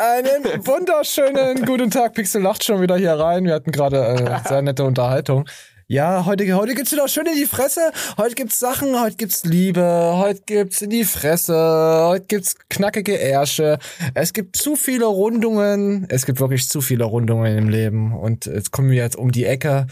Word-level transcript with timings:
Einen 0.00 0.66
wunderschönen 0.66 1.62
guten 1.66 1.90
Tag. 1.90 2.14
Pixel 2.14 2.40
lacht 2.40 2.64
schon 2.64 2.80
wieder 2.80 2.96
hier 2.96 3.12
rein. 3.12 3.44
Wir 3.44 3.52
hatten 3.52 3.70
gerade 3.70 3.98
äh, 3.98 4.40
sehr 4.48 4.62
nette 4.62 4.84
Unterhaltung. 4.84 5.46
Ja, 5.88 6.24
heute, 6.24 6.50
heute 6.54 6.74
gibt's 6.74 6.90
wieder 6.90 7.06
schön 7.06 7.26
in 7.26 7.34
die 7.34 7.44
Fresse. 7.44 7.92
Heute 8.16 8.34
gibt's 8.34 8.58
Sachen, 8.58 8.98
heute 8.98 9.16
gibt's 9.16 9.44
Liebe, 9.44 10.14
heute 10.14 10.40
gibt's 10.46 10.80
in 10.80 10.88
die 10.88 11.04
Fresse, 11.04 11.54
heute 11.54 12.24
gibt's 12.28 12.56
knackige 12.70 13.14
Ärsche. 13.16 13.78
Es 14.14 14.32
gibt 14.32 14.56
zu 14.56 14.74
viele 14.74 15.04
Rundungen. 15.04 16.06
Es 16.08 16.24
gibt 16.24 16.40
wirklich 16.40 16.66
zu 16.66 16.80
viele 16.80 17.04
Rundungen 17.04 17.58
im 17.58 17.68
Leben. 17.68 18.16
Und 18.16 18.46
jetzt 18.46 18.70
kommen 18.70 18.88
wir 18.88 19.02
jetzt 19.02 19.16
um 19.16 19.30
die 19.30 19.44
Ecke. 19.44 19.86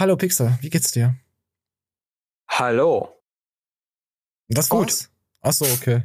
Hallo 0.00 0.16
Pixel, 0.16 0.58
wie 0.62 0.70
geht's 0.70 0.90
dir? 0.90 1.14
Hallo. 2.48 3.08
Das 4.48 4.68
gut. 4.68 5.10
Ach 5.42 5.52
so, 5.52 5.64
okay. 5.66 6.02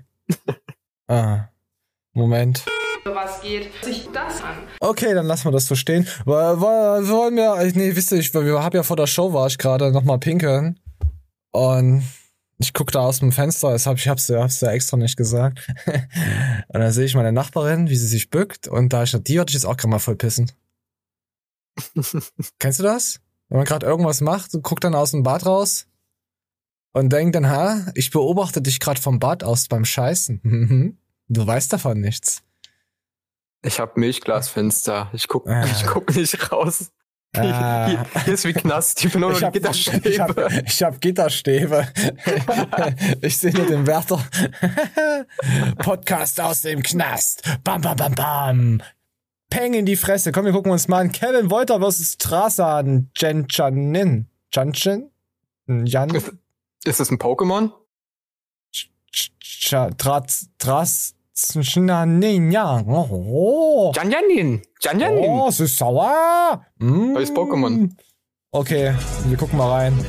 ah. 1.08 1.46
Moment. 2.14 2.64
Was 3.14 3.42
geht 3.42 3.72
sich 3.84 4.10
das 4.14 4.42
an? 4.42 4.58
Okay, 4.80 5.14
dann 5.14 5.26
lassen 5.26 5.46
wir 5.46 5.52
das 5.52 5.66
so 5.66 5.76
stehen. 5.76 6.08
Wollen 6.26 7.36
wir, 7.36 7.72
nee, 7.76 7.96
wisst 7.96 8.12
ihr, 8.12 8.20
ich 8.20 8.34
wir 8.34 8.64
hab 8.64 8.74
ja 8.74 8.84
vor 8.84 8.98
der 8.98 9.08
Show 9.08 9.34
war 9.34 9.48
ich 9.48 9.58
gerade 9.58 9.92
noch 9.92 10.04
mal 10.04 10.20
pinkeln 10.20 10.80
und 11.52 12.04
ich 12.58 12.74
guck 12.74 12.92
da 12.92 13.00
aus 13.00 13.20
dem 13.20 13.32
Fenster, 13.32 13.72
das 13.72 13.86
hab, 13.86 13.98
ich 13.98 14.08
hab's, 14.08 14.30
hab's 14.30 14.60
ja 14.62 14.72
extra 14.72 14.98
nicht 14.98 15.16
gesagt. 15.16 15.66
und 15.88 16.80
dann 16.80 16.92
sehe 16.92 17.06
ich 17.06 17.16
meine 17.16 17.32
Nachbarin, 17.32 17.90
wie 17.90 17.96
sie 17.96 18.08
sich 18.08 18.30
bückt 18.30 18.68
und 18.68 18.92
da 18.92 19.04
ich 19.04 19.12
die 19.12 19.38
würde 19.38 19.50
ich 19.50 19.54
jetzt 19.54 19.66
auch 19.66 19.78
gerade 19.78 19.90
mal 19.90 20.00
voll 20.00 20.16
pissen. 20.16 20.52
Kennst 22.60 22.80
du 22.80 22.84
das? 22.84 23.22
Wenn 23.48 23.58
man 23.58 23.66
gerade 23.66 23.86
irgendwas 23.86 24.22
macht, 24.22 24.52
guckt 24.62 24.84
dann 24.84 24.94
aus 24.94 25.12
dem 25.12 25.24
Bad 25.24 25.46
raus 25.46 25.88
und 26.92 27.12
denkt 27.12 27.36
dann, 27.36 27.50
ha, 27.50 27.88
ich 27.96 28.12
beobachte 28.12 28.62
dich 28.62 28.80
gerade 28.80 29.02
vom 29.02 29.20
Bad 29.20 29.44
aus 29.44 29.68
beim 29.68 29.86
Scheißen. 29.86 30.42
Mhm. 30.50 30.98
du 31.30 31.46
weißt 31.46 31.72
davon 31.72 32.02
nichts. 32.02 32.44
Ich 33.62 33.80
habe 33.80 34.00
Milchglasfenster. 34.00 35.10
Ich 35.14 35.28
guck, 35.28 35.48
ah. 35.48 35.66
ich 35.66 35.86
guck 35.86 36.16
nicht 36.16 36.52
raus. 36.52 36.92
Ah. 37.36 37.88
Hier, 37.88 38.06
hier, 38.26 38.34
ist 38.34 38.46
wie 38.46 38.54
Knast. 38.54 39.04
Ich 39.06 39.12
bin 39.12 39.22
nur 39.22 39.32
noch 39.32 39.52
Gitterstäbe. 39.52 40.10
Ich 40.10 40.20
habe 40.20 40.52
hab 40.94 41.02
Gitterstäbe. 41.02 41.88
ich 43.22 43.38
sehe 43.38 43.54
nur 43.54 43.68
den 43.68 43.86
Wärter. 43.86 44.24
Podcast 45.78 46.42
aus 46.42 46.62
dem 46.62 46.82
Knast. 46.82 47.44
Bam, 47.64 47.82
bam, 47.82 47.98
bam, 47.98 48.16
bam. 48.16 48.82
Peng 49.50 49.74
in 49.74 49.86
die 49.86 49.96
Fresse. 49.96 50.32
Komm, 50.32 50.46
wir 50.46 50.54
gucken 50.54 50.72
uns 50.72 50.88
mal 50.88 51.02
an. 51.02 51.12
Kevin 51.12 51.52
Wolter 51.52 51.80
versus 51.80 52.18
Trasan 52.18 53.12
Jen 53.16 53.48
Chanin. 53.48 54.28
Chanchin? 54.52 55.12
Jan? 55.68 56.10
Ist, 56.10 56.32
ist 56.84 57.00
das 57.00 57.12
ein 57.12 57.20
Pokémon? 57.20 57.72
Tras, 59.98 61.16
Tras, 61.40 61.66
Schnaninja. 61.66 62.84
Oh. 62.88 63.92
Janjanin. 63.96 64.62
Janjanin. 64.82 65.30
Oh, 65.30 65.48
es 65.50 65.60
ist 65.60 65.78
sauer. 65.78 66.66
Mm. 66.80 67.14
Neues 67.14 67.34
Pokémon. 67.34 67.90
Okay, 68.52 68.94
wir 69.26 69.38
gucken 69.38 69.58
mal 69.58 69.70
rein. 69.70 70.06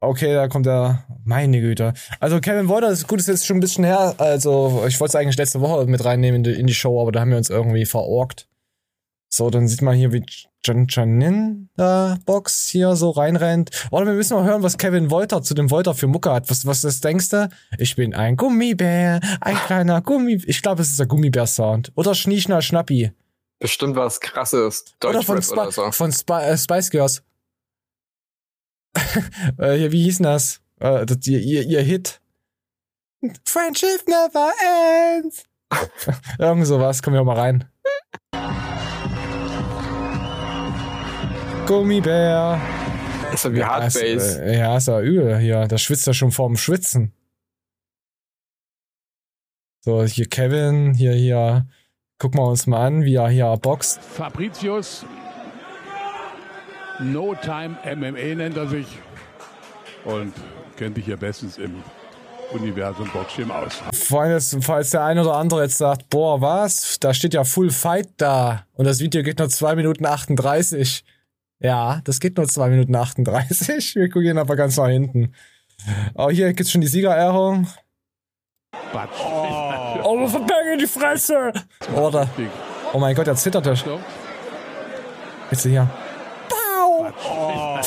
Okay, 0.00 0.34
da 0.34 0.48
kommt 0.48 0.66
er. 0.66 1.04
Meine 1.24 1.60
Güte. 1.60 1.92
Also 2.20 2.40
Kevin 2.40 2.68
Wolter, 2.68 2.90
das 2.90 3.00
ist 3.00 3.08
gut, 3.08 3.18
ist 3.18 3.28
jetzt 3.28 3.46
schon 3.46 3.56
ein 3.56 3.60
bisschen 3.60 3.84
her. 3.84 4.14
Also 4.18 4.84
ich 4.86 5.00
wollte 5.00 5.10
es 5.10 5.16
eigentlich 5.16 5.36
letzte 5.36 5.60
Woche 5.60 5.86
mit 5.86 6.04
reinnehmen 6.04 6.44
in 6.44 6.52
die, 6.52 6.60
in 6.60 6.66
die 6.66 6.74
Show, 6.74 7.00
aber 7.00 7.12
da 7.12 7.20
haben 7.20 7.30
wir 7.30 7.38
uns 7.38 7.50
irgendwie 7.50 7.84
verorgt. 7.84 8.48
So, 9.36 9.50
dann 9.50 9.68
sieht 9.68 9.82
man 9.82 9.94
hier, 9.94 10.14
wie 10.14 10.24
Jan 10.64 10.86
Janin 10.88 11.68
da 11.76 12.16
Box 12.24 12.68
hier 12.68 12.96
so 12.96 13.10
reinrennt. 13.10 13.68
Oder 13.90 14.06
wir 14.06 14.14
müssen 14.14 14.32
mal 14.32 14.44
hören, 14.44 14.62
was 14.62 14.78
Kevin 14.78 15.10
Wolter 15.10 15.42
zu 15.42 15.52
dem 15.52 15.70
Wolter 15.70 15.92
für 15.92 16.06
Mucke 16.06 16.32
hat. 16.32 16.48
Was, 16.48 16.64
was 16.64 16.80
das 16.80 17.02
denkst 17.02 17.28
du? 17.28 17.50
Ich 17.76 17.96
bin 17.96 18.14
ein 18.14 18.38
Gummibär, 18.38 19.20
ein 19.42 19.56
kleiner 19.56 20.00
Gummi. 20.00 20.42
Ich 20.46 20.62
glaube, 20.62 20.80
es 20.80 20.88
ist 20.88 20.98
der 20.98 21.06
Gummibär-Sound. 21.06 21.92
Oder 21.96 22.14
Schnieschner 22.14 22.62
Schnappi. 22.62 23.12
Bestimmt 23.58 23.94
was 23.94 24.20
krasses. 24.20 24.86
Deutsch 25.00 25.16
oder 25.16 25.22
von, 25.22 25.38
Sp 25.44 25.52
oder 25.52 25.70
so. 25.70 25.92
von 25.92 26.10
Sp 26.16 26.32
äh, 26.32 26.56
Spice 26.56 26.90
Girls. 26.90 27.22
äh, 29.58 29.92
wie 29.92 30.02
hieß 30.04 30.16
denn 30.16 30.24
das? 30.24 30.62
Äh, 30.80 31.04
das 31.04 31.26
ihr, 31.26 31.40
ihr, 31.40 31.62
ihr 31.62 31.82
Hit. 31.82 32.22
Friendship 33.44 34.08
never 34.08 34.50
ends. 35.14 35.44
Irgend 36.38 36.66
sowas. 36.66 37.02
Kommen 37.02 37.16
wir 37.16 37.24
mal 37.24 37.36
rein. 37.36 37.70
Gummibär. 41.66 42.60
Ist 43.34 43.44
ja 43.44 43.52
wie 43.52 43.64
Hardbase. 43.64 44.44
Äh, 44.44 44.58
ja, 44.58 44.76
ist 44.76 44.86
ja 44.86 45.00
übel 45.00 45.36
hier. 45.38 45.66
Da 45.66 45.76
schwitzt 45.78 46.06
er 46.06 46.14
schon 46.14 46.30
vorm 46.30 46.56
Schwitzen. 46.56 47.12
So, 49.80 50.04
hier 50.04 50.28
Kevin, 50.28 50.94
hier, 50.94 51.12
hier. 51.12 51.66
Gucken 52.18 52.38
wir 52.38 52.46
uns 52.46 52.66
mal 52.66 52.86
an, 52.86 53.04
wie 53.04 53.16
er 53.16 53.28
hier 53.28 53.56
boxt. 53.60 54.00
Fabricius. 54.00 55.04
No 57.00 57.34
Time 57.34 57.76
MMA 57.84 58.36
nennt 58.36 58.56
er 58.56 58.68
sich. 58.68 58.86
Und 60.04 60.32
kennt 60.76 60.94
sich 60.94 61.04
hier 61.04 61.16
bestens 61.16 61.58
im 61.58 61.82
Universum 62.52 63.08
Boxgym 63.12 63.50
aus. 63.50 63.82
Falls, 63.92 64.56
falls 64.60 64.90
der 64.90 65.02
ein 65.02 65.18
oder 65.18 65.34
andere 65.34 65.64
jetzt 65.64 65.78
sagt, 65.78 66.08
boah, 66.10 66.40
was? 66.40 67.00
Da 67.00 67.12
steht 67.12 67.34
ja 67.34 67.42
Full 67.42 67.70
Fight 67.70 68.08
da. 68.18 68.66
Und 68.74 68.84
das 68.84 69.00
Video 69.00 69.24
geht 69.24 69.40
nur 69.40 69.48
2 69.48 69.74
Minuten 69.74 70.06
38. 70.06 71.04
Ja, 71.58 72.00
das 72.04 72.20
geht 72.20 72.36
nur 72.36 72.46
2 72.46 72.68
Minuten 72.68 72.94
38. 72.94 73.94
Wir 73.94 74.10
gucken 74.10 74.38
aber 74.38 74.56
ganz 74.56 74.76
nach 74.76 74.88
hinten. 74.88 75.32
Oh, 76.14 76.30
hier 76.30 76.52
gibt's 76.52 76.70
schon 76.70 76.80
die 76.80 76.86
Siegerehrung. 76.86 77.66
Batsch. 78.92 79.10
Oh, 79.24 80.00
oh 80.02 80.26
Verberge 80.28 80.72
in 80.74 80.78
die 80.78 80.86
Fresse! 80.86 81.52
Oder. 81.94 82.28
Oh 82.92 82.98
mein 82.98 83.14
Gott, 83.14 83.26
er 83.26 83.36
zitterte. 83.36 83.74
Jetzt 85.50 85.62
hier. 85.62 85.88
Bau! 86.48 87.10
Oh. 87.28 87.78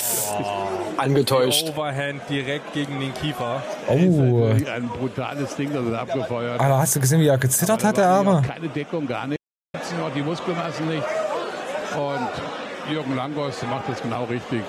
Angetäuscht. 0.98 1.70
Overhand 1.70 2.22
direkt 2.30 2.74
gegen 2.74 3.00
den 3.00 3.14
Kiefer. 3.14 3.64
Oh. 3.88 3.94
Ein 3.94 4.90
brutales 4.90 5.56
Ding, 5.56 5.72
das 5.74 5.86
er 5.86 6.02
abgefeuert. 6.02 6.60
Aber 6.60 6.80
hast 6.80 6.96
du 6.96 7.00
gesehen, 7.00 7.22
wie 7.22 7.28
er 7.28 7.38
gezittert 7.38 7.84
hat, 7.84 7.98
der 7.98 8.08
Arme? 8.08 8.42
Keine 8.46 8.68
Deckung, 8.70 9.08
gar 9.08 9.28
nicht. 9.28 9.40
Die 10.16 10.22
Muskelmassen 10.22 10.88
nicht. 10.88 11.06
Und 11.96 12.30
Jürgen 12.92 13.16
Langos 13.16 13.56
macht 13.70 13.90
das 13.90 14.02
genau 14.02 14.24
richtig. 14.26 14.62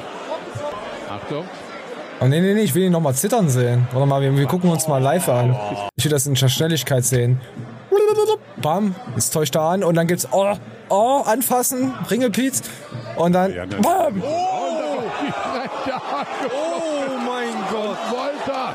Achtung. 1.10 1.44
Oh 2.20 2.26
nee, 2.26 2.40
nee, 2.40 2.54
nee, 2.54 2.60
ich 2.60 2.74
will 2.74 2.82
ihn 2.84 2.92
nochmal 2.92 3.14
zittern 3.14 3.48
sehen. 3.48 3.88
Warte 3.92 4.06
mal, 4.06 4.20
wir, 4.20 4.36
wir 4.36 4.46
gucken 4.46 4.70
uns 4.70 4.86
mal 4.86 5.00
live 5.02 5.28
an. 5.28 5.56
Ich 5.96 6.04
will 6.04 6.10
das 6.12 6.26
in 6.26 6.36
Schnelligkeit 6.36 7.04
sehen. 7.04 7.40
Bam, 8.60 8.94
jetzt 9.14 9.30
täuscht 9.32 9.56
er 9.56 9.62
an 9.62 9.82
und 9.84 9.94
dann 9.94 10.06
gibt's 10.06 10.28
Oh, 10.30 10.52
Oh, 10.90 11.22
anfassen, 11.24 11.94
Ringelpiez 12.10 12.62
und 13.16 13.32
dann 13.32 13.54
Bam! 13.80 14.22
Oh, 14.22 15.02
oh 16.50 17.18
mein 17.24 17.54
Gott! 17.70 17.96
Wolter! 18.10 18.74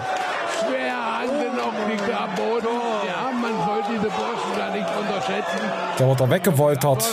Schwer 0.57 0.95
angenommen, 1.21 1.89
liegt 1.89 2.07
er 2.07 2.21
am 2.21 2.35
Boden. 2.35 2.67
Ja, 3.05 3.31
man 3.31 3.51
soll 3.67 3.83
diese 3.91 4.07
Burschen 4.07 4.53
da 4.57 4.69
nicht 4.71 4.87
unterschätzen. 4.97 5.59
Der 5.99 6.07
wird 6.07 6.19
da 6.21 6.29
weggewoltert. 6.29 7.03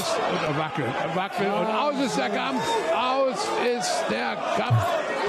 Und 0.77 0.85
wackeln, 0.89 1.17
wackeln 1.17 1.53
und 1.53 1.67
aus 1.67 1.95
ist 2.07 2.17
der 2.17 2.31
Kampf. 2.31 2.63
Aus 2.95 3.49
ist 3.77 4.05
der 4.11 4.37
Kampf. 4.57 4.83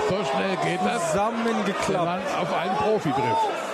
So 0.09 0.23
schnell 0.23 0.55
geht 0.63 0.79
das. 0.85 1.11
Zusammengeklappt. 1.11 2.21
Auf 2.39 2.53
einen 2.53 2.75
Profi 2.77 3.11
trifft. 3.11 3.73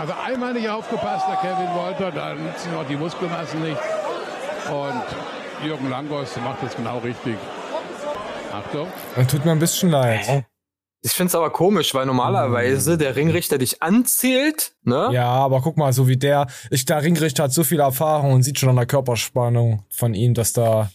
Also 0.00 0.14
einmal 0.26 0.54
nicht 0.54 0.68
aufgepasst, 0.68 1.26
der 1.28 1.36
Kevin 1.36 1.74
Wolter, 1.74 2.10
da 2.10 2.34
nutzen 2.34 2.72
noch 2.72 2.86
die 2.86 2.96
Muskelmassen 2.96 3.62
nicht. 3.62 3.80
Und 4.70 5.66
Jürgen 5.66 5.90
Langos 5.90 6.36
macht 6.42 6.62
das 6.62 6.74
genau 6.74 6.98
richtig. 6.98 7.36
Achtung. 8.52 8.88
Tut 9.28 9.44
mir 9.44 9.52
ein 9.52 9.58
bisschen 9.58 9.90
leid. 9.90 10.44
Ich 11.02 11.12
find's 11.12 11.34
aber 11.34 11.50
komisch, 11.50 11.94
weil 11.94 12.04
normalerweise 12.04 12.98
der 12.98 13.16
Ringrichter 13.16 13.56
dich 13.56 13.82
anzählt, 13.82 14.72
ne? 14.82 15.08
Ja, 15.12 15.28
aber 15.28 15.62
guck 15.62 15.78
mal, 15.78 15.94
so 15.94 16.08
wie 16.08 16.18
der, 16.18 16.46
ich, 16.70 16.84
der 16.84 17.02
Ringrichter 17.02 17.44
hat 17.44 17.52
so 17.52 17.64
viel 17.64 17.80
Erfahrung 17.80 18.32
und 18.32 18.42
sieht 18.42 18.58
schon 18.58 18.68
an 18.68 18.76
der 18.76 18.86
Körperspannung 18.86 19.84
von 19.88 20.12
ihm, 20.12 20.34
dass 20.34 20.52
da 20.52 20.90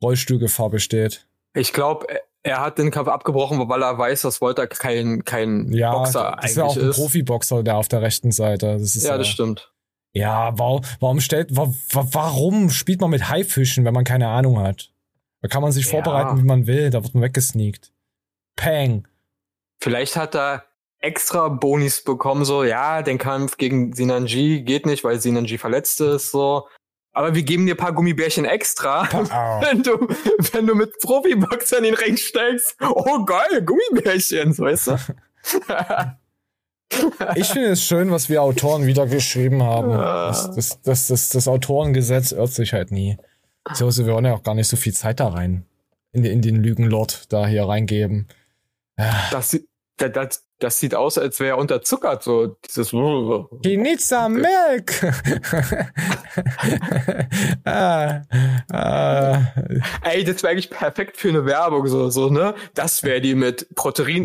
Rollstuhlgefahr 0.00 0.70
besteht. 0.70 1.26
Ich 1.54 1.72
glaube, 1.72 2.06
er 2.44 2.60
hat 2.60 2.78
den 2.78 2.90
Kampf 2.90 3.08
abgebrochen, 3.08 3.68
weil 3.68 3.82
er 3.82 3.98
weiß, 3.98 4.22
dass 4.22 4.40
Volta 4.40 4.66
kein, 4.66 5.24
kein 5.24 5.72
ja, 5.72 5.92
Boxer 5.92 6.38
eigentlich 6.38 6.50
ist. 6.50 6.56
Ja, 6.56 6.64
auch 6.64 6.76
ein 6.76 6.90
Profiboxer, 6.90 7.62
der 7.64 7.76
auf 7.76 7.88
der 7.88 8.02
rechten 8.02 8.30
Seite. 8.30 8.78
Das 8.78 8.96
ist 8.96 9.04
ja, 9.04 9.18
das 9.18 9.28
stimmt. 9.28 9.72
Ja, 10.12 10.56
warum, 10.58 10.82
warum 11.00 11.20
stellt, 11.20 11.48
warum 11.56 12.70
spielt 12.70 13.00
man 13.00 13.10
mit 13.10 13.28
Haifischen, 13.28 13.84
wenn 13.84 13.94
man 13.94 14.04
keine 14.04 14.28
Ahnung 14.28 14.60
hat? 14.60 14.90
Da 15.40 15.48
kann 15.48 15.62
man 15.62 15.72
sich 15.72 15.86
ja. 15.86 15.90
vorbereiten, 15.90 16.38
wie 16.38 16.46
man 16.46 16.66
will, 16.66 16.90
da 16.90 17.02
wird 17.02 17.14
man 17.14 17.22
weggesneakt. 17.22 17.92
Pang. 18.56 19.08
Vielleicht 19.82 20.14
hat 20.14 20.36
er 20.36 20.64
extra 21.00 21.48
Bonis 21.48 22.04
bekommen, 22.04 22.44
so, 22.44 22.62
ja, 22.62 23.02
den 23.02 23.18
Kampf 23.18 23.56
gegen 23.56 23.92
Sinanji 23.92 24.62
geht 24.62 24.86
nicht, 24.86 25.02
weil 25.02 25.18
Sinanji 25.18 25.58
verletzt 25.58 26.00
ist, 26.00 26.30
so. 26.30 26.68
Aber 27.12 27.34
wir 27.34 27.42
geben 27.42 27.66
dir 27.66 27.74
ein 27.74 27.78
paar 27.78 27.92
Gummibärchen 27.92 28.44
extra, 28.44 29.08
wenn 29.60 29.82
du, 29.82 30.06
wenn 30.52 30.68
du 30.68 30.76
mit 30.76 30.92
Profiboxern 31.00 31.82
in 31.82 31.94
den 31.94 31.94
Ring 31.94 32.16
steigst. 32.16 32.76
Oh 32.80 33.24
geil, 33.24 33.64
Gummibärchen, 33.64 34.56
weißt 34.56 34.86
du? 34.86 34.96
Ich 37.36 37.48
finde 37.48 37.70
es 37.70 37.82
schön, 37.82 38.10
was 38.10 38.28
wir 38.28 38.42
Autoren 38.42 38.84
wieder 38.84 39.06
geschrieben 39.06 39.62
haben. 39.62 39.92
Das, 39.92 40.50
das, 40.54 40.82
das, 40.82 41.06
das, 41.06 41.30
das 41.30 41.48
Autorengesetz 41.48 42.32
irrt 42.32 42.52
sich 42.52 42.74
halt 42.74 42.92
nie. 42.92 43.16
So, 43.72 43.86
also 43.86 44.04
wir 44.04 44.12
wollen 44.12 44.26
ja 44.26 44.34
auch 44.34 44.42
gar 44.42 44.54
nicht 44.54 44.68
so 44.68 44.76
viel 44.76 44.92
Zeit 44.92 45.18
da 45.18 45.28
rein. 45.28 45.64
In, 46.12 46.22
in 46.24 46.42
den 46.42 46.62
Lügenlord 46.62 47.32
da 47.32 47.46
hier 47.46 47.64
reingeben. 47.66 48.28
Das, 49.30 49.58
das, 49.96 50.12
das, 50.12 50.44
das 50.58 50.78
sieht 50.78 50.94
aus, 50.94 51.18
als 51.18 51.40
wäre 51.40 51.50
er 51.50 51.58
unterzuckert, 51.58 52.22
so 52.22 52.56
dieses. 52.66 52.90
He 52.90 53.76
needs 53.76 54.08
some 54.08 54.40
milk. 54.40 55.02
ah, 57.64 58.22
ah, 58.72 59.42
Ey, 60.02 60.24
das 60.24 60.42
wäre 60.42 60.52
eigentlich 60.52 60.70
perfekt 60.70 61.16
für 61.16 61.28
eine 61.28 61.44
Werbung, 61.44 61.86
so, 61.86 62.10
so, 62.10 62.30
ne? 62.30 62.54
Das 62.74 63.02
wäre 63.02 63.20
die 63.20 63.34
mit 63.34 63.74
Protein, 63.74 64.24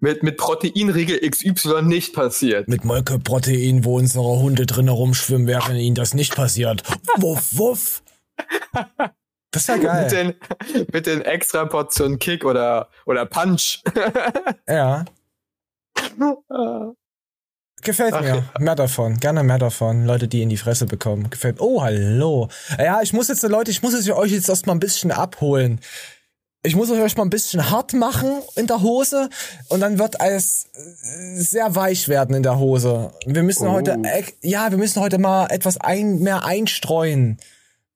mit, 0.00 0.22
mit 0.22 0.36
Proteinriegel 0.36 1.28
XY 1.28 1.82
nicht 1.82 2.14
passiert. 2.14 2.68
mit 2.68 2.84
Molkeprotein, 2.84 3.84
wo 3.84 3.96
unsere 3.96 4.24
Hunde 4.24 4.66
drinnen 4.66 4.90
rumschwimmen, 4.90 5.48
während 5.48 5.80
ihnen 5.80 5.96
das 5.96 6.14
nicht 6.14 6.36
passiert. 6.36 6.84
Wuff, 7.16 7.48
wuff. 7.52 8.02
Das 9.50 9.62
ist 9.62 9.68
ja 9.68 9.76
Mit 9.76 9.84
geil. 9.84 10.08
den, 10.10 10.86
mit 10.92 11.06
den 11.06 11.22
extra 11.22 11.64
Portionen 11.64 12.18
Kick 12.18 12.44
oder, 12.44 12.88
oder 13.06 13.24
Punch. 13.26 13.82
Ja. 14.68 15.04
Gefällt 17.82 18.12
Ach 18.12 18.20
mir. 18.20 18.44
Mehr 18.58 18.74
davon. 18.74 19.18
Gerne 19.18 19.42
mehr 19.44 19.58
davon. 19.58 20.04
Leute, 20.04 20.28
die 20.28 20.42
in 20.42 20.48
die 20.48 20.56
Fresse 20.56 20.86
bekommen. 20.86 21.30
Gefällt. 21.30 21.60
Oh, 21.60 21.80
hallo. 21.82 22.48
Ja, 22.76 23.00
ich 23.02 23.12
muss 23.12 23.28
jetzt, 23.28 23.42
Leute, 23.44 23.70
ich 23.70 23.82
muss 23.82 23.94
jetzt 23.94 24.10
euch 24.10 24.32
jetzt 24.32 24.48
erstmal 24.48 24.76
ein 24.76 24.80
bisschen 24.80 25.12
abholen. 25.12 25.80
Ich 26.64 26.74
muss 26.74 26.90
euch 26.90 27.16
mal 27.16 27.22
ein 27.22 27.30
bisschen 27.30 27.70
hart 27.70 27.92
machen 27.94 28.42
in 28.56 28.66
der 28.66 28.82
Hose 28.82 29.30
und 29.68 29.78
dann 29.80 29.98
wird 29.98 30.20
alles 30.20 30.66
äh, 30.74 31.40
sehr 31.40 31.76
weich 31.76 32.08
werden 32.08 32.34
in 32.34 32.42
der 32.42 32.58
Hose. 32.58 33.12
Wir 33.26 33.44
müssen 33.44 33.68
Oh. 33.68 33.72
heute, 33.72 33.96
ex- 34.02 34.34
ja, 34.42 34.70
wir 34.72 34.76
müssen 34.78 35.00
heute 35.00 35.18
mal 35.18 35.46
etwas 35.50 35.78
ein, 35.78 36.18
mehr 36.18 36.44
einstreuen. 36.44 37.38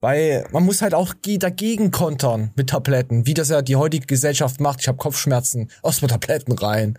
Weil 0.02 0.46
man 0.50 0.64
muss 0.64 0.82
halt 0.82 0.94
auch 0.94 1.14
ge- 1.22 1.38
dagegen 1.38 1.90
kontern 1.92 2.50
mit 2.56 2.70
Tabletten, 2.70 3.24
wie 3.24 3.34
das 3.34 3.48
ja 3.50 3.62
die 3.62 3.76
heutige 3.76 4.04
Gesellschaft 4.04 4.60
macht. 4.60 4.80
Ich 4.80 4.88
habe 4.88 4.98
Kopfschmerzen, 4.98 5.70
erstmal 5.82 6.10
Tabletten 6.10 6.52
rein. 6.52 6.98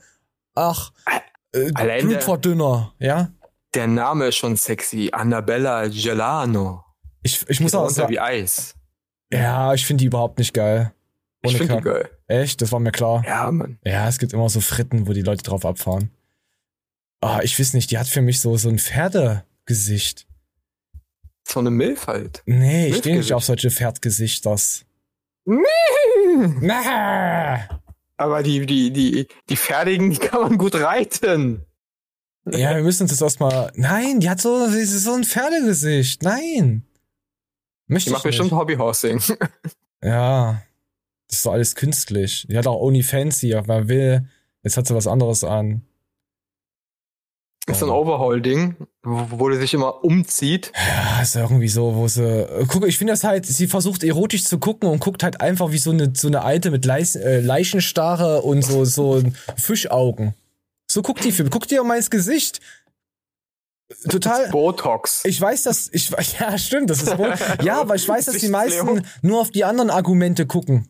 Ach, 0.56 0.92
äh, 1.52 1.70
Allein 1.76 2.00
der- 2.00 2.08
Blutverdünner, 2.08 2.94
ja? 3.00 3.30
Der 3.76 3.88
Name 3.88 4.28
ist 4.28 4.38
schon 4.38 4.56
sexy. 4.56 5.10
Annabella 5.12 5.88
Gelano. 5.88 6.84
Ich, 7.24 7.44
ich 7.50 7.60
muss 7.60 7.76
auch 7.76 7.90
sagen, 7.90 8.12
wie 8.12 8.20
Eis. 8.20 8.76
ja, 9.32 9.74
ich 9.74 9.86
finde 9.86 10.02
die 10.02 10.06
überhaupt 10.08 10.38
nicht 10.40 10.54
geil. 10.54 10.94
Ich 11.42 11.50
Ohne 11.50 11.58
finde 11.58 11.76
die 11.78 11.82
geil. 11.84 12.10
Echt, 12.28 12.62
das 12.62 12.72
war 12.72 12.80
mir 12.80 12.92
klar. 12.92 13.24
Ja, 13.28 13.52
Mann. 13.52 13.80
Ja, 13.84 14.08
es 14.08 14.18
gibt 14.20 14.32
immer 14.32 14.48
so 14.50 14.62
Fritten, 14.62 15.08
wo 15.08 15.14
die 15.14 15.22
Leute 15.24 15.44
drauf 15.44 15.66
abfahren. 15.66 16.10
Ah, 17.20 17.40
ich 17.44 17.60
weiß 17.60 17.74
nicht, 17.74 17.92
die 17.92 17.98
hat 17.98 18.08
für 18.08 18.22
mich 18.22 18.40
so, 18.40 18.56
so 18.58 18.70
ein 18.70 18.80
Pferdegesicht. 18.80 20.26
So 21.54 21.60
eine 21.60 21.70
Milf 21.70 22.08
halt. 22.08 22.42
Nee, 22.48 22.88
ich 22.88 22.98
stehe 22.98 23.16
nicht 23.16 23.32
auf 23.32 23.44
solche 23.44 23.70
Pferdgesichters. 23.70 24.86
Na, 25.46 26.80
Aber 28.18 28.42
die, 28.42 28.66
die, 28.66 28.92
die, 28.92 29.28
die 29.50 29.56
fertigen, 29.56 30.10
die 30.10 30.18
kann 30.18 30.42
man 30.42 30.58
gut 30.58 30.74
reiten. 30.74 31.64
ja, 32.50 32.76
wir 32.76 32.82
müssen 32.82 33.04
uns 33.04 33.12
das 33.12 33.22
erstmal. 33.22 33.72
Nein, 33.76 34.20
die 34.20 34.32
hat 34.32 34.42
so, 34.42 34.68
sie 34.68 34.82
ist 34.82 35.04
so 35.04 35.14
ein 35.14 35.24
Pferdegesicht. 35.24 36.24
Nein. 36.24 36.88
Möchte 37.86 38.06
Die 38.06 38.10
ich 38.10 38.14
macht 38.14 38.24
bestimmt 38.24 38.52
Hobbyhorsing. 38.52 39.22
Ja. 40.04 40.62
Das 41.28 41.38
ist 41.38 41.46
doch 41.46 41.54
alles 41.54 41.76
künstlich. 41.76 42.46
Die 42.50 42.58
hat 42.58 42.68
auch 42.68 42.82
OnlyFans 42.82 43.40
hier, 43.40 43.64
wer 43.68 43.88
will. 43.88 44.28
Jetzt 44.64 44.76
hat 44.76 44.88
sie 44.88 44.96
was 44.96 45.08
anderes 45.08 45.46
an. 45.46 45.84
Ist 47.68 47.80
so 47.80 47.86
ein 47.86 47.92
Overhaul-Ding, 47.92 48.76
wo, 49.04 49.28
wo 49.40 49.50
die 49.50 49.56
sich 49.56 49.74
immer 49.74 50.04
umzieht. 50.04 50.74
Ja, 50.76 51.22
ist 51.22 51.36
irgendwie 51.36 51.70
so, 51.70 51.96
wo 51.96 52.08
sie. 52.10 52.46
Guck, 52.68 52.86
ich 52.88 52.98
finde 52.98 53.14
das 53.14 53.24
halt, 53.24 53.46
sie 53.46 53.68
versucht 53.68 54.04
erotisch 54.04 54.44
zu 54.44 54.60
gucken 54.60 54.90
und 54.90 55.00
guckt 55.00 55.24
halt 55.24 55.40
einfach 55.40 55.72
wie 55.72 55.78
so 55.78 55.92
eine, 55.92 56.12
so 56.14 56.28
eine 56.28 56.42
alte 56.42 56.72
mit 56.72 56.84
Leis, 56.84 57.16
äh, 57.16 57.40
Leichenstarre 57.40 58.42
und 58.42 58.64
so, 58.64 58.84
so 58.84 59.24
Fischaugen. 59.56 60.34
So 60.92 61.02
guckt 61.02 61.24
die 61.24 61.32
für. 61.32 61.46
Guckt 61.46 61.72
die 61.72 61.80
auf 61.80 61.88
mein 61.88 62.04
Gesicht. 62.10 62.60
Total. 64.10 64.50
Botox. 64.50 65.24
Ich 65.24 65.40
weiß, 65.40 65.64
dass 65.64 65.90
ich 65.94 66.10
ja 66.40 66.58
stimmt, 66.58 66.90
das 66.90 67.02
ist 67.02 67.18
wohl 67.18 67.34
ja, 67.64 67.80
aber 67.80 67.96
ich 67.96 68.08
weiß, 68.08 68.26
dass 68.26 68.38
die 68.38 68.50
meisten 68.50 69.06
nur 69.22 69.40
auf 69.40 69.52
die 69.52 69.64
anderen 69.64 69.90
Argumente 69.90 70.46
gucken. 70.46 70.90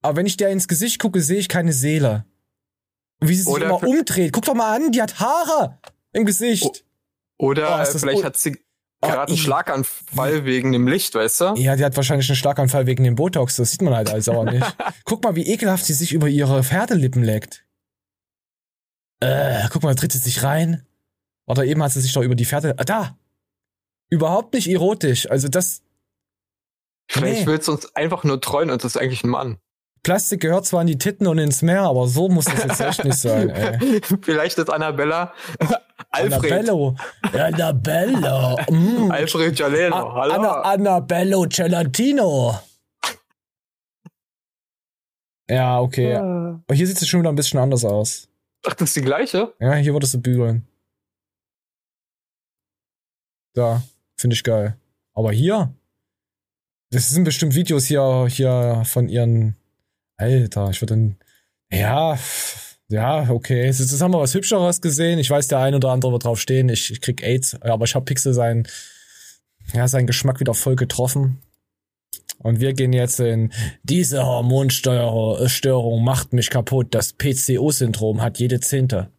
Aber 0.00 0.16
wenn 0.16 0.26
ich 0.26 0.36
dir 0.36 0.48
ins 0.48 0.68
Gesicht 0.68 0.98
gucke, 0.98 1.20
sehe 1.20 1.38
ich 1.38 1.48
keine 1.48 1.72
Seele. 1.72 2.24
Und 3.20 3.28
Wie 3.28 3.34
sie 3.34 3.42
sich 3.42 3.52
Oder 3.52 3.66
immer 3.66 3.82
umdreht. 3.82 4.32
Guck 4.32 4.44
doch 4.44 4.54
mal 4.54 4.76
an, 4.76 4.92
die 4.92 5.02
hat 5.02 5.18
Haare 5.18 5.78
im 6.16 6.24
Gesicht. 6.24 6.84
Oder 7.38 7.76
Oh, 7.78 7.82
äh, 7.82 7.98
vielleicht 7.98 8.24
hat 8.24 8.36
sie 8.36 8.58
Oh, 9.02 9.08
gerade 9.08 9.28
einen 9.28 9.36
Schlaganfall 9.36 10.46
wegen 10.46 10.72
dem 10.72 10.88
Licht, 10.88 11.14
weißt 11.14 11.40
du? 11.42 11.44
Ja, 11.56 11.76
die 11.76 11.84
hat 11.84 11.94
wahrscheinlich 11.96 12.28
einen 12.30 12.36
Schlaganfall 12.36 12.86
wegen 12.86 13.04
dem 13.04 13.14
Botox. 13.14 13.56
Das 13.56 13.70
sieht 13.70 13.82
man 13.82 13.94
halt 13.94 14.08
alles 14.10 14.26
aber 14.28 14.50
nicht. 14.50 14.64
Guck 15.04 15.22
mal, 15.22 15.36
wie 15.36 15.46
ekelhaft 15.46 15.84
sie 15.84 15.92
sich 15.92 16.12
über 16.14 16.28
ihre 16.28 16.62
Pferdelippen 16.64 17.22
leckt. 17.22 17.64
Äh, 19.20 19.68
guck 19.70 19.82
mal, 19.82 19.94
tritt 19.94 20.12
sie 20.12 20.18
sich 20.18 20.42
rein. 20.42 20.86
Oder 21.46 21.64
eben 21.64 21.82
hat 21.82 21.92
sie 21.92 22.00
sich 22.00 22.12
doch 22.12 22.22
über 22.22 22.34
die 22.34 22.44
Pferde. 22.44 22.74
Ah, 22.78 22.84
da! 22.84 23.18
Überhaupt 24.10 24.54
nicht 24.54 24.68
erotisch. 24.68 25.30
Also 25.30 25.48
das 25.48 25.82
Vielleicht 27.08 27.40
Nee. 27.42 27.46
willst 27.46 27.68
du 27.68 27.72
uns 27.72 27.94
einfach 27.94 28.24
nur 28.24 28.40
treuen 28.40 28.70
und 28.70 28.82
das 28.82 28.94
ist 28.96 29.00
eigentlich 29.00 29.24
ein 29.24 29.30
Mann. 29.30 29.58
Plastik 30.02 30.40
gehört 30.40 30.66
zwar 30.66 30.80
in 30.82 30.86
die 30.86 30.98
Titten 30.98 31.26
und 31.26 31.38
ins 31.38 31.62
Meer, 31.62 31.82
aber 31.82 32.08
so 32.08 32.28
muss 32.28 32.44
das 32.46 32.62
jetzt 32.62 32.80
echt 32.80 33.04
nicht 33.04 33.18
sein, 33.18 33.48
ey. 33.50 34.00
Vielleicht 34.22 34.58
ist 34.58 34.70
Annabella 34.70 35.32
Alfred. 36.16 36.52
Annabello. 36.68 36.96
Annabello. 37.32 38.56
Mm. 38.70 39.10
Alfred 39.10 39.58
Jaleno. 39.58 39.96
A- 39.96 40.14
Hallo. 40.14 40.34
Anna, 40.34 40.60
Annabello 40.62 41.46
Gelatino. 41.48 42.58
Ja, 45.48 45.80
okay. 45.80 46.14
Aber 46.16 46.74
hier 46.74 46.86
sieht 46.86 47.00
es 47.00 47.06
schon 47.08 47.20
wieder 47.20 47.30
ein 47.30 47.36
bisschen 47.36 47.60
anders 47.60 47.84
aus. 47.84 48.28
Ach, 48.66 48.74
das 48.74 48.88
ist 48.90 48.96
die 48.96 49.02
gleiche? 49.02 49.54
Ja, 49.60 49.74
hier 49.74 49.92
würdest 49.92 50.14
du 50.14 50.20
bügeln. 50.20 50.66
Da, 53.54 53.82
finde 54.18 54.34
ich 54.34 54.42
geil. 54.44 54.76
Aber 55.14 55.32
hier, 55.32 55.72
das 56.90 57.10
sind 57.10 57.24
bestimmt 57.24 57.54
Videos 57.54 57.84
hier, 57.86 58.26
hier 58.28 58.82
von 58.84 59.08
ihren. 59.08 59.56
Alter, 60.18 60.70
ich 60.70 60.80
würde 60.80 60.94
dann. 60.94 61.18
Ja, 61.70 62.18
ja, 62.88 63.30
okay. 63.30 63.64
Jetzt, 63.66 63.80
jetzt 63.80 64.00
haben 64.00 64.12
wir 64.12 64.20
was 64.20 64.34
Hübscheres 64.34 64.80
gesehen. 64.80 65.18
Ich 65.18 65.30
weiß, 65.30 65.48
der 65.48 65.58
ein 65.58 65.74
oder 65.74 65.90
andere 65.90 66.12
wird 66.12 66.24
drauf 66.24 66.40
stehen. 66.40 66.68
Ich, 66.68 66.90
ich 66.90 67.00
krieg 67.00 67.22
AIDS, 67.22 67.60
aber 67.62 67.84
ich 67.84 67.94
habe 67.94 68.04
Pixel 68.04 68.32
seinen, 68.32 68.68
ja, 69.72 69.88
seinen 69.88 70.06
Geschmack 70.06 70.40
wieder 70.40 70.54
voll 70.54 70.76
getroffen. 70.76 71.40
Und 72.38 72.60
wir 72.60 72.74
gehen 72.74 72.92
jetzt 72.92 73.18
in 73.18 73.52
diese 73.82 74.24
Hormonstörung 74.24 76.04
macht 76.04 76.32
mich 76.32 76.50
kaputt. 76.50 76.88
Das 76.90 77.14
PCO-Syndrom 77.14 78.22
hat 78.22 78.38
jede 78.38 78.60
Zehnte. 78.60 79.10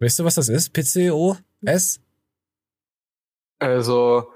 Weißt 0.00 0.18
du, 0.18 0.24
was 0.24 0.34
das 0.34 0.48
ist? 0.48 0.72
PCOS? 0.72 2.00
Also, 3.60 4.32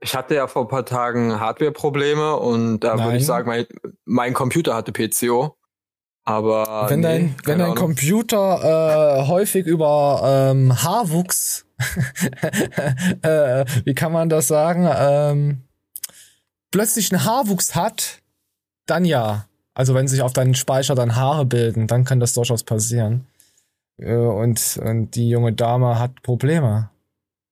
ich 0.00 0.14
hatte 0.14 0.34
ja 0.34 0.46
vor 0.46 0.62
ein 0.62 0.68
paar 0.68 0.84
Tagen 0.84 1.40
Hardware-Probleme 1.40 2.36
und 2.36 2.80
da 2.80 2.94
würde 2.94 3.08
Nein. 3.08 3.16
ich 3.16 3.26
sagen, 3.26 3.48
mein, 3.48 3.66
mein 4.04 4.34
Computer 4.34 4.74
hatte 4.74 4.92
PCO. 4.92 5.55
Aber 6.26 6.86
wenn 6.90 7.00
nee, 7.00 7.06
dein, 7.06 7.34
wenn 7.44 7.58
dein 7.58 7.60
Ahnung. 7.62 7.76
Computer 7.76 9.20
äh, 9.22 9.26
häufig 9.28 9.64
über 9.64 10.20
ähm, 10.52 10.82
Haarwuchs, 10.82 11.64
äh, 13.22 13.64
wie 13.84 13.94
kann 13.94 14.12
man 14.12 14.28
das 14.28 14.48
sagen, 14.48 14.88
ähm, 14.92 15.62
plötzlich 16.70 17.12
einen 17.12 17.24
Haarwuchs 17.24 17.74
hat, 17.74 18.20
dann 18.86 19.04
ja. 19.04 19.46
Also 19.74 19.94
wenn 19.94 20.08
sich 20.08 20.22
auf 20.22 20.32
deinen 20.32 20.54
Speicher 20.54 20.94
dann 20.94 21.16
Haare 21.16 21.44
bilden, 21.44 21.86
dann 21.86 22.04
kann 22.04 22.18
das 22.18 22.32
durchaus 22.34 22.64
passieren. 22.64 23.26
Äh, 23.98 24.14
und, 24.16 24.80
und 24.82 25.12
die 25.14 25.28
junge 25.30 25.52
Dame 25.52 25.98
hat 25.98 26.22
Probleme. 26.22 26.90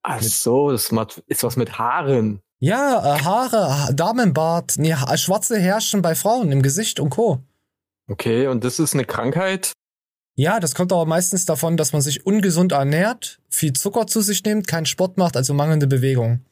Ach 0.03 0.21
so, 0.21 0.71
das 0.73 0.91
ist 1.29 1.45
was 1.45 1.57
mit 1.57 1.79
Haaren. 1.79 2.41
Ja, 2.59 3.17
äh, 3.17 3.21
Haare, 3.23 3.79
Ha- 3.87 3.93
Damenbart, 3.93 4.75
nee, 4.79 4.95
schwarze 5.17 5.59
Härchen 5.61 6.03
bei 6.03 6.15
Frauen 6.15 6.51
im 6.51 6.63
Gesicht 6.63 6.99
und 6.99 7.11
Co. 7.11 7.41
Okay, 8.09 8.47
und 8.47 8.65
das 8.65 8.79
ist 8.79 8.95
eine 8.95 9.05
Krankheit? 9.05 9.73
Ja, 10.37 10.59
das 10.61 10.75
kommt 10.75 10.93
aber 10.93 11.07
meistens 11.07 11.45
davon, 11.45 11.77
dass 11.77 11.93
man 11.93 12.03
sich 12.03 12.27
ungesund 12.27 12.73
ernährt, 12.73 13.41
viel 13.49 13.73
Zucker 13.73 14.07
zu 14.07 14.21
sich 14.21 14.43
nimmt, 14.45 14.67
keinen 14.67 14.87
Sport 14.87 15.17
macht, 15.17 15.37
also 15.37 15.55
mangelnde 15.55 15.87
Bewegung. 15.87 16.45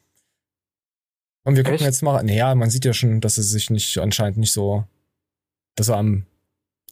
Und 1.43 1.57
wir 1.57 1.63
gucken 1.63 1.75
Echt? 1.75 1.85
jetzt 1.85 2.01
mal, 2.01 2.23
naja, 2.23 2.55
man 2.55 2.69
sieht 2.69 2.85
ja 2.85 2.93
schon, 2.93 3.19
dass 3.19 3.37
es 3.37 3.51
sich 3.51 3.69
nicht, 3.69 3.97
anscheinend 3.97 4.37
nicht 4.37 4.53
so, 4.53 4.85
dass 5.75 5.89
er 5.89 5.97
am, 5.97 6.25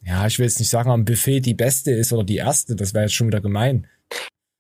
ja, 0.04 0.28
ich 0.28 0.38
will 0.38 0.46
jetzt 0.46 0.60
nicht 0.60 0.70
sagen, 0.70 0.92
am 0.92 1.06
Buffet 1.06 1.40
die 1.40 1.54
beste 1.54 1.92
ist 1.92 2.12
oder 2.12 2.26
die 2.26 2.36
erste, 2.36 2.76
das 2.76 2.94
wäre 2.94 3.06
jetzt 3.06 3.14
schon 3.14 3.28
wieder 3.28 3.40
gemein. 3.40 3.88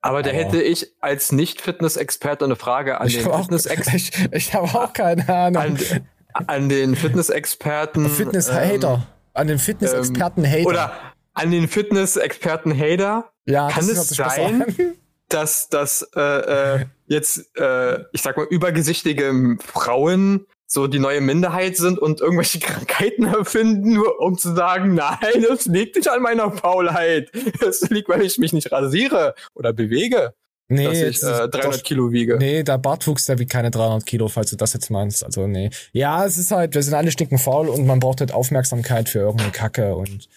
Aber 0.01 0.23
da 0.23 0.31
hätte 0.31 0.61
ich 0.61 0.87
als 0.99 1.31
Nicht-Fitness-Experte 1.33 2.45
eine 2.45 2.55
Frage 2.55 2.99
an 2.99 3.07
ich 3.07 3.17
den 3.17 3.25
habe 3.25 3.35
auch, 3.35 3.41
Fitness-Ex 3.41 3.87
ich, 3.93 4.11
ich 4.31 4.53
hab 4.53 4.73
auch 4.73 4.93
keine 4.93 5.27
Ahnung. 5.27 5.61
an, 5.61 6.47
an 6.47 6.69
den 6.69 6.95
Fitness-Experten. 6.95 8.09
Fitness-Hater. 8.09 9.05
An 9.33 9.47
den 9.47 9.59
Fitness-Experten-Hater. 9.59 10.59
Ähm, 10.59 10.65
oder 10.65 10.93
an 11.33 11.51
den 11.51 11.67
Fitness-Experten 11.67 12.77
Hater. 12.77 13.31
Ja, 13.45 13.69
Kann 13.69 13.87
es 13.89 14.09
sein? 14.09 14.95
dass, 15.29 15.69
dass 15.69 16.09
äh, 16.15 16.21
äh, 16.21 16.85
jetzt, 17.07 17.57
äh, 17.57 17.99
ich 18.11 18.21
sag 18.21 18.37
mal, 18.37 18.47
übergesichtige 18.49 19.57
Frauen 19.59 20.45
so 20.67 20.87
die 20.87 20.99
neue 20.99 21.19
Minderheit 21.19 21.75
sind 21.75 21.99
und 21.99 22.21
irgendwelche 22.21 22.59
Krankheiten 22.61 23.25
erfinden, 23.25 23.93
nur 23.93 24.19
um 24.19 24.37
zu 24.37 24.55
sagen, 24.55 24.93
nein, 24.95 25.45
das 25.47 25.65
liegt 25.65 25.97
nicht 25.97 26.09
an 26.09 26.21
meiner 26.21 26.51
Faulheit. 26.51 27.31
Das 27.59 27.81
liegt, 27.89 28.09
weil 28.09 28.21
ich 28.21 28.37
mich 28.37 28.53
nicht 28.53 28.71
rasiere 28.71 29.35
oder 29.53 29.73
bewege, 29.73 30.33
Nee, 30.75 30.85
dass 30.85 30.97
ich 30.97 31.03
äh, 31.03 31.07
ist 31.09 31.21
300 31.23 31.65
doch- 31.65 31.83
Kilo 31.83 32.11
wiege. 32.11 32.37
Nee, 32.37 32.63
der 32.63 32.77
Bartwuchs, 32.77 33.25
der 33.25 33.39
wiegt 33.39 33.51
keine 33.51 33.71
300 33.71 34.05
Kilo, 34.05 34.27
falls 34.27 34.49
du 34.51 34.55
das 34.55 34.73
jetzt 34.73 34.89
meinst. 34.89 35.23
Also, 35.23 35.47
nee. 35.47 35.69
Ja, 35.91 36.25
es 36.25 36.37
ist 36.37 36.51
halt, 36.51 36.73
wir 36.75 36.83
sind 36.83 36.93
alle 36.93 37.11
stinken 37.11 37.37
faul 37.37 37.67
und 37.69 37.85
man 37.85 37.99
braucht 37.99 38.19
halt 38.21 38.31
Aufmerksamkeit 38.31 39.09
für 39.09 39.19
irgendeine 39.19 39.51
Kacke 39.51 39.95
und. 39.95 40.27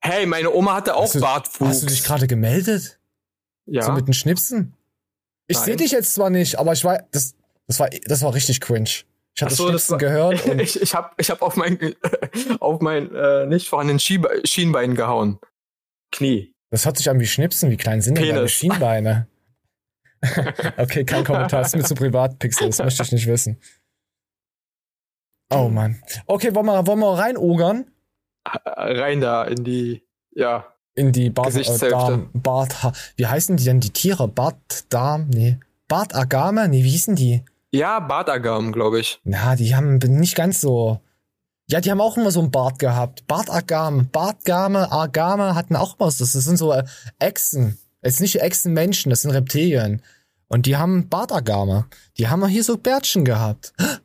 Hey, 0.00 0.26
meine 0.26 0.52
Oma 0.52 0.74
hatte 0.74 0.94
auch 0.94 1.02
Hast 1.04 1.14
du- 1.16 1.20
Bartwuchs. 1.20 1.70
Hast 1.70 1.82
du 1.82 1.86
dich 1.86 2.04
gerade 2.04 2.26
gemeldet? 2.26 2.98
ja. 3.66 3.82
So 3.82 3.92
mit 3.92 4.06
den 4.06 4.14
Schnipsen? 4.14 4.74
Ich 5.48 5.58
sehe 5.58 5.76
dich 5.76 5.92
jetzt 5.92 6.14
zwar 6.14 6.30
nicht, 6.30 6.58
aber 6.58 6.72
ich 6.72 6.84
weiß, 6.84 7.00
das, 7.12 7.34
das 7.66 7.78
war, 7.80 7.88
das 8.04 8.22
war 8.22 8.34
richtig 8.34 8.60
cringe. 8.60 8.88
Ich 9.34 9.42
habe 9.42 9.52
so, 9.54 9.70
das 9.70 9.90
war- 9.90 9.98
gehört 9.98 10.44
und 10.46 10.60
ich 10.60 10.80
ich 10.80 10.94
habe 10.94 11.10
ich 11.18 11.30
hab 11.30 11.42
auf 11.42 11.56
mein, 11.56 11.78
auf 12.60 12.80
mein 12.80 13.14
äh, 13.14 13.46
nicht 13.46 13.68
vorhandenen 13.68 14.00
Schienbein 14.00 14.94
gehauen. 14.94 15.38
Knie. 16.12 16.52
das 16.70 16.84
hört 16.86 16.96
sich 16.96 17.10
an 17.10 17.20
wie 17.20 17.26
Schnipsen. 17.26 17.70
Wie 17.70 17.76
klein 17.76 18.00
sind 18.00 18.16
denn 18.18 18.28
deine. 18.34 18.48
Schienbeine? 18.48 19.26
okay, 20.76 21.04
kein 21.04 21.24
Kommentar. 21.24 21.62
Das 21.62 21.68
ist 21.68 21.76
mir 21.76 21.84
zu 21.84 21.94
privat, 21.94 22.38
Pixel. 22.38 22.68
Das 22.68 22.78
möchte 22.78 23.02
ich 23.02 23.12
nicht 23.12 23.26
wissen. 23.26 23.58
Oh 25.50 25.68
Mann. 25.68 26.00
Okay, 26.26 26.54
wollen 26.54 26.66
wir, 26.66 26.86
wollen 26.86 26.98
wir 26.98 27.18
reinogern? 27.18 27.86
Rein 28.44 29.20
da 29.20 29.44
in 29.44 29.64
die, 29.64 30.02
ja. 30.32 30.66
In 30.94 31.12
die 31.12 31.30
Bart, 31.30 31.54
äh. 31.54 31.90
Darm, 31.90 32.30
Bart, 32.32 32.74
wie 33.16 33.26
heißen 33.26 33.56
die 33.56 33.64
denn 33.64 33.80
die 33.80 33.90
Tiere? 33.90 34.28
Bart, 34.28 34.84
Darm, 34.88 35.28
nee. 35.28 35.58
Bartagame? 35.88 36.68
Nee, 36.68 36.82
wie 36.82 36.90
hießen 36.90 37.14
die? 37.14 37.44
Ja, 37.70 38.00
Bartagam, 38.00 38.72
glaube 38.72 39.00
ich. 39.00 39.20
Na, 39.24 39.54
die 39.56 39.76
haben 39.76 39.98
nicht 39.98 40.34
ganz 40.34 40.60
so. 40.60 41.00
Ja, 41.68 41.80
die 41.80 41.90
haben 41.90 42.00
auch 42.00 42.16
immer 42.16 42.30
so 42.30 42.40
einen 42.40 42.50
Bart 42.50 42.78
gehabt. 42.78 43.26
Bartagam, 43.26 44.08
Bartgame, 44.10 44.90
Agame 44.90 45.54
hatten 45.54 45.76
auch 45.76 45.98
immer 45.98 46.10
so. 46.10 46.24
Das 46.24 46.32
sind 46.32 46.56
so 46.56 46.72
äh, 46.72 46.84
Echsen. 47.18 47.78
Jetzt 48.02 48.20
nicht 48.20 48.40
Echsenmenschen, 48.40 49.10
das 49.10 49.22
sind 49.22 49.32
Reptilien. 49.32 50.00
Und 50.48 50.66
die 50.66 50.76
haben 50.76 51.08
Bartagame. 51.08 51.86
Die 52.18 52.28
haben 52.28 52.46
hier 52.46 52.64
so 52.64 52.76
Bärtchen 52.76 53.24
gehabt. 53.24 53.72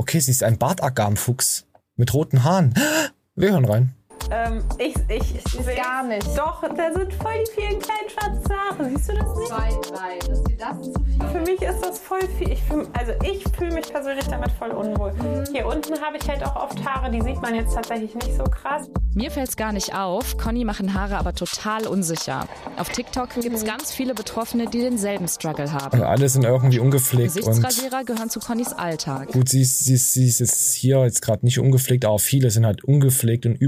Okay, 0.00 0.20
sie 0.20 0.30
ist 0.30 0.44
ein 0.44 0.58
Bartagam-Fuchs. 0.58 1.66
Mit 1.96 2.14
roten 2.14 2.44
Haaren. 2.44 2.72
Wir 3.34 3.50
hören 3.50 3.64
rein. 3.64 3.97
Ähm, 4.30 4.62
ich, 4.78 4.94
ich, 5.08 5.36
ich 5.36 5.44
sehe 5.44 5.76
gar 5.76 6.02
nicht. 6.02 6.26
Doch, 6.36 6.62
da 6.62 6.92
sind 6.92 7.12
voll 7.14 7.32
die 7.46 7.60
vielen 7.60 7.80
kleinen 7.80 8.10
schwarzen 8.10 8.52
Haare. 8.52 8.90
Siehst 8.90 9.08
du 9.08 9.14
das 9.14 9.36
nicht? 9.36 9.48
Zwei, 9.48 9.70
drei. 9.88 10.32
Ist 10.32 10.48
dir 10.48 10.56
das 10.58 10.82
zu 10.82 11.04
viel? 11.04 11.28
Für 11.32 11.40
mich 11.40 11.62
ist 11.62 11.80
das 11.80 11.98
voll 11.98 12.28
viel. 12.38 12.52
Ich 12.52 12.62
fühl, 12.62 12.86
also 12.92 13.12
ich 13.24 13.44
fühle 13.56 13.72
mich 13.72 13.90
persönlich 13.90 14.26
damit 14.26 14.50
voll 14.52 14.70
unwohl. 14.70 15.12
Hier 15.52 15.66
unten 15.66 15.98
habe 16.00 16.18
ich 16.20 16.28
halt 16.28 16.44
auch 16.44 16.56
oft 16.56 16.84
Haare, 16.84 17.10
die 17.10 17.22
sieht 17.22 17.40
man 17.40 17.54
jetzt 17.54 17.74
tatsächlich 17.74 18.14
nicht 18.14 18.36
so 18.36 18.44
krass. 18.44 18.88
Mir 19.14 19.30
fällt's 19.30 19.56
gar 19.56 19.72
nicht 19.72 19.94
auf. 19.94 20.36
Conny 20.36 20.64
machen 20.64 20.94
Haare 20.94 21.16
aber 21.16 21.34
total 21.34 21.86
unsicher. 21.86 22.46
Auf 22.76 22.90
TikTok 22.90 23.30
gibt's 23.40 23.64
ganz 23.64 23.92
viele 23.92 24.14
Betroffene, 24.14 24.66
die 24.66 24.80
denselben 24.80 25.26
Struggle 25.26 25.72
haben. 25.72 26.00
Und 26.00 26.06
alle 26.06 26.28
sind 26.28 26.44
irgendwie 26.44 26.78
ungepflegt 26.78 27.36
und 27.36 27.44
Gesichtsrasierer 27.46 28.04
gehören 28.04 28.30
zu 28.30 28.40
Connys 28.40 28.72
Alltag. 28.72 29.32
gut, 29.32 29.48
sie 29.48 29.62
ist, 29.62 29.84
sie 29.84 29.94
ist, 29.94 30.12
sie 30.12 30.26
ist 30.26 30.40
jetzt 30.40 30.74
hier 30.74 31.02
jetzt 31.04 31.22
gerade 31.22 31.44
nicht 31.44 31.58
ungepflegt, 31.58 32.04
aber 32.04 32.18
viele 32.18 32.50
sind 32.50 32.66
halt 32.66 32.84
ungepflegt 32.84 33.46
und 33.46 33.60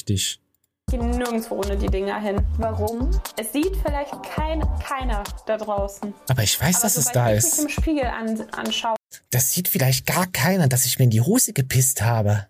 übergesichtig. 0.00 0.38
Ich 0.88 0.98
gehe 0.98 1.04
nirgendwo 1.04 1.56
ohne 1.56 1.76
die 1.76 1.86
Dinger 1.86 2.20
hin. 2.20 2.40
Warum? 2.58 3.10
Es 3.36 3.52
sieht 3.52 3.76
vielleicht 3.84 4.12
kein, 4.24 4.62
keiner 4.80 5.22
da 5.46 5.56
draußen. 5.56 6.12
Aber 6.28 6.42
ich 6.42 6.60
weiß, 6.60 6.76
Aber 6.76 6.82
dass 6.82 6.96
es 6.96 7.12
da 7.12 7.28
ich 7.32 7.36
mich 7.36 7.44
ist. 7.52 7.58
im 7.60 7.68
Spiegel 7.68 8.04
an, 8.06 8.40
anschaue, 8.52 8.96
Das 9.30 9.52
sieht 9.52 9.68
vielleicht 9.68 10.06
gar 10.06 10.26
keiner, 10.26 10.66
dass 10.68 10.84
ich 10.84 10.98
mir 10.98 11.04
in 11.04 11.10
die 11.10 11.20
Hose 11.20 11.52
gepisst 11.52 12.02
habe. 12.02 12.46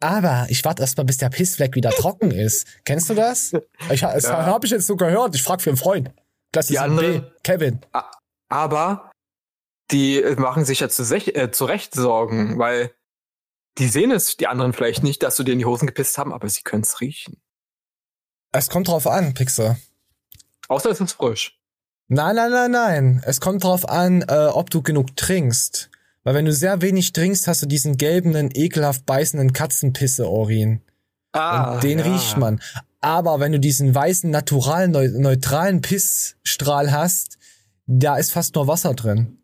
Aber 0.00 0.46
ich 0.48 0.64
warte 0.64 0.82
erst 0.82 0.96
mal, 0.96 1.04
bis 1.04 1.16
der 1.18 1.30
Pissfleck 1.30 1.74
wieder 1.74 1.90
trocken 1.96 2.30
ist. 2.30 2.66
Kennst 2.84 3.10
du 3.10 3.14
das? 3.14 3.52
Ich, 3.90 4.00
das 4.02 4.24
Ja. 4.24 4.46
habe 4.46 4.64
ich 4.66 4.72
jetzt 4.72 4.86
so 4.86 4.96
gehört. 4.96 5.34
Ich 5.34 5.42
frage 5.42 5.62
für 5.62 5.70
einen 5.70 5.76
Freund. 5.76 6.10
Klasse 6.52 6.72
Die 6.72 6.78
7b. 6.78 6.82
andere- 6.84 7.32
Kevin. 7.42 7.80
Aber 8.48 9.10
die 9.90 10.22
machen 10.38 10.64
sich 10.64 10.80
ja 10.80 10.88
zu 10.88 11.02
sech- 11.02 11.34
äh, 11.34 11.50
zu 11.50 11.64
Recht 11.64 11.94
Sorgen, 11.94 12.58
weil 12.58 12.92
die 13.78 13.88
sehen 13.88 14.10
es, 14.10 14.36
die 14.36 14.46
anderen 14.46 14.72
vielleicht 14.72 15.02
nicht, 15.02 15.22
dass 15.22 15.36
du 15.36 15.42
dir 15.42 15.52
in 15.52 15.58
die 15.58 15.64
Hosen 15.64 15.86
gepisst 15.86 16.18
haben, 16.18 16.32
aber 16.32 16.48
sie 16.48 16.62
können 16.62 16.82
es 16.82 17.00
riechen. 17.00 17.40
Es 18.52 18.70
kommt 18.70 18.88
drauf 18.88 19.06
an, 19.06 19.34
Pixel. 19.34 19.76
Außer 20.68 20.90
es 20.90 21.00
ist 21.00 21.14
frisch. 21.14 21.58
Nein, 22.08 22.36
nein, 22.36 22.50
nein, 22.50 22.70
nein. 22.70 23.22
Es 23.26 23.40
kommt 23.40 23.64
drauf 23.64 23.88
an, 23.88 24.22
äh, 24.28 24.46
ob 24.52 24.70
du 24.70 24.82
genug 24.82 25.16
trinkst. 25.16 25.90
Weil 26.22 26.34
wenn 26.34 26.44
du 26.44 26.52
sehr 26.52 26.80
wenig 26.80 27.12
trinkst, 27.12 27.48
hast 27.48 27.62
du 27.62 27.66
diesen 27.66 27.96
gelben, 27.96 28.50
ekelhaft 28.54 29.06
beißenden 29.06 29.52
Katzenpisse-Urin. 29.52 30.82
Ah, 31.32 31.74
Und 31.74 31.82
den 31.82 31.98
ja. 31.98 32.04
riecht 32.04 32.36
man. 32.36 32.60
Aber 33.00 33.40
wenn 33.40 33.52
du 33.52 33.60
diesen 33.60 33.94
weißen, 33.94 34.30
naturalen, 34.30 34.92
neu 34.92 35.08
neutralen 35.08 35.82
Pissstrahl 35.82 36.92
hast, 36.92 37.38
da 37.86 38.16
ist 38.16 38.32
fast 38.32 38.54
nur 38.54 38.66
Wasser 38.68 38.94
drin. 38.94 39.38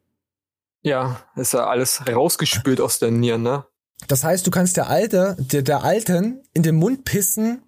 Ja, 0.82 1.20
ist 1.36 1.52
ja 1.52 1.66
alles 1.66 2.02
rausgespült 2.06 2.80
aus 2.80 2.98
der 2.98 3.10
Nieren, 3.10 3.42
ne? 3.42 3.66
Das 4.08 4.24
heißt, 4.24 4.46
du 4.46 4.50
kannst 4.50 4.76
der 4.76 4.88
Alte, 4.88 5.36
der, 5.38 5.62
der 5.62 5.84
Alten 5.84 6.42
in 6.52 6.62
den 6.62 6.76
Mund 6.76 7.04
pissen 7.04 7.62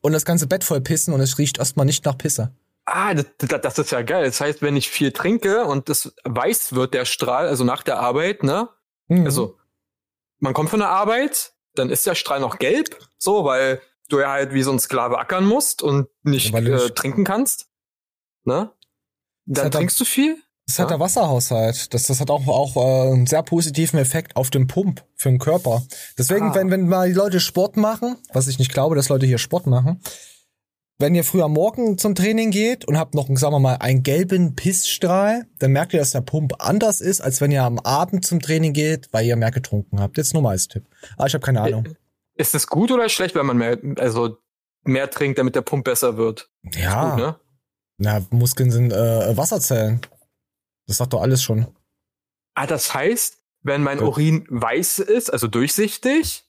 und 0.00 0.12
das 0.12 0.24
ganze 0.24 0.46
Bett 0.46 0.64
voll 0.64 0.80
pissen 0.80 1.14
und 1.14 1.20
es 1.20 1.38
riecht 1.38 1.58
erstmal 1.58 1.86
nicht 1.86 2.04
nach 2.04 2.18
Pisse. 2.18 2.54
Ah, 2.86 3.14
das, 3.14 3.26
das, 3.38 3.78
ist 3.78 3.92
ja 3.92 4.02
geil. 4.02 4.24
Das 4.24 4.40
heißt, 4.40 4.60
wenn 4.60 4.76
ich 4.76 4.90
viel 4.90 5.12
trinke 5.12 5.64
und 5.64 5.88
das 5.88 6.14
weiß 6.24 6.74
wird, 6.74 6.92
der 6.92 7.06
Strahl, 7.06 7.48
also 7.48 7.64
nach 7.64 7.82
der 7.82 7.98
Arbeit, 7.98 8.42
ne? 8.42 8.68
Mhm. 9.08 9.24
Also, 9.24 9.58
man 10.38 10.52
kommt 10.52 10.68
von 10.68 10.80
der 10.80 10.90
Arbeit, 10.90 11.54
dann 11.74 11.88
ist 11.88 12.06
der 12.06 12.14
Strahl 12.14 12.40
noch 12.40 12.58
gelb, 12.58 12.98
so, 13.16 13.44
weil 13.44 13.80
du 14.10 14.20
ja 14.20 14.30
halt 14.30 14.52
wie 14.52 14.62
so 14.62 14.70
ein 14.70 14.78
Sklave 14.78 15.18
ackern 15.18 15.46
musst 15.46 15.82
und 15.82 16.08
nicht, 16.22 16.52
du 16.52 16.58
äh, 16.58 16.60
nicht- 16.60 16.94
trinken 16.94 17.24
kannst. 17.24 17.68
Ne? 18.44 18.70
Dann 19.46 19.70
trinkst 19.70 19.98
du 19.98 20.04
viel? 20.04 20.36
Das 20.66 20.78
hat 20.78 20.86
Ja. 20.86 20.96
der 20.96 21.00
Wasserhaushalt. 21.00 21.92
Das, 21.92 22.06
das 22.06 22.20
hat 22.20 22.30
auch, 22.30 22.46
auch 22.48 22.76
äh, 22.76 23.12
einen 23.12 23.26
sehr 23.26 23.42
positiven 23.42 23.98
Effekt 23.98 24.34
auf 24.36 24.48
den 24.50 24.66
Pump 24.66 25.04
für 25.14 25.28
den 25.28 25.38
Körper. 25.38 25.82
Deswegen, 26.18 26.50
Ah. 26.50 26.54
wenn, 26.54 26.70
wenn 26.70 26.88
mal 26.88 27.08
die 27.08 27.14
Leute 27.14 27.38
Sport 27.40 27.76
machen, 27.76 28.16
was 28.32 28.48
ich 28.48 28.58
nicht 28.58 28.72
glaube, 28.72 28.96
dass 28.96 29.08
Leute 29.10 29.26
hier 29.26 29.38
Sport 29.38 29.66
machen, 29.66 30.00
wenn 30.98 31.14
ihr 31.14 31.24
früher 31.24 31.48
morgen 31.48 31.98
zum 31.98 32.14
Training 32.14 32.50
geht 32.50 32.84
und 32.86 32.96
habt 32.96 33.14
noch, 33.14 33.26
sagen 33.36 33.52
wir 33.52 33.58
mal, 33.58 33.74
einen 33.76 34.02
gelben 34.04 34.54
Pissstrahl, 34.54 35.44
dann 35.58 35.72
merkt 35.72 35.92
ihr, 35.92 35.98
dass 35.98 36.12
der 36.12 36.20
Pump 36.20 36.54
anders 36.60 37.00
ist, 37.00 37.20
als 37.20 37.40
wenn 37.40 37.50
ihr 37.50 37.64
am 37.64 37.78
Abend 37.80 38.24
zum 38.24 38.40
Training 38.40 38.72
geht, 38.72 39.08
weil 39.12 39.26
ihr 39.26 39.36
mehr 39.36 39.50
getrunken 39.50 40.00
habt. 40.00 40.16
Jetzt 40.16 40.32
nur 40.34 40.42
mal 40.42 40.50
als 40.50 40.68
Tipp. 40.68 40.84
Aber 41.16 41.26
ich 41.26 41.34
habe 41.34 41.44
keine 41.44 41.60
Ahnung. 41.62 41.88
Ist 42.36 42.54
es 42.54 42.68
gut 42.68 42.90
oder 42.90 43.08
schlecht, 43.08 43.34
wenn 43.34 43.44
man 43.44 43.58
mehr, 43.58 43.76
also 43.98 44.38
mehr 44.84 45.10
trinkt, 45.10 45.38
damit 45.38 45.56
der 45.56 45.62
Pump 45.62 45.84
besser 45.84 46.16
wird? 46.16 46.48
Ja, 46.74 47.10
Gut, 47.10 47.18
ne? 47.18 47.36
na, 47.98 48.22
Muskeln 48.30 48.70
sind 48.70 48.92
äh, 48.92 49.36
Wasserzellen. 49.36 50.00
Das 50.86 50.98
sagt 50.98 51.12
doch 51.12 51.22
alles 51.22 51.42
schon. 51.42 51.66
Ah, 52.54 52.66
das 52.66 52.94
heißt, 52.94 53.38
wenn 53.62 53.82
mein 53.82 53.98
Gut. 53.98 54.08
Urin 54.08 54.46
weiß 54.48 55.00
ist, 55.00 55.30
also 55.30 55.48
durchsichtig, 55.48 56.44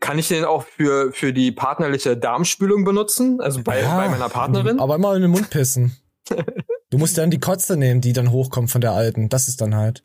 kann 0.00 0.18
ich 0.18 0.28
den 0.28 0.44
auch 0.44 0.64
für, 0.64 1.12
für 1.12 1.32
die 1.32 1.52
partnerliche 1.52 2.16
Darmspülung 2.16 2.84
benutzen? 2.84 3.40
Also 3.40 3.62
bei, 3.62 3.80
Ja, 3.82 3.96
bei 3.96 4.08
meiner 4.08 4.28
Partnerin? 4.28 4.80
Aber 4.80 4.96
immer 4.96 5.14
in 5.14 5.22
den 5.22 5.30
Mund 5.30 5.50
pissen. 5.50 5.96
Du 6.90 6.98
musst 6.98 7.16
dann 7.16 7.30
die 7.30 7.40
Kotze 7.40 7.78
nehmen, 7.78 8.02
die 8.02 8.12
dann 8.12 8.32
hochkommt 8.32 8.70
von 8.70 8.82
der 8.82 8.92
alten. 8.92 9.30
Das 9.30 9.48
ist 9.48 9.62
dann 9.62 9.74
halt. 9.74 10.04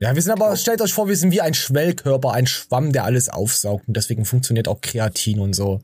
Ja, 0.00 0.16
wir 0.16 0.20
sind 0.20 0.32
aber, 0.32 0.56
stellt 0.56 0.82
euch 0.82 0.92
vor, 0.92 1.06
wir 1.06 1.16
sind 1.16 1.30
wie 1.30 1.40
ein 1.40 1.54
Schwellkörper, 1.54 2.32
ein 2.32 2.48
Schwamm, 2.48 2.92
der 2.92 3.04
alles 3.04 3.28
aufsaugt. 3.28 3.86
Und 3.86 3.96
deswegen 3.96 4.24
funktioniert 4.24 4.66
auch 4.66 4.80
Kreatin 4.80 5.38
und 5.38 5.52
so. 5.52 5.80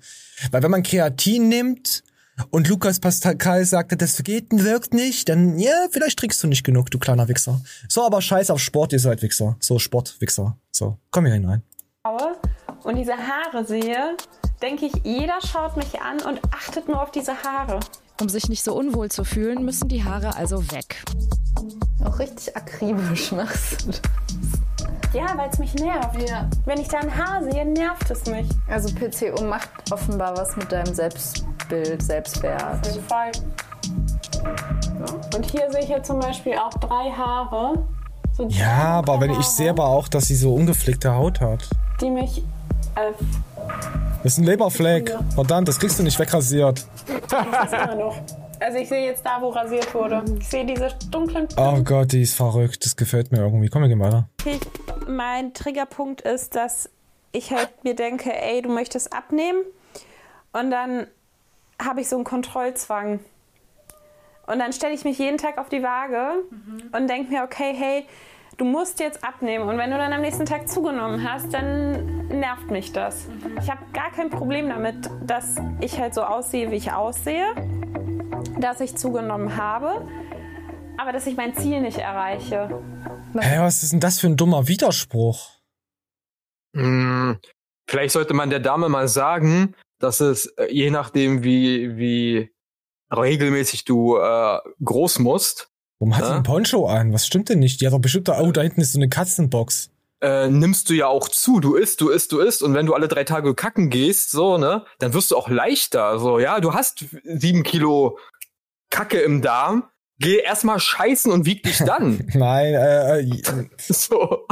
Weil 0.50 0.64
wenn 0.64 0.72
man 0.72 0.82
Kreatin 0.82 1.48
nimmt 1.48 2.02
und 2.50 2.68
Lukas 2.68 2.98
Pascal 2.98 3.64
sagte, 3.64 3.96
das 3.96 4.22
geht, 4.22 4.46
wirkt 4.50 4.94
nicht, 4.94 5.28
dann, 5.28 5.58
ja, 5.58 5.86
vielleicht 5.90 6.18
trinkst 6.18 6.42
du 6.42 6.46
nicht 6.46 6.64
genug, 6.64 6.90
du 6.90 6.98
kleiner 6.98 7.28
Wichser. 7.28 7.60
So, 7.88 8.04
aber 8.04 8.22
scheiß 8.22 8.50
auf 8.50 8.60
Sport, 8.60 8.92
ihr 8.92 9.00
seid 9.00 9.22
Wichser. 9.22 9.56
So, 9.60 9.78
Sportwichser. 9.78 10.56
So, 10.70 10.98
komm 11.10 11.26
hier 11.26 11.34
hinein. 11.34 11.62
und 12.84 12.96
diese 12.96 13.14
Haare 13.16 13.64
sehe, 13.64 14.16
denke 14.60 14.86
ich, 14.86 14.92
jeder 15.04 15.38
schaut 15.40 15.76
mich 15.76 16.00
an 16.00 16.20
und 16.22 16.40
achtet 16.52 16.88
nur 16.88 17.02
auf 17.02 17.10
diese 17.10 17.42
Haare. 17.42 17.80
Um 18.20 18.28
sich 18.28 18.48
nicht 18.48 18.62
so 18.62 18.74
unwohl 18.74 19.10
zu 19.10 19.24
fühlen, 19.24 19.64
müssen 19.64 19.88
die 19.88 20.04
Haare 20.04 20.36
also 20.36 20.70
weg. 20.72 21.02
Auch 22.04 22.18
richtig 22.18 22.56
akribisch 22.56 23.32
machst 23.32 23.82
du 23.82 23.86
das. 23.88 24.00
Ja, 25.12 25.26
weil 25.36 25.48
es 25.50 25.58
mich 25.58 25.74
nervt. 25.74 26.28
Ja. 26.28 26.48
Wenn 26.64 26.80
ich 26.80 26.88
da 26.88 26.98
ein 27.00 27.14
Haar 27.14 27.42
sehe, 27.42 27.64
nervt 27.66 28.10
es 28.10 28.24
mich. 28.26 28.48
Also 28.68 28.88
PCO 28.94 29.42
macht 29.44 29.68
offenbar 29.90 30.36
was 30.36 30.56
mit 30.56 30.70
deinem 30.72 30.94
Selbstbild, 30.94 32.00
Auf 32.00 32.06
Selbstwert. 32.06 32.86
jeden 32.86 33.04
Fall. 33.06 33.32
Und 35.34 35.50
hier 35.50 35.70
sehe 35.70 35.82
ich 35.82 35.88
jetzt 35.88 36.06
zum 36.06 36.18
Beispiel 36.20 36.54
auch 36.56 36.72
drei 36.80 37.10
Haare. 37.10 37.84
So 38.36 38.46
Ja, 38.48 38.94
aber 38.98 39.20
wenn 39.20 39.30
ich 39.30 39.36
Haare, 39.38 39.48
sehe 39.50 39.70
aber 39.70 39.84
auch, 39.86 40.08
dass 40.08 40.26
sie 40.26 40.34
so 40.36 40.54
ungepflegte 40.54 41.14
Haut 41.14 41.40
hat. 41.40 41.68
Die 42.00 42.10
mich. 42.10 42.38
Äh, 42.94 43.12
Das 44.22 44.32
ist 44.32 44.38
ein 44.38 44.44
Leberfleck. 44.44 45.14
Verdammt, 45.34 45.68
das 45.68 45.78
kriegst 45.78 45.98
du 45.98 46.02
nicht 46.02 46.18
wegrasiert. 46.18 46.86
das 47.28 47.64
ist 47.66 47.74
immer 47.74 47.94
noch. 47.96 48.16
Also 48.62 48.78
ich 48.78 48.88
sehe 48.88 49.04
jetzt 49.04 49.24
da, 49.26 49.40
wo 49.40 49.48
rasiert 49.48 49.92
wurde. 49.94 50.24
Ich 50.38 50.48
sehe 50.48 50.64
diese 50.64 50.88
dunklen 51.10 51.48
Oh 51.56 51.82
Gott, 51.82 52.12
die 52.12 52.22
ist 52.22 52.34
verrückt. 52.34 52.84
Das 52.84 52.96
gefällt 52.96 53.32
mir 53.32 53.38
irgendwie. 53.38 53.68
Komm, 53.68 53.82
wir 53.82 53.88
gehen 53.88 54.00
weiter. 54.00 54.28
Okay, 54.40 54.58
mein 55.08 55.52
Triggerpunkt 55.52 56.20
ist, 56.20 56.54
dass 56.54 56.88
ich 57.32 57.52
halt 57.52 57.70
mir 57.82 57.94
denke, 57.94 58.32
ey, 58.32 58.62
du 58.62 58.68
möchtest 58.68 59.12
abnehmen. 59.12 59.62
Und 60.52 60.70
dann 60.70 61.06
habe 61.82 62.02
ich 62.02 62.08
so 62.08 62.16
einen 62.16 62.24
Kontrollzwang. 62.24 63.20
Und 64.46 64.58
dann 64.58 64.72
stelle 64.72 64.94
ich 64.94 65.04
mich 65.04 65.18
jeden 65.18 65.38
Tag 65.38 65.58
auf 65.58 65.68
die 65.68 65.82
Waage 65.82 66.42
und 66.92 67.08
denke 67.08 67.32
mir, 67.32 67.42
okay, 67.42 67.72
hey, 67.76 68.06
du 68.58 68.64
musst 68.64 69.00
jetzt 69.00 69.24
abnehmen. 69.24 69.68
Und 69.68 69.78
wenn 69.78 69.90
du 69.90 69.96
dann 69.96 70.12
am 70.12 70.20
nächsten 70.20 70.46
Tag 70.46 70.68
zugenommen 70.68 71.28
hast, 71.28 71.54
dann 71.54 72.28
nervt 72.28 72.70
mich 72.70 72.92
das. 72.92 73.28
Ich 73.62 73.70
habe 73.70 73.80
gar 73.92 74.10
kein 74.10 74.30
Problem 74.30 74.68
damit, 74.68 75.08
dass 75.24 75.56
ich 75.80 75.98
halt 75.98 76.14
so 76.14 76.22
aussehe, 76.22 76.70
wie 76.70 76.76
ich 76.76 76.92
aussehe, 76.92 77.54
dass 78.62 78.80
ich 78.80 78.96
zugenommen 78.96 79.56
habe, 79.56 80.06
aber 80.98 81.12
dass 81.12 81.26
ich 81.26 81.36
mein 81.36 81.54
Ziel 81.54 81.80
nicht 81.80 81.98
erreiche. 81.98 82.82
Hä, 83.38 83.58
was 83.60 83.82
ist 83.82 83.92
denn 83.92 84.00
das 84.00 84.20
für 84.20 84.28
ein 84.28 84.36
dummer 84.36 84.68
Widerspruch? 84.68 85.50
Hm, 86.74 87.38
vielleicht 87.88 88.12
sollte 88.12 88.34
man 88.34 88.50
der 88.50 88.60
Dame 88.60 88.88
mal 88.88 89.08
sagen, 89.08 89.74
dass 89.98 90.20
es 90.20 90.46
äh, 90.56 90.68
je 90.72 90.90
nachdem, 90.90 91.42
wie, 91.44 91.96
wie 91.96 92.50
regelmäßig 93.14 93.84
du 93.84 94.16
äh, 94.16 94.58
groß 94.84 95.18
musst, 95.18 95.68
Warum 95.98 96.16
hat 96.16 96.22
Ja? 96.22 96.28
sie 96.30 96.34
einen 96.34 96.42
Poncho 96.42 96.86
an? 96.88 97.12
Was 97.12 97.26
stimmt 97.26 97.48
denn 97.48 97.60
nicht? 97.60 97.80
Die 97.80 97.86
hat 97.86 97.92
doch 97.92 98.00
bestimmt 98.00 98.26
da, 98.26 98.40
oh, 98.40 98.50
da 98.50 98.62
hinten 98.62 98.80
ist 98.80 98.92
so 98.92 98.98
eine 98.98 99.08
Katzenbox. 99.08 99.90
äh, 100.20 100.48
nimmst 100.48 100.90
du 100.90 100.94
ja 100.94 101.06
auch 101.06 101.28
zu. 101.28 101.60
Du 101.60 101.76
isst, 101.76 102.00
du 102.00 102.08
isst, 102.08 102.32
du 102.32 102.40
isst. 102.40 102.60
Und 102.62 102.74
wenn 102.74 102.86
du 102.86 102.94
alle 102.94 103.06
drei 103.06 103.22
Tage 103.22 103.54
kacken 103.54 103.88
gehst, 103.88 104.32
so, 104.32 104.58
ne, 104.58 104.84
dann 104.98 105.14
wirst 105.14 105.30
du 105.30 105.36
auch 105.36 105.48
leichter. 105.48 106.18
So, 106.18 106.40
ja, 106.40 106.58
du 106.58 106.74
hast 106.74 107.04
sieben 107.24 107.62
Kilo 107.62 108.18
Kacke 108.92 109.18
im 109.20 109.42
Darm. 109.42 109.84
Geh 110.20 110.36
erstmal 110.38 110.78
scheißen 110.78 111.32
und 111.32 111.46
wieg 111.46 111.64
dich 111.64 111.78
dann. 111.78 112.24
Nein, 112.34 112.74
äh, 112.74 113.20
äh, 113.22 113.42
so. 113.88 114.46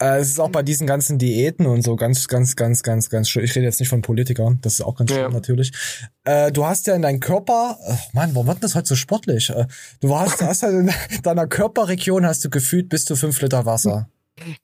äh, 0.00 0.18
es 0.20 0.28
ist 0.28 0.40
auch 0.40 0.48
bei 0.48 0.62
diesen 0.62 0.86
ganzen 0.86 1.18
Diäten 1.18 1.66
und 1.66 1.82
so 1.82 1.96
ganz, 1.96 2.26
ganz, 2.28 2.56
ganz, 2.56 2.82
ganz, 2.82 3.10
ganz 3.10 3.28
schön. 3.28 3.44
Ich 3.44 3.54
rede 3.54 3.66
jetzt 3.66 3.80
nicht 3.80 3.90
von 3.90 4.00
Politikern, 4.00 4.60
das 4.62 4.74
ist 4.74 4.80
auch 4.80 4.94
ganz 4.96 5.10
schön 5.10 5.20
Ja. 5.20 5.28
natürlich. 5.28 5.72
Äh, 6.24 6.50
du 6.52 6.64
hast 6.64 6.86
ja 6.86 6.94
in 6.94 7.02
deinem 7.02 7.20
Körper, 7.20 7.76
äh, 7.86 7.94
Mann, 8.14 8.34
warum 8.34 8.46
wird 8.46 8.62
das 8.64 8.74
heute 8.74 8.86
so 8.88 8.94
sportlich? 8.96 9.50
Äh, 9.50 9.66
du 10.00 10.16
hast, 10.16 10.40
hast 10.40 10.62
halt 10.62 10.72
in 10.74 10.90
deiner 11.22 11.46
Körperregion 11.46 12.24
hast 12.24 12.42
du 12.44 12.48
gefühlt 12.48 12.88
bis 12.88 13.04
zu 13.04 13.14
fünf 13.16 13.42
Liter 13.42 13.66
Wasser. 13.66 14.08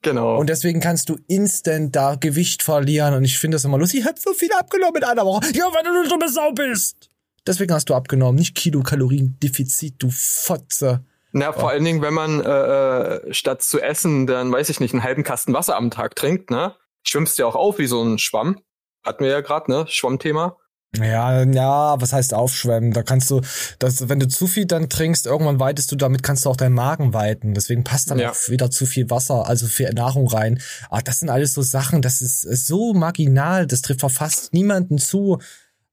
Genau. 0.01 0.39
Und 0.39 0.49
deswegen 0.49 0.79
kannst 0.79 1.09
du 1.09 1.17
instant 1.27 1.95
da 1.95 2.15
Gewicht 2.15 2.63
verlieren. 2.63 3.13
Und 3.13 3.23
ich 3.25 3.37
finde 3.37 3.55
das 3.55 3.65
immer 3.65 3.77
lustig. 3.77 3.99
Ich 4.01 4.05
hab 4.07 4.17
so 4.17 4.33
viel 4.33 4.51
abgenommen 4.53 4.95
in 4.95 5.03
einer 5.03 5.25
Woche. 5.25 5.45
Ja, 5.53 5.65
weil 5.65 5.83
du 5.83 5.89
eine 5.99 6.07
dumme 6.09 6.27
Sau 6.29 6.51
bist. 6.51 7.08
Deswegen 7.47 7.73
hast 7.73 7.89
du 7.89 7.95
abgenommen. 7.95 8.35
Nicht 8.35 8.55
Kilokalorien-Defizit, 8.55 9.95
du 9.99 10.09
Fotze. 10.11 11.03
Na, 11.31 11.51
vor 11.53 11.69
allen 11.69 11.83
Dingen, 11.83 12.01
wenn 12.01 12.13
man 12.13 12.41
äh, 12.41 12.49
äh, 12.49 13.33
statt 13.33 13.61
zu 13.61 13.79
essen, 13.79 14.25
dann 14.25 14.51
weiß 14.51 14.69
ich 14.69 14.79
nicht, 14.79 14.93
einen 14.93 15.03
halben 15.03 15.23
Kasten 15.23 15.53
Wasser 15.53 15.75
am 15.75 15.91
Tag 15.91 16.15
trinkt, 16.15 16.49
ne? 16.49 16.75
Schwimmst 17.03 17.37
ja 17.37 17.45
auch 17.45 17.55
auf 17.55 17.77
wie 17.77 17.85
so 17.87 18.01
ein 18.03 18.17
Schwamm. 18.17 18.59
Hatten 19.05 19.23
wir 19.23 19.31
ja 19.31 19.41
gerade, 19.41 19.71
ne? 19.71 19.85
Schwammthema. 19.87 20.57
Ja, 20.97 21.43
ja, 21.43 22.01
was 22.01 22.13
heißt 22.13 22.33
aufschwemmen? 22.33 22.93
Da 22.93 23.03
kannst 23.03 23.29
du, 23.29 23.41
das, 23.77 24.09
wenn 24.09 24.19
du 24.19 24.27
zu 24.27 24.47
viel 24.47 24.65
dann 24.65 24.89
trinkst, 24.89 25.27
irgendwann 25.27 25.59
weitest 25.59 25.91
du, 25.91 25.95
damit 25.95 26.23
kannst 26.23 26.45
du 26.45 26.49
auch 26.49 26.55
deinen 26.55 26.73
Magen 26.73 27.13
weiten. 27.13 27.53
Deswegen 27.53 27.83
passt 27.83 28.09
dann 28.09 28.17
Ja. 28.17 28.31
auch 28.31 28.49
wieder 28.49 28.71
zu 28.71 28.87
viel 28.87 29.07
Wasser, 29.11 29.45
also 29.45 29.67
viel 29.67 29.93
Nahrung 29.93 30.27
rein. 30.27 30.59
Aber 30.89 31.03
das 31.03 31.19
sind 31.19 31.29
alles 31.29 31.53
so 31.53 31.61
Sachen, 31.61 32.01
das 32.01 32.21
ist 32.21 32.41
so 32.65 32.93
marginal, 32.95 33.67
das 33.67 33.83
trifft 33.83 34.01
fast 34.11 34.51
niemanden 34.51 34.97
zu. 34.97 35.37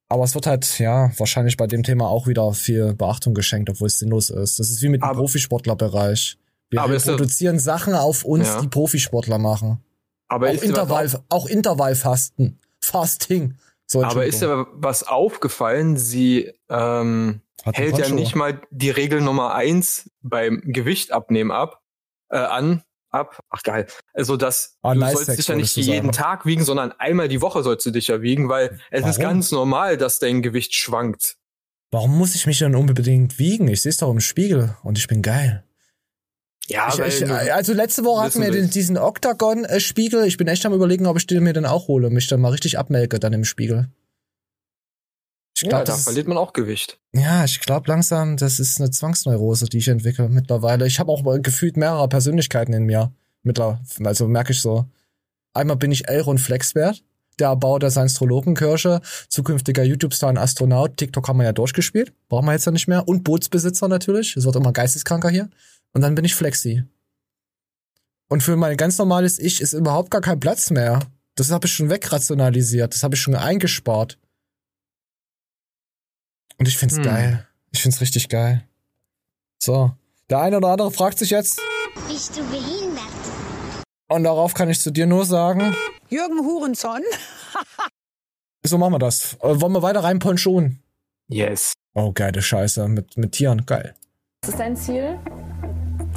Aber 0.09 0.25
es 0.25 0.35
wird 0.35 0.47
halt, 0.47 0.79
ja, 0.79 1.11
wahrscheinlich 1.19 1.57
bei 1.57 1.67
dem 1.67 1.83
Thema 1.83 2.09
auch 2.09 2.27
wieder 2.29 2.53
viel 2.53 2.95
Beachtung 2.95 3.35
geschenkt, 3.35 3.69
obwohl 3.71 3.89
es 3.89 3.99
sinnlos 3.99 4.31
ist. 4.31 4.59
Das 4.59 4.71
ist 4.71 4.81
wie 4.83 4.89
mit 4.89 5.03
dem 5.03 5.09
Aber- 5.09 5.19
Profisportlerbereich. 5.19 6.39
Wir 6.71 6.81
produzieren 6.83 7.59
Sachen 7.59 7.95
auf 7.95 8.25
uns, 8.25 8.47
Ja. 8.49 8.61
die 8.61 8.69
Profisportler 8.69 9.39
machen. 9.39 9.83
Aber 10.29 10.49
Auch, 10.49 10.55
ist 10.55 10.65
Intervall, 10.65 11.07
auf- 11.07 11.21
auch 11.29 11.47
Intervallfasten. 11.47 12.59
Fasting. 12.81 13.55
So, 13.87 14.03
aber 14.03 14.27
ist 14.27 14.43
ja 14.43 14.67
was 14.73 15.05
aufgefallen, 15.05 15.97
sie 15.97 16.53
ähm, 16.69 17.41
Hat 17.65 17.77
hält 17.79 17.99
ja 17.99 18.09
nicht 18.09 18.35
mal 18.35 18.61
die 18.71 18.91
Regel 18.91 19.21
Nummer 19.21 19.55
eins 19.55 20.11
beim 20.23 20.61
Gewicht 20.65 21.13
abnehmen 21.13 21.53
ab, 21.53 21.81
äh, 22.31 22.37
an, 22.39 22.83
ab. 23.17 23.41
Ach 23.51 23.63
geil. 23.63 23.87
Also 24.15 24.37
dass 24.37 24.77
Ah, 24.83 24.95
du 24.95 25.01
nice 25.01 25.15
sollst 25.15 25.39
dich 25.39 25.49
ja 25.49 25.57
nicht 25.57 25.77
jeden. 25.77 26.13
Tag 26.13 26.47
wiegen, 26.47 26.65
sondern 26.65 26.93
einmal 26.93 27.29
die 27.29 27.41
Woche 27.43 27.63
sollst 27.63 27.85
du 27.87 27.91
dich 27.91 28.07
ja 28.09 28.23
wiegen, 28.23 28.49
weil 28.49 28.79
es 28.91 29.01
ist 29.01 29.19
Warum? 29.19 29.23
ganz 29.23 29.51
normal, 29.53 29.97
dass 29.97 30.19
dein 30.19 30.43
Gewicht 30.43 30.75
schwankt. 30.75 31.37
Warum 31.91 32.17
muss 32.19 32.35
ich 32.35 32.47
mich 32.47 32.59
denn 32.59 32.75
unbedingt 32.75 33.39
wiegen? 33.39 33.69
Ich 33.69 33.83
sehe 33.83 33.91
es 33.91 33.97
doch 33.99 34.11
im 34.11 34.21
Spiegel 34.21 34.77
und 34.83 34.99
ich 34.99 35.07
bin 35.09 35.23
geil. 35.23 35.63
Ja, 36.69 36.89
ich, 36.93 36.99
ich, 37.23 37.31
also 37.31 37.73
letzte 37.73 38.05
Woche 38.05 38.23
hatten 38.25 38.43
wir 38.43 38.51
den, 38.51 38.69
diesen 38.71 38.99
Octagon-Spiegel. 38.99 40.25
Ich 40.27 40.37
bin 40.37 40.49
echt 40.49 40.67
am 40.67 40.73
überlegen, 40.73 41.07
ob 41.07 41.17
ich 41.17 41.27
den 41.27 41.45
mir 41.45 41.53
dann 41.53 41.65
auch 41.65 41.87
hole 41.87 42.09
und 42.09 42.13
mich 42.13 42.27
dann 42.27 42.41
mal 42.41 42.51
richtig 42.51 42.77
abmelke 42.77 43.21
dann 43.21 43.33
im 43.33 43.45
Spiegel. 43.45 43.89
Ich 45.57 45.63
ja, 45.63 45.71
glaube, 45.71 45.85
da 45.85 45.93
das 45.93 46.01
ist, 46.01 46.05
verliert 46.05 46.29
man 46.29 46.37
auch 46.37 46.53
Gewicht. 46.53 46.99
ja, 47.15 47.43
ich 47.45 47.61
glaube 47.61 47.89
langsam, 47.89 48.37
das 48.37 48.61
ist 48.61 48.79
eine 48.79 48.91
Zwangsneurose, 48.91 49.67
die 49.67 49.79
ich 49.79 49.89
entwickle 49.89 50.29
mittlerweile. 50.29 50.87
Ich 50.87 51.01
habe 51.01 51.11
auch 51.11 51.23
gefühlt 51.41 51.79
mehrere 51.79 52.09
Persönlichkeiten 52.09 52.75
in 52.75 52.85
mir. 52.85 53.13
Mittler, 53.43 53.81
also 54.05 54.29
merke 54.29 54.53
ich 54.53 54.61
so. 54.61 54.87
Einmal 55.55 55.77
bin 55.77 55.93
ich 55.93 56.09
Elron 56.09 56.37
Flexbert, 56.37 57.03
der 57.39 57.49
Erbauer 57.49 57.79
der 57.81 57.91
Science-Tropenkirche, 57.91 59.01
zukünftiger 59.29 59.83
YouTube-Star 59.83 60.29
und 60.29 60.37
Astronaut. 60.37 60.99
TikTok 60.99 61.27
haben 61.27 61.39
wir 61.39 61.45
ja 61.45 61.53
durchgespielt, 61.53 62.13
brauchen 62.29 62.45
wir 62.45 62.53
jetzt 62.53 62.67
ja 62.67 62.73
nicht 62.73 62.89
mehr. 62.89 63.09
Und 63.09 63.25
Bootsbesitzer 63.25 63.89
natürlich, 63.89 64.37
es 64.37 64.45
wird 64.45 64.57
immer 64.57 64.73
geisteskranker 64.73 65.31
hier. 65.31 65.49
Und 65.95 66.03
dann 66.03 66.15
bin 66.15 66.27
ich 66.27 66.35
Flexi. 66.35 66.85
Und 68.29 68.43
für 68.43 68.57
mein 68.57 68.77
ganz 68.77 68.99
normales 68.99 69.39
Ich 69.39 69.63
ist 69.63 69.73
überhaupt 69.73 70.11
gar 70.11 70.21
kein 70.21 70.39
Platz 70.39 70.71
mehr. 70.71 71.01
Das 71.35 71.51
habe 71.51 71.67
ich 71.67 71.73
schon 71.73 71.89
wegrationalisiert, 71.89 72.93
das 72.93 73.03
habe 73.03 73.15
ich 73.15 73.23
schon 73.23 73.35
eingespart. 73.35 74.19
Und 76.59 76.69
ich 76.69 76.79
find's 76.79 76.97
Hm. 76.97 77.03
geil. 77.03 77.47
Ich 77.73 77.83
find's 77.83 78.01
richtig 78.01 78.29
geil. 78.29 78.65
So. 79.63 79.93
Der 80.31 80.41
eine 80.41 80.57
oder 80.57 80.69
andere 80.69 80.91
fragt 80.91 81.19
sich 81.19 81.31
jetzt, 81.31 81.61
Bist 82.09 82.37
du 82.37 82.43
behindert? 82.51 83.05
und 84.09 84.25
darauf 84.25 84.55
kann 84.55 84.69
ich 84.71 84.81
zu 84.81 84.91
dir 84.91 85.07
nur 85.07 85.25
sagen, 85.25 85.75
Jürgen 86.09 86.39
Hurenson. 86.45 87.03
so 88.65 88.79
machen 88.79 88.93
wir 88.95 88.99
das. 88.99 89.35
Äh, 89.35 89.61
wollen 89.61 89.73
wir 89.73 89.83
weiter 89.83 90.03
rein 90.05 90.19
ponchonen? 90.19 90.83
Yes. 91.29 91.73
Oh, 91.95 92.13
geile 92.13 92.43
Scheiße. 92.43 92.87
Mit, 92.89 93.17
mit 93.17 93.33
Tieren, 93.33 93.65
geil. 93.67 93.95
Was 94.43 94.51
ist 94.51 94.61
dein 94.61 94.77
Ziel? 94.77 95.19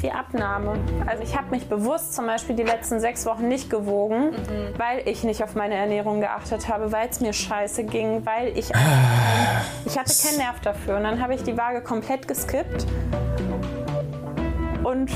Die 0.02 0.10
Abnahme. 0.10 0.78
Also 1.06 1.22
ich 1.22 1.36
habe 1.36 1.50
mich 1.50 1.68
bewusst 1.68 2.14
zum 2.14 2.26
Beispiel 2.26 2.56
die 2.56 2.62
letzten 2.62 3.00
sechs 3.00 3.26
Wochen 3.26 3.48
nicht 3.48 3.68
gewogen, 3.68 4.30
weil 4.78 5.06
ich 5.06 5.24
nicht 5.24 5.42
auf 5.44 5.54
meine 5.54 5.74
Ernährung 5.74 6.20
geachtet 6.20 6.68
habe, 6.68 6.90
weil 6.92 7.08
es 7.10 7.20
mir 7.20 7.32
scheiße 7.34 7.84
ging, 7.84 8.24
weil 8.24 8.48
ich 8.56 8.70
ich 9.84 9.98
hatte 9.98 10.12
keinen 10.26 10.38
Nerv 10.38 10.60
dafür. 10.62 10.96
Und 10.96 11.02
dann 11.02 11.20
habe 11.20 11.34
ich 11.34 11.42
die 11.42 11.56
Waage 11.58 11.82
komplett 11.82 12.26
geskippt 12.26 12.86
und 14.84 15.10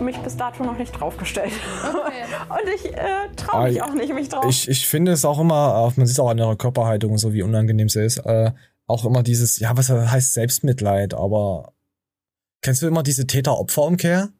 mich 0.00 0.18
bis 0.18 0.36
dato 0.36 0.62
noch 0.64 0.76
nicht 0.76 0.92
draufgestellt. 0.92 1.52
und 2.48 2.74
ich 2.74 2.92
äh, 2.92 2.98
traue 3.36 3.68
mich 3.68 3.82
Ah, 3.82 3.86
auch 3.86 3.94
nicht, 3.94 4.12
mich 4.12 4.28
drauf. 4.28 4.44
Ich, 4.48 4.68
ich 4.68 4.86
finde 4.86 5.12
es 5.12 5.24
auch 5.24 5.38
immer, 5.38 5.76
auch- 5.76 5.96
man 5.96 6.06
sieht 6.06 6.18
auch 6.20 6.28
an 6.30 6.38
ihrer 6.38 6.56
Körperhaltung, 6.56 7.16
so 7.18 7.32
wie 7.32 7.42
unangenehm 7.42 7.88
sie 7.88 8.04
ist, 8.04 8.18
äh, 8.18 8.50
auch 8.86 9.04
immer 9.04 9.22
dieses, 9.22 9.58
ja, 9.58 9.76
was 9.76 9.88
heißt 9.90 10.34
Selbstmitleid, 10.34 11.14
aber 11.14 11.72
kennst 12.66 12.82
du 12.82 12.88
immer 12.88 13.04
diese 13.04 13.28
Täter-Opfer-Umkehr? 13.28 14.30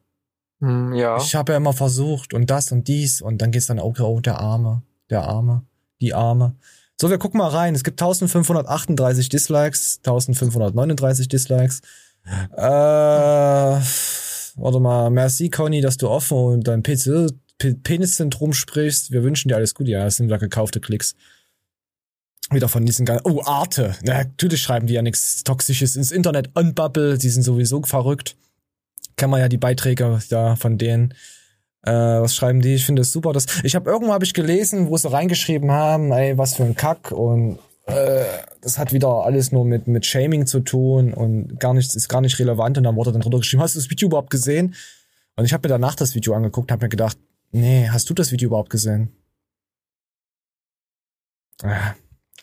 Hm, 0.59 0.93
ja. 0.93 1.15
Ich 1.15 1.33
habe 1.33 1.53
ja 1.53 1.57
immer 1.57 1.71
versucht 1.71 2.33
und 2.33 2.49
das 2.49 2.73
und 2.73 2.89
dies 2.89 3.21
und 3.21 3.41
dann 3.41 3.51
geht's 3.51 3.67
dann, 3.67 3.79
okay, 3.79 4.03
oh, 4.03 4.19
der 4.19 4.37
Arme, 4.41 4.83
der 5.09 5.21
Arme, 5.23 5.63
die 6.01 6.13
Arme. 6.13 6.57
So, 6.99 7.09
wir 7.09 7.19
gucken 7.19 7.37
mal 7.37 7.47
rein. 7.47 7.73
Es 7.73 7.85
gibt 7.85 8.01
1538 8.01 9.29
Dislikes, 9.29 9.99
1539 9.99 11.29
Dislikes. 11.29 11.79
Äh, 12.25 12.59
warte 14.57 14.79
mal, 14.81 15.09
merci 15.09 15.49
Conny, 15.49 15.79
dass 15.79 15.95
du 15.95 16.09
offen 16.09 16.37
und 16.37 16.67
dein 16.67 16.83
Penis-Syndrom 16.83 18.51
sprichst. 18.51 19.11
Wir 19.11 19.23
wünschen 19.23 19.47
dir 19.47 19.55
alles 19.55 19.73
Gute. 19.73 19.91
Ja, 19.91 20.03
das 20.03 20.17
sind 20.17 20.25
wieder 20.25 20.37
gekaufte 20.37 20.81
Klicks. 20.81 21.15
Wieder 22.49 22.69
von 22.69 22.85
diesen 22.85 23.05
ganzen, 23.05 23.25
oh, 23.25 23.41
Arte. 23.43 23.95
Na, 24.03 24.19
natürlich 24.19 24.61
schreiben 24.61 24.87
die 24.87 24.93
ja 24.93 25.01
nichts 25.01 25.43
Toxisches 25.43 25.95
ins 25.95 26.11
Internet. 26.11 26.51
Unbubble, 26.55 27.17
die 27.17 27.29
sind 27.29 27.43
sowieso 27.43 27.81
verrückt. 27.83 28.37
Kennen 29.17 29.31
wir 29.31 29.39
ja 29.39 29.49
die 29.49 29.57
Beiträge 29.57 30.19
da 30.29 30.55
von 30.55 30.77
denen. 30.77 31.13
Äh, 31.83 31.91
was 31.91 32.35
schreiben 32.35 32.61
die? 32.61 32.75
Ich 32.75 32.85
finde 32.85 33.01
es 33.01 33.11
super. 33.11 33.33
Dass, 33.33 33.47
ich 33.63 33.75
habe 33.75 33.89
irgendwo 33.89 34.13
habe 34.13 34.23
ich 34.23 34.33
gelesen, 34.33 34.89
wo 34.89 34.97
sie 34.97 35.11
reingeschrieben 35.11 35.71
haben, 35.71 36.11
ey, 36.11 36.37
was 36.37 36.55
für 36.55 36.63
ein 36.63 36.75
Kack 36.75 37.11
und 37.11 37.59
äh, 37.85 38.23
das 38.61 38.77
hat 38.77 38.93
wieder 38.93 39.25
alles 39.25 39.51
nur 39.51 39.63
mit 39.65 39.87
mit 39.87 40.05
Shaming 40.05 40.45
zu 40.45 40.59
tun 40.59 41.13
und 41.13 41.59
gar 41.59 41.73
nichts 41.73 41.95
ist 41.95 42.09
gar 42.09 42.21
nicht 42.21 42.37
relevant 42.39 42.77
und 42.77 42.83
dann 42.83 42.95
wurde 42.95 43.11
dann 43.11 43.21
drunter 43.21 43.39
geschrieben, 43.39 43.63
hast 43.63 43.75
du 43.75 43.79
das 43.79 43.89
Video 43.89 44.07
überhaupt 44.07 44.29
gesehen? 44.29 44.75
Und 45.35 45.45
ich 45.45 45.53
habe 45.53 45.67
mir 45.67 45.73
danach 45.73 45.95
das 45.95 46.15
Video 46.15 46.33
angeguckt, 46.33 46.71
habe 46.71 46.85
mir 46.85 46.89
gedacht, 46.89 47.17
nee, 47.51 47.87
hast 47.89 48.09
du 48.09 48.13
das 48.13 48.31
Video 48.31 48.47
überhaupt 48.47 48.69
gesehen? 48.69 49.11
Ah, 51.63 51.93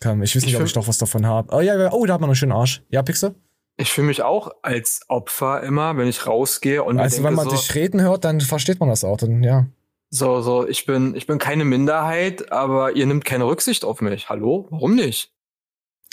komm, 0.04 0.22
ich 0.22 0.30
weiß 0.36 0.42
Ich 0.42 0.46
nicht, 0.46 0.54
ob 0.54 0.58
find- 0.60 0.68
ich 0.68 0.74
doch 0.74 0.86
was 0.86 0.98
davon 0.98 1.26
habe. 1.26 1.52
Oh 1.56 1.60
ja, 1.60 1.76
ja, 1.76 1.92
oh, 1.92 2.06
da 2.06 2.14
hat 2.14 2.20
man 2.20 2.30
einen 2.30 2.36
schönen 2.36 2.52
Arsch. 2.52 2.82
Ja, 2.90 3.02
Pixel? 3.02 3.34
Ich 3.76 3.90
fühle 3.90 4.06
mich 4.06 4.22
auch 4.22 4.50
als 4.62 5.00
Opfer 5.08 5.62
immer, 5.64 5.96
wenn 5.96 6.06
ich 6.06 6.26
rausgehe 6.28 6.84
und 6.84 7.00
Also 7.00 7.16
denke 7.16 7.28
wenn 7.28 7.34
man 7.34 7.46
so, 7.50 7.56
dich 7.56 7.74
reden 7.74 8.00
hört, 8.02 8.24
dann 8.24 8.40
versteht 8.40 8.78
man 8.78 8.88
das 8.88 9.02
auch. 9.02 9.16
Dann, 9.16 9.42
ja. 9.42 9.66
so, 10.10 10.40
so, 10.42 10.64
ich 10.68 10.86
bin, 10.86 11.16
ich 11.16 11.26
bin 11.26 11.38
keine 11.38 11.64
Minderheit, 11.64 12.52
aber 12.52 12.92
ihr 12.94 13.06
nimmt 13.06 13.24
keine 13.24 13.46
Rücksicht 13.46 13.84
auf 13.84 14.00
mich. 14.00 14.28
Hallo? 14.28 14.68
Warum 14.70 14.94
nicht? 14.94 15.32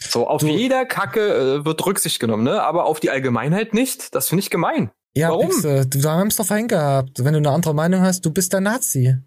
So, 0.01 0.27
auf 0.27 0.41
Du- 0.41 0.47
jeder 0.47 0.85
Kacke 0.85 1.59
äh, 1.59 1.65
wird 1.65 1.85
Rücksicht 1.85 2.19
genommen, 2.19 2.43
ne? 2.43 2.63
Aber 2.63 2.85
auf 2.85 2.99
die 2.99 3.11
Allgemeinheit 3.11 3.75
nicht. 3.75 4.15
Das 4.15 4.29
finde 4.29 4.41
ich 4.41 4.49
gemein. 4.49 4.89
Ja, 5.13 5.29
Warum? 5.29 5.49
Pixel, 5.49 5.85
du 5.85 6.01
haben 6.09 6.29
es 6.29 6.37
doch 6.37 6.45
vorhin 6.47 6.67
gehabt. 6.67 7.23
Wenn 7.23 7.33
du 7.33 7.37
eine 7.37 7.51
andere 7.51 7.75
Meinung 7.75 8.01
hast, 8.01 8.25
du 8.25 8.31
bist 8.31 8.53
der 8.53 8.61
Nazi. 8.61 9.17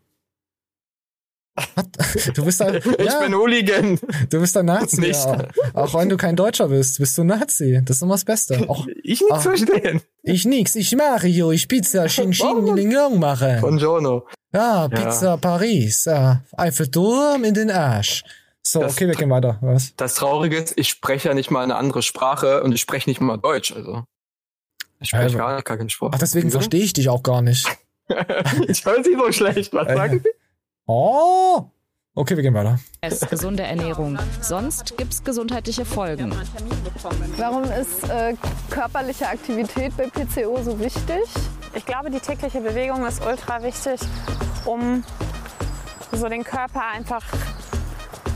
Du 2.34 2.44
bist 2.44 2.60
ein, 2.62 2.74
Ich 2.98 3.04
ja, 3.06 3.20
bin 3.20 3.34
Hooligan. 3.34 3.98
du 4.30 4.40
bist 4.40 4.56
ein 4.56 4.66
Nazi. 4.66 5.00
Nicht. 5.00 5.24
Ja. 5.24 5.46
Auch 5.74 5.94
wenn 5.94 6.08
du 6.08 6.16
kein 6.16 6.34
Deutscher 6.36 6.68
bist, 6.68 6.98
bist 6.98 7.16
du 7.16 7.22
ein 7.22 7.28
Nazi. 7.28 7.80
Das 7.84 7.96
ist 7.96 8.02
immer 8.02 8.14
das 8.14 8.24
Beste. 8.24 8.68
Auch 8.68 8.86
Ich 9.02 9.20
nicht 9.20 9.32
Ah. 9.32 9.38
verstehen. 9.38 10.00
ich 10.22 10.44
nix, 10.44 10.74
ich 10.74 10.94
mache 10.96 11.26
hier, 11.28 11.48
ich 11.50 11.68
Pizza 11.68 12.06
Xing 12.06 12.30
Xing 12.32 12.74
Ling 12.74 12.90
Long 12.92 13.18
mache. 13.18 13.58
Buongiorno. 13.60 14.26
Ja, 14.52 14.88
Pizza 14.88 15.36
Paris, 15.36 16.04
ja, 16.04 16.42
Eiffelturm 16.56 17.44
in 17.44 17.54
den 17.54 17.70
Arsch. 17.70 18.22
So, 18.62 18.80
Das- 18.80 18.92
okay, 18.94 19.06
wir 19.08 19.14
gehen 19.14 19.30
weiter. 19.30 19.58
Was? 19.60 19.94
Das 19.96 20.14
Traurige 20.14 20.56
ist, 20.58 20.74
ich 20.76 20.88
spreche 20.88 21.28
ja 21.28 21.34
nicht 21.34 21.50
mal 21.50 21.62
eine 21.62 21.76
andere 21.76 22.02
Sprache 22.02 22.62
und 22.62 22.72
ich 22.72 22.80
spreche 22.80 23.10
nicht 23.10 23.20
mal 23.20 23.36
Deutsch, 23.36 23.72
also. 23.72 24.04
Ich 25.00 25.08
spreche 25.08 25.24
Also- 25.24 25.38
gar, 25.38 25.62
keinen 25.62 25.90
Sprache. 25.90 26.12
Ach, 26.14 26.18
deswegen 26.18 26.46
Wieso? 26.48 26.58
verstehe 26.60 26.82
ich 26.82 26.92
dich 26.94 27.08
auch 27.08 27.22
gar 27.22 27.42
nicht. 27.42 27.66
ich 28.68 28.84
höre 28.84 29.02
sie 29.04 29.14
so 29.16 29.32
schlecht. 29.32 29.72
Was 29.72 29.88
Äh. 29.88 29.94
sagen 29.94 30.20
Sie? 30.22 30.30
Oh! 30.86 31.70
Okay, 32.16 32.36
wir 32.36 32.42
gehen 32.42 32.54
weiter. 32.54 32.78
Es 33.00 33.20
gesunde 33.20 33.64
Ernährung. 33.64 34.18
Sonst 34.40 34.96
gibt's 34.96 35.24
gesundheitliche 35.24 35.84
Folgen. 35.84 36.32
Warum 37.38 37.64
ist 37.64 38.08
äh, 38.08 38.34
körperliche 38.70 39.28
Aktivität 39.28 39.96
bei 39.96 40.06
PCO 40.06 40.62
so 40.62 40.78
wichtig? 40.78 41.24
Ich 41.74 41.84
glaube, 41.86 42.10
die 42.10 42.20
tägliche 42.20 42.60
Bewegung 42.60 43.04
ist 43.04 43.24
ultra 43.26 43.62
wichtig, 43.62 43.98
um 44.64 45.02
so 46.12 46.28
den 46.28 46.44
Körper 46.44 46.82
einfach 46.94 47.24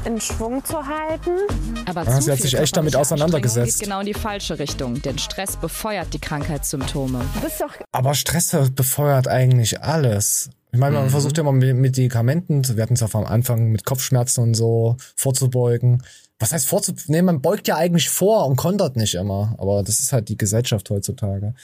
in 0.05 0.21
Schwung 0.21 0.65
zu 0.65 0.85
halten. 0.85 1.39
Aber 1.87 2.03
Ja, 2.03 2.21
sie 2.21 2.33
hat 2.33 2.39
sich 2.41 2.55
echt 2.59 2.77
damit 2.77 2.97
auseinandergesetzt. 2.97 3.79
Geht 3.79 3.85
genau 3.89 4.01
in 4.01 4.07
die 4.07 4.15
falsche 4.15 4.59
Richtung, 4.59 5.01
denn 5.03 5.19
Stress 5.19 5.57
befeuert 5.57 6.13
die 6.15 6.19
Krankheitssymptome. 6.19 7.21
Du 7.35 7.41
bist 7.41 7.61
doch 7.61 7.75
Aber 7.93 8.15
Stress 8.15 8.57
befeuert 8.73 9.29
eigentlich 9.29 9.83
alles. 9.83 10.51
Ich 10.73 10.79
meine, 10.79 10.97
man 10.97 11.07
Mhm. 11.07 11.11
versucht 11.11 11.37
ja 11.39 11.43
mal 11.43 11.53
mit 11.53 11.69
mit 11.75 11.77
Medikamenten, 11.97 12.63
wir 12.77 12.83
hatten 12.83 12.95
es 12.95 13.01
ja 13.01 13.09
am 13.13 13.25
Anfang 13.25 13.71
mit 13.71 13.85
Kopfschmerzen 13.85 14.43
und 14.43 14.55
so, 14.55 14.97
vorzubeugen. 15.17 16.03
Was 16.39 16.53
heißt 16.53 16.67
vorzubeugen? 16.67 17.07
Nee, 17.15 17.23
man 17.23 17.41
beugt 17.41 17.69
ja 17.69 17.77
eigentlich 17.77 18.09
vor 18.11 18.47
und 18.47 18.57
kontert 18.57 18.97
nicht 18.97 19.15
immer. 19.15 19.55
Aber 19.59 19.83
das 19.83 20.01
ist 20.01 20.13
halt 20.13 20.29
die 20.29 20.37
Gesellschaft 20.37 20.89
heutzutage. 20.91 21.55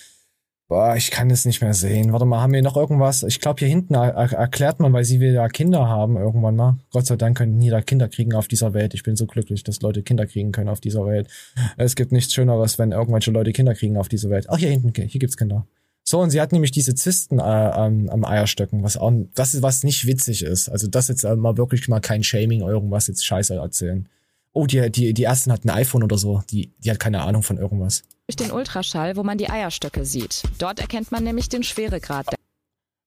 Boah, 0.67 0.97
ich 0.97 1.11
kann 1.11 1.29
es 1.31 1.45
nicht 1.45 1.61
mehr 1.61 1.75
sehen. 1.75 2.13
Warte 2.13 2.25
mal, 2.25 2.41
haben 2.41 2.55
wir 2.55 2.63
noch 2.63 2.77
irgendwas? 2.77 3.23
Ich 3.23 3.39
glaube, 3.41 3.59
hier 3.61 3.69
hinten 3.69 3.95
er 3.95 4.15
er 4.15 4.33
erklärt 4.33 4.81
man, 4.81 4.95
weil 4.95 5.05
sie 5.05 5.21
wieder 5.21 5.47
Kinder 5.51 5.87
haben 5.89 6.17
irgendwann 6.17 6.57
mal. 6.57 6.79
Gott 6.91 7.05
sei 7.07 7.17
Dank 7.17 7.37
können 7.37 7.61
jeder 7.61 7.83
Kinder 7.83 8.09
kriegen 8.09 8.33
auf 8.35 8.49
dieser 8.49 8.73
Welt. 8.73 8.95
Ich 8.95 9.03
bin 9.03 9.15
so 9.15 9.27
glücklich, 9.27 9.63
dass 9.63 9.83
Leute 9.83 10.03
Kinder 10.03 10.27
kriegen 10.27 10.53
können 10.53 10.71
auf 10.71 10.81
dieser 10.81 11.05
Welt. 11.05 11.29
Es 11.77 11.95
gibt 11.97 12.13
nichts 12.13 12.33
Schöneres, 12.33 12.79
wenn 12.79 12.93
irgendwelche 12.93 13.31
Leute 13.31 13.53
Kinder 13.53 13.75
kriegen 13.75 13.99
auf 13.99 14.09
dieser 14.09 14.31
Welt. 14.31 14.47
Ach, 14.49 14.57
hier 14.57 14.71
hinten, 14.71 14.91
hier 14.95 15.21
gibt's 15.21 15.37
Kinder. 15.37 15.67
So, 16.15 16.21
und 16.21 16.31
sie 16.31 16.41
hat 16.41 16.53
nämlich 16.53 16.71
diese 16.71 16.95
Zysten 16.95 17.41
äh, 17.41 17.43
am, 17.43 18.09
am 18.09 18.25
Eierstöcken, 18.25 18.85
was 18.85 18.97
auch, 18.97 19.11
das 19.35 19.53
ist, 19.53 19.63
was 19.63 19.83
nicht 19.83 20.07
witzig 20.07 20.45
ist. 20.45 20.69
Also 20.69 20.87
das 20.87 21.09
jetzt 21.09 21.25
äh, 21.25 21.35
mal 21.35 21.57
wirklich 21.57 21.89
mal 21.89 21.99
kein 21.99 22.23
Shaming, 22.23 22.61
irgendwas 22.61 23.09
jetzt 23.09 23.27
Scheiße 23.27 23.57
erzählen. 23.57 24.09
Oh, 24.53 24.67
die, 24.67 24.93
die, 24.93 25.13
die 25.13 25.25
ersten 25.25 25.51
hatten 25.51 25.71
ein 25.71 25.77
iPhone 25.79 26.05
oder 26.05 26.17
so. 26.17 26.41
Die, 26.51 26.73
die 26.79 26.93
hat 26.93 27.01
keine 27.01 27.23
Ahnung 27.23 27.43
von 27.43 27.59
irgendwas. 27.59 28.05
Durch 28.29 28.37
den 28.37 28.53
Ultraschall, 28.53 29.17
wo 29.17 29.25
man 29.25 29.39
die 29.39 29.51
Eierstöcke 29.51 30.05
sieht. 30.05 30.45
Dort 30.59 30.79
erkennt 30.79 31.11
man 31.11 31.25
nämlich 31.25 31.49
den 31.49 31.65
Schweregrad 31.65 32.29
der 32.31 32.39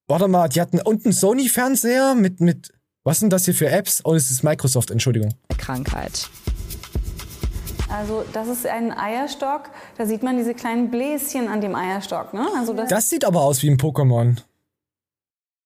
Warte 0.09 0.27
mal, 0.27 0.49
die 0.49 0.59
hatten 0.59 0.81
unten 0.81 1.13
Sony-Fernseher 1.13 2.13
mit, 2.13 2.41
mit, 2.41 2.73
was 3.05 3.21
sind 3.21 3.31
das 3.31 3.45
hier 3.45 3.53
für 3.53 3.69
Apps? 3.69 4.01
Oh, 4.03 4.15
das 4.15 4.31
ist 4.31 4.43
Microsoft, 4.43 4.91
Entschuldigung. 4.91 5.33
Krankheit. 5.57 6.29
Also 7.89 8.25
das 8.33 8.47
ist 8.47 8.65
ein 8.65 8.91
Eierstock. 8.91 9.69
Da 9.97 10.05
sieht 10.05 10.23
man 10.23 10.37
diese 10.37 10.53
kleinen 10.53 10.91
Bläschen 10.91 11.47
an 11.47 11.61
dem 11.61 11.75
Eierstock. 11.75 12.33
Ne? 12.33 12.47
Also 12.57 12.73
das, 12.73 12.89
Das 12.89 13.09
sieht 13.09 13.23
aber 13.25 13.41
aus 13.41 13.63
wie 13.63 13.69
ein 13.69 13.77
Pokémon. 13.77 14.37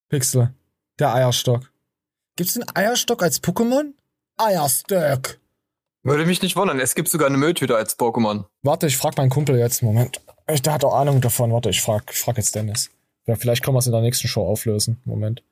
Pixel. 0.10 0.54
Der 1.00 1.14
Eierstock. 1.14 1.72
Gibt's 2.36 2.56
einen 2.56 2.70
Eierstock 2.76 3.24
als 3.24 3.42
Pokémon? 3.42 3.94
Eierstock. 4.38 5.40
Würde 6.04 6.26
mich 6.26 6.42
nicht 6.42 6.56
wundern. 6.56 6.80
Es 6.80 6.96
gibt 6.96 7.10
sogar 7.10 7.28
eine 7.28 7.38
Mülltüte 7.38 7.76
als 7.76 7.98
Pokémon. 7.98 8.46
Warte, 8.64 8.88
ich 8.88 8.98
frag 8.98 9.18
meinen 9.18 9.30
Kumpel 9.30 9.58
jetzt. 9.58 9.84
Moment. 9.84 10.22
Ich, 10.48 10.62
der 10.62 10.74
hat 10.74 10.84
auch 10.84 10.96
Ahnung 10.96 11.22
davon. 11.22 11.52
Warte, 11.52 11.70
ich 11.70 11.82
frag, 11.82 12.04
ich 12.12 12.20
frag 12.20 12.38
jetzt 12.38 12.56
Dennis. 12.56 12.90
Ja, 13.28 13.36
vielleicht 13.36 13.64
können 13.64 13.76
wir 13.76 13.80
es 13.80 13.86
in 13.86 13.92
der 13.92 14.02
nächsten 14.02 14.28
Show 14.28 14.46
auflösen. 14.46 15.00
Moment. 15.06 15.44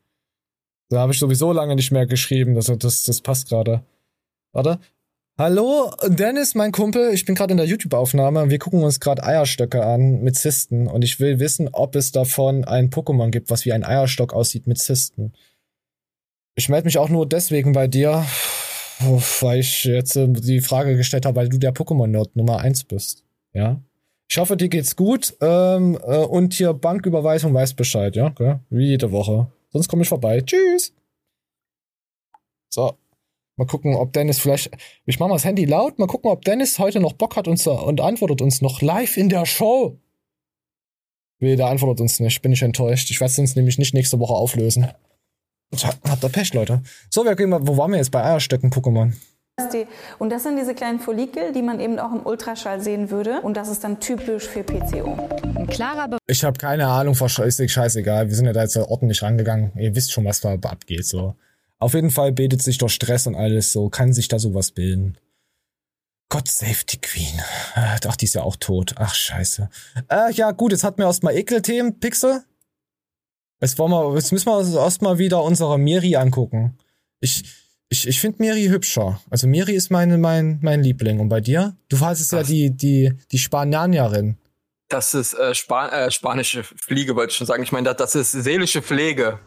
Da 0.90 1.00
habe 1.02 1.14
ich 1.14 1.20
sowieso 1.20 1.52
lange 1.52 1.76
nicht 1.76 1.92
mehr 1.92 2.08
geschrieben. 2.08 2.56
Das, 2.56 2.66
das, 2.66 3.04
das 3.04 3.22
passt 3.22 3.50
gerade. 3.50 3.84
Warte. 4.52 4.80
Hallo, 5.40 5.90
Dennis, 6.06 6.54
mein 6.54 6.74
Kumpel. 6.74 7.14
Ich 7.14 7.24
bin 7.24 7.34
gerade 7.34 7.52
in 7.52 7.58
der 7.58 7.66
YouTube-Aufnahme. 7.66 8.50
Wir 8.50 8.60
gucken 8.60 8.84
uns 8.84 9.00
gerade 9.00 9.24
Eierstöcke 9.24 9.86
an 9.86 10.20
mit 10.20 10.36
Zysten. 10.36 10.86
Und 10.86 11.02
ich 11.02 11.22
will 11.22 11.40
wissen, 11.40 11.70
ob 11.72 11.96
es 11.96 12.12
davon 12.12 12.66
ein 12.66 12.90
Pokémon 12.90 13.30
gibt, 13.30 13.50
was 13.50 13.64
wie 13.64 13.72
ein 13.72 13.86
Eierstock 13.86 14.34
aussieht 14.34 14.68
mit 14.68 14.80
Zysten. 14.80 15.32
Ich 16.56 16.68
melde 16.68 16.88
mich 16.88 16.98
auch 16.98 17.08
nur 17.08 17.26
deswegen 17.26 17.72
bei 17.72 17.88
dir, 17.88 18.26
weil 19.40 19.62
ich 19.62 19.86
jetzt 19.86 20.18
äh, 20.18 20.28
die 20.28 20.60
Frage 20.60 20.98
gestellt 20.98 21.26
habe, 21.26 21.38
weil 21.38 21.48
du 21.48 21.58
der 21.58 21.74
Pokémon-Nerd 21.74 22.36
Nummer 22.36 22.60
eins 22.60 22.84
bist. 22.84 23.24
Ja. 23.54 23.82
Ich 24.30 24.38
hoffe, 24.38 24.58
dir 24.58 24.68
geht's 24.68 24.98
gut. 24.98 25.38
Ähm, 25.40 25.98
äh, 26.06 26.18
und 26.18 26.54
hier 26.54 26.74
Banküberweisung 26.74 27.54
weiß 27.54 27.76
Bescheid, 27.76 28.14
ja? 28.18 28.28
Gell? 28.28 28.60
Wie 28.70 28.88
jede 28.88 29.14
Woche. 29.14 29.50
Sonst 29.70 29.88
komme 29.88 30.02
ich 30.02 30.10
vorbei. 30.10 30.42
Tschüss. 30.42 30.94
So. 32.68 32.98
Mal 33.60 33.66
gucken, 33.66 33.94
ob 33.94 34.14
Dennis 34.14 34.40
vielleicht. 34.40 34.72
Ich 35.06 35.20
mache 35.20 35.28
mal 35.28 35.36
das 35.36 35.44
Handy 35.44 35.66
laut. 35.66 36.00
Mal 36.00 36.08
gucken, 36.08 36.32
ob 36.32 36.46
Dennis 36.46 36.80
heute 36.80 37.02
noch 37.02 37.12
Bock 37.12 37.36
hat 37.36 37.46
und, 37.46 37.60
so, 37.60 37.74
und 37.74 38.00
antwortet 38.00 38.42
uns 38.42 38.62
noch 38.62 38.82
live 38.82 39.18
in 39.18 39.28
der 39.28 39.46
Show. 39.46 40.00
Nee, 41.40 41.58
der 41.58 41.68
antwortet 41.68 42.00
uns 42.00 42.22
nicht. 42.22 42.42
Bin 42.42 42.54
ich 42.54 42.62
enttäuscht. 42.62 43.12
Ich 43.12 43.20
werde 43.20 43.32
es 43.32 43.38
uns 43.38 43.58
nämlich 43.58 43.78
nicht 43.78 43.94
nächste 43.94 44.18
Woche 44.18 44.34
auflösen. 44.34 44.88
Habt 45.84 46.24
ihr 46.24 46.30
Pech, 46.30 46.54
Leute. 46.54 46.82
So, 47.10 47.26
wir 47.26 47.36
gehen 47.36 47.50
mal, 47.50 47.60
wo 47.68 47.76
waren 47.76 47.92
wir 47.92 47.98
jetzt 47.98 48.12
bei 48.12 48.24
Eierstöcken 48.24 48.72
Pokémon? 48.72 49.12
und 50.20 50.30
das 50.30 50.44
sind 50.44 50.56
diese 50.56 50.74
kleinen 50.74 51.02
Follikel, 51.02 51.52
die 51.52 51.62
man 51.62 51.82
eben 51.82 52.00
auch 52.00 52.14
im 52.14 52.26
Ultraschall 52.26 52.80
sehen 52.80 53.12
würde. 53.12 53.42
Und 53.42 53.58
das 53.58 53.68
ist 53.68 53.84
dann 53.84 54.00
typisch 54.00 54.48
für 54.48 54.64
PCO. 54.64 55.18
Ein 55.54 55.68
klarer 55.68 56.08
Be 56.08 56.18
Ich 56.28 56.46
habe 56.46 56.58
keine 56.58 56.88
Ahnung, 56.88 57.14
ist 57.14 57.70
scheißegal. 57.70 58.30
Wir 58.30 58.36
sind 58.38 58.46
ja 58.46 58.54
da 58.54 58.62
jetzt 58.62 58.78
ordentlich 58.78 59.22
rangegangen. 59.22 59.74
Ihr 59.76 59.94
wisst 59.94 60.14
schon, 60.14 60.24
was 60.24 60.40
da 60.40 60.54
abgeht. 60.54 61.06
So. 61.06 61.36
Auf 61.80 61.94
jeden 61.94 62.12
Fall 62.12 62.34
bildet 62.34 62.62
sich 62.62 62.78
durch 62.78 62.94
Stress 62.94 63.26
und 63.26 63.36
alles 63.36 63.72
so, 63.72 63.90
kann 63.90 64.14
sich 64.14 64.28
da 64.28 64.38
sowas 64.38 64.72
bilden. 64.72 65.18
Gott 66.30 66.48
save 66.48 66.86
die 66.88 67.02
Queen. 67.02 67.42
Ach, 67.74 68.16
die 68.16 68.26
ist 68.26 68.36
ja 68.36 68.44
auch 68.44 68.58
tot. 68.58 68.94
Ach, 68.98 69.16
scheiße. 69.16 69.70
Äh, 70.10 70.32
ja, 70.34 70.52
gut, 70.52 70.72
jetzt 70.72 70.84
hatten 70.84 71.00
wir 71.00 71.06
erstmal 71.06 71.36
Ekelthemen, 71.36 72.00
Pixel. 72.00 72.44
Jetzt, 73.62 73.80
wollen 73.80 73.92
wir, 73.92 74.14
jetzt 74.14 74.32
müssen 74.32 74.46
wir 74.46 74.80
erstmal 74.80 75.18
wieder 75.18 75.42
unsere 75.42 75.80
Miri 75.80 76.16
angucken. 76.16 76.78
Ich, 77.20 77.44
ich, 77.90 78.08
ich 78.08 78.22
finde 78.22 78.44
Miri 78.44 78.68
hübscher. 78.68 79.20
Also 79.32 79.48
Miri 79.48 79.74
ist 79.74 79.90
meine, 79.90 80.18
mein, 80.20 80.60
mein 80.62 80.84
Liebling. 80.84 81.20
Und 81.20 81.30
bei 81.30 81.42
dir? 81.42 81.76
Du 81.90 82.00
hast 82.00 82.32
ja 82.32 82.44
die, 82.44 82.76
die, 82.76 83.14
die 83.32 83.40
Spanierin. 83.40 84.38
Das 84.88 85.14
ist 85.14 85.34
äh, 85.34 85.56
Span 85.56 85.90
äh, 85.90 86.12
spanische 86.12 86.64
Fliege, 86.64 87.16
wollte 87.16 87.32
ich 87.32 87.38
schon 87.38 87.48
sagen. 87.48 87.64
Ich 87.64 87.72
meine, 87.72 87.94
das, 87.94 88.14
das 88.14 88.16
ist 88.16 88.44
seelische 88.44 88.82
Pflege. 88.82 89.40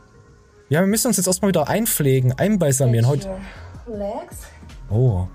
Ja, 0.72 0.80
wir 0.80 0.86
müssen 0.86 1.08
uns 1.08 1.18
jetzt 1.18 1.26
erstmal 1.26 1.50
wieder 1.50 1.68
einpflegen, 1.68 2.32
einbalsamieren. 2.32 3.06
Heute. 3.06 3.28
legs 3.86 4.38
Oh. 4.88 5.28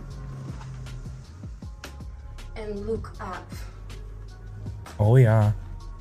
and 2.56 2.88
look 2.88 3.12
up. 3.20 3.46
Oh 4.98 5.16
ja. 5.16 5.54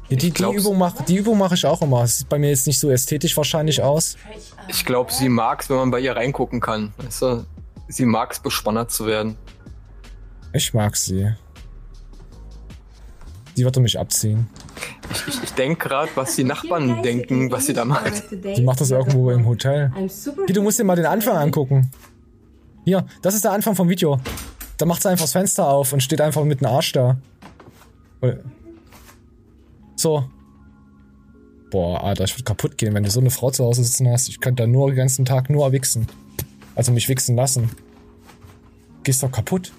Die, 0.08 0.16
die, 0.16 0.30
die 0.30 0.42
Übung 0.42 0.78
mache 0.78 1.04
die 1.04 1.16
Übung 1.16 1.36
mache 1.36 1.54
ich 1.54 1.66
auch 1.66 1.82
immer. 1.82 2.04
Es 2.04 2.20
sieht 2.20 2.30
bei 2.30 2.38
mir 2.38 2.48
jetzt 2.48 2.66
nicht 2.66 2.80
so 2.80 2.90
ästhetisch 2.90 3.36
wahrscheinlich 3.36 3.82
aus. 3.82 4.16
Ich 4.68 4.86
glaube, 4.86 5.12
sie 5.12 5.28
mag's, 5.28 5.68
wenn 5.68 5.76
man 5.76 5.90
bei 5.90 6.00
ihr 6.00 6.16
reingucken 6.16 6.62
kann. 6.62 6.94
Weißt 6.96 7.20
du? 7.20 7.44
Sie 7.88 8.06
mag's, 8.06 8.40
bespannert 8.40 8.90
zu 8.90 9.04
werden. 9.04 9.36
Ich 10.54 10.72
mag 10.72 10.96
sie. 10.96 11.34
Die 13.56 13.64
wird 13.64 13.76
mich 13.78 13.98
abziehen. 13.98 14.48
Ich, 15.10 15.42
ich 15.42 15.52
denke 15.52 15.88
gerade, 15.88 16.10
was 16.14 16.36
die 16.36 16.44
Nachbarn 16.44 17.02
denken, 17.02 17.50
was 17.50 17.66
sie 17.66 17.72
da 17.72 17.84
macht. 17.84 18.24
Die 18.30 18.62
macht 18.62 18.80
das 18.80 18.90
irgendwo 18.90 19.30
im 19.30 19.46
Hotel. 19.46 19.90
I'm 19.96 20.08
super 20.08 20.42
Hier, 20.46 20.54
du 20.54 20.62
musst 20.62 20.78
dir 20.78 20.84
mal 20.84 20.96
den 20.96 21.06
Anfang 21.06 21.36
angucken. 21.36 21.90
Hier, 22.84 23.06
das 23.22 23.34
ist 23.34 23.44
der 23.44 23.52
Anfang 23.52 23.74
vom 23.74 23.88
Video. 23.88 24.20
Da 24.76 24.84
macht 24.84 25.02
sie 25.02 25.08
einfach 25.08 25.24
das 25.24 25.32
Fenster 25.32 25.66
auf 25.66 25.92
und 25.92 26.02
steht 26.02 26.20
einfach 26.20 26.44
mit 26.44 26.60
dem 26.60 26.66
Arsch 26.66 26.92
da. 26.92 27.16
So. 29.96 30.24
Boah, 31.70 32.04
Alter, 32.04 32.24
ich 32.24 32.34
würde 32.34 32.44
kaputt 32.44 32.76
gehen, 32.76 32.94
wenn 32.94 33.02
du 33.02 33.10
so 33.10 33.20
eine 33.20 33.30
Frau 33.30 33.50
zu 33.50 33.64
Hause 33.64 33.82
sitzen 33.82 34.08
hast. 34.08 34.28
Ich 34.28 34.40
könnte 34.40 34.64
da 34.64 34.66
nur 34.66 34.88
den 34.88 34.96
ganzen 34.96 35.24
Tag 35.24 35.48
nur 35.48 35.72
wichsen. 35.72 36.06
Also 36.74 36.92
mich 36.92 37.08
wichsen 37.08 37.36
lassen. 37.36 37.70
Gehst 39.02 39.22
doch 39.22 39.32
kaputt. 39.32 39.72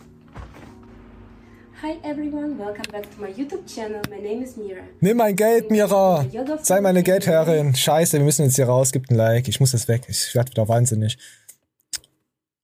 Hi 1.83 1.99
everyone, 2.03 2.57
welcome 2.57 2.91
back 2.91 3.03
to 3.03 3.21
my 3.21 3.31
YouTube 3.31 3.71
channel. 3.71 4.01
My 4.09 4.17
name 4.19 4.41
is 4.41 4.57
Mira. 4.57 4.81
Nimm 4.99 5.17
mein 5.17 5.35
Geld, 5.35 5.69
Mira. 5.69 6.25
Sei 6.63 6.81
meine 6.81 7.03
Geldherrin. 7.03 7.75
Scheiße, 7.75 8.17
wir 8.17 8.25
müssen 8.25 8.45
jetzt 8.45 8.55
hier 8.55 8.65
raus. 8.65 8.91
Gibt 8.91 9.11
ein 9.11 9.15
Like. 9.15 9.47
Ich 9.47 9.59
muss 9.59 9.73
jetzt 9.73 9.87
weg. 9.87 10.01
Ich 10.07 10.33
werde 10.33 10.49
wieder 10.49 10.67
wahnsinnig. 10.67 11.19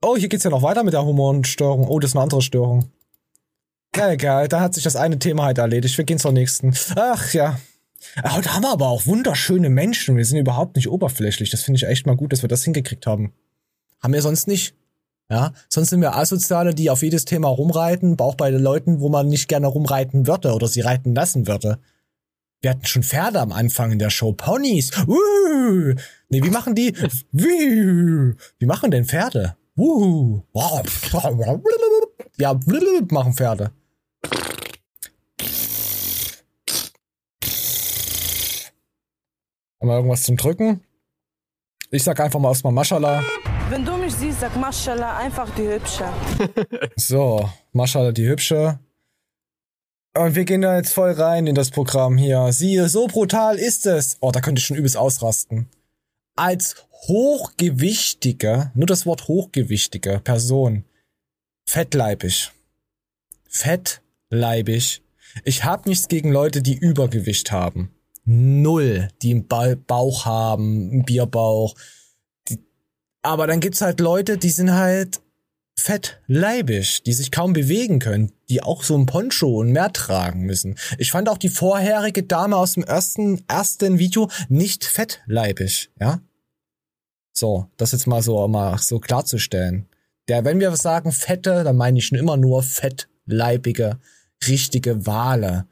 Oh, 0.01 0.17
hier 0.17 0.29
geht's 0.29 0.45
ja 0.45 0.49
noch 0.49 0.63
weiter 0.63 0.83
mit 0.83 0.93
der 0.93 1.05
Humorstörung. 1.05 1.87
Oh, 1.87 1.99
das 1.99 2.09
ist 2.09 2.15
eine 2.15 2.23
andere 2.23 2.41
Störung. 2.41 2.89
Na 3.95 4.13
egal, 4.13 4.47
da 4.47 4.61
hat 4.61 4.73
sich 4.73 4.83
das 4.83 4.95
eine 4.95 5.19
Thema 5.19 5.43
halt 5.43 5.59
erledigt. 5.59 5.95
Wir 5.95 6.05
gehen 6.05 6.17
zur 6.17 6.31
nächsten. 6.31 6.73
Ach 6.95 7.31
ja. 7.33 7.59
Heute 8.27 8.55
haben 8.55 8.63
wir 8.63 8.71
aber 8.71 8.87
auch 8.87 9.05
wunderschöne 9.05 9.69
Menschen. 9.69 10.17
Wir 10.17 10.25
sind 10.25 10.39
überhaupt 10.39 10.75
nicht 10.75 10.89
oberflächlich. 10.89 11.51
Das 11.51 11.61
finde 11.61 11.77
ich 11.77 11.85
echt 11.85 12.07
mal 12.07 12.15
gut, 12.17 12.33
dass 12.33 12.41
wir 12.41 12.49
das 12.49 12.63
hingekriegt 12.63 13.05
haben. 13.05 13.31
Haben 14.01 14.13
wir 14.13 14.23
sonst 14.23 14.47
nicht. 14.47 14.73
Ja, 15.33 15.51
sonst 15.67 15.89
sind 15.89 16.01
wir 16.01 16.15
Asoziale, 16.15 16.75
die 16.75 16.91
auf 16.91 17.01
jedes 17.01 17.25
Thema 17.25 17.47
rumreiten, 17.47 18.19
auch 18.19 18.35
bei 18.35 18.51
den 18.51 18.61
Leuten, 18.61 18.99
wo 18.99 19.09
man 19.09 19.29
nicht 19.29 19.47
gerne 19.47 19.65
rumreiten 19.65 20.27
würde 20.27 20.53
oder 20.53 20.67
sie 20.67 20.81
reiten 20.81 21.15
lassen 21.15 21.47
würde. 21.47 21.79
Wir 22.61 22.69
hatten 22.69 22.85
schon 22.85 23.01
Pferde 23.01 23.41
am 23.41 23.51
Anfang 23.51 23.91
in 23.91 23.97
der 23.97 24.11
Show. 24.11 24.33
Ponys. 24.33 24.91
Uh. 25.07 25.95
Nee, 26.29 26.43
wie 26.43 26.51
machen 26.51 26.75
die? 26.75 26.95
Wie, 27.31 28.35
wie 28.59 28.65
machen 28.67 28.91
denn 28.91 29.05
Pferde? 29.05 29.57
Ja, 32.37 32.53
machen 33.09 33.33
Pferde. 33.33 33.71
Haben 39.81 39.89
wir 39.89 39.95
irgendwas 39.95 40.21
zum 40.21 40.37
Drücken? 40.37 40.81
Ich 41.89 42.03
sag 42.03 42.19
einfach 42.19 42.39
mal 42.39 42.49
erstmal 42.49 42.71
Maschallah. 42.71 43.23
Wenn 43.69 43.85
du 43.85 43.97
mich 43.97 44.13
siehst, 44.13 44.41
sag 44.41 44.55
Maschallah, 44.55 45.17
einfach 45.17 45.49
die 45.55 45.67
Hübsche. 45.67 46.05
So, 46.95 47.49
Maschallah, 47.71 48.11
die 48.11 48.27
Hübsche. 48.27 48.79
Und 50.15 50.35
wir 50.35 50.45
gehen 50.45 50.61
da 50.61 50.75
jetzt 50.75 50.93
voll 50.93 51.11
rein 51.11 51.47
in 51.47 51.55
das 51.55 51.71
Programm 51.71 52.17
hier. 52.17 52.51
Siehe, 52.51 52.87
so 52.87 53.07
brutal 53.07 53.57
ist 53.57 53.85
es. 53.85 54.17
Oh, 54.19 54.31
da 54.31 54.41
könnte 54.41 54.59
ich 54.59 54.65
schon 54.65 54.77
übelst 54.77 54.97
ausrasten. 54.97 55.69
Als 56.35 56.75
hochgewichtige, 57.07 58.71
nur 58.75 58.85
das 58.85 59.05
Wort 59.05 59.27
hochgewichtige 59.27 60.19
Person, 60.23 60.85
fettleibig. 61.65 62.51
Fettleibig. 63.47 65.01
Ich 65.43 65.63
hab 65.63 65.87
nichts 65.87 66.07
gegen 66.07 66.31
Leute, 66.31 66.61
die 66.61 66.75
Übergewicht 66.75 67.51
haben. 67.51 67.91
Null. 68.25 69.09
Die 69.21 69.31
einen 69.31 69.47
ba 69.47 69.75
Bauch 69.75 70.25
haben, 70.25 70.91
einen 70.91 71.05
Bierbauch. 71.05 71.75
Aber 73.23 73.47
dann 73.47 73.61
gibt's 73.61 73.81
halt 73.81 73.99
Leute, 73.99 74.37
die 74.37 74.49
sind 74.49 74.73
halt 74.73 75.21
fettleibig, 75.79 77.03
die 77.03 77.13
sich 77.13 77.31
kaum 77.31 77.53
bewegen 77.53 77.99
können, 77.99 78.31
die 78.49 78.61
auch 78.61 78.83
so 78.83 78.95
ein 78.95 79.05
Poncho 79.05 79.59
und 79.59 79.71
mehr 79.71 79.91
tragen 79.91 80.41
müssen. 80.41 80.77
Ich 80.97 81.11
fand 81.11 81.29
auch 81.29 81.37
die 81.37 81.49
vorherige 81.49 82.23
Dame 82.23 82.57
aus 82.57 82.73
dem 82.73 82.83
ersten, 82.83 83.43
ersten 83.47 83.97
Video 83.97 84.29
nicht 84.49 84.85
fettleibig, 84.85 85.89
ja? 85.99 86.21
So, 87.35 87.67
das 87.77 87.93
jetzt 87.93 88.05
mal 88.05 88.21
so, 88.21 88.47
mal 88.47 88.77
so 88.77 88.99
klarzustellen. 88.99 89.87
Der, 90.27 90.45
wenn 90.45 90.59
wir 90.59 90.75
sagen 90.75 91.11
fette, 91.11 91.63
dann 91.63 91.75
meine 91.75 91.97
ich 91.97 92.05
schon 92.05 92.19
immer 92.19 92.37
nur 92.37 92.61
fettleibige, 92.61 93.99
richtige 94.47 95.07
Wale, 95.07 95.65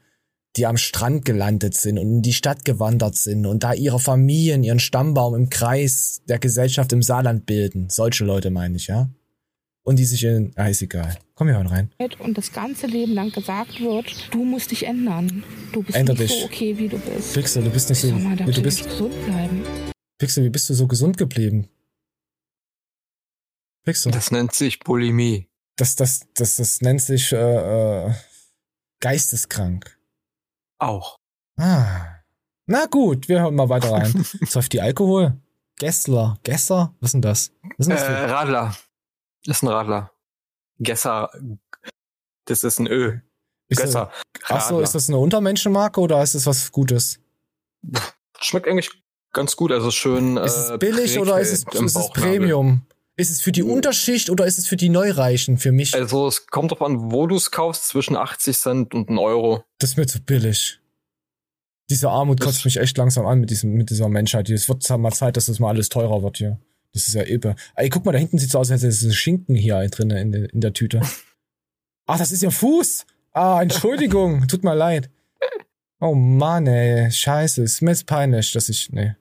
die 0.56 0.66
am 0.66 0.76
Strand 0.76 1.24
gelandet 1.24 1.74
sind 1.74 1.98
und 1.98 2.06
in 2.06 2.22
die 2.22 2.32
Stadt 2.32 2.64
gewandert 2.64 3.16
sind 3.16 3.46
und 3.46 3.62
da 3.64 3.72
ihre 3.72 3.98
Familien, 3.98 4.64
ihren 4.64 4.80
Stammbaum 4.80 5.34
im 5.34 5.48
Kreis 5.48 6.22
der 6.28 6.38
Gesellschaft 6.38 6.92
im 6.92 7.02
Saarland 7.02 7.46
bilden. 7.46 7.88
Solche 7.88 8.24
Leute 8.24 8.50
meine 8.50 8.76
ich, 8.76 8.88
ja? 8.88 9.08
und 9.84 9.98
die 9.98 10.04
sich 10.04 10.24
in. 10.24 10.52
Ah, 10.56 10.68
ist 10.68 10.82
egal. 10.82 11.18
Komm, 11.34 11.48
wir 11.48 11.54
hören 11.54 11.66
rein. 11.66 11.90
Und 12.18 12.38
das 12.38 12.52
ganze 12.52 12.86
Leben 12.86 13.12
lang 13.12 13.30
gesagt 13.32 13.80
wird, 13.80 14.32
du 14.32 14.44
musst 14.44 14.70
dich 14.70 14.86
ändern. 14.86 15.44
Du 15.72 15.82
bist 15.82 15.96
Änder 15.96 16.14
nicht 16.14 16.30
dich. 16.30 16.40
so 16.40 16.46
okay, 16.46 16.78
wie 16.78 16.88
du 16.88 16.98
bist. 16.98 17.34
Pixel, 17.34 17.64
du 17.64 17.70
bist 17.70 17.88
nicht 17.88 18.00
so. 18.00 18.12
Mal, 18.12 18.38
wie 18.38 18.52
du 18.52 18.62
bist. 18.62 18.78
nicht 18.78 18.90
gesund 18.90 19.24
bleiben. 19.26 19.64
Pixel, 20.18 20.44
wie 20.44 20.50
bist 20.50 20.70
du 20.70 20.74
so 20.74 20.86
gesund 20.86 21.16
geblieben? 21.16 21.68
Pixel. 23.84 24.12
Das 24.12 24.30
nennt 24.30 24.54
sich 24.54 24.78
Bulimie. 24.78 25.48
Das, 25.76 25.96
das, 25.96 26.26
das, 26.34 26.56
das 26.56 26.80
nennt 26.80 27.00
sich 27.00 27.32
äh, 27.32 28.06
äh, 28.06 28.12
geisteskrank. 29.00 29.98
Auch. 30.82 31.18
Ah. 31.58 32.06
Na 32.66 32.86
gut, 32.86 33.28
wir 33.28 33.40
hören 33.42 33.54
mal 33.54 33.68
weiter 33.68 33.92
rein. 33.92 34.26
Säuft 34.46 34.72
die 34.72 34.80
Alkohol? 34.80 35.36
Gessler. 35.78 36.38
Gesser? 36.42 36.94
Was 37.00 37.08
ist 37.08 37.12
denn 37.14 37.22
das? 37.22 37.52
Was 37.78 37.88
Äh, 37.88 37.94
ist 37.94 38.00
das 38.00 38.06
für- 38.08 38.30
Radler. 38.32 38.76
Das 39.44 39.56
ist 39.58 39.62
ein 39.62 39.68
Radler. 39.68 40.10
Gesser. 40.78 41.30
Das 42.46 42.64
ist 42.64 42.78
ein 42.80 42.86
Ö. 42.88 43.18
Ist 43.68 43.80
Gesser. 43.80 44.10
Ach 44.48 44.60
so, 44.68 44.80
ist 44.80 44.94
das 44.94 45.08
eine 45.08 45.18
Untermenschenmarke 45.18 46.00
oder 46.00 46.22
ist 46.22 46.34
das 46.34 46.46
was 46.46 46.72
Gutes? 46.72 47.20
Schmeckt 48.40 48.66
eigentlich 48.68 48.90
ganz 49.32 49.54
gut, 49.56 49.70
also 49.72 49.90
schön. 49.90 50.36
Ist 50.36 50.56
äh, 50.56 50.72
es 50.74 50.78
billig 50.78 51.18
oder 51.18 51.40
ist 51.40 51.52
es, 51.52 51.64
ist 51.80 51.96
es. 51.96 52.10
Premium? 52.10 52.82
Ist 53.22 53.30
es 53.30 53.40
für 53.40 53.52
die 53.52 53.62
Unterschicht 53.62 54.30
oder 54.30 54.46
ist 54.46 54.58
es 54.58 54.66
für 54.66 54.76
die 54.76 54.88
Neureichen? 54.88 55.56
Für 55.56 55.70
mich? 55.70 55.94
Also 55.94 56.26
es 56.26 56.46
kommt 56.48 56.72
drauf 56.72 56.82
an, 56.82 57.12
wo 57.12 57.26
du 57.28 57.36
es 57.36 57.52
kaufst, 57.52 57.86
zwischen 57.88 58.16
80 58.16 58.56
Cent 58.58 58.94
und 58.94 59.08
1 59.08 59.18
Euro. 59.20 59.64
Das 59.78 59.90
ist 59.90 59.96
mir 59.96 60.06
zu 60.06 60.20
billig. 60.20 60.80
Diese 61.88 62.10
Armut 62.10 62.40
Das- 62.40 62.46
kotzt 62.46 62.64
mich 62.64 62.78
echt 62.78 62.96
langsam 62.98 63.24
an 63.26 63.38
mit, 63.40 63.50
diesem, 63.50 63.74
mit 63.74 63.90
dieser 63.90 64.08
Menschheit. 64.08 64.50
Es 64.50 64.68
wird 64.68 64.88
mal 64.98 65.12
Zeit, 65.12 65.36
dass 65.36 65.46
das 65.46 65.60
mal 65.60 65.68
alles 65.68 65.88
teurer 65.88 66.22
wird 66.22 66.38
hier. 66.38 66.58
Das 66.94 67.06
ist 67.06 67.14
ja 67.14 67.22
irre. 67.22 67.54
Ey, 67.76 67.88
guck 67.90 68.04
mal, 68.04 68.12
da 68.12 68.18
hinten 68.18 68.38
sieht 68.38 68.50
so 68.50 68.58
aus, 68.58 68.70
als 68.70 68.82
hätte 68.82 68.88
es 68.88 69.14
Schinken 69.14 69.54
hier 69.54 69.86
drin 69.88 70.10
in, 70.10 70.32
der- 70.32 70.52
in 70.52 70.60
der 70.60 70.72
Tüte. 70.72 71.00
Ach, 72.06 72.18
das 72.18 72.32
ist 72.32 72.42
ihr 72.42 72.50
Fuß. 72.50 73.06
Ah, 73.32 73.62
Entschuldigung. 73.62 74.46
Tut 74.48 74.64
mir 74.64 74.74
leid. 74.74 75.10
Oh 76.00 76.14
Mann, 76.14 76.66
ey. 76.66 77.10
Scheiße. 77.10 77.62
Ist 77.62 77.80
mir 77.82 77.92
jetzt 77.92 78.06
peinlich, 78.06 78.50
dass 78.52 78.68
ich. 78.68 78.90
Nee. 78.90 79.14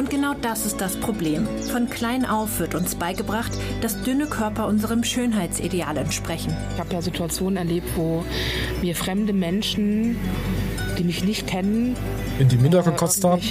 Und 0.00 0.08
genau 0.08 0.32
das 0.32 0.64
ist 0.64 0.80
das 0.80 0.96
Problem. 0.96 1.46
Von 1.70 1.90
klein 1.90 2.24
auf 2.24 2.58
wird 2.58 2.74
uns 2.74 2.94
beigebracht, 2.94 3.52
dass 3.82 4.02
dünne 4.02 4.24
Körper 4.24 4.66
unserem 4.66 5.04
Schönheitsideal 5.04 5.98
entsprechen. 5.98 6.56
Ich 6.72 6.80
habe 6.80 6.94
ja 6.94 7.02
Situationen 7.02 7.58
erlebt, 7.58 7.88
wo 7.96 8.24
mir 8.80 8.96
fremde 8.96 9.34
Menschen, 9.34 10.16
die 10.96 11.04
mich 11.04 11.22
nicht 11.22 11.46
kennen, 11.46 11.96
In 12.38 12.48
die 12.48 12.56
Minder 12.56 12.82
gekotzt 12.82 13.22
haben. 13.24 13.42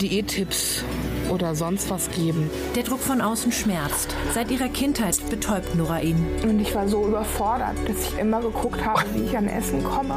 Diättipps 0.00 0.84
oder 1.30 1.54
sonst 1.54 1.90
was 1.90 2.10
geben. 2.10 2.50
Der 2.74 2.82
Druck 2.82 3.00
von 3.00 3.20
außen 3.20 3.52
schmerzt. 3.52 4.14
Seit 4.34 4.50
ihrer 4.50 4.68
Kindheit 4.68 5.18
betäubt 5.30 5.74
Nora 5.74 6.00
ihn. 6.00 6.24
Und 6.42 6.60
ich 6.60 6.74
war 6.74 6.88
so 6.88 7.06
überfordert, 7.06 7.76
dass 7.86 8.12
ich 8.12 8.18
immer 8.18 8.40
geguckt 8.40 8.84
habe, 8.84 9.02
wie 9.14 9.24
ich 9.24 9.36
an 9.36 9.48
Essen 9.48 9.82
komme. 9.84 10.14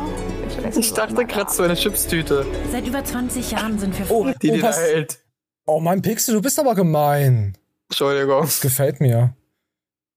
Das 0.56 0.66
Essen 0.66 0.80
Ich 0.80 0.94
dachte 0.94 1.26
gerade 1.26 1.52
so 1.52 1.64
eine 1.64 1.76
Chipstüte. 1.76 2.46
Seit 2.72 2.88
über 2.88 3.04
20 3.04 3.52
Jahren 3.52 3.80
sind 3.80 3.98
wir 3.98 4.10
Oh. 4.10 4.26
Die, 4.42 4.52
die 4.52 4.60
oh, 4.60 4.62
da 4.62 4.74
hält. 4.74 5.20
oh 5.66 5.80
Mann, 5.80 6.02
Pixel, 6.02 6.36
du 6.36 6.42
bist 6.42 6.60
aber 6.60 6.76
gemein. 6.76 7.58
Entschuldigung. 7.90 8.42
Das 8.42 8.62
gefällt 8.62 9.02
mir. 9.02 9.34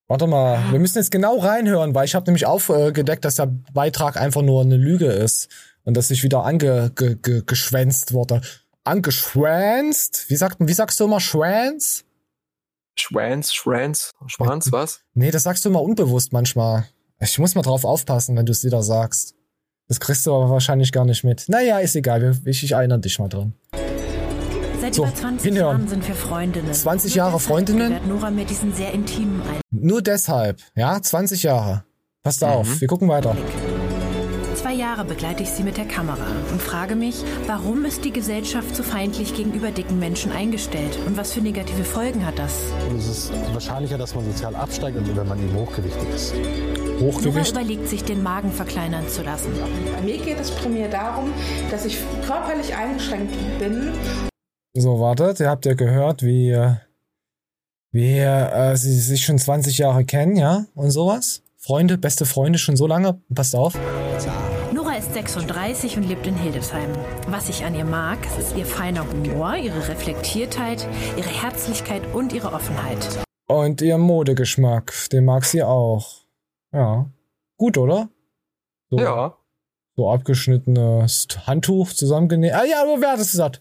Warte 0.08 0.26
mal, 0.26 0.60
wir 0.70 0.78
müssen 0.78 0.98
jetzt 0.98 1.10
genau 1.10 1.38
reinhören, 1.38 1.94
weil 1.94 2.04
ich 2.04 2.14
habe 2.14 2.26
nämlich 2.26 2.44
aufgedeckt, 2.44 3.24
dass 3.24 3.36
der 3.36 3.50
Beitrag 3.72 4.18
einfach 4.18 4.42
nur 4.42 4.60
eine 4.60 4.76
Lüge 4.76 5.06
ist 5.06 5.48
und 5.84 5.96
dass 5.96 6.10
ich 6.10 6.22
wieder 6.22 6.44
angeschwänzt 6.44 6.96
ge, 6.96 7.16
ge, 7.22 7.42
geschwänzt 7.46 8.12
wurde. 8.12 8.42
Angeschwänzt? 8.84 10.28
Wie, 10.28 10.36
sagt, 10.36 10.56
wie 10.60 10.72
sagst 10.72 10.98
du 11.00 11.04
immer 11.04 11.20
Schwänz? 11.20 12.04
Schwanz, 12.98 13.52
Schwanz, 13.54 14.12
Schwanz, 14.26 14.70
was? 14.70 15.00
Nee, 15.14 15.30
das 15.30 15.44
sagst 15.44 15.64
du 15.64 15.70
immer 15.70 15.80
unbewusst 15.82 16.32
manchmal. 16.32 16.86
Ich 17.20 17.38
muss 17.38 17.54
mal 17.54 17.62
drauf 17.62 17.84
aufpassen, 17.84 18.36
wenn 18.36 18.44
du 18.44 18.52
es 18.52 18.64
wieder 18.64 18.82
sagst. 18.82 19.34
Das 19.88 19.98
kriegst 20.00 20.26
du 20.26 20.34
aber 20.34 20.50
wahrscheinlich 20.50 20.92
gar 20.92 21.04
nicht 21.04 21.24
mit. 21.24 21.44
Naja, 21.48 21.78
ist 21.78 21.96
egal, 21.96 22.38
ich, 22.44 22.64
ich 22.64 22.72
erinnere 22.72 22.98
dich 23.00 23.18
mal 23.18 23.28
dran. 23.28 23.54
Seit 24.80 24.94
So, 24.94 25.04
über 25.04 25.14
20 25.14 25.44
hinhören. 25.52 25.76
Jahren 25.78 25.88
sind 25.88 26.06
wir 26.08 26.14
Freundinnen. 26.14 26.74
20 26.74 27.12
Nur 27.12 27.16
Jahre 27.16 27.36
deshalb 27.36 27.48
Freundinnen? 27.48 28.08
Nora 28.08 28.30
mir 28.30 28.44
diesen 28.44 28.74
sehr 28.74 28.92
intimen 28.92 29.40
Einblick. 29.40 29.62
Nur 29.70 30.02
deshalb, 30.02 30.60
ja, 30.74 31.00
20 31.00 31.44
Jahre. 31.44 31.84
Passt 32.22 32.42
Mhm. 32.42 32.48
auf, 32.48 32.80
wir 32.80 32.88
gucken 32.88 33.08
weiter. 33.08 33.36
Zwei 34.54 34.74
Jahre 34.74 35.04
begleite 35.04 35.42
ich 35.42 35.50
sie 35.50 35.62
mit 35.62 35.78
der 35.78 35.86
Kamera 35.86 36.26
und 36.50 36.60
frage 36.60 36.94
mich, 36.94 37.24
warum 37.46 37.86
ist 37.86 38.04
die 38.04 38.12
Gesellschaft 38.12 38.76
so 38.76 38.82
feindlich 38.82 39.34
gegenüber 39.34 39.70
dicken 39.70 39.98
Menschen 39.98 40.30
eingestellt 40.30 40.98
und 41.06 41.16
was 41.16 41.32
für 41.32 41.40
negative 41.40 41.84
Folgen 41.84 42.26
hat 42.26 42.38
das? 42.38 42.52
Und 42.88 42.98
es 42.98 43.08
ist 43.08 43.32
wahrscheinlicher, 43.54 43.96
dass 43.96 44.14
man 44.14 44.26
sozial 44.26 44.54
absteigt, 44.54 44.98
als 44.98 45.16
wenn 45.16 45.26
man 45.26 45.38
eben 45.38 45.54
hochgewichtig 45.54 46.08
ist. 46.14 46.34
Nora 47.00 47.48
überlegt 47.48 47.88
sich, 47.88 48.04
den 48.04 48.22
Magen 48.22 48.52
verkleinern 48.52 49.08
zu 49.08 49.22
lassen. 49.22 49.50
Bei 49.94 50.02
mir 50.02 50.18
geht 50.18 50.38
es 50.38 50.50
primär 50.50 50.88
darum, 50.88 51.32
dass 51.70 51.86
ich 51.86 51.98
körperlich 52.26 52.74
eingeschränkt 52.74 53.34
bin. 53.58 53.92
So, 54.74 55.00
wartet, 55.00 55.40
ihr 55.40 55.48
habt 55.48 55.64
ja 55.64 55.74
gehört, 55.74 56.22
wie, 56.22 56.56
wie 57.90 58.18
äh, 58.18 58.76
sie 58.76 58.98
sich 59.00 59.24
schon 59.24 59.38
20 59.38 59.78
Jahre 59.78 60.04
kennen, 60.04 60.36
ja, 60.36 60.66
und 60.74 60.90
sowas. 60.90 61.42
Freunde, 61.58 61.96
beste 61.96 62.26
Freunde 62.26 62.58
schon 62.58 62.76
so 62.76 62.86
lange, 62.86 63.20
passt 63.34 63.54
auf. 63.54 63.78
Ist 65.02 65.14
36 65.14 65.96
und 65.96 66.04
lebt 66.04 66.28
in 66.28 66.36
Hildesheim. 66.36 66.92
Was 67.26 67.48
ich 67.48 67.64
an 67.64 67.74
ihr 67.74 67.84
mag, 67.84 68.18
ist 68.38 68.56
ihr 68.56 68.64
feiner 68.64 69.04
Humor, 69.04 69.56
ihre 69.56 69.88
Reflektiertheit, 69.88 70.86
ihre 71.16 71.28
Herzlichkeit 71.28 72.02
und 72.14 72.32
ihre 72.32 72.52
Offenheit. 72.52 73.24
Und 73.48 73.82
ihr 73.82 73.98
Modegeschmack, 73.98 74.94
den 75.10 75.24
mag 75.24 75.44
sie 75.44 75.64
auch. 75.64 76.20
Ja. 76.72 77.10
Gut, 77.56 77.78
oder? 77.78 78.10
So, 78.90 78.98
Ja. 79.00 79.36
So 79.96 80.08
abgeschnittenes 80.08 81.26
Handtuch 81.48 81.92
zusammengenäht. 81.92 82.52
Ah 82.54 82.64
ja, 82.64 82.82
aber 82.82 83.00
wer 83.00 83.10
hat 83.10 83.18
es 83.18 83.32
gesagt? 83.32 83.60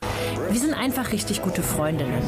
Wir 0.51 0.59
sind 0.59 0.75
einfach 0.75 1.11
richtig 1.11 1.41
gute 1.41 1.63
Freundinnen. 1.63 2.21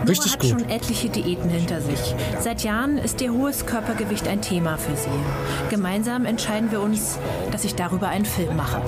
Nora 0.00 0.10
Richtig 0.10 0.32
hat 0.32 0.40
gut. 0.40 0.50
schon 0.50 0.68
etliche 0.68 1.08
Diäten 1.10 1.50
hinter 1.50 1.80
sich. 1.80 2.14
Seit 2.40 2.62
Jahren 2.62 2.96
ist 2.96 3.20
ihr 3.20 3.32
hohes 3.32 3.66
Körpergewicht 3.66 4.26
ein 4.28 4.40
Thema 4.40 4.78
für 4.78 4.96
sie. 4.96 5.08
Gemeinsam 5.68 6.24
entscheiden 6.24 6.70
wir 6.70 6.80
uns, 6.80 7.18
dass 7.52 7.64
ich 7.64 7.74
darüber 7.74 8.08
einen 8.08 8.24
Film 8.24 8.56
mache. 8.56 8.80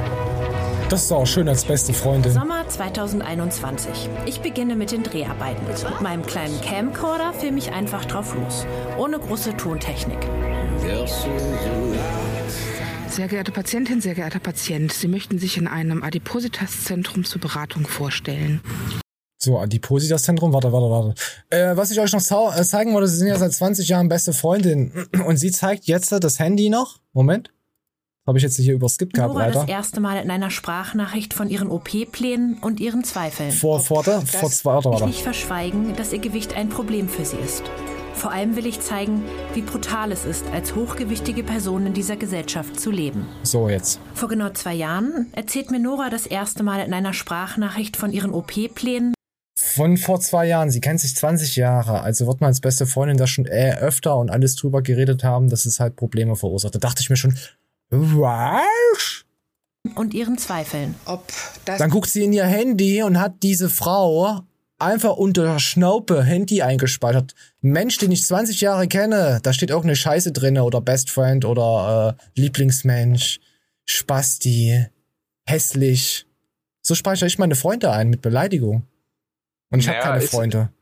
Das 0.88 1.04
ist 1.04 1.12
auch 1.12 1.26
schön 1.26 1.48
als 1.48 1.64
beste 1.64 1.92
Freundin. 1.92 2.32
Sommer 2.32 2.66
2021. 2.68 4.08
Ich 4.26 4.40
beginne 4.40 4.74
mit 4.74 4.90
den 4.90 5.02
Dreharbeiten. 5.02 5.66
Mit 5.66 6.00
meinem 6.00 6.24
kleinen 6.24 6.60
Camcorder 6.60 7.32
filme 7.32 7.58
ich 7.58 7.72
einfach 7.72 8.04
drauf 8.04 8.34
los. 8.34 8.66
Ohne 8.98 9.18
große 9.18 9.56
Tontechnik. 9.56 10.18
Sehr 13.08 13.28
geehrte 13.28 13.52
Patientin, 13.52 14.00
sehr 14.00 14.14
geehrter 14.14 14.38
Patient, 14.38 14.90
Sie 14.90 15.08
möchten 15.08 15.38
sich 15.38 15.58
in 15.58 15.68
einem 15.68 16.02
Adipositas-Zentrum 16.02 17.24
zur 17.24 17.42
Beratung 17.42 17.86
vorstellen. 17.86 18.62
So, 19.44 19.58
Adipositas-Zentrum, 19.58 20.52
warte, 20.52 20.72
warte, 20.72 20.88
warte. 20.88 21.14
Äh, 21.50 21.76
was 21.76 21.90
ich 21.90 21.98
euch 21.98 22.12
noch 22.12 22.20
äh, 22.56 22.62
zeigen 22.62 22.94
wollte, 22.94 23.08
sie 23.08 23.16
sind 23.16 23.26
ja 23.26 23.36
seit 23.38 23.52
20 23.52 23.88
Jahren 23.88 24.08
beste 24.08 24.32
Freundin. 24.32 24.92
Und 25.26 25.36
sie 25.36 25.50
zeigt 25.50 25.86
jetzt 25.86 26.12
das 26.12 26.38
Handy 26.38 26.70
noch. 26.70 27.00
Moment. 27.12 27.50
Habe 28.24 28.38
ich 28.38 28.44
jetzt 28.44 28.56
hier 28.56 28.74
überskippt 28.74 29.14
gehabt, 29.14 29.34
Nora 29.34 29.50
das 29.50 29.66
erste 29.66 30.00
Mal 30.00 30.22
in 30.22 30.30
einer 30.30 30.50
Sprachnachricht 30.50 31.34
von 31.34 31.50
ihren 31.50 31.70
OP-Plänen 31.70 32.58
und 32.60 32.78
ihren 32.78 33.02
Zweifeln. 33.02 33.50
Vor, 33.50 33.80
vor, 33.80 34.04
der, 34.04 34.20
vor 34.20 34.48
zwei, 34.48 34.74
warte, 34.74 34.90
Ich 34.90 34.92
warte. 34.92 35.06
nicht 35.06 35.22
verschweigen, 35.22 35.96
dass 35.96 36.12
ihr 36.12 36.20
Gewicht 36.20 36.54
ein 36.54 36.68
Problem 36.68 37.08
für 37.08 37.24
sie 37.24 37.38
ist. 37.38 37.64
Vor 38.14 38.30
allem 38.30 38.54
will 38.54 38.66
ich 38.66 38.78
zeigen, 38.78 39.24
wie 39.54 39.62
brutal 39.62 40.12
es 40.12 40.24
ist, 40.24 40.44
als 40.52 40.76
hochgewichtige 40.76 41.42
Person 41.42 41.86
in 41.86 41.94
dieser 41.94 42.14
Gesellschaft 42.14 42.78
zu 42.78 42.92
leben. 42.92 43.26
So, 43.42 43.68
jetzt. 43.68 43.98
Vor 44.14 44.28
genau 44.28 44.50
zwei 44.50 44.74
Jahren 44.74 45.26
erzählt 45.32 45.72
mir 45.72 45.80
Nora 45.80 46.10
das 46.10 46.26
erste 46.26 46.62
Mal 46.62 46.86
in 46.86 46.94
einer 46.94 47.14
Sprachnachricht 47.14 47.96
von 47.96 48.12
ihren 48.12 48.32
OP-Plänen 48.32 49.14
Von 49.64 49.96
vor 49.96 50.20
zwei 50.20 50.46
Jahren. 50.46 50.70
Sie 50.70 50.80
kennt 50.80 51.00
sich 51.00 51.14
20 51.14 51.56
Jahre. 51.56 52.02
Also 52.02 52.26
wird 52.26 52.40
man 52.40 52.48
als 52.48 52.60
beste 52.60 52.84
Freundin 52.84 53.16
da 53.16 53.26
schon 53.26 53.46
äh, 53.46 53.76
öfter 53.76 54.16
und 54.16 54.30
alles 54.30 54.56
drüber 54.56 54.82
geredet 54.82 55.22
haben, 55.22 55.48
dass 55.48 55.66
es 55.66 55.78
halt 55.78 55.94
Probleme 55.96 56.34
verursacht. 56.34 56.74
Da 56.74 56.78
dachte 56.78 57.00
ich 57.00 57.10
mir 57.10 57.16
schon, 57.16 57.38
was? 57.90 59.24
und 59.94 60.14
ihren 60.14 60.38
Zweifeln. 60.38 60.94
Dann 61.64 61.90
guckt 61.90 62.10
sie 62.10 62.24
in 62.24 62.32
ihr 62.32 62.44
Handy 62.44 63.02
und 63.02 63.20
hat 63.20 63.42
diese 63.42 63.68
Frau 63.68 64.40
einfach 64.78 65.16
unter 65.16 65.58
Schnaupe 65.58 66.22
Handy 66.24 66.62
eingespeichert. 66.62 67.34
Ein 67.62 67.70
Mensch, 67.70 67.98
den 67.98 68.10
ich 68.10 68.24
20 68.24 68.60
Jahre 68.60 68.88
kenne, 68.88 69.40
da 69.42 69.52
steht 69.52 69.70
irgendeine 69.70 69.96
Scheiße 69.96 70.32
drinne 70.32 70.64
oder 70.64 70.80
Best 70.80 71.10
Friend 71.10 71.44
oder 71.44 72.16
äh, 72.18 72.40
Lieblingsmensch, 72.40 73.40
Spasti, 73.84 74.86
hässlich. 75.44 76.26
So 76.80 76.94
speichere 76.94 77.26
ich 77.26 77.38
meine 77.38 77.54
Freunde 77.54 77.92
ein 77.92 78.10
mit 78.10 78.22
Beleidigung. 78.22 78.86
Und 79.72 79.80
ich 79.80 79.86
Naja, 79.86 80.04
habe 80.04 80.18
keine 80.18 80.28
Freunde. 80.28 80.72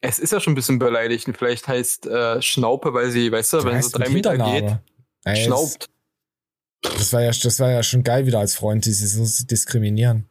Es 0.00 0.18
ist 0.18 0.32
ja 0.32 0.38
schon 0.38 0.52
ein 0.52 0.56
bisschen 0.56 0.78
beleidigend. 0.78 1.36
Vielleicht 1.36 1.66
heißt 1.66 2.06
äh, 2.06 2.42
Schnaupe, 2.42 2.92
weil 2.92 3.10
sie, 3.10 3.32
weißt 3.32 3.54
du, 3.54 3.58
Du 3.58 3.64
wenn 3.64 3.82
so 3.82 3.98
drei 3.98 4.10
Meter 4.10 4.36
geht, 4.36 4.76
Ey, 5.24 5.44
schnaubt. 5.44 5.88
Das 6.82 7.12
war 7.14 7.22
ja, 7.22 7.30
das 7.30 7.58
war 7.58 7.70
ja 7.70 7.82
schon 7.82 8.04
geil 8.04 8.26
wieder 8.26 8.38
als 8.38 8.54
Freund, 8.54 8.84
die 8.84 8.92
sie 8.92 9.06
so 9.06 9.46
diskriminieren. 9.46 10.28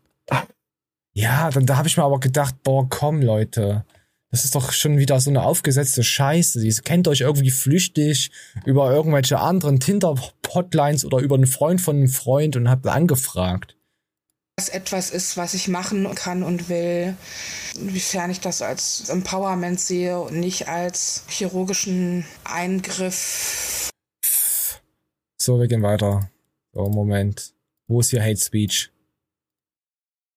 Ja, 1.13 1.49
dann 1.49 1.65
da 1.65 1.78
habe 1.78 1.88
ich 1.88 1.97
mir 1.97 2.04
aber 2.04 2.19
gedacht, 2.19 2.56
boah, 2.63 2.88
komm, 2.88 3.21
Leute. 3.21 3.86
Das 4.30 4.45
ist 4.45 4.56
doch 4.56 4.71
schon 4.71 4.97
wieder 4.97 5.19
so 5.19 5.30
eine 5.30 5.43
aufgesetzte 5.43 6.04
Scheiße. 6.04 6.63
Ihr 6.65 6.73
kennt 6.84 7.08
euch 7.08 7.21
irgendwie 7.21 7.52
flüchtig 7.52 8.32
über 8.65 8.91
irgendwelche 8.91 9.39
anderen 9.39 9.80
Tinder-Hotlines 9.80 11.06
oder 11.06 11.19
über 11.19 11.36
einen 11.36 11.45
Freund 11.45 11.82
von 11.82 11.97
einem 11.97 12.08
Freund 12.08 12.56
und 12.56 12.69
habt 12.69 12.88
angefragt. 12.88 13.76
Das 14.55 14.69
etwas 14.69 15.09
ist, 15.09 15.35
was 15.35 15.53
ich 15.53 15.67
machen 15.67 16.13
kann 16.15 16.43
und 16.43 16.69
will, 16.69 17.15
inwiefern 17.75 18.29
ich 18.29 18.39
das 18.39 18.61
als 18.61 19.09
Empowerment 19.09 19.79
sehe 19.79 20.19
und 20.19 20.39
nicht 20.39 20.67
als 20.67 21.23
chirurgischen 21.27 22.25
Eingriff. 22.43 23.89
So, 25.41 25.59
wir 25.59 25.67
gehen 25.67 25.81
weiter. 25.81 26.29
So, 26.71 26.87
Moment. 26.89 27.53
Wo 27.87 27.99
ist 27.99 28.11
hier 28.11 28.23
Hate 28.23 28.39
Speech? 28.39 28.91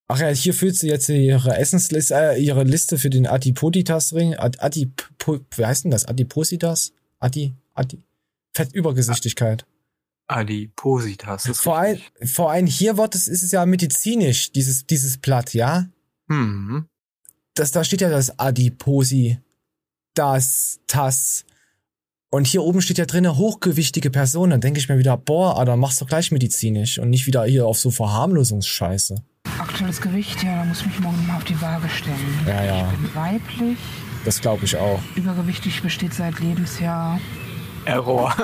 Ach 0.08 0.20
ja, 0.20 0.28
hier 0.28 0.54
führt 0.54 0.76
sie 0.76 0.88
jetzt 0.88 1.08
ihre 1.08 1.56
Essensliste, 1.56 2.14
äh, 2.14 2.42
ihre 2.42 2.64
Liste 2.64 2.96
für 2.96 3.10
den 3.10 3.26
Adipoditas-Ring. 3.26 4.36
Ad, 4.36 4.58
Adip, 4.60 5.10
wie 5.56 5.64
heißt 5.64 5.84
denn 5.84 5.90
das? 5.90 6.04
Adipositas? 6.04 6.92
Adi, 7.18 7.54
Adi. 7.74 8.02
Fettübergesichtigkeit. 8.54 9.66
Adipositas. 10.28 11.46
Ist 11.46 11.60
Vor 11.60 11.78
allem, 11.78 11.98
vor 12.24 12.50
allem 12.50 12.66
hier 12.66 12.96
wird 12.96 13.14
es, 13.14 13.28
ist 13.28 13.42
es 13.42 13.52
ja 13.52 13.64
medizinisch, 13.66 14.52
dieses, 14.52 14.86
dieses 14.86 15.18
Blatt, 15.18 15.54
ja? 15.54 15.86
Hm. 16.28 16.86
Das, 17.54 17.70
da 17.70 17.84
steht 17.84 18.00
ja 18.00 18.10
das 18.10 18.38
Adiposi, 18.38 19.38
das, 20.14 20.80
das. 20.86 21.44
Und 22.30 22.46
hier 22.46 22.62
oben 22.62 22.82
steht 22.82 22.98
ja 22.98 23.06
drinne 23.06 23.36
hochgewichtige 23.36 24.10
Personen. 24.10 24.50
Dann 24.50 24.60
denke 24.60 24.80
ich 24.80 24.88
mir 24.88 24.98
wieder, 24.98 25.16
boah, 25.16 25.56
Alter, 25.58 25.76
mach's 25.76 25.98
doch 25.98 26.08
gleich 26.08 26.32
medizinisch 26.32 26.98
und 26.98 27.08
nicht 27.10 27.26
wieder 27.26 27.44
hier 27.44 27.66
auf 27.66 27.78
so 27.78 27.90
Verharmlosungsscheiße. 27.90 29.14
Aktuelles 29.58 30.00
Gewicht, 30.00 30.42
ja, 30.42 30.56
da 30.56 30.64
muss 30.64 30.80
ich 30.80 30.86
mich 30.88 31.00
morgen 31.00 31.24
mal 31.26 31.36
auf 31.36 31.44
die 31.44 31.58
Waage 31.62 31.88
stellen. 31.88 32.16
Ja, 32.46 32.64
ja. 32.64 32.90
Ich 32.92 32.98
bin 32.98 33.14
weiblich, 33.14 33.78
Das 34.24 34.40
glaube 34.40 34.64
ich 34.64 34.76
auch. 34.76 35.00
übergewichtig 35.14 35.80
besteht 35.82 36.12
seit 36.12 36.40
Lebensjahr 36.40 37.20
Error. 37.86 38.34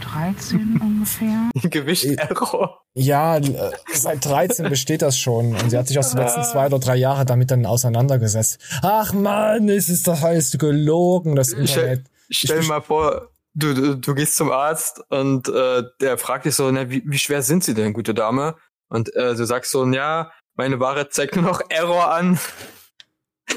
13 0.00 0.80
ungefähr. 0.80 1.50
Gewicht-Error. 1.70 2.82
Ja, 2.94 3.36
äh, 3.38 3.72
seit 3.92 4.24
13 4.24 4.68
besteht 4.68 5.02
das 5.02 5.18
schon. 5.18 5.54
Und 5.54 5.70
sie 5.70 5.78
hat 5.78 5.88
sich 5.88 5.98
auch 5.98 6.08
die 6.08 6.16
letzten 6.16 6.44
zwei 6.44 6.66
oder 6.66 6.78
drei 6.78 6.96
Jahre 6.96 7.24
damit 7.24 7.50
dann 7.50 7.66
auseinandergesetzt. 7.66 8.58
Ach 8.82 9.12
man, 9.12 9.68
es 9.68 9.88
ist 9.88 10.06
das 10.06 10.22
alles 10.22 10.56
gelogen, 10.58 11.36
das 11.36 11.48
Stell, 11.48 11.60
Internet. 11.60 12.06
stell 12.30 12.60
dir 12.60 12.68
mal 12.68 12.82
vor, 12.82 13.28
du, 13.54 13.74
du, 13.74 13.96
du 13.96 14.14
gehst 14.14 14.36
zum 14.36 14.50
Arzt 14.50 15.02
und 15.10 15.48
äh, 15.48 15.82
der 16.00 16.18
fragt 16.18 16.44
dich 16.44 16.54
so, 16.54 16.70
na, 16.70 16.90
wie, 16.90 17.02
wie 17.06 17.18
schwer 17.18 17.42
sind 17.42 17.64
Sie 17.64 17.74
denn, 17.74 17.92
gute 17.92 18.14
Dame? 18.14 18.56
Und 18.88 19.14
äh, 19.16 19.34
du 19.34 19.44
sagst 19.44 19.70
so, 19.70 19.86
ja, 19.86 20.30
meine 20.54 20.80
Ware 20.80 21.08
zeigt 21.08 21.36
nur 21.36 21.44
noch 21.44 21.62
Error 21.70 22.12
an. 22.12 22.38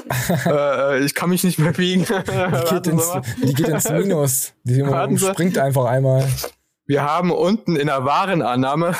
äh, 0.46 1.04
ich 1.04 1.14
kann 1.14 1.30
mich 1.30 1.44
nicht 1.44 1.58
mehr 1.58 1.76
wiegen. 1.78 2.04
Die 2.04 2.70
geht, 2.74 2.86
ins, 2.86 3.12
die 3.42 3.54
geht 3.54 3.68
ins 3.68 3.90
Minus. 3.90 4.52
Die 4.64 4.84
springt 5.18 5.58
einfach 5.58 5.86
einmal. 5.86 6.26
Wir 6.86 7.02
haben 7.02 7.32
unten 7.32 7.76
in 7.76 7.88
der 7.88 8.04
Warenannahme 8.04 8.94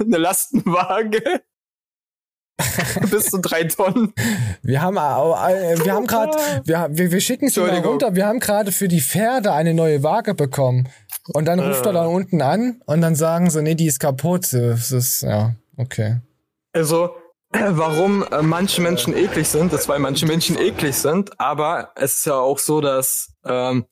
eine 0.00 0.16
Lastenwaage. 0.16 1.22
Bis 3.10 3.26
zu 3.30 3.38
drei 3.40 3.64
Tonnen. 3.64 4.12
Wir 4.62 4.80
haben, 4.80 4.96
äh, 4.96 5.84
wir 5.84 5.92
haben 5.92 6.06
gerade, 6.06 6.36
wir, 6.64 6.88
wir, 6.90 7.10
wir 7.10 7.20
schicken 7.20 7.48
sie 7.48 7.60
mal 7.60 7.78
runter. 7.80 8.14
Wir 8.14 8.26
haben 8.26 8.38
gerade 8.40 8.70
für 8.72 8.88
die 8.88 9.00
Pferde 9.00 9.52
eine 9.52 9.74
neue 9.74 10.02
Waage 10.02 10.34
bekommen. 10.34 10.88
Und 11.32 11.46
dann 11.46 11.58
ruft 11.58 11.84
Äh. 11.84 11.88
er 11.88 11.92
da 11.94 12.06
unten 12.06 12.42
an 12.42 12.80
und 12.86 13.00
dann 13.00 13.14
sagen 13.14 13.50
sie, 13.50 13.62
nee, 13.62 13.74
die 13.74 13.86
ist 13.86 13.98
kaputt. 13.98 14.52
Das 14.52 14.92
ist, 14.92 15.22
ja, 15.22 15.54
okay. 15.76 16.20
Also, 16.72 17.14
warum 17.70 18.24
äh, 18.24 18.42
manche 18.42 18.80
Menschen 18.80 19.16
eklig 19.16 19.48
sind, 19.48 19.72
ist, 19.72 19.88
weil 19.88 19.98
manche 19.98 20.26
Menschen 20.26 20.58
eklig 20.58 20.96
sind, 20.96 21.38
aber 21.38 21.92
es 21.94 22.14
ist 22.14 22.26
ja 22.26 22.36
auch 22.36 22.58
so, 22.58 22.80
dass 22.80 23.32
ähm, 23.44 23.86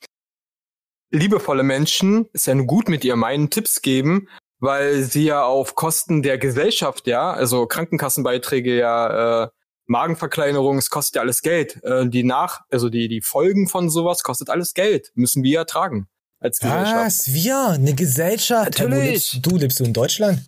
liebevolle 1.11 1.63
Menschen 1.63 2.27
es 2.33 2.47
ja 2.47 2.55
nur 2.55 2.67
gut 2.67 2.89
mit 2.89 3.05
ihr 3.05 3.17
meinen, 3.17 3.51
Tipps 3.51 3.83
geben, 3.83 4.29
weil 4.59 5.03
sie 5.03 5.25
ja 5.25 5.45
auf 5.45 5.75
Kosten 5.75 6.23
der 6.23 6.39
Gesellschaft, 6.39 7.07
ja, 7.07 7.33
also 7.33 7.67
Krankenkassenbeiträge, 7.67 8.77
ja, 8.77 9.45
äh, 9.45 9.49
Magenverkleinerung, 9.87 10.79
es 10.79 10.91
kostet 10.91 11.17
ja 11.17 11.23
alles 11.23 11.43
Geld. 11.43 11.83
Äh, 11.85 12.09
die 12.09 12.25
nach, 12.25 12.63
also 12.71 12.89
die, 12.89 13.09
die 13.09 13.21
Folgen 13.21 13.69
von 13.69 13.91
sowas 13.91 14.23
kostet 14.23 14.49
alles 14.49 14.75
Geld. 14.75 15.11
Müssen 15.15 15.43
wir 15.43 15.51
ja 15.51 15.65
tragen. 15.65 16.09
Als 16.39 16.59
Gesellschaft. 16.59 17.07
Was? 17.07 17.33
Wir? 17.33 17.69
Eine 17.69 17.95
Gesellschaft? 17.95 18.79
Natürlich. 18.79 19.33
lebst, 19.33 19.47
du 19.47 19.59
lebst 19.59 19.81
du 19.81 19.85
in 19.85 19.93
Deutschland? 19.93 20.41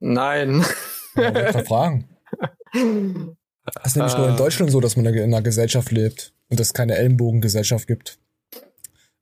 Nein. 0.00 0.64
Ja, 1.14 1.62
fragen. 1.64 2.08
Das 2.72 3.86
ist 3.86 3.96
nämlich 3.96 4.16
nur 4.16 4.28
in 4.28 4.34
Äh. 4.34 4.38
Deutschland 4.38 4.70
so, 4.70 4.80
dass 4.80 4.96
man 4.96 5.06
in 5.06 5.18
einer 5.22 5.42
Gesellschaft 5.42 5.90
lebt 5.90 6.32
und 6.48 6.58
es 6.60 6.72
keine 6.72 6.96
Ellenbogengesellschaft 6.96 7.86
gibt. 7.86 8.18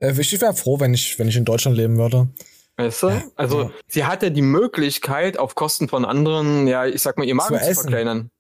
Äh, 0.01 0.13
ich 0.19 0.41
wäre 0.41 0.55
froh, 0.55 0.81
wenn 0.81 0.95
ich, 0.95 1.19
wenn 1.19 1.29
ich 1.29 1.37
in 1.37 1.45
Deutschland 1.45 1.77
leben 1.77 1.97
würde. 1.99 2.29
Weißt 2.77 3.03
du? 3.03 3.23
Also, 3.35 3.73
sie 3.89 4.05
hat 4.05 4.23
ja 4.23 4.31
die 4.31 4.43
Möglichkeit, 4.43 5.37
auf 5.39 5.55
Kosten 5.57 5.89
von 5.89 6.05
anderen, 6.05 6.69
ja, 6.69 6.87
ich 6.87 7.03
sag 7.03 7.19
mal, 7.19 7.25
ihr 7.25 7.35
Magen 7.35 7.57
Zu 7.57 7.65
zu, 7.65 7.71
essen. 7.71 7.81
verkleinern. 7.83 8.31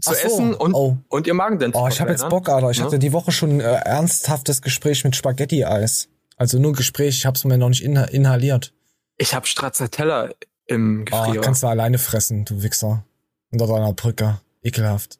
Zu 0.00 0.10
so. 0.10 0.16
essen 0.16 0.54
und, 0.54 0.74
Oh. 0.74 0.96
und 1.08 1.26
ihr 1.26 1.34
Magen 1.34 1.58
dann 1.58 1.72
zu 1.72 1.78
Oh, 1.80 1.88
ich 1.88 2.00
habe 2.00 2.10
jetzt. 2.12 2.28
Bock, 2.28 2.48
Alter. 2.48 2.70
Ich 2.70 2.78
Ne? 2.78 2.84
hatte 2.84 3.00
die 3.00 3.12
Woche 3.12 3.32
schon 3.32 3.50
ein 3.54 3.60
äh, 3.60 3.64
ernsthaftes 3.64 4.62
Gespräch 4.62 5.02
mit 5.02 5.16
Spaghetti-Eis. 5.16 6.08
Also 6.36 6.58
nur 6.60 6.70
ein 6.70 6.76
Gespräch, 6.76 7.16
ich 7.18 7.26
hab's 7.26 7.42
mir 7.44 7.58
noch 7.58 7.68
nicht 7.70 7.82
inha 7.82 8.04
inhaliert. 8.04 8.72
Ich 9.18 9.34
habe 9.34 9.46
Stracciatella 9.46 10.30
im 10.66 11.00
Oh, 11.02 11.04
Gefrierer. 11.04 11.42
kannst 11.42 11.64
du 11.64 11.66
alleine 11.66 11.98
fressen, 11.98 12.44
du 12.44 12.62
Wichser. 12.62 13.04
Unter 13.50 13.66
deiner 13.66 13.92
Brücke. 13.92 14.40
Ekelhaft. 14.62 15.18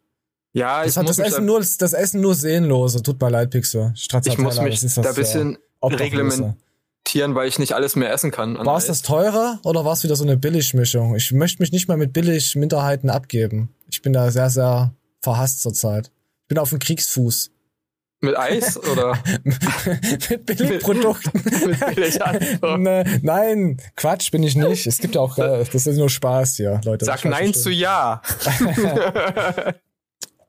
ja, 0.52 0.82
Das 0.82 0.92
ich 0.92 0.96
hat 0.98 1.06
muss 1.06 1.16
das 1.16 1.26
Essen 1.28 1.44
nur, 1.46 1.60
das 1.60 1.92
Essen 1.92 2.20
nur 2.20 2.34
seelenlose. 2.34 3.02
Tut 3.02 3.20
mir 3.20 3.30
leid, 3.30 3.50
Pixel. 3.50 3.92
ich 3.94 4.38
muss 4.38 4.60
mich 4.60 4.74
das 4.74 4.84
ist 4.84 4.96
da 4.96 5.02
das, 5.02 5.10
ein 5.10 5.14
bisschen 5.16 5.58
Obdachlose. 5.80 6.04
reglement, 6.12 6.54
akzeptieren, 7.10 7.34
weil 7.34 7.48
ich 7.48 7.58
nicht 7.58 7.72
alles 7.74 7.96
mehr 7.96 8.12
essen 8.12 8.30
kann. 8.30 8.56
War 8.56 8.76
es 8.76 8.86
das 8.86 9.02
teurer 9.02 9.58
oder 9.64 9.84
war 9.84 9.92
es 9.94 10.04
wieder 10.04 10.16
so 10.16 10.24
eine 10.24 10.36
Billigmischung? 10.36 11.16
Ich 11.16 11.32
möchte 11.32 11.62
mich 11.62 11.72
nicht 11.72 11.88
mal 11.88 11.96
mit 11.96 12.12
Billig-Minderheiten 12.12 13.10
abgeben. 13.10 13.74
Ich 13.90 14.02
bin 14.02 14.12
da 14.12 14.30
sehr, 14.30 14.50
sehr 14.50 14.94
verhasst 15.20 15.62
zurzeit. 15.62 16.10
Ich 16.42 16.48
bin 16.48 16.58
auf 16.58 16.70
dem 16.70 16.78
Kriegsfuß. 16.78 17.50
Mit 18.20 18.36
Eis 18.38 18.76
oder? 18.76 19.18
mit 19.44 20.46
Billigprodukten. 20.46 21.32
mit 21.66 21.94
billig 21.94 22.18
ne, 22.78 23.20
Nein, 23.22 23.80
Quatsch 23.96 24.30
bin 24.30 24.42
ich 24.42 24.56
nicht. 24.56 24.86
Es 24.86 24.98
gibt 24.98 25.14
ja 25.14 25.20
auch, 25.20 25.38
äh, 25.38 25.64
das 25.64 25.86
ist 25.86 25.96
nur 25.96 26.10
Spaß 26.10 26.56
hier, 26.56 26.80
Leute. 26.84 27.04
Sag 27.04 27.24
Nein 27.24 27.54
zu 27.54 27.70
Ja. 27.70 28.22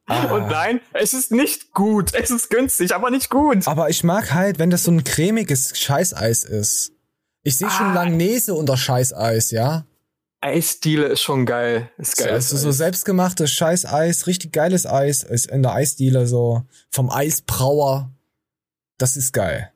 Ah. 0.07 0.33
Und 0.33 0.47
nein, 0.47 0.81
es 0.91 1.13
ist 1.13 1.31
nicht 1.31 1.71
gut. 1.73 2.13
Es 2.13 2.31
ist 2.31 2.49
günstig, 2.49 2.93
aber 2.93 3.11
nicht 3.11 3.29
gut. 3.29 3.65
Aber 3.65 3.89
ich 3.89 4.03
mag 4.03 4.33
halt, 4.33 4.59
wenn 4.59 4.69
das 4.69 4.83
so 4.83 4.91
ein 4.91 5.05
cremiges 5.05 5.79
Scheißeis 5.79 6.43
ist. 6.43 6.91
Ich 7.43 7.57
sehe 7.57 7.67
ah. 7.67 7.71
schon 7.71 7.93
Langnese 7.93 8.53
unter 8.53 8.75
Scheißeis, 8.75 9.51
ja? 9.51 9.85
Eisdiele 10.41 11.05
ist 11.05 11.21
schon 11.21 11.45
geil. 11.45 11.89
Ist 11.97 12.17
geil. 12.17 12.31
Also 12.31 12.57
so 12.57 12.71
selbstgemachtes 12.71 13.51
Scheißeis, 13.51 14.25
richtig 14.27 14.51
geiles 14.51 14.87
Eis 14.87 15.23
ist 15.23 15.47
in 15.47 15.61
der 15.61 15.73
Eisdiele 15.73 16.25
so 16.27 16.63
vom 16.89 17.11
Eisbrauer. 17.11 18.11
Das 18.97 19.15
ist 19.15 19.33
geil. 19.33 19.71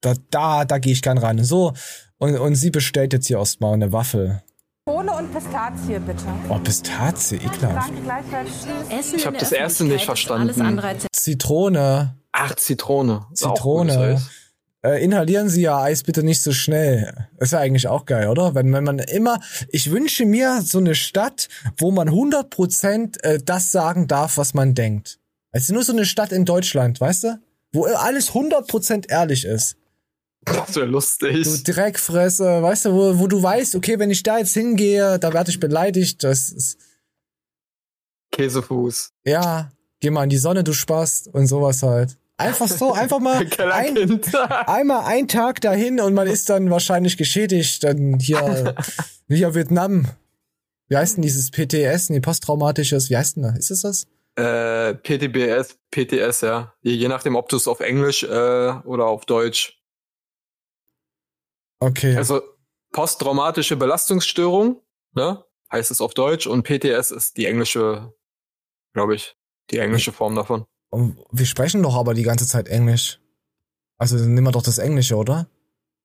Da 0.00 0.14
da 0.30 0.64
da 0.64 0.78
gehe 0.78 0.92
ich 0.92 1.02
gern 1.02 1.18
rein. 1.18 1.42
So 1.44 1.74
und 2.18 2.36
und 2.38 2.54
sie 2.54 2.70
bestellt 2.70 3.12
jetzt 3.12 3.26
hier 3.26 3.38
erstmal 3.38 3.74
eine 3.74 3.92
Waffel. 3.92 4.42
Ohne 4.86 5.12
und 5.12 5.32
Pistazie, 5.32 5.98
bitte. 5.98 6.24
Oh, 6.48 6.58
Pistazie, 6.58 7.36
ekelhaft. 7.36 7.90
Essen 8.90 9.16
ich 9.16 9.26
habe 9.26 9.38
das 9.38 9.52
erste 9.52 9.84
nicht 9.84 10.04
verstanden. 10.04 10.80
Zitrone. 11.10 12.16
Ach, 12.32 12.54
Zitrone. 12.56 13.26
Zitrone. 13.32 14.20
Äh, 14.84 15.02
inhalieren 15.02 15.48
Sie 15.48 15.62
ja 15.62 15.80
Eis 15.80 16.02
bitte 16.02 16.22
nicht 16.22 16.42
so 16.42 16.52
schnell. 16.52 17.28
Ist 17.38 17.52
ja 17.52 17.58
eigentlich 17.58 17.88
auch 17.88 18.04
geil, 18.04 18.28
oder? 18.28 18.54
Wenn, 18.54 18.70
wenn 18.74 18.84
man 18.84 18.98
immer, 18.98 19.40
ich 19.70 19.90
wünsche 19.90 20.26
mir 20.26 20.60
so 20.60 20.76
eine 20.76 20.94
Stadt, 20.94 21.48
wo 21.78 21.90
man 21.90 22.10
100% 22.10 23.22
äh, 23.22 23.38
das 23.42 23.72
sagen 23.72 24.08
darf, 24.08 24.36
was 24.36 24.52
man 24.52 24.74
denkt. 24.74 25.18
Also 25.52 25.72
nur 25.72 25.84
so 25.84 25.92
eine 25.92 26.04
Stadt 26.04 26.32
in 26.32 26.44
Deutschland, 26.44 27.00
weißt 27.00 27.24
du? 27.24 27.38
Wo 27.72 27.86
alles 27.86 28.32
100% 28.32 29.08
ehrlich 29.08 29.46
ist. 29.46 29.76
Das 30.44 30.76
wäre 30.76 30.84
lustig. 30.84 31.44
Du 31.44 31.72
Dreckfresse, 31.72 32.62
weißt 32.62 32.84
du, 32.84 32.92
wo, 32.92 33.18
wo 33.18 33.26
du 33.26 33.42
weißt, 33.42 33.76
okay, 33.76 33.98
wenn 33.98 34.10
ich 34.10 34.22
da 34.22 34.36
jetzt 34.36 34.52
hingehe, 34.52 35.18
da 35.18 35.32
werde 35.32 35.50
ich 35.50 35.60
beleidigt, 35.60 36.22
das 36.22 36.50
ist. 36.50 36.76
Käsefuß. 38.32 39.12
Ja, 39.24 39.72
geh 40.00 40.10
mal 40.10 40.24
in 40.24 40.30
die 40.30 40.36
Sonne, 40.36 40.62
du 40.62 40.74
Spaß 40.74 41.28
und 41.32 41.46
sowas 41.46 41.82
halt. 41.82 42.18
Einfach 42.36 42.68
so, 42.68 42.92
einfach 42.92 43.20
mal 43.20 43.46
ein, 43.58 44.20
einmal 44.66 45.04
ein 45.04 45.28
Tag 45.28 45.60
dahin 45.60 46.00
und 46.00 46.14
man 46.14 46.26
ist 46.26 46.50
dann 46.50 46.70
wahrscheinlich 46.70 47.16
geschädigt. 47.16 47.84
Dann 47.84 48.18
hier, 48.18 48.74
hier 49.28 49.54
Vietnam. 49.54 50.08
Wie 50.88 50.96
heißt 50.96 51.16
denn 51.16 51.22
dieses 51.22 51.50
PTS? 51.50 52.10
Nee, 52.10 52.20
posttraumatisches, 52.20 53.08
wie 53.08 53.16
heißt 53.16 53.36
denn 53.36 53.44
das? 53.44 53.58
Ist 53.58 53.70
es 53.70 53.82
das? 53.82 54.06
Äh, 54.36 54.94
PTBS, 54.94 55.78
PTS, 55.92 56.40
ja. 56.40 56.74
Je 56.82 57.08
nachdem, 57.08 57.36
ob 57.36 57.48
du 57.48 57.56
es 57.56 57.68
auf 57.68 57.80
Englisch 57.80 58.24
äh, 58.24 58.26
oder 58.26 59.06
auf 59.06 59.26
Deutsch 59.26 59.78
Okay. 61.84 62.16
Also 62.16 62.40
posttraumatische 62.92 63.76
Belastungsstörung, 63.76 64.80
ne? 65.12 65.44
Heißt 65.70 65.90
es 65.90 66.00
auf 66.00 66.14
Deutsch 66.14 66.46
und 66.46 66.62
PTS 66.62 67.10
ist 67.10 67.36
die 67.36 67.46
englische, 67.46 68.14
glaube 68.94 69.14
ich, 69.16 69.36
die 69.70 69.78
englische 69.78 70.12
Form 70.12 70.34
davon. 70.34 70.66
Wir 71.30 71.46
sprechen 71.46 71.82
doch 71.82 71.96
aber 71.96 72.14
die 72.14 72.22
ganze 72.22 72.46
Zeit 72.46 72.68
Englisch. 72.68 73.20
Also 73.98 74.16
nehmen 74.16 74.46
wir 74.46 74.52
doch 74.52 74.62
das 74.62 74.78
Englische, 74.78 75.16
oder? 75.16 75.48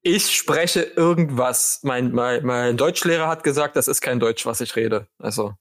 Ich 0.01 0.35
spreche 0.35 0.81
irgendwas. 0.81 1.79
Mein, 1.83 2.11
mein, 2.11 2.45
mein 2.45 2.77
Deutschlehrer 2.77 3.27
hat 3.27 3.43
gesagt, 3.43 3.75
das 3.75 3.87
ist 3.87 4.01
kein 4.01 4.19
Deutsch, 4.19 4.45
was 4.45 4.61
ich 4.61 4.75
rede. 4.75 5.07
Also. 5.17 5.53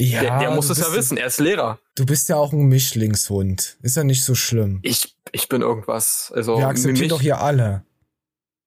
Ja, 0.00 0.20
der, 0.20 0.38
der 0.38 0.50
muss 0.52 0.70
es 0.70 0.78
ja 0.78 0.92
wissen, 0.92 1.16
er 1.16 1.26
ist 1.26 1.40
Lehrer. 1.40 1.80
Du 1.96 2.06
bist 2.06 2.28
ja 2.28 2.36
auch 2.36 2.52
ein 2.52 2.66
Mischlingshund. 2.66 3.78
Ist 3.82 3.96
ja 3.96 4.04
nicht 4.04 4.22
so 4.22 4.36
schlimm. 4.36 4.78
Ich, 4.82 5.16
ich 5.32 5.48
bin 5.48 5.62
irgendwas. 5.62 6.30
Also, 6.34 6.58
Wir 6.58 6.68
akzeptieren 6.68 7.08
doch 7.08 7.20
hier 7.20 7.40
alle. 7.40 7.84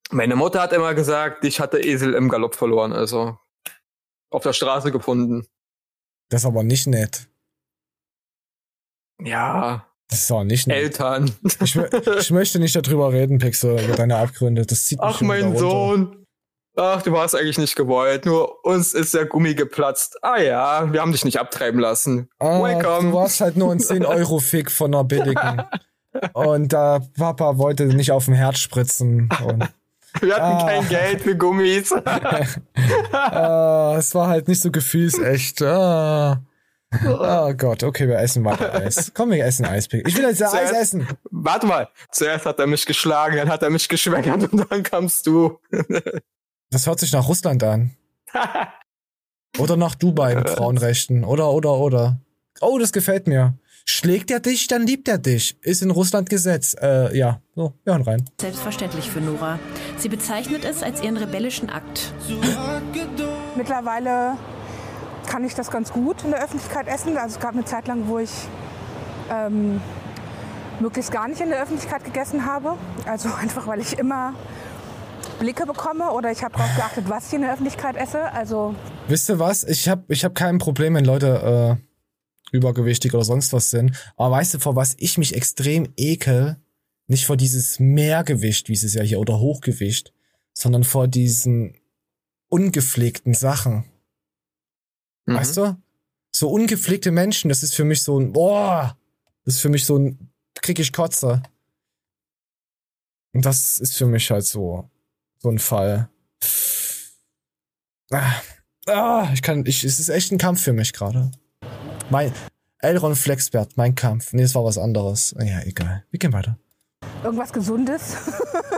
Meine 0.10 0.36
Mutter 0.36 0.62
hat 0.62 0.74
immer 0.74 0.94
gesagt, 0.94 1.46
ich 1.46 1.62
hatte 1.62 1.80
Esel 1.80 2.16
im 2.16 2.28
Galopp 2.28 2.56
verloren, 2.56 2.92
also 2.92 3.38
auf 4.30 4.44
der 4.44 4.52
Straße 4.52 4.92
gefunden. 4.92 5.48
Das 6.28 6.42
ist 6.42 6.46
aber 6.46 6.64
nicht 6.64 6.88
nett. 6.88 7.30
Ja. 9.22 9.88
Das 10.12 10.24
ist 10.24 10.32
auch 10.32 10.44
nicht 10.44 10.68
nett. 10.68 10.78
Eltern. 10.78 11.32
Ich, 11.64 11.76
ich 11.76 12.32
möchte 12.32 12.60
nicht 12.60 12.76
darüber 12.76 13.14
reden, 13.14 13.40
Pixel, 13.40 13.82
über 13.82 13.96
deine 13.96 14.18
Abgründe. 14.18 14.66
Das 14.66 14.86
zieht 14.86 15.00
Ach, 15.02 15.22
mein 15.22 15.56
Sohn. 15.56 16.26
Ach, 16.76 17.02
du 17.02 17.14
warst 17.14 17.34
eigentlich 17.34 17.58
nicht 17.58 17.78
gewollt. 17.78 18.26
Nur 18.26 18.66
uns 18.66 18.94
ist 18.94 19.14
der 19.14 19.26
Gummi 19.26 19.56
geplatzt. 19.56 20.18
Ah 20.22 20.38
ja, 20.38 20.92
wir 20.92 21.00
haben 21.00 21.14
dich 21.14 21.24
nicht 21.24 21.40
abtreiben 21.40 21.80
lassen. 21.80 22.28
Ah, 22.40 22.62
Welcome. 22.62 23.12
Du 23.12 23.18
warst 23.18 23.40
halt 23.40 23.56
nur 23.56 23.72
ein 23.72 23.80
10-Euro-Fick 23.80 24.70
von 24.70 24.94
einer 24.94 25.06
billigen. 25.06 25.64
Und 26.34 26.74
da 26.74 26.98
äh, 26.98 27.02
Papa 27.18 27.58
wollte 27.58 27.86
nicht 27.86 28.12
auf 28.12 28.26
dem 28.26 28.34
Herz 28.34 28.60
spritzen. 28.60 29.30
Und 29.46 29.64
wir 30.22 30.36
hatten 30.36 30.58
ah. 30.58 30.66
kein 30.66 30.90
Geld 30.90 31.22
für 31.22 31.38
Gummis. 31.38 31.94
ah, 33.14 33.96
es 33.98 34.14
war 34.14 34.28
halt 34.28 34.50
nicht 34.50 34.62
so 34.62 34.72
gefühlsecht. 34.72 35.62
Ah. 35.62 36.42
Oh 37.06 37.54
Gott, 37.54 37.84
okay, 37.84 38.08
wir 38.08 38.20
essen 38.20 38.44
weiter 38.44 38.74
Eis. 38.74 39.12
Komm, 39.14 39.32
wir 39.32 39.46
essen 39.46 39.66
Eis. 39.66 39.88
Ich 39.92 40.18
will 40.18 40.26
jetzt 40.26 40.40
Zuerst, 40.40 40.56
Eis 40.56 40.72
essen. 40.72 41.08
Warte 41.30 41.66
mal. 41.66 41.88
Zuerst 42.12 42.46
hat 42.46 42.60
er 42.60 42.68
mich 42.68 42.86
geschlagen, 42.86 43.38
dann 43.38 43.50
hat 43.50 43.64
er 43.64 43.70
mich 43.70 43.88
geschwängert 43.88 44.52
und 44.52 44.70
dann 44.70 44.84
kamst 44.84 45.26
du. 45.26 45.58
das 46.70 46.88
hört 46.88 47.00
sich 47.00 47.14
nach 47.14 47.28
Russland 47.28 47.64
an. 47.64 47.96
Oder 49.58 49.76
nach 49.76 49.96
Dubai 49.96 50.36
mit 50.36 50.50
Frauenrechten. 50.50 51.26
Oder, 51.26 51.52
oder, 51.52 51.74
oder. 51.74 52.22
Oh, 52.62 52.80
das 52.80 52.94
gefällt 52.94 53.28
mir. 53.28 53.58
Schlägt 53.86 54.32
er 54.32 54.40
dich, 54.40 54.68
dann 54.68 54.88
liebt 54.88 55.08
er 55.08 55.18
dich. 55.18 55.58
Ist 55.62 55.82
in 55.82 55.92
Russland 55.92 56.30
Gesetz. 56.30 56.74
Äh, 56.82 57.16
ja, 57.18 57.42
so, 57.56 57.74
wir 57.84 57.94
hören 57.94 58.04
rein. 58.04 58.30
Selbstverständlich 58.40 59.10
für 59.10 59.20
Nora. 59.20 59.60
Sie 59.98 60.08
bezeichnet 60.08 60.64
es 60.64 60.84
als 60.84 61.04
ihren 61.04 61.18
rebellischen 61.18 61.70
Akt. 61.70 62.14
Mittlerweile 63.58 64.38
kann 65.32 65.46
ich 65.46 65.56
das 65.56 65.72
ganz 65.72 65.94
gut 65.94 66.26
in 66.26 66.32
der 66.32 66.44
Öffentlichkeit 66.44 66.90
essen. 66.90 67.16
Also 67.18 67.36
es 67.36 67.40
gab 67.40 67.54
eine 67.54 67.64
Zeit 67.64 67.88
lang, 67.88 68.10
wo 68.10 68.20
ich 68.20 68.32
ähm, 69.32 69.80
möglichst 70.82 71.10
gar 71.10 71.30
nicht 71.30 71.40
in 71.40 71.48
der 71.48 71.64
Öffentlichkeit 71.64 72.04
gegessen 72.04 72.46
habe. 72.46 72.78
Also 73.06 73.30
einfach, 73.40 73.66
weil 73.66 73.80
ich 73.80 73.98
immer 73.98 74.34
Blicke 75.40 75.66
bekomme 75.66 76.12
oder 76.12 76.32
ich 76.32 76.44
habe 76.44 76.58
darauf 76.58 76.76
geachtet, 76.76 77.06
was 77.08 77.28
ich 77.28 77.36
in 77.36 77.42
der 77.44 77.54
Öffentlichkeit 77.54 77.96
esse. 77.96 78.30
Also 78.34 78.76
Wisst 79.08 79.30
ihr 79.30 79.40
was? 79.40 79.64
Ich 79.64 79.88
habe 79.88 80.04
ich 80.10 80.26
hab 80.26 80.36
kein 80.36 80.58
Problem, 80.58 80.96
wenn 80.96 81.06
Leute 81.06 81.80
äh, 82.52 82.56
übergewichtig 82.56 83.14
oder 83.14 83.24
sonst 83.24 83.54
was 83.54 83.70
sind. 83.70 83.96
Aber 84.18 84.32
weißt 84.36 84.56
du, 84.56 84.60
vor 84.60 84.76
was 84.76 84.96
ich 84.98 85.18
mich 85.18 85.34
extrem 85.34 85.94
ekel? 85.96 86.58
Nicht 87.08 87.26
vor 87.26 87.38
dieses 87.38 87.80
Mehrgewicht, 87.80 88.68
wie 88.68 88.74
es 88.74 88.84
ist 88.84 88.96
ja 88.96 89.04
hier, 89.04 89.20
oder 89.20 89.40
Hochgewicht, 89.40 90.14
sondern 90.54 90.84
vor 90.84 91.08
diesen 91.08 91.78
ungepflegten 92.50 93.34
Sachen. 93.34 93.86
Mhm. 95.26 95.36
Weißt 95.36 95.58
du? 95.58 95.78
So 96.32 96.50
ungepflegte 96.50 97.12
Menschen, 97.12 97.50
das 97.50 97.64
ist 97.64 97.76
für 97.76 97.84
mich 97.84 98.04
so 98.04 98.20
ein, 98.20 98.32
boah, 98.32 98.98
das 99.46 99.56
ist 99.56 99.62
für 99.62 99.70
mich 99.70 99.86
so 99.86 99.98
ein, 99.98 100.32
krieg 100.56 100.80
ich 100.80 100.94
Kotze. 100.94 101.42
Und 103.34 103.46
das 103.46 103.80
ist 103.80 103.98
für 103.98 104.06
mich 104.06 104.30
halt 104.32 104.46
so, 104.46 104.90
so 105.40 105.50
ein 105.50 105.60
Fall. 105.60 106.10
Ah, 108.12 108.42
ah 108.88 109.30
ich 109.34 109.42
kann, 109.42 109.66
ich, 109.66 109.84
es 109.84 110.00
ist 110.00 110.10
echt 110.10 110.32
ein 110.32 110.38
Kampf 110.38 110.62
für 110.62 110.74
mich 110.74 110.94
gerade. 110.94 111.32
Mein 112.10 112.34
Elron 112.80 113.16
Flexbert, 113.16 113.78
mein 113.78 113.96
Kampf. 113.96 114.34
Nee, 114.34 114.42
das 114.42 114.56
war 114.56 114.64
was 114.64 114.78
anderes. 114.78 115.36
Ja, 115.40 115.62
egal. 115.62 116.04
Wir 116.12 116.20
gehen 116.20 116.34
weiter. 116.34 116.58
Irgendwas 117.24 117.54
Gesundes. 117.54 118.16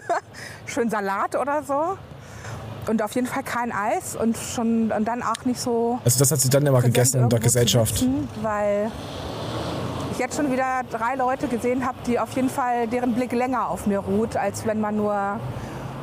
Schön 0.66 0.90
Salat 0.90 1.36
oder 1.36 1.64
so. 1.64 1.98
Und 2.88 3.02
auf 3.02 3.14
jeden 3.16 3.28
Fall 3.28 3.44
kein 3.44 3.72
Eis 3.72 4.16
und 4.16 4.38
schon 4.38 4.92
und 4.92 5.06
dann 5.06 5.24
auch 5.24 5.46
nicht 5.46 5.60
so. 5.60 6.00
Also 6.04 6.20
das 6.20 6.32
hat 6.32 6.40
sie 6.42 6.50
dann 6.50 6.66
immer 6.66 6.82
gegessen 6.82 7.24
in 7.24 7.30
der 7.30 7.40
Gesellschaft. 7.40 7.98
Sitzen, 7.98 8.28
weil 8.42 8.92
ich 10.12 10.20
jetzt 10.20 10.36
schon 10.36 10.52
wieder 10.52 10.82
drei 10.92 11.16
Leute 11.16 11.48
gesehen 11.48 11.86
habe, 11.86 11.98
die 12.06 12.20
auf 12.20 12.34
jeden 12.34 12.50
Fall 12.50 12.88
deren 12.88 13.16
Blick 13.16 13.32
länger 13.32 13.70
auf 13.70 13.88
mir 13.88 14.00
ruht, 14.00 14.36
als 14.36 14.66
wenn 14.66 14.82
man 14.82 14.98
nur 14.98 15.40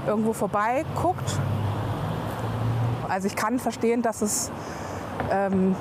irgendwo 0.06 0.32
vorbei 0.32 0.84
guckt. 1.00 1.38
Also 3.08 3.26
ich 3.26 3.36
kann 3.36 3.58
verstehen, 3.58 4.02
dass 4.02 4.22
es 4.22 4.50
ähm, 5.30 5.76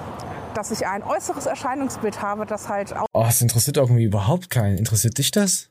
dass 0.54 0.72
ich 0.72 0.86
ein 0.86 1.04
äußeres 1.04 1.46
Erscheinungsbild 1.46 2.22
habe, 2.22 2.46
das 2.46 2.68
halt 2.68 2.96
auch. 2.96 3.06
Oh, 3.14 3.26
es 3.28 3.42
interessiert 3.42 3.78
irgendwie 3.78 4.04
überhaupt 4.04 4.50
keinen. 4.50 4.78
Interessiert 4.78 5.18
dich 5.18 5.32
das? 5.32 5.70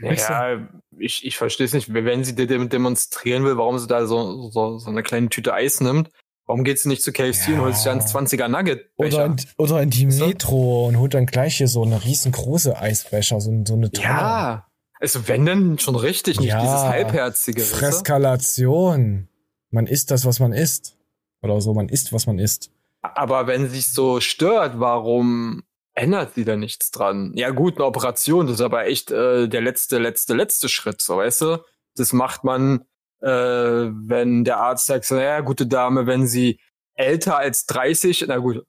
Ja, 0.00 0.58
ich, 0.98 1.24
ich 1.24 1.36
verstehe 1.36 1.66
es 1.66 1.72
nicht. 1.72 1.92
Wenn 1.92 2.24
sie 2.24 2.34
demonstrieren 2.34 3.44
will, 3.44 3.56
warum 3.56 3.78
sie 3.78 3.86
da 3.86 4.06
so, 4.06 4.50
so, 4.50 4.78
so 4.78 4.90
eine 4.90 5.02
kleine 5.02 5.28
Tüte 5.28 5.54
Eis 5.54 5.80
nimmt, 5.80 6.10
warum 6.46 6.64
geht 6.64 6.78
sie 6.78 6.88
nicht 6.88 7.02
zu 7.02 7.12
KFC 7.12 7.48
ja. 7.48 7.54
und 7.54 7.60
holt 7.60 7.76
sich 7.76 7.84
dann 7.84 8.00
20er 8.00 8.48
Nugget? 8.48 8.90
Oder 8.96 9.26
in, 9.26 9.36
oder 9.56 9.82
in 9.82 9.90
die 9.90 10.06
Metro 10.06 10.86
und 10.88 10.98
holt 10.98 11.14
dann 11.14 11.26
gleich 11.26 11.56
hier 11.56 11.68
so 11.68 11.82
eine 11.82 12.04
riesengroße 12.04 12.78
Eisbecher, 12.78 13.40
so, 13.40 13.52
so 13.64 13.74
eine 13.74 13.90
Tonne. 13.90 14.06
Ja, 14.06 14.66
Also 15.00 15.28
wenn 15.28 15.46
denn 15.46 15.78
schon 15.78 15.96
richtig, 15.96 16.40
nicht 16.40 16.50
Ja, 16.50 16.60
dieses 16.60 16.82
halbherzige. 16.82 17.62
Freskalation. 17.62 19.28
Man 19.70 19.86
isst 19.86 20.10
das, 20.10 20.24
was 20.24 20.40
man 20.40 20.52
isst. 20.52 20.96
Oder 21.42 21.60
so, 21.60 21.74
man 21.74 21.88
isst, 21.88 22.12
was 22.12 22.26
man 22.26 22.38
isst. 22.38 22.70
Aber 23.02 23.46
wenn 23.46 23.68
sich 23.68 23.88
so 23.88 24.20
stört, 24.20 24.80
warum 24.80 25.62
ändert 25.98 26.34
sie 26.34 26.44
da 26.44 26.56
nichts 26.56 26.90
dran? 26.90 27.32
Ja 27.34 27.50
gut, 27.50 27.76
eine 27.76 27.84
Operation, 27.84 28.46
das 28.46 28.56
ist 28.56 28.60
aber 28.62 28.86
echt 28.86 29.10
äh, 29.10 29.48
der 29.48 29.60
letzte, 29.60 29.98
letzte, 29.98 30.34
letzte 30.34 30.68
Schritt, 30.68 31.00
so 31.02 31.16
weißt 31.18 31.42
du? 31.42 31.58
Das 31.96 32.12
macht 32.12 32.44
man, 32.44 32.82
äh, 33.20 33.28
wenn 33.28 34.44
der 34.44 34.58
Arzt 34.58 34.86
sagt, 34.86 35.04
so, 35.04 35.16
ja, 35.18 35.40
gute 35.40 35.66
Dame, 35.66 36.06
wenn 36.06 36.26
sie 36.26 36.60
älter 36.94 37.36
als 37.38 37.66
30, 37.66 38.24
na 38.28 38.38
gut, 38.38 38.64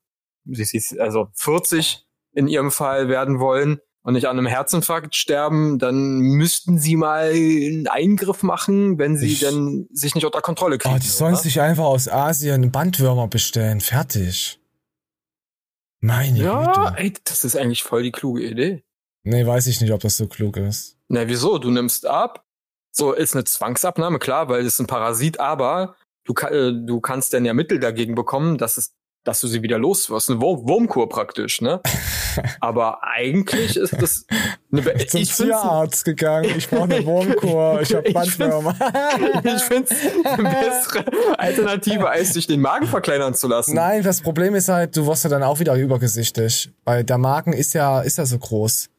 sie 0.46 0.78
ist 0.78 1.00
also 1.00 1.28
40 1.36 2.04
in 2.34 2.48
ihrem 2.48 2.72
Fall 2.72 3.08
werden 3.10 3.40
wollen 3.40 3.80
und 4.04 4.14
nicht 4.14 4.28
an 4.28 4.38
einem 4.38 4.48
Herzinfarkt 4.48 5.16
sterben, 5.16 5.78
dann 5.80 6.20
müssten 6.20 6.78
sie 6.80 6.96
mal 6.96 7.32
einen 7.32 7.88
Eingriff 7.88 8.44
machen, 8.44 8.98
wenn 8.98 9.18
sie 9.18 9.28
Ich- 9.34 9.40
dann 9.42 9.88
sich 9.92 10.16
nicht 10.16 10.26
unter 10.26 10.42
Kontrolle 10.42 10.78
kriegen. 10.78 10.96
Oh, 10.96 11.00
die 11.00 11.08
sollen 11.08 11.36
sich 11.36 11.60
einfach 11.62 11.84
aus 11.86 12.08
Asien 12.08 12.72
Bandwürmer 12.72 13.28
bestellen. 13.28 13.82
Fertig. 13.82 14.59
Meine 16.02 16.40
Ja, 16.40 16.90
Güte. 16.90 16.98
ey, 17.02 17.14
das 17.24 17.44
ist 17.44 17.56
eigentlich 17.56 17.84
voll 17.84 18.04
die 18.04 18.12
kluge 18.12 18.44
Idee. 18.46 18.84
Nee, 19.24 19.46
weiß 19.46 19.68
ich 19.68 19.82
nicht, 19.82 19.92
ob 19.92 20.00
das 20.02 20.18
so 20.18 20.28
klug 20.28 20.58
ist. 20.58 20.98
Na, 21.10 21.28
wieso? 21.28 21.58
Du 21.58 21.72
nimmst 21.72 22.06
ab. 22.06 22.46
So 22.92 23.14
ist 23.14 23.36
eine 23.36 23.44
Zwangsabnahme, 23.44 24.18
klar, 24.20 24.50
weil 24.50 24.62
es 24.66 24.74
ist 24.74 24.80
ein 24.80 24.88
Parasit, 24.88 25.40
aber 25.40 25.96
du, 26.26 26.34
ka- 26.34 26.50
äh, 26.50 26.72
du 26.74 27.02
kannst 27.02 27.34
dann 27.34 27.46
ja 27.46 27.54
Mittel 27.54 27.80
dagegen 27.80 28.16
bekommen, 28.16 28.58
dass 28.58 28.78
es, 28.78 28.94
dass 29.24 29.42
du 29.42 29.48
sie 29.48 29.62
wieder 29.62 29.78
loswirst. 29.78 30.30
Eine 30.30 30.42
Wurm 30.42 30.68
Wurmkur 30.68 31.10
praktisch, 31.10 31.62
ne? 31.62 31.82
aber 32.62 33.04
eigentlich 33.04 33.76
ist 33.78 33.94
das 34.02 34.26
eine, 34.72 34.82
Be- 34.82 35.06
Zum 35.08 35.22
ich 35.22 35.34
find's, 35.34 35.38
Tierarzt 35.38 36.06
gegangen. 36.06 36.52
Ich 36.58 36.70
brauche 36.70 36.84
eine 36.84 37.06
Wurmkur. 37.06 37.82
Ich 37.82 37.94
habe 37.94 38.12
Bandwürmer. 38.12 38.76
ich 39.44 39.64
find's 39.64 39.92
eine 40.24 40.50
bessere 40.50 41.06
Alternative, 41.40 42.10
als 42.10 42.34
sich 42.34 42.48
den 42.48 42.62
Magen 42.62 42.88
verkleinern 42.88 43.34
zu 43.34 43.48
lassen. 43.48 43.76
Nein, 43.76 44.04
das 44.04 44.22
Problem 44.22 44.56
ist 44.56 44.70
halt, 44.70 44.96
du 44.96 45.06
wirst 45.06 45.24
ja 45.24 45.30
dann 45.30 45.44
auch 45.44 45.60
wieder 45.60 45.76
übergesichtig. 45.76 46.72
Weil 46.86 47.04
der 47.04 47.18
Magen 47.18 47.54
ist 47.54 47.74
ja, 47.74 48.02
ist 48.02 48.18
ja 48.18 48.26
so 48.26 48.38
groß. 48.38 48.90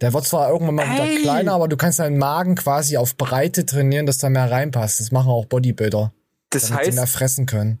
Der 0.00 0.14
wird 0.14 0.24
zwar 0.26 0.50
irgendwann 0.50 0.76
mal 0.76 0.90
wieder 0.90 1.04
Ey. 1.04 1.22
kleiner, 1.22 1.52
aber 1.52 1.68
du 1.68 1.76
kannst 1.76 1.98
deinen 1.98 2.16
Magen 2.18 2.54
quasi 2.54 2.96
auf 2.96 3.16
Breite 3.16 3.66
trainieren, 3.66 4.06
dass 4.06 4.18
da 4.18 4.30
mehr 4.30 4.50
reinpasst. 4.50 5.00
Das 5.00 5.10
machen 5.12 5.28
auch 5.30 5.44
Bodybuilder. 5.46 6.12
Das 6.50 6.68
damit 6.68 6.86
sie 6.86 6.92
mehr 6.92 7.02
heißt, 7.02 7.12
fressen 7.12 7.46
können. 7.46 7.80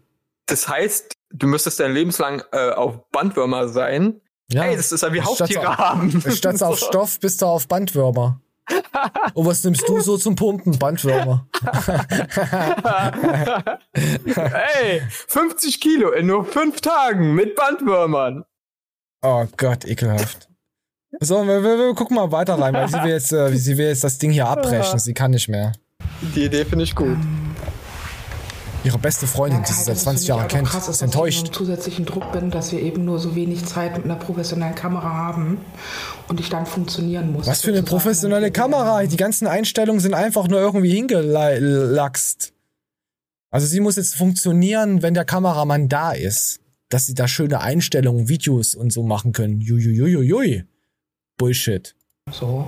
Das 0.50 0.68
heißt, 0.68 1.12
du 1.32 1.46
müsstest 1.46 1.80
dein 1.80 1.92
Lebenslang 1.92 2.42
äh, 2.52 2.70
auf 2.70 3.08
Bandwürmer 3.10 3.68
sein. 3.68 4.20
Ja. 4.52 4.64
Ey, 4.64 4.76
das 4.76 4.92
ist 4.92 5.02
ja 5.02 5.12
wie 5.12 5.20
auf- 5.20 5.38
haben. 5.40 6.20
Statt 6.32 6.62
auf. 6.62 6.78
Stoff 6.78 7.20
bist 7.20 7.42
du 7.42 7.46
auf 7.46 7.68
Bandwürmer. 7.68 8.40
Und 9.34 9.46
was 9.46 9.64
nimmst 9.64 9.88
du 9.88 10.00
so 10.00 10.16
zum 10.16 10.36
Pumpen? 10.36 10.78
Bandwürmer. 10.78 11.46
Ey, 13.94 15.02
50 15.28 15.80
Kilo 15.80 16.10
in 16.12 16.26
nur 16.26 16.44
fünf 16.44 16.80
Tagen 16.80 17.34
mit 17.34 17.56
Bandwürmern. 17.56 18.44
Oh 19.22 19.44
Gott, 19.56 19.84
ekelhaft. 19.84 20.48
So, 21.20 21.46
wir, 21.46 21.62
wir, 21.62 21.78
wir 21.78 21.94
gucken 21.94 22.16
mal 22.16 22.30
weiter 22.30 22.58
rein, 22.58 22.72
weil 22.74 22.88
sie 22.88 23.02
will 23.02 23.10
jetzt, 23.10 23.32
äh, 23.32 23.54
sie 23.56 23.76
will 23.76 23.88
jetzt 23.88 24.04
das 24.04 24.18
Ding 24.18 24.30
hier 24.30 24.46
abbrechen. 24.46 24.98
Sie 24.98 25.14
kann 25.14 25.32
nicht 25.32 25.48
mehr. 25.48 25.72
Die 26.34 26.44
Idee 26.44 26.64
finde 26.64 26.84
ich 26.84 26.94
gut. 26.94 27.18
Ihre 28.82 28.98
beste 28.98 29.26
Freundin, 29.26 29.62
die 29.62 29.72
sie 29.72 29.84
seit 29.84 29.98
20 29.98 30.28
Jahren 30.28 30.48
kennt, 30.48 30.68
krass, 30.68 30.88
ist 30.88 30.96
ich 30.96 31.02
enttäuscht. 31.02 31.40
unter 31.40 31.52
zusätzlichen 31.52 32.06
Druck 32.06 32.32
bin, 32.32 32.50
dass 32.50 32.72
wir 32.72 32.80
eben 32.80 33.04
nur 33.04 33.18
so 33.18 33.34
wenig 33.36 33.66
Zeit 33.66 33.94
mit 33.96 34.06
einer 34.06 34.16
professionellen 34.16 34.74
Kamera 34.74 35.12
haben 35.12 35.58
und 36.28 36.40
ich 36.40 36.48
dann 36.48 36.64
funktionieren 36.64 37.32
muss. 37.32 37.46
Was 37.46 37.60
für 37.60 37.72
eine 37.72 37.82
professionelle 37.82 38.50
Kamera. 38.50 39.02
Die 39.04 39.16
ganzen 39.18 39.46
Einstellungen 39.46 40.00
sind 40.00 40.14
einfach 40.14 40.48
nur 40.48 40.60
irgendwie 40.60 40.92
hingelaxt. 40.92 42.54
Also 43.50 43.66
sie 43.66 43.80
muss 43.80 43.96
jetzt 43.96 44.14
funktionieren, 44.14 45.02
wenn 45.02 45.12
der 45.12 45.24
Kameramann 45.26 45.88
da 45.88 46.12
ist. 46.12 46.60
Dass 46.88 47.06
sie 47.06 47.14
da 47.14 47.28
schöne 47.28 47.60
Einstellungen, 47.60 48.28
Videos 48.28 48.74
und 48.74 48.92
so 48.92 49.02
machen 49.02 49.32
können. 49.32 49.60
Juiuiuiui. 49.60 50.64
Bullshit. 51.36 51.94
So, 52.32 52.66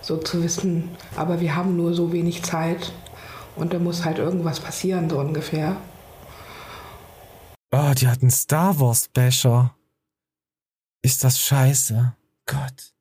so 0.00 0.18
zu 0.18 0.42
wissen, 0.42 0.90
aber 1.16 1.40
wir 1.40 1.56
haben 1.56 1.76
nur 1.76 1.92
so 1.94 2.12
wenig 2.12 2.42
Zeit 2.42 2.92
und 3.58 3.72
da 3.72 3.78
muss 3.78 4.04
halt 4.04 4.18
irgendwas 4.18 4.60
passieren, 4.60 5.08
so 5.10 5.18
ungefähr. 5.18 5.76
Oh, 7.70 7.92
die 7.96 8.08
hat 8.08 8.22
einen 8.22 8.30
Star 8.30 8.78
Wars 8.80 9.08
Basher. 9.08 9.74
Ist 11.02 11.22
das 11.24 11.38
scheiße? 11.38 12.14
Gott. 12.46 12.92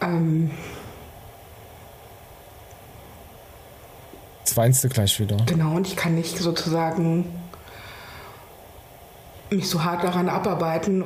Ähm, 0.00 0.50
Das 4.44 4.56
weinst 4.56 4.84
du 4.84 4.88
gleich 4.88 5.18
wieder. 5.20 5.36
genau, 5.46 5.76
und 5.76 5.86
ich 5.86 5.96
kann 5.96 6.14
nicht 6.14 6.36
sozusagen 6.36 7.24
mich 9.50 9.68
so 9.68 9.84
hart 9.84 10.02
daran 10.04 10.28
abarbeiten, 10.28 11.04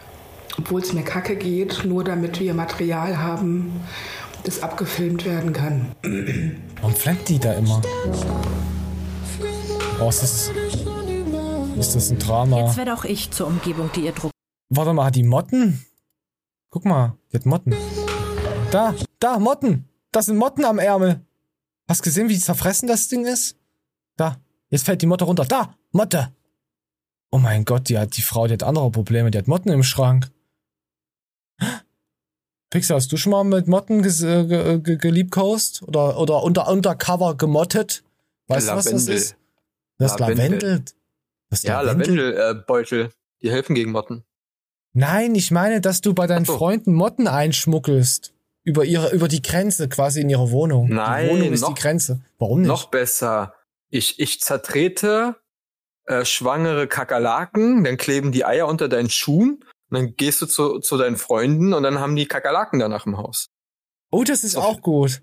obwohl 0.58 0.80
es 0.80 0.92
mir 0.92 1.02
kacke 1.02 1.36
geht, 1.36 1.84
nur 1.84 2.02
damit 2.02 2.40
wir 2.40 2.54
Material 2.54 3.18
haben, 3.18 3.80
das 4.44 4.62
abgefilmt 4.62 5.24
werden 5.24 5.52
kann. 5.52 5.94
Warum 6.80 6.94
flankt 6.94 7.28
die 7.28 7.38
da 7.38 7.54
immer? 7.54 7.82
Oh, 10.00 10.08
ist 10.08 10.22
das, 10.22 10.50
ist 11.78 11.94
das 11.94 12.10
ein 12.10 12.18
Drama? 12.18 12.66
Jetzt 12.66 12.76
werde 12.76 12.94
auch 12.94 13.04
ich 13.04 13.30
zur 13.30 13.46
Umgebung, 13.46 13.90
die 13.94 14.02
ihr 14.02 14.12
Druck. 14.12 14.30
Warte 14.68 14.92
mal, 14.92 15.06
hat 15.06 15.16
die 15.16 15.22
Motten? 15.22 15.84
Guck 16.70 16.84
mal, 16.84 17.16
die 17.32 17.36
hat 17.36 17.46
Motten. 17.46 17.74
Da, 18.70 18.94
da, 19.20 19.38
Motten. 19.38 19.88
Das 20.12 20.26
sind 20.26 20.36
Motten 20.36 20.64
am 20.64 20.78
Ärmel. 20.78 21.24
Hast 21.88 22.02
gesehen, 22.02 22.28
wie 22.28 22.38
zerfressen 22.38 22.88
das 22.88 23.08
Ding 23.08 23.24
ist? 23.24 23.56
Da, 24.16 24.36
jetzt 24.70 24.84
fällt 24.84 25.02
die 25.02 25.06
Motte 25.06 25.24
runter. 25.24 25.44
Da, 25.44 25.74
Motte. 25.92 26.34
Oh 27.30 27.38
mein 27.38 27.64
Gott, 27.64 27.88
die 27.88 27.98
hat 27.98 28.16
die 28.16 28.22
Frau, 28.22 28.46
die 28.46 28.54
hat 28.54 28.62
andere 28.62 28.90
Probleme. 28.90 29.30
Die 29.30 29.38
hat 29.38 29.48
Motten 29.48 29.70
im 29.70 29.82
Schrank. 29.82 30.30
Pixar, 32.70 32.96
hast 32.96 33.12
du 33.12 33.16
schon 33.16 33.30
mal 33.32 33.44
mit 33.44 33.68
Motten 33.68 34.02
äh, 34.04 34.78
ge 34.80 34.96
geliebkost? 34.96 35.82
Oder, 35.84 36.18
oder 36.18 36.42
unter 36.42 36.68
Undercover 36.68 37.36
gemottet? 37.36 38.02
Weißt 38.48 38.68
du, 38.68 38.72
was 38.72 38.84
das 38.84 38.92
Lavendel. 38.92 39.14
ist? 39.16 39.36
Das 39.98 40.18
Lavendel. 40.18 40.44
Lavendel. 40.46 40.84
Das 41.50 41.62
Ja, 41.62 41.80
Lavendel? 41.80 42.16
Lavendelbeutel. 42.32 43.10
die 43.42 43.50
helfen 43.50 43.74
gegen 43.74 43.92
Motten. 43.92 44.24
Nein, 44.92 45.34
ich 45.34 45.50
meine, 45.50 45.80
dass 45.80 46.00
du 46.00 46.14
bei 46.14 46.26
deinen 46.26 46.44
so. 46.44 46.56
Freunden 46.56 46.92
Motten 46.94 47.28
einschmuggelst. 47.28 48.32
Über 48.62 48.84
ihre, 48.84 49.14
über 49.14 49.28
die 49.28 49.42
Grenze, 49.42 49.88
quasi 49.88 50.20
in 50.22 50.28
ihre 50.28 50.50
Wohnung. 50.50 50.88
Nein, 50.88 51.26
die 51.28 51.30
Wohnung 51.32 51.52
ist 51.52 51.60
noch- 51.60 51.74
die 51.74 51.80
Grenze. 51.80 52.20
Warum 52.38 52.60
nicht? 52.62 52.68
Noch 52.68 52.86
besser. 52.86 53.54
Ich, 53.90 54.18
ich 54.18 54.40
zertrete 54.40 55.36
äh, 56.06 56.24
schwangere 56.24 56.88
Kakerlaken, 56.88 57.84
dann 57.84 57.96
kleben 57.96 58.32
die 58.32 58.44
Eier 58.44 58.66
unter 58.66 58.88
deinen 58.88 59.08
Schuhen, 59.10 59.64
und 59.90 59.98
dann 59.98 60.16
gehst 60.16 60.42
du 60.42 60.46
zu, 60.46 60.78
zu 60.80 60.96
deinen 60.96 61.16
Freunden 61.16 61.72
und 61.74 61.82
dann 61.82 61.98
haben 62.00 62.16
die 62.16 62.26
Kakerlaken 62.26 62.78
danach 62.80 63.06
im 63.06 63.16
Haus. 63.16 63.48
Oh, 64.10 64.24
das 64.24 64.44
ist 64.44 64.56
auch 64.56 64.80
gut. 64.80 65.22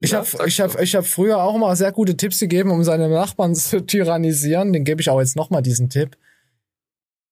Ich 0.00 0.10
Ja, 0.10 0.18
habe 0.24 0.48
ich 0.48 0.60
hab, 0.60 0.80
ich 0.80 0.94
hab 0.96 1.06
früher 1.06 1.42
auch 1.42 1.56
mal 1.58 1.76
sehr 1.76 1.92
gute 1.92 2.16
Tipps 2.16 2.38
gegeben, 2.40 2.70
um 2.70 2.82
seine 2.84 3.08
Nachbarn 3.08 3.54
zu 3.54 3.84
tyrannisieren. 3.84 4.72
Den 4.72 4.84
gebe 4.84 5.00
ich 5.00 5.10
auch 5.10 5.20
jetzt 5.20 5.36
nochmal 5.36 5.62
diesen 5.62 5.88
Tipp. 5.90 6.16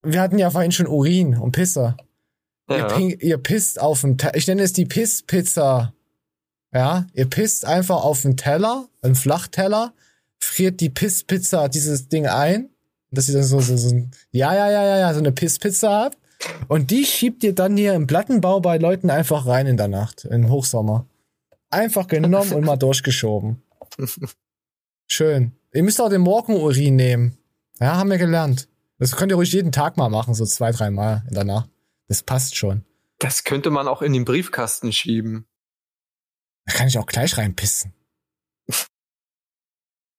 Wir 0.03 0.21
hatten 0.21 0.39
ja 0.39 0.51
vorhin 0.51 0.73
schon 0.73 0.87
Urin 0.87 1.37
und 1.37 1.53
Pisse. 1.53 1.97
Ihr, 2.71 2.79
Ja. 2.79 2.87
ping, 2.87 3.11
ihr 3.21 3.39
pisst 3.39 3.81
auf 3.81 4.03
dem 4.03 4.17
Teller. 4.17 4.37
Ich 4.37 4.47
nenne 4.47 4.63
es 4.63 4.73
die 4.73 4.87
Pisspizza. 4.87 5.93
Ja, 6.73 7.07
ihr 7.15 7.27
pisst 7.29 7.65
einfach 7.65 8.05
auf 8.05 8.23
den 8.23 8.37
Teller, 8.37 8.89
einen 9.03 9.17
Flachteller, 9.17 9.93
friert 10.39 10.81
die 10.81 10.89
Pisspizza 10.89 11.67
dieses 11.69 12.09
Ding 12.09 12.29
ein, 12.29 12.71
dass 13.11 13.29
ihr 13.29 13.35
dann 13.35 13.43
so, 13.43 13.61
so, 13.61 13.77
so 13.77 13.93
ja, 14.31 14.55
ja, 14.55 14.71
ja, 14.71 14.99
ja, 14.99 15.13
so 15.13 15.19
eine 15.19 15.33
Pisspizza 15.33 16.05
habt. 16.05 16.19
Und 16.68 16.91
die 16.91 17.05
schiebt 17.05 17.43
ihr 17.45 17.55
dann 17.55 17.76
hier 17.76 17.95
im 17.95 18.07
Plattenbau 18.07 18.61
bei 18.61 18.78
Leuten 18.78 19.11
einfach 19.11 19.47
rein 19.47 19.66
in 19.66 19.76
der 19.76 19.88
Nacht, 19.88 20.24
im 20.24 20.49
Hochsommer. 20.49 21.07
Einfach 21.70 22.07
genommen 22.07 22.53
und 22.53 22.64
mal 22.64 22.76
durchgeschoben. 22.78 23.62
Schön. 25.07 25.53
Ihr 25.72 25.82
müsst 25.82 26.01
auch 26.01 26.09
den 26.09 26.22
Morgenurin 26.22 26.97
nehmen. 26.97 27.38
Ja, 27.80 27.97
haben 27.97 28.11
wir 28.11 28.18
gelernt. 28.18 28.68
Das 28.99 29.16
könnt 29.16 29.32
ihr 29.32 29.36
ruhig 29.36 29.53
jeden 29.53 29.72
Tag 29.72 29.97
mal 29.97 30.09
machen, 30.09 30.34
so 30.34 30.45
zwei, 30.45 30.72
drei 30.72 30.91
Mal 30.91 31.24
in 31.28 31.34
der 31.34 31.45
Nacht. 31.45 31.70
Das 32.09 32.22
passt 32.22 32.57
schon. 32.57 32.84
Das 33.18 33.45
könnte 33.45 33.70
man 33.70 33.88
auch 33.88 34.03
in 34.03 34.12
den 34.12 34.24
Briefkasten 34.24 34.93
schieben. 34.93 35.47
Da 36.66 36.74
kann 36.74 36.88
ich 36.88 36.99
auch 36.99 37.07
gleich 37.07 37.36
reinpissen. 37.36 37.95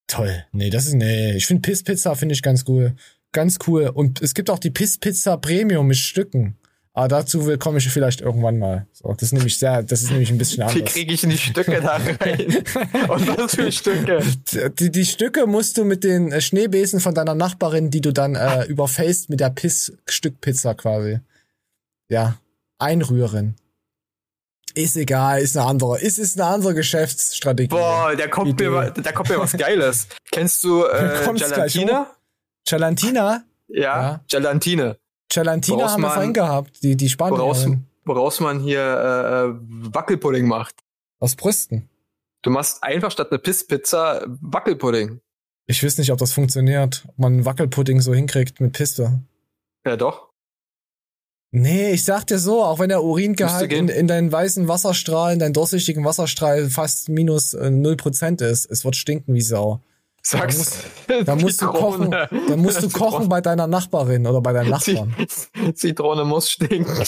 Toll. 0.08 0.46
Nee, 0.52 0.70
das 0.70 0.88
ist, 0.88 0.94
nee, 0.94 1.34
ich 1.34 1.48
finde 1.48 1.62
Pisspizza 1.62 2.16
finde 2.16 2.34
ich 2.34 2.42
ganz 2.42 2.66
cool. 2.68 2.96
Ganz 3.34 3.58
cool. 3.68 3.88
Und 3.94 4.22
es 4.22 4.34
gibt 4.34 4.50
auch 4.50 4.60
die 4.60 4.72
Pisspizza 4.72 5.38
Premium 5.38 5.88
mit 5.88 5.98
Stücken. 5.98 6.58
Aber 6.94 7.08
dazu 7.08 7.46
will- 7.46 7.58
komme 7.58 7.78
ich 7.78 7.88
vielleicht 7.88 8.20
irgendwann 8.20 8.60
mal. 8.60 8.86
So, 8.92 9.14
das 9.14 9.24
ist 9.24 9.32
nämlich 9.32 9.58
sehr, 9.58 9.82
das 9.82 10.02
ist 10.02 10.12
nämlich 10.12 10.30
ein 10.30 10.38
bisschen 10.38 10.58
Wie 10.58 10.64
anders. 10.80 10.92
kriege 10.94 11.14
ich 11.14 11.22
denn 11.22 11.30
die 11.30 11.38
Stücke 11.38 11.80
da 11.82 11.92
rein? 11.96 12.08
Und 13.10 13.38
was 13.38 13.56
für 13.56 13.72
Stücke? 13.72 14.22
Die, 14.78 14.92
die 14.92 15.06
Stücke 15.06 15.48
musst 15.48 15.78
du 15.78 15.86
mit 15.86 16.04
den 16.04 16.34
äh, 16.34 16.42
Schneebesen 16.42 17.00
von 17.00 17.16
deiner 17.16 17.34
Nachbarin, 17.34 17.92
die 17.92 18.02
du 18.02 18.12
dann 18.12 18.36
äh, 18.36 18.66
überfaced 18.66 19.30
mit 19.30 19.40
der 19.40 19.52
Piss-Stückpizza 19.52 20.74
quasi. 20.74 21.20
Ja, 22.10 22.38
einrühren. 22.78 23.56
Ist 24.74 24.98
egal, 24.98 25.42
ist 25.42 25.56
eine 25.56 25.68
andere, 25.68 26.00
ist, 26.02 26.18
ist 26.18 26.40
eine 26.40 26.50
andere 26.50 26.74
Geschäftsstrategie. 26.74 27.70
Boah, 27.70 28.14
da 28.18 28.28
kommt, 28.28 28.50
Idee. 28.50 28.70
mir, 28.70 28.92
da 28.92 29.12
kommt 29.14 29.30
mir 29.30 29.40
was 29.40 29.54
Geiles. 29.58 30.08
Kennst 30.30 30.62
du 30.66 30.84
äh, 30.86 31.20
Gelatina? 31.38 32.08
Gelantina? 32.68 33.44
Ja, 33.68 33.82
Ja. 34.12 34.24
Gelatine. 34.30 34.98
Gelantina 35.30 35.78
Woraus 35.78 35.92
haben 35.94 36.02
wir 36.02 36.10
vorhin 36.12 36.34
gehabt, 36.34 36.84
die, 36.84 36.96
die 36.98 37.06
Woraus, 37.18 37.62
Spanierin. 37.62 37.86
woraus 38.04 38.40
man 38.42 38.60
hier 38.60 38.82
äh, 38.82 39.46
äh, 39.50 39.54
Wackelpudding 39.94 40.46
macht. 40.48 40.76
Aus 41.20 41.36
Brüsten. 41.36 41.90
Du 42.42 42.50
machst 42.50 42.84
einfach 42.84 43.12
statt 43.12 43.30
eine 43.32 43.40
Pisspizza 43.40 44.24
Wackelpudding. 44.28 45.22
Ich 45.68 45.84
weiß 45.84 46.00
nicht, 46.00 46.12
ob 46.12 46.18
das 46.20 46.34
funktioniert, 46.34 47.04
ob 47.08 47.20
man 47.20 47.46
Wackelpudding 47.46 48.02
so 48.02 48.14
hinkriegt 48.14 48.60
mit 48.60 48.74
Piste. 48.74 49.22
Ja, 49.86 49.96
doch. 49.96 50.30
Nee, 51.54 51.92
ich 51.92 52.04
sag 52.04 52.26
dir 52.28 52.40
so, 52.40 52.64
auch 52.64 52.80
wenn 52.80 52.90
der 52.90 53.04
Uringehalt 53.04 53.72
in, 53.74 53.90
in 53.90 54.08
deinen 54.08 54.32
weißen 54.32 54.68
Wasserstrahlen, 54.68 55.38
deinen 55.40 55.54
durchsichtigen 55.54 56.04
Wasserstrahl 56.06 56.70
fast 56.70 57.10
minus 57.10 57.54
äh, 57.54 57.68
0% 57.68 58.44
ist, 58.44 58.70
es 58.72 58.84
wird 58.86 58.96
stinken 58.96 59.34
wie 59.34 59.42
Sau. 59.42 59.82
Sag's. 60.22 60.84
Da 61.26 61.36
musst 61.36 61.62
du 61.62 61.68
kochen, 61.68 62.12
da 62.12 62.56
musst 62.56 62.84
du 62.84 62.90
kochen 62.98 63.28
bei 63.30 63.42
deiner 63.42 63.68
Nachbarin 63.68 64.26
oder 64.28 64.42
bei 64.42 64.54
deinem 64.54 64.70
Nachbarn. 64.70 65.16
Zitrone 65.74 66.26
muss 66.26 66.52
stinken. 66.52 67.04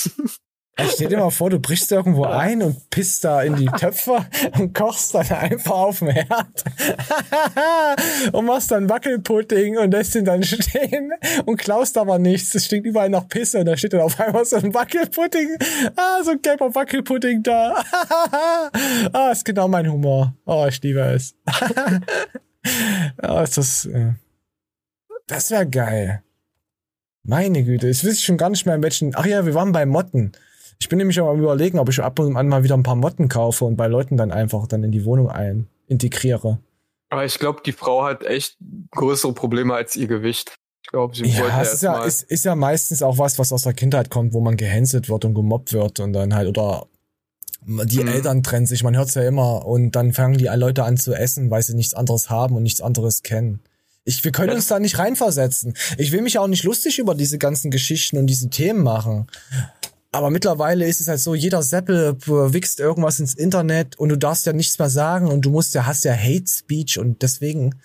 Ey, 0.76 0.88
Stell 0.92 1.10
dir 1.10 1.20
mal 1.20 1.30
vor, 1.30 1.52
du 1.52 1.60
brichst 1.60 1.92
irgendwo 1.92 2.26
ein 2.26 2.64
und 2.64 2.90
pisst 2.90 3.24
da 3.24 3.44
in 3.44 3.56
die 3.58 3.68
Töpfe 3.68 4.26
und 4.60 4.74
kochst 4.74 5.14
dann 5.14 5.28
einfach 5.30 5.72
auf 5.72 6.00
dem 6.00 6.08
Herd 6.08 6.64
und 8.34 8.46
machst 8.46 8.72
dann 8.72 8.90
Wackelpudding 8.90 9.78
und 9.78 9.92
lässt 9.92 10.16
ihn 10.16 10.26
dann 10.26 10.42
stehen 10.42 11.12
und 11.46 11.58
klaust 11.58 11.96
aber 11.96 12.18
nichts. 12.18 12.56
Es 12.56 12.66
stinkt 12.66 12.88
überall 12.88 13.10
nach 13.10 13.28
Pisse 13.28 13.60
und 13.60 13.66
da 13.68 13.78
steht 13.78 13.94
dann 13.94 14.02
auf 14.02 14.20
einmal 14.20 14.46
so 14.46 14.56
ein 14.56 14.74
Wackelpudding. 14.74 15.58
Ah, 15.96 16.24
so 16.24 16.32
ein 16.32 16.42
gelber 16.42 16.74
Wackelpudding 16.74 17.44
da. 17.44 17.84
ah, 19.14 19.30
ist 19.32 19.46
genau 19.46 19.68
mein 19.68 19.92
Humor. 19.92 20.34
Oh, 20.46 20.66
ich 20.68 20.82
liebe 20.82 21.02
es. 21.02 21.36
ah, 23.22 23.44
ist 23.44 23.58
das, 23.58 23.86
äh, 23.86 24.14
das 25.28 25.52
wäre 25.52 25.68
geil. 25.68 26.24
Meine 27.24 27.64
Güte, 27.64 27.88
ich 27.88 28.06
weiß 28.06 28.22
schon 28.22 28.38
gar 28.38 28.50
nicht 28.50 28.66
mehr 28.66 28.76
in 28.76 28.84
welchen. 28.84 29.16
Ach 29.16 29.26
ja, 29.26 29.46
wir 29.46 29.54
waren 29.54 29.72
bei 29.72 29.86
Motten. 29.86 30.34
Ich 30.80 30.90
bin 30.90 30.98
nämlich 30.98 31.20
auch 31.22 31.30
am 31.30 31.40
überlegen, 31.40 31.80
ob 31.80 31.88
ich 31.88 32.02
ab 32.02 32.20
und 32.20 32.36
an 32.36 32.50
mal 32.50 32.64
wieder 32.64 32.76
ein 32.76 32.84
paar 32.84 32.96
Motten 32.96 33.30
kaufe 33.30 33.64
und 33.64 33.78
bei 33.78 33.88
Leuten 33.88 34.18
dann 34.18 34.32
einfach 34.32 34.68
dann 34.68 34.84
in 34.84 34.92
die 34.92 35.06
Wohnung 35.06 35.30
ein 35.30 35.68
integriere. 35.88 36.60
Aber 37.10 37.24
ich 37.24 37.40
glaube, 37.40 37.62
die 37.66 37.72
Frau 37.72 38.04
hat 38.04 38.26
echt 38.26 38.58
größere 38.92 39.34
Probleme 39.34 39.74
als 39.74 39.96
ihr 39.96 40.08
Gewicht. 40.08 40.58
Ich 40.82 40.90
glaube, 40.90 41.16
sie 41.16 41.24
wollte 41.24 41.48
Ja, 41.48 41.62
es 41.62 41.74
ist 41.74 41.84
ja, 41.84 42.04
ist, 42.04 42.24
ist 42.24 42.44
ja 42.44 42.56
meistens 42.56 43.02
auch 43.02 43.18
was, 43.18 43.40
was 43.40 43.54
aus 43.54 43.62
der 43.62 43.74
Kindheit 43.74 44.10
kommt, 44.10 44.34
wo 44.34 44.42
man 44.42 44.58
gehänselt 44.58 45.08
wird 45.08 45.24
und 45.24 45.34
gemobbt 45.34 45.72
wird 45.72 46.02
und 46.02 46.12
dann 46.12 46.36
halt, 46.36 46.50
oder 46.50 46.88
die 47.66 48.00
Mhm. 48.02 48.08
Eltern 48.08 48.44
trennen 48.44 48.66
sich, 48.66 48.84
man 48.84 48.96
hört's 48.96 49.14
ja 49.14 49.24
immer 49.24 49.66
und 49.66 49.92
dann 49.92 50.14
fangen 50.14 50.38
die 50.38 50.46
Leute 50.46 50.84
an 50.84 50.98
zu 50.98 51.14
essen, 51.14 51.50
weil 51.50 51.64
sie 51.64 51.76
nichts 51.76 51.94
anderes 51.94 52.30
haben 52.30 52.56
und 52.56 52.64
nichts 52.64 52.82
anderes 52.82 53.24
kennen. 53.24 53.62
Ich, 54.06 54.24
wir 54.24 54.32
können 54.32 54.52
uns 54.52 54.68
da 54.68 54.80
nicht 54.80 55.00
reinversetzen. 55.00 55.76
Ich 55.98 56.12
will 56.12 56.22
mich 56.22 56.38
auch 56.38 56.48
nicht 56.48 56.64
lustig 56.64 57.00
über 57.00 57.16
diese 57.16 57.38
ganzen 57.38 57.72
Geschichten 57.72 58.18
und 58.18 58.28
diese 58.28 58.50
Themen 58.50 58.84
machen. 58.84 59.28
Aber 60.12 60.30
mittlerweile 60.30 60.86
ist 60.86 61.02
es 61.02 61.08
halt 61.08 61.22
so, 61.22 61.34
jeder 61.34 61.64
Seppel 61.64 62.16
wichst 62.28 62.80
irgendwas 62.80 63.20
ins 63.20 63.34
Internet 63.34 63.98
und 63.98 64.10
du 64.10 64.18
darfst 64.18 64.46
ja 64.46 64.54
nichts 64.54 64.78
mehr 64.78 64.90
sagen 64.90 65.28
und 65.28 65.42
du 65.44 65.50
musst 65.50 65.74
ja, 65.74 65.86
hast 65.86 66.04
ja 66.04 66.14
Hate 66.14 66.48
Speech 66.48 67.00
und 67.00 67.22
deswegen, 67.22 67.80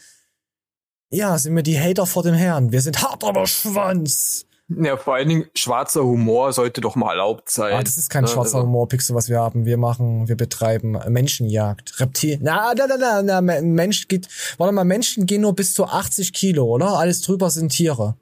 ja, 1.10 1.38
sind 1.38 1.54
wir 1.56 1.62
die 1.62 1.78
Hater 1.80 2.04
vor 2.04 2.22
dem 2.24 2.34
Herrn. 2.34 2.72
Wir 2.72 2.82
sind 2.82 3.00
hart 3.00 3.24
aber 3.24 3.46
Schwanz. 3.46 4.44
Ja, 4.70 4.98
vor 4.98 5.14
allen 5.14 5.28
Dingen 5.30 5.46
schwarzer 5.54 6.04
Humor 6.04 6.52
sollte 6.52 6.82
doch 6.82 6.94
mal 6.94 7.12
erlaubt 7.12 7.48
sein. 7.48 7.72
Ah, 7.74 7.82
das 7.82 7.96
ist 7.96 8.10
kein 8.10 8.24
Ne, 8.24 8.28
schwarzer 8.28 8.56
also- 8.56 8.66
Humor, 8.66 8.86
Pixel, 8.86 9.16
was 9.16 9.28
wir 9.30 9.40
haben. 9.40 9.64
Wir 9.64 9.78
machen, 9.78 10.28
wir 10.28 10.36
betreiben 10.36 10.92
Menschenjagd. 11.08 11.98
Reptil. 12.00 12.38
Na, 12.42 12.74
na, 12.76 12.86
na, 12.86 13.22
na, 13.22 13.40
na, 13.40 13.60
Mensch 13.62 14.08
geht, 14.08 14.28
warte 14.58 14.72
mal, 14.74 14.84
Menschen 14.84 15.24
gehen 15.24 15.40
nur 15.40 15.54
bis 15.54 15.72
zu 15.72 15.86
80 15.86 16.34
Kilo, 16.34 16.66
oder? 16.66 16.98
Alles 16.98 17.22
drüber 17.22 17.48
sind 17.48 17.70
Tiere. 17.70 18.16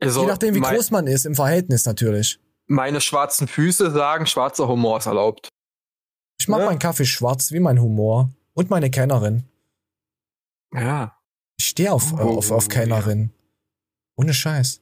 Also, 0.00 0.22
Je 0.22 0.26
nachdem, 0.28 0.54
wie 0.54 0.60
mein- 0.60 0.74
groß 0.74 0.90
man 0.90 1.06
ist, 1.06 1.26
im 1.26 1.34
Verhältnis 1.34 1.84
natürlich. 1.84 2.38
Meine 2.66 3.02
schwarzen 3.02 3.46
Füße 3.46 3.90
sagen, 3.90 4.26
schwarzer 4.26 4.66
Humor 4.66 4.96
ist 4.98 5.06
erlaubt. 5.06 5.48
Ich 6.40 6.48
mag 6.48 6.64
meinen 6.64 6.78
Kaffee 6.78 7.04
schwarz, 7.04 7.52
wie 7.52 7.60
mein 7.60 7.80
Humor. 7.80 8.30
Und 8.54 8.70
meine 8.70 8.90
Kennerin. 8.90 9.44
Ja. 10.72 11.18
Ich 11.58 11.66
stehe 11.68 11.92
auf, 11.92 12.12
äh, 12.12 12.16
auf, 12.22 12.50
auf 12.50 12.68
Kennerin. 12.68 13.30
Ohne 14.16 14.32
Scheiß. 14.32 14.80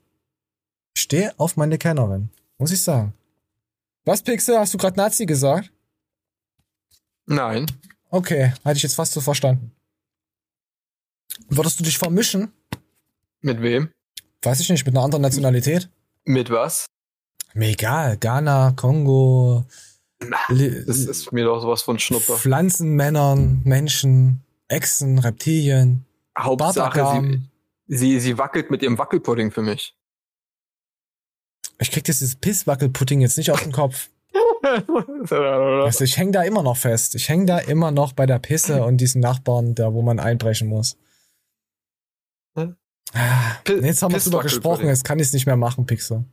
Stehe 0.96 1.32
auf 1.38 1.56
meine 1.56 1.78
Kennerin. 1.78 2.30
Muss 2.58 2.70
ich 2.72 2.82
sagen. 2.82 3.14
Was, 4.04 4.22
Pixel? 4.22 4.58
Hast 4.58 4.74
du 4.74 4.78
gerade 4.78 4.96
Nazi 4.96 5.26
gesagt? 5.26 5.72
Nein. 7.26 7.66
Okay, 8.10 8.52
hatte 8.64 8.76
ich 8.76 8.82
jetzt 8.82 8.94
fast 8.94 9.12
so 9.12 9.20
verstanden. 9.20 9.72
Würdest 11.48 11.80
du 11.80 11.84
dich 11.84 11.96
vermischen? 11.98 12.52
Mit 13.40 13.62
wem? 13.62 13.90
Weiß 14.42 14.60
ich 14.60 14.68
nicht, 14.68 14.84
mit 14.84 14.94
einer 14.94 15.04
anderen 15.04 15.22
Nationalität? 15.22 15.88
Mit 16.24 16.50
was? 16.50 16.86
Mir 17.54 17.68
egal. 17.70 18.16
Ghana, 18.18 18.72
Kongo, 18.76 19.64
Li- 20.48 20.84
Das 20.86 20.98
ist 20.98 21.32
mir 21.32 21.44
doch 21.44 21.60
sowas 21.60 21.82
von 21.82 21.98
Schnuppe. 21.98 22.36
Pflanzenmännern, 22.36 23.62
Menschen, 23.64 24.42
Echsen, 24.68 25.18
Reptilien. 25.18 26.04
Hauptsache, 26.38 27.04
sie, 27.88 27.96
sie, 27.96 28.20
sie 28.20 28.38
wackelt 28.38 28.70
mit 28.70 28.82
ihrem 28.82 28.98
Wackelpudding 28.98 29.50
für 29.50 29.62
mich. 29.62 29.94
Ich 31.82 31.90
krieg 31.90 32.04
dieses 32.04 32.36
Pisswackelpudding 32.36 33.20
jetzt 33.20 33.36
nicht 33.36 33.50
aus 33.50 33.62
dem 33.62 33.72
Kopf. 33.72 34.08
Also 35.34 36.04
ich 36.04 36.16
häng 36.16 36.32
da 36.32 36.42
immer 36.42 36.62
noch 36.62 36.76
fest. 36.76 37.16
Ich 37.16 37.28
häng 37.28 37.46
da 37.46 37.58
immer 37.58 37.90
noch 37.90 38.12
bei 38.12 38.26
der 38.26 38.38
Pisse 38.38 38.84
und 38.84 38.98
diesen 38.98 39.20
Nachbarn, 39.20 39.74
da 39.74 39.92
wo 39.92 40.02
man 40.02 40.20
einbrechen 40.20 40.68
muss. 40.68 40.96
Ah, 42.54 43.56
nee, 43.68 43.86
jetzt 43.86 44.02
haben 44.02 44.14
wir 44.14 44.20
drüber 44.20 44.42
gesprochen, 44.42 44.86
jetzt 44.86 45.04
kann 45.04 45.18
ich 45.18 45.26
es 45.26 45.32
nicht 45.32 45.46
mehr 45.46 45.56
machen, 45.56 45.84
Pixel. 45.84 46.24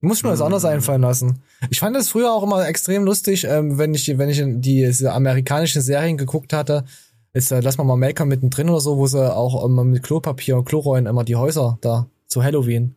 Muss 0.00 0.18
ich 0.18 0.24
mir 0.24 0.30
was 0.30 0.42
anderes 0.42 0.64
einfallen 0.64 1.02
lassen. 1.02 1.42
Ich 1.70 1.80
fand 1.80 1.96
es 1.96 2.10
früher 2.10 2.32
auch 2.32 2.42
immer 2.42 2.66
extrem 2.68 3.04
lustig, 3.04 3.44
ähm, 3.44 3.78
wenn 3.78 3.94
ich, 3.94 4.18
wenn 4.18 4.28
ich 4.28 4.42
diese 4.60 5.12
amerikanischen 5.12 5.82
Serien 5.82 6.16
geguckt 6.16 6.52
hatte. 6.52 6.84
Jetzt 7.32 7.50
äh, 7.50 7.60
lass 7.60 7.78
mal 7.78 7.84
mal 7.84 7.96
Malcolm 7.96 8.28
mittendrin 8.28 8.68
oder 8.68 8.80
so, 8.80 8.96
wo 8.96 9.06
sie 9.06 9.34
auch 9.34 9.64
immer 9.64 9.84
mit 9.84 10.02
Klopapier 10.02 10.56
und 10.56 10.66
Chlorollen 10.66 11.06
immer 11.06 11.24
die 11.24 11.36
Häuser 11.36 11.78
da 11.80 12.06
zu 12.26 12.44
Halloween. 12.44 12.94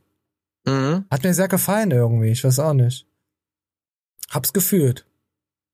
Mhm. 0.66 1.06
Hat 1.10 1.24
mir 1.24 1.34
sehr 1.34 1.48
gefallen 1.48 1.92
irgendwie, 1.92 2.30
ich 2.32 2.44
weiß 2.44 2.60
auch 2.60 2.74
nicht. 2.74 3.08
Hab's 4.30 4.54
gefühlt. 4.54 5.06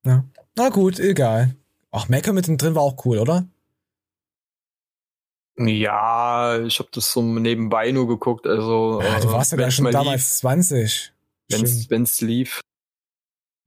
Ja. 0.04 0.24
Na 0.56 0.68
gut, 0.70 0.98
egal. 0.98 1.54
Ach, 1.90 2.08
Malcolm 2.08 2.34
mittendrin 2.36 2.74
war 2.74 2.82
auch 2.82 3.04
cool, 3.04 3.18
oder? 3.18 3.46
Ja, 5.56 6.58
ich 6.60 6.78
habe 6.78 6.88
das 6.92 7.12
so 7.12 7.20
nebenbei 7.22 7.90
nur 7.90 8.06
geguckt. 8.06 8.46
Also, 8.46 9.00
Ja, 9.02 9.18
du 9.20 9.28
äh, 9.28 9.32
warst 9.32 9.52
ja 9.52 9.58
wenn's 9.58 9.74
schon 9.74 9.84
mal 9.84 9.92
damals 9.92 10.38
20. 10.38 10.80
Lief, 10.80 11.12
wenn's, 11.60 11.70
Stimmt. 11.70 11.90
wenn's 11.90 12.20
lief. 12.20 12.60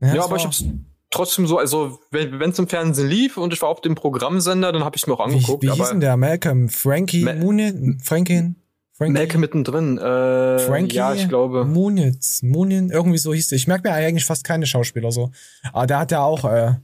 Ja, 0.02 0.16
Ja, 0.16 0.24
aber 0.24 0.38
ich 0.38 0.46
hab's 0.46 0.64
trotzdem 1.10 1.48
so, 1.48 1.58
also 1.58 2.00
wenn 2.10 2.40
wenn's 2.40 2.58
im 2.60 2.68
Fernsehen 2.70 3.10
lief 3.10 3.36
und 3.36 3.52
ich 3.54 3.62
war 3.62 3.68
auf 3.70 3.82
dem 3.82 3.96
Programmsender, 3.96 4.72
dann 4.72 4.86
habe 4.86 4.96
ich 4.96 5.06
mir 5.06 5.14
auch 5.14 5.20
Wie, 5.28 5.34
angeguckt. 5.34 5.64
wie 5.64 5.70
hieß 5.70 5.80
aber 5.82 5.90
denn 5.90 6.00
der 6.00 6.16
Malcolm? 6.16 6.70
Frankie 6.70 7.26
Ma- 7.26 7.34
Muniz? 7.34 8.06
Frankie? 8.06 8.56
Frankie? 9.02 9.20
Malcolm 9.20 9.42
mittendrin. 9.42 9.98
Äh, 9.98 10.60
Frankie? 10.60 10.96
Ja, 10.96 11.14
ich 11.14 11.28
glaube. 11.28 11.66
Muniz. 11.66 12.42
Munin? 12.44 12.90
Irgendwie 12.90 13.18
so 13.18 13.34
hieß 13.34 13.50
der. 13.50 13.56
Ich 13.56 13.68
merke 13.68 13.90
mir 13.90 13.96
eigentlich 13.96 14.26
fast 14.26 14.44
keine 14.44 14.66
Schauspieler 14.66 15.12
so. 15.12 15.32
Aber 15.74 15.88
da 15.88 16.00
hat 16.02 16.12
er 16.12 16.24
auch 16.24 16.46
äh, 16.46 16.76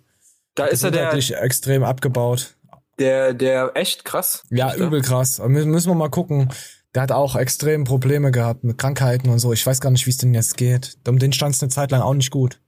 Da 0.55 0.65
ist 0.65 0.84
er 0.84 0.91
der, 0.91 1.13
extrem 1.13 1.84
abgebaut. 1.84 2.55
der, 2.99 3.34
der 3.34 3.72
echt 3.76 4.03
krass. 4.05 4.43
Ja, 4.49 4.72
der? 4.72 4.88
übel 4.88 5.01
krass. 5.01 5.39
Müssen 5.39 5.70
müssen 5.72 5.89
wir 5.91 5.95
mal 5.95 6.09
gucken. 6.09 6.49
Der 6.95 7.03
hat 7.03 7.11
auch 7.11 7.36
extrem 7.36 7.84
Probleme 7.84 8.32
gehabt 8.32 8.63
mit 8.63 8.78
Krankheiten 8.80 9.30
und 9.30 9.38
so. 9.39 9.53
Ich 9.53 9.65
weiß 9.65 9.82
gar 9.82 9.91
nicht, 9.91 10.07
wie 10.07 10.11
es 10.11 10.18
denn 10.18 10.34
jetzt 10.34 10.57
geht. 10.57 10.97
Um 11.07 11.20
den 11.20 11.32
stand 11.34 11.53
es 11.53 11.61
eine 11.61 11.70
Zeit 11.70 11.91
lang 11.91 12.01
auch 12.01 12.15
nicht 12.15 12.32
gut. 12.32 12.59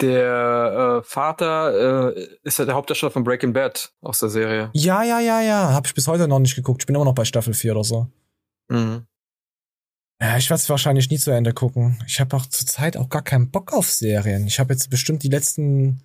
Der 0.00 0.98
äh, 0.98 1.08
Vater 1.08 2.14
äh, 2.16 2.26
ist 2.42 2.58
ja 2.58 2.64
der 2.64 2.74
Hauptdarsteller 2.74 3.12
von 3.12 3.24
Breaking 3.24 3.52
Bad 3.52 3.92
aus 4.02 4.18
der 4.18 4.28
Serie. 4.28 4.70
Ja, 4.74 5.02
ja, 5.04 5.20
ja, 5.20 5.40
ja. 5.40 5.72
Hab 5.72 5.86
ich 5.86 5.94
bis 5.94 6.06
heute 6.08 6.28
noch 6.28 6.38
nicht 6.38 6.56
geguckt. 6.56 6.82
Ich 6.82 6.86
bin 6.86 6.96
immer 6.96 7.04
noch 7.04 7.14
bei 7.14 7.24
Staffel 7.24 7.54
4 7.54 7.72
oder 7.72 7.84
so. 7.84 8.08
Mhm. 8.68 9.06
Ja, 10.20 10.38
ich 10.38 10.48
werde 10.48 10.60
es 10.60 10.68
wahrscheinlich 10.70 11.10
nie 11.10 11.18
zu 11.18 11.30
Ende 11.30 11.52
gucken. 11.52 12.02
Ich 12.06 12.20
habe 12.20 12.36
auch 12.36 12.46
zurzeit 12.46 12.96
auch 12.96 13.10
gar 13.10 13.22
keinen 13.22 13.50
Bock 13.50 13.72
auf 13.72 13.90
Serien. 13.90 14.46
Ich 14.46 14.58
habe 14.58 14.72
jetzt 14.72 14.88
bestimmt 14.88 15.22
die 15.22 15.28
letzten, 15.28 16.02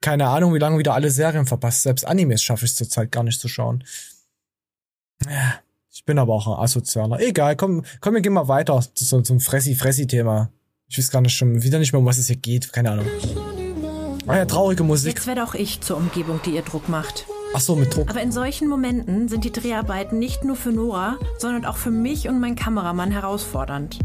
keine 0.00 0.26
Ahnung, 0.26 0.52
wie 0.54 0.58
lange 0.58 0.78
wieder 0.78 0.94
alle 0.94 1.10
Serien 1.10 1.46
verpasst. 1.46 1.82
Selbst 1.82 2.04
Animes 2.04 2.42
schaffe 2.42 2.64
ich 2.64 2.74
zurzeit 2.74 3.12
gar 3.12 3.22
nicht 3.22 3.40
zu 3.40 3.46
schauen. 3.46 3.84
Ja, 5.26 5.60
ich 5.92 6.04
bin 6.04 6.18
aber 6.18 6.34
auch 6.34 6.48
ein 6.48 6.62
Asozialer. 6.62 7.20
Egal, 7.20 7.54
komm, 7.56 7.84
komm, 8.00 8.14
wir 8.14 8.20
gehen 8.20 8.32
mal 8.32 8.48
weiter 8.48 8.84
zu, 8.94 9.22
zum 9.22 9.40
Fressi-Fressi-Thema. 9.40 10.50
Ich 10.88 10.98
weiß 10.98 11.10
gar 11.10 11.20
nicht 11.20 11.36
schon 11.36 11.62
wieder 11.62 11.78
nicht 11.78 11.92
mehr, 11.92 12.00
um 12.00 12.06
was 12.06 12.18
es 12.18 12.26
hier 12.26 12.36
geht. 12.36 12.72
Keine 12.72 12.90
Ahnung. 12.92 13.06
Ah 14.26 14.38
ja, 14.38 14.44
traurige 14.44 14.82
Musik. 14.82 15.14
Jetzt 15.14 15.26
werde 15.26 15.44
auch 15.44 15.54
ich 15.54 15.80
zur 15.80 15.96
Umgebung, 15.96 16.40
die 16.44 16.50
ihr 16.50 16.62
Druck 16.62 16.88
macht. 16.88 17.26
Ach 17.54 17.60
so, 17.60 17.74
mit 17.74 17.94
Druck. 17.94 18.10
Aber 18.10 18.20
in 18.20 18.32
solchen 18.32 18.68
Momenten 18.68 19.28
sind 19.28 19.44
die 19.44 19.52
Dreharbeiten 19.52 20.18
nicht 20.18 20.44
nur 20.44 20.56
für 20.56 20.70
Nora, 20.70 21.18
sondern 21.38 21.64
auch 21.64 21.76
für 21.76 21.90
mich 21.90 22.28
und 22.28 22.40
meinen 22.40 22.56
Kameramann 22.56 23.10
herausfordernd. 23.10 23.98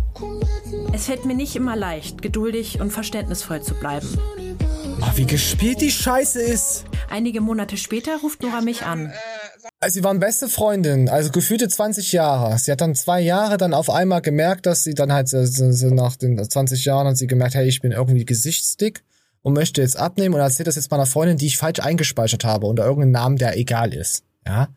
Es 0.94 1.06
fällt 1.06 1.26
mir 1.26 1.36
nicht 1.36 1.56
immer 1.56 1.76
leicht, 1.76 2.22
geduldig 2.22 2.80
und 2.80 2.92
verständnisvoll 2.92 3.62
zu 3.62 3.76
bleiben. 3.76 4.08
Oh, 5.02 5.12
wie 5.16 5.26
gespielt 5.26 5.82
die 5.82 5.92
Scheiße 5.92 6.42
ist. 6.42 6.86
Einige 7.10 7.42
Monate 7.42 7.78
später 7.78 8.18
ruft 8.22 8.42
Nora 8.42 8.62
mich 8.62 8.84
an. 8.84 9.12
Also 9.80 9.96
sie 9.96 10.04
waren 10.04 10.20
beste 10.20 10.48
Freundin, 10.48 11.10
also 11.10 11.30
gefühlte 11.30 11.68
20 11.68 12.14
Jahre. 12.14 12.58
Sie 12.58 12.72
hat 12.72 12.80
dann 12.80 12.96
zwei 12.96 13.20
Jahre 13.20 13.58
dann 13.58 13.74
auf 13.74 13.90
einmal 13.90 14.22
gemerkt, 14.22 14.66
dass 14.66 14.84
sie 14.84 14.94
dann 14.94 15.12
halt 15.12 15.28
so, 15.28 15.46
so 15.46 15.88
nach 15.88 16.16
den 16.16 16.42
20 16.42 16.86
Jahren 16.86 17.08
hat 17.08 17.18
sie 17.18 17.28
gemerkt, 17.28 17.56
hey, 17.56 17.68
ich 17.68 17.82
bin 17.82 17.92
irgendwie 17.92 18.26
gesichtsdick 18.26 19.04
und 19.44 19.54
möchte 19.54 19.82
jetzt 19.82 19.98
abnehmen 19.98 20.34
und 20.34 20.42
erzählt 20.42 20.68
das 20.68 20.76
jetzt 20.76 20.90
meiner 20.90 21.06
Freundin, 21.06 21.38
die 21.38 21.46
ich 21.46 21.58
falsch 21.58 21.80
eingespeichert 21.80 22.44
habe 22.44 22.66
unter 22.66 22.84
irgendeinem 22.84 23.12
Namen, 23.12 23.38
der 23.38 23.58
egal 23.58 23.94
ist. 23.94 24.24
Ja. 24.48 24.70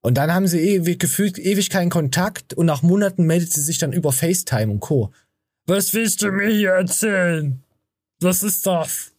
Und 0.00 0.14
dann 0.14 0.32
haben 0.32 0.46
sie 0.46 0.60
ewig, 0.60 0.98
gefühlt 0.98 1.38
ewig 1.38 1.70
keinen 1.70 1.90
Kontakt 1.90 2.54
und 2.54 2.66
nach 2.66 2.82
Monaten 2.82 3.24
meldet 3.24 3.52
sie 3.52 3.62
sich 3.62 3.78
dann 3.78 3.92
über 3.92 4.12
FaceTime 4.12 4.72
und 4.72 4.80
Co. 4.80 5.12
Was 5.66 5.94
willst 5.94 6.22
du 6.22 6.30
mir 6.30 6.48
hier 6.48 6.70
erzählen? 6.70 7.62
Was 8.20 8.42
ist 8.42 8.66
das? 8.66 9.12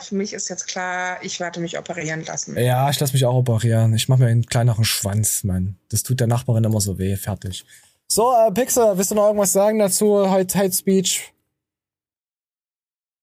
Für 0.00 0.14
mich 0.16 0.32
ist 0.32 0.48
jetzt 0.48 0.66
klar, 0.66 1.18
ich 1.22 1.38
werde 1.38 1.60
mich 1.60 1.78
operieren 1.78 2.24
lassen. 2.24 2.58
Ja, 2.58 2.90
ich 2.90 2.98
lasse 2.98 3.12
mich 3.12 3.24
auch 3.24 3.36
operieren. 3.36 3.94
Ich 3.94 4.08
mache 4.08 4.22
mir 4.22 4.26
einen 4.26 4.44
kleineren 4.44 4.84
Schwanz, 4.84 5.44
Mann. 5.44 5.76
Das 5.90 6.02
tut 6.02 6.18
der 6.18 6.26
Nachbarin 6.26 6.64
immer 6.64 6.80
so 6.80 6.98
weh. 6.98 7.14
Fertig. 7.16 7.64
So, 8.08 8.32
äh, 8.32 8.50
Pixel, 8.50 8.96
willst 8.96 9.12
du 9.12 9.14
noch 9.14 9.26
irgendwas 9.26 9.52
sagen 9.52 9.78
dazu? 9.78 10.28
Hate 10.28 10.72
Speech? 10.72 11.32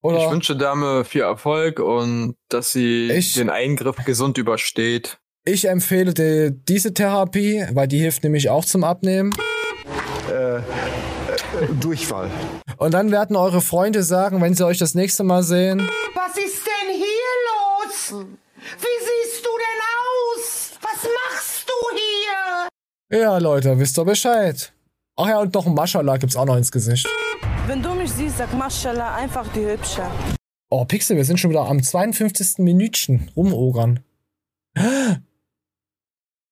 Oder? 0.08 0.26
Ich 0.26 0.32
wünsche 0.32 0.56
Dame 0.56 1.04
viel 1.06 1.22
Erfolg 1.22 1.80
und 1.80 2.36
dass 2.50 2.72
sie 2.72 3.12
Ich- 3.12 3.34
den 3.34 3.50
Eingriff 3.50 3.98
gesund 4.06 4.38
übersteht. 4.38 5.18
Ich 5.46 5.66
empfehle 5.68 6.14
dir 6.14 6.52
diese 6.52 6.94
Therapie, 6.94 7.66
weil 7.74 7.88
die 7.88 8.00
hilft 8.00 8.24
nämlich 8.24 8.50
auch 8.50 8.66
zum 8.66 8.84
Abnehmen. 8.84 9.32
Äh, 10.30 10.60
Durchfall. 11.80 12.30
Und 12.78 12.94
dann 12.94 13.12
werden 13.12 13.36
eure 13.36 13.62
Freunde 13.62 14.04
sagen, 14.04 14.42
wenn 14.42 14.54
sie 14.54 14.66
euch 14.66 14.78
das 14.78 14.94
nächste 14.94 15.24
Mal 15.24 15.44
sehen, 15.44 15.88
Was 16.14 16.38
ist 16.38 16.66
denn 16.66 16.94
hier 16.96 17.36
los? 17.48 18.26
Wie 18.60 18.98
siehst 19.00 19.46
du 19.46 19.50
denn 19.50 19.82
aus? 20.04 20.72
Was 20.82 21.04
machst 21.04 21.70
du 21.70 21.98
hier? 23.10 23.20
ja 23.22 23.38
Leute, 23.38 23.80
wisst 23.80 23.98
ihr 23.98 24.06
Bescheid. 24.06 24.74
Ach 25.20 25.28
ja, 25.28 25.40
und 25.40 25.52
noch 25.56 25.66
ein 25.66 25.74
Maschallah 25.74 26.18
gibt's 26.18 26.36
auch 26.36 26.46
noch 26.46 26.58
ins 26.58 26.72
Gesicht. 26.72 27.08
Wenn 27.66 27.82
du 27.82 27.96
mich 27.96 28.12
siehst, 28.12 28.38
sag 28.38 28.54
Maschallah, 28.54 29.16
einfach 29.16 29.52
die 29.52 29.66
Hübsche. 29.66 30.04
Oh, 30.70 30.86
Pixel, 30.86 31.18
wir 31.18 31.26
sind 31.26 31.40
schon 31.40 31.50
wieder 31.50 31.66
am 31.68 31.82
52. 31.82 32.60
Minütchen 32.60 33.32
rumogern. 33.36 34.04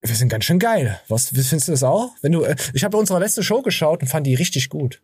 Wir 0.02 0.14
sind 0.14 0.30
ganz 0.30 0.46
schön 0.46 0.60
geil. 0.60 1.02
Was 1.08 1.30
findest 1.30 1.68
du 1.68 1.72
das 1.72 1.82
auch? 1.82 2.12
Wenn 2.22 2.32
du, 2.32 2.44
äh, 2.44 2.56
ich 2.74 2.84
habe 2.84 2.96
unsere 2.96 3.18
letzte 3.20 3.42
Show 3.42 3.64
geschaut 3.64 4.04
und 4.04 4.08
fand 4.08 4.28
die 4.28 4.36
richtig 4.36 4.70
gut. 4.70 5.02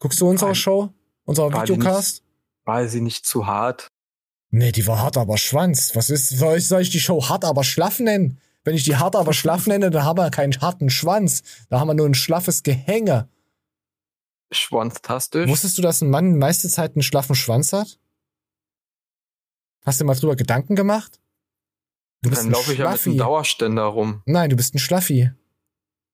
Guckst 0.00 0.20
du 0.20 0.28
unsere 0.28 0.56
Show? 0.56 0.92
Unser 1.24 1.52
War 1.52 1.62
Videocast? 1.62 2.14
Nicht, 2.14 2.24
war 2.64 2.88
sie 2.88 3.00
nicht 3.00 3.24
zu 3.24 3.46
hart? 3.46 3.86
Nee, 4.50 4.72
die 4.72 4.88
war 4.88 4.98
hart, 4.98 5.18
aber 5.18 5.38
Schwanz. 5.38 5.94
Was 5.94 6.10
ist, 6.10 6.30
soll 6.30 6.58
ich, 6.58 6.66
soll 6.66 6.82
ich 6.82 6.90
die 6.90 6.98
Show 6.98 7.28
hart, 7.28 7.44
aber 7.44 7.62
schlaff 7.62 8.00
nennen? 8.00 8.40
Wenn 8.66 8.74
ich 8.74 8.82
die 8.82 8.96
hart, 8.96 9.14
aber 9.14 9.32
schlaff 9.32 9.68
nenne, 9.68 9.90
dann 9.90 10.02
haben 10.02 10.18
wir 10.18 10.28
keinen 10.30 10.60
harten 10.60 10.90
Schwanz. 10.90 11.44
Da 11.68 11.78
haben 11.78 11.86
wir 11.86 11.94
nur 11.94 12.06
ein 12.06 12.14
schlaffes 12.14 12.64
Gehänge. 12.64 13.28
Schwanztastisch. 14.50 15.48
Wusstest 15.48 15.78
du, 15.78 15.82
dass 15.82 16.02
ein 16.02 16.10
Mann 16.10 16.36
meiste 16.36 16.68
Zeit 16.68 16.96
einen 16.96 17.04
schlaffen 17.04 17.36
Schwanz 17.36 17.72
hat? 17.72 18.00
Hast 19.84 20.00
du 20.00 20.04
mal 20.04 20.16
drüber 20.16 20.34
Gedanken 20.34 20.74
gemacht? 20.74 21.20
Du 22.22 22.30
bist 22.30 22.42
Dann 22.42 22.50
laufe 22.50 22.72
ich 22.72 22.80
ja 22.80 22.90
mit 22.90 23.06
einem 23.06 23.18
Dauerständer 23.18 23.84
rum. 23.84 24.22
Nein, 24.26 24.50
du 24.50 24.56
bist 24.56 24.74
ein 24.74 24.80
Schlaffi. 24.80 25.30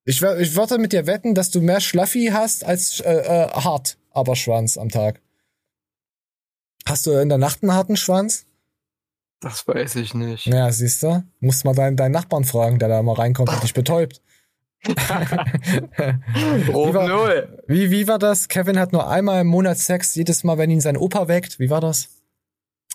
Ich, 0.05 0.21
ich 0.21 0.55
würde 0.55 0.77
mit 0.77 0.93
dir 0.93 1.07
wetten, 1.07 1.35
dass 1.35 1.51
du 1.51 1.63
mehr 1.63 1.81
Schlaffi 1.81 2.33
hast 2.35 2.65
als 2.65 3.01
äh, 3.01 3.15
äh, 3.15 3.49
hart, 3.49 3.97
aber 4.11 4.37
Schwanz 4.37 4.77
am 4.77 4.91
Tag. 4.91 5.23
Hast 6.85 7.07
du 7.07 7.13
in 7.13 7.31
der 7.31 7.39
Nacht 7.39 7.63
einen 7.63 7.73
harten 7.73 7.97
Schwanz? 7.97 8.45
Das 9.43 9.67
weiß 9.69 9.97
ich 9.97 10.15
nicht. 10.15 10.47
Ja, 10.47 10.71
siehst 10.73 11.03
du? 11.03 11.23
Musst 11.41 11.65
mal 11.65 11.75
deinen, 11.75 11.97
deinen 11.97 12.13
Nachbarn 12.13 12.45
fragen, 12.45 12.79
der 12.79 12.89
da 12.89 13.03
mal 13.03 13.15
reinkommt 13.17 13.51
und 13.51 13.63
dich 13.63 13.75
betäubt. 13.75 14.23
Wie, 14.87 14.95
war, 16.95 17.09
null. 17.09 17.59
wie, 17.69 17.91
wie 17.91 18.09
war 18.09 18.19
das? 18.19 18.49
Kevin 18.49 18.79
hat 18.79 18.93
nur 18.93 19.09
einmal 19.09 19.41
im 19.43 19.47
Monat 19.47 19.79
Sex, 19.79 20.15
jedes 20.15 20.43
Mal, 20.45 20.59
wenn 20.59 20.71
ihn 20.71 20.81
sein 20.81 20.97
Opa 20.97 21.29
weckt. 21.29 21.59
Wie 21.61 21.71
war 21.71 21.81
das? 21.81 22.09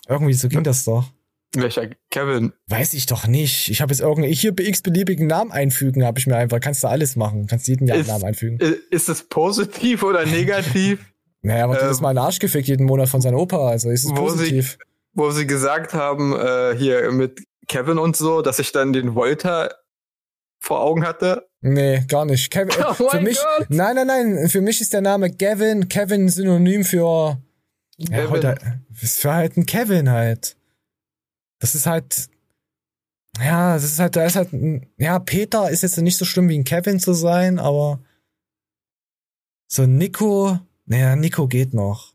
Irgendwie 0.08 0.34
so 0.34 0.48
ging 0.48 0.62
das 0.64 0.84
doch. 0.84 1.06
Welcher 1.54 1.88
Kevin? 2.10 2.52
Weiß 2.66 2.92
ich 2.92 3.06
doch 3.06 3.26
nicht. 3.26 3.70
Ich 3.70 3.80
habe 3.80 3.90
jetzt 3.92 4.00
irgendwie 4.00 4.32
hier 4.34 4.52
x 4.58 4.82
beliebigen 4.82 5.26
Namen 5.26 5.50
einfügen, 5.50 6.04
habe 6.04 6.18
ich 6.18 6.26
mir 6.26 6.36
einfach. 6.36 6.60
Kannst 6.60 6.82
du 6.84 6.88
alles 6.88 7.16
machen. 7.16 7.46
Kannst 7.46 7.68
jeden 7.68 7.86
Jahr 7.86 7.96
Ist- 7.98 8.08
Namen 8.08 8.24
einfügen. 8.24 8.58
Ist 8.90 9.08
es 9.08 9.22
positiv 9.28 10.02
oder 10.02 10.26
negativ? 10.26 11.04
Naja, 11.40 11.64
aber 11.64 11.76
das 11.76 11.88
ist 11.92 12.00
mal 12.00 12.10
ein 12.10 12.18
Arsch 12.18 12.40
gefickt 12.40 12.66
jeden 12.66 12.84
Monat 12.84 13.08
von 13.08 13.20
seinem 13.20 13.36
Opa. 13.36 13.68
Also 13.68 13.90
ist 13.90 14.02
es 14.02 14.10
Ähm, 14.10 14.16
positiv. 14.16 14.76
Wo 15.18 15.30
sie 15.32 15.46
gesagt 15.46 15.94
haben, 15.94 16.34
äh, 16.34 16.74
hier 16.76 17.10
mit 17.10 17.42
Kevin 17.66 17.98
und 17.98 18.16
so, 18.16 18.40
dass 18.40 18.58
ich 18.58 18.72
dann 18.72 18.92
den 18.92 19.14
Volta 19.14 19.70
vor 20.60 20.80
Augen 20.80 21.04
hatte. 21.04 21.48
Nee, 21.60 22.04
gar 22.08 22.24
nicht. 22.24 22.50
Kevin, 22.50 22.70
äh, 22.70 22.84
Oh 23.00 23.10
für 23.10 23.20
mich, 23.20 23.38
Gott. 23.38 23.66
nein, 23.68 23.96
nein, 23.96 24.06
nein. 24.06 24.48
Für 24.48 24.60
mich 24.60 24.80
ist 24.80 24.92
der 24.92 25.00
Name 25.00 25.30
Gavin, 25.30 25.88
Kevin 25.88 26.28
synonym 26.28 26.84
für, 26.84 27.36
ja, 27.98 28.30
heute, 28.30 28.56
für 28.92 29.34
halt 29.34 29.56
ein 29.56 29.66
Kevin 29.66 30.10
halt. 30.10 30.56
Das 31.60 31.74
ist 31.74 31.86
halt, 31.86 32.28
ja, 33.40 33.74
das 33.74 33.84
ist 33.84 33.98
halt, 33.98 34.14
da 34.14 34.24
ist 34.24 34.36
halt, 34.36 34.52
ein, 34.52 34.86
ja, 34.96 35.18
Peter 35.18 35.68
ist 35.68 35.82
jetzt 35.82 35.98
nicht 35.98 36.16
so 36.16 36.24
schlimm 36.24 36.48
wie 36.48 36.58
ein 36.58 36.64
Kevin 36.64 37.00
zu 37.00 37.12
sein, 37.12 37.58
aber 37.58 38.00
so 39.66 39.84
Nico, 39.84 40.58
naja, 40.86 41.16
Nico 41.16 41.48
geht 41.48 41.74
noch. 41.74 42.14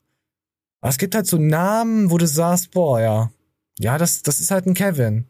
Aber 0.84 0.90
es 0.90 0.98
gibt 0.98 1.16
halt 1.16 1.26
so 1.26 1.38
Namen, 1.38 2.12
wo 2.12 2.18
du 2.18 2.28
sagst, 2.28 2.72
boah, 2.72 3.00
ja, 3.00 3.32
ja, 3.80 3.98
das, 3.98 4.22
das 4.22 4.42
ist 4.42 4.52
halt 4.52 4.66
ein 4.66 4.74
Kevin. 4.74 5.28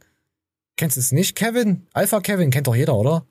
Kennst 0.77 0.97
du 0.97 0.99
es 0.99 1.11
nicht, 1.11 1.35
Kevin? 1.35 1.85
Alpha 1.93 2.21
Kevin 2.21 2.49
kennt 2.49 2.65
doch 2.65 2.75
jeder, 2.75 2.95
oder? 2.95 3.27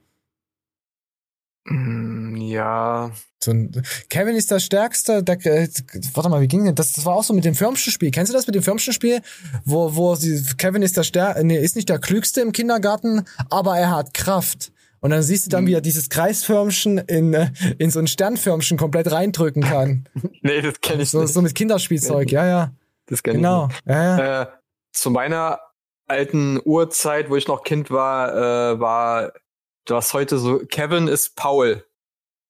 Mm, 1.64 2.36
ja. 2.36 3.10
So 3.42 3.50
ein, 3.50 3.72
Kevin 4.08 4.36
ist 4.36 4.52
der 4.52 4.60
Stärkste. 4.60 5.24
Der, 5.24 5.44
äh, 5.44 5.68
warte 6.14 6.28
mal, 6.28 6.40
wie 6.40 6.46
ging 6.46 6.64
denn 6.64 6.76
das? 6.76 6.92
Das 6.92 7.04
war 7.04 7.16
auch 7.16 7.24
so 7.24 7.34
mit 7.34 7.44
dem 7.44 7.56
Firmchen-Spiel. 7.56 8.12
Kennst 8.12 8.32
du 8.32 8.36
das 8.36 8.46
mit 8.46 8.54
dem 8.54 8.62
Firmchen-Spiel? 8.62 9.20
Wo, 9.64 9.96
wo 9.96 10.14
sie, 10.14 10.44
Kevin 10.58 10.82
ist 10.82 10.96
der 10.96 11.02
Stär, 11.02 11.42
nee, 11.42 11.58
ist 11.58 11.74
nicht 11.74 11.88
der 11.88 11.98
Klügste 11.98 12.40
im 12.40 12.52
Kindergarten, 12.52 13.24
aber 13.50 13.76
er 13.76 13.90
hat 13.90 14.14
Kraft. 14.14 14.70
Und 15.02 15.10
dann 15.10 15.22
siehst 15.22 15.46
du 15.46 15.50
dann, 15.50 15.66
wie 15.66 15.74
er 15.74 15.80
dieses 15.80 16.08
Kreisförmchen 16.08 16.96
in, 16.98 17.34
äh, 17.34 17.50
in 17.78 17.90
so 17.90 17.98
ein 17.98 18.06
Sternförmchen 18.06 18.78
komplett 18.78 19.10
reindrücken 19.12 19.62
kann. 19.62 20.08
Nee, 20.42 20.60
das 20.62 20.80
kenne 20.80 21.02
ich 21.02 21.10
So, 21.10 21.20
nicht. 21.22 21.32
so 21.34 21.42
mit 21.42 21.54
Kinderspielzeug, 21.54 22.30
ja, 22.32 22.46
ja. 22.46 22.72
Das 23.06 23.22
kenn 23.22 23.34
Genau, 23.34 23.66
ich 23.68 23.74
nicht. 23.84 23.86
ja, 23.94 24.18
ja. 24.18 24.42
Äh, 24.42 24.46
zu 24.92 25.10
meiner 25.10 25.60
alten 26.08 26.60
Urzeit, 26.64 27.30
wo 27.30 27.36
ich 27.36 27.46
noch 27.48 27.62
Kind 27.64 27.90
war, 27.90 28.32
äh, 28.74 28.80
war 28.80 29.32
das 29.86 30.14
heute 30.14 30.38
so, 30.38 30.60
Kevin 30.60 31.08
ist 31.08 31.34
Paul. 31.36 31.84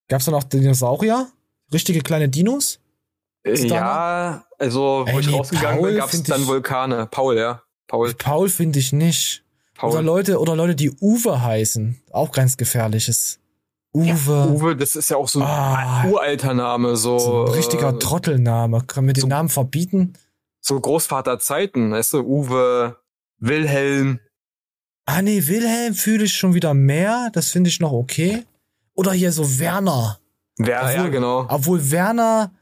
Gab's 0.08 0.26
da 0.26 0.30
noch 0.30 0.44
Dinosaurier? 0.44 1.28
Richtige 1.72 2.00
kleine 2.00 2.28
Dinos? 2.28 2.80
Äh, 3.44 3.66
ja, 3.66 4.44
also 4.58 5.04
wo 5.06 5.10
Ey, 5.10 5.20
ich 5.20 5.26
nee, 5.28 5.36
rausgegangen 5.36 5.78
Paul 5.80 5.88
bin, 5.90 5.98
gab's 5.98 6.22
dann 6.24 6.46
Vulkane. 6.46 7.06
Paul, 7.10 7.38
ja. 7.38 7.62
Paul. 7.88 8.12
Paul 8.14 8.48
finde 8.50 8.78
ich 8.78 8.92
nicht. 8.92 9.41
Paul. 9.82 9.90
Oder 9.90 10.02
Leute, 10.02 10.38
oder 10.40 10.54
Leute, 10.56 10.74
die 10.76 10.90
Uwe 11.00 11.42
heißen. 11.42 12.00
Auch 12.12 12.30
ganz 12.32 12.56
gefährliches. 12.56 13.40
Uwe. 13.92 14.48
Uwe, 14.48 14.76
das 14.76 14.94
ist 14.96 15.10
ja 15.10 15.16
auch 15.16 15.28
so 15.28 15.40
ein 15.40 15.46
Ah. 15.46 16.06
uralter 16.08 16.54
Name, 16.54 16.96
so. 16.96 17.18
So 17.18 17.44
ein 17.46 17.52
richtiger 17.52 17.90
äh, 17.90 17.98
Trottelname. 17.98 18.84
Kann 18.86 19.04
man 19.04 19.14
den 19.14 19.28
Namen 19.28 19.48
verbieten? 19.48 20.14
so 20.64 20.78
Großvaterzeiten, 20.80 21.90
weißt 21.90 22.12
du, 22.12 22.20
Uwe, 22.20 22.96
Wilhelm. 23.38 24.20
Ah 25.06 25.20
nee, 25.20 25.48
Wilhelm 25.48 25.94
fühle 25.94 26.24
ich 26.26 26.34
schon 26.34 26.54
wieder 26.54 26.72
mehr. 26.72 27.30
Das 27.32 27.50
finde 27.50 27.68
ich 27.68 27.80
noch 27.80 27.90
okay. 27.90 28.44
Oder 28.94 29.10
hier 29.12 29.32
so 29.32 29.58
Werner. 29.58 30.20
Werner, 30.58 30.92
ja, 30.92 30.98
Obwohl- 31.00 31.10
genau. 31.10 31.46
Obwohl 31.48 31.90
Werner, 31.90 32.52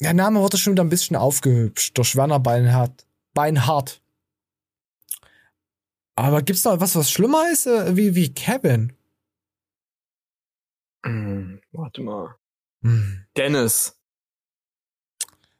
der 0.00 0.12
Name 0.14 0.40
wurde 0.40 0.56
schon 0.58 0.72
wieder 0.72 0.82
ein 0.82 0.88
bisschen 0.88 1.14
aufgehübscht 1.14 1.96
durch 1.96 2.16
Werner 2.16 2.40
Beinhardt. 2.40 3.06
Beinhardt. 3.32 4.02
Aber 6.16 6.42
gibt's 6.42 6.62
da 6.62 6.80
was, 6.80 6.96
was 6.96 7.10
schlimmer 7.10 7.50
ist, 7.52 7.66
äh, 7.66 7.96
wie, 7.96 8.14
wie 8.14 8.32
Kevin? 8.32 8.92
Hm, 11.04 11.60
warte 11.72 12.00
mal. 12.02 12.36
Hm. 12.82 13.26
Dennis. 13.36 13.98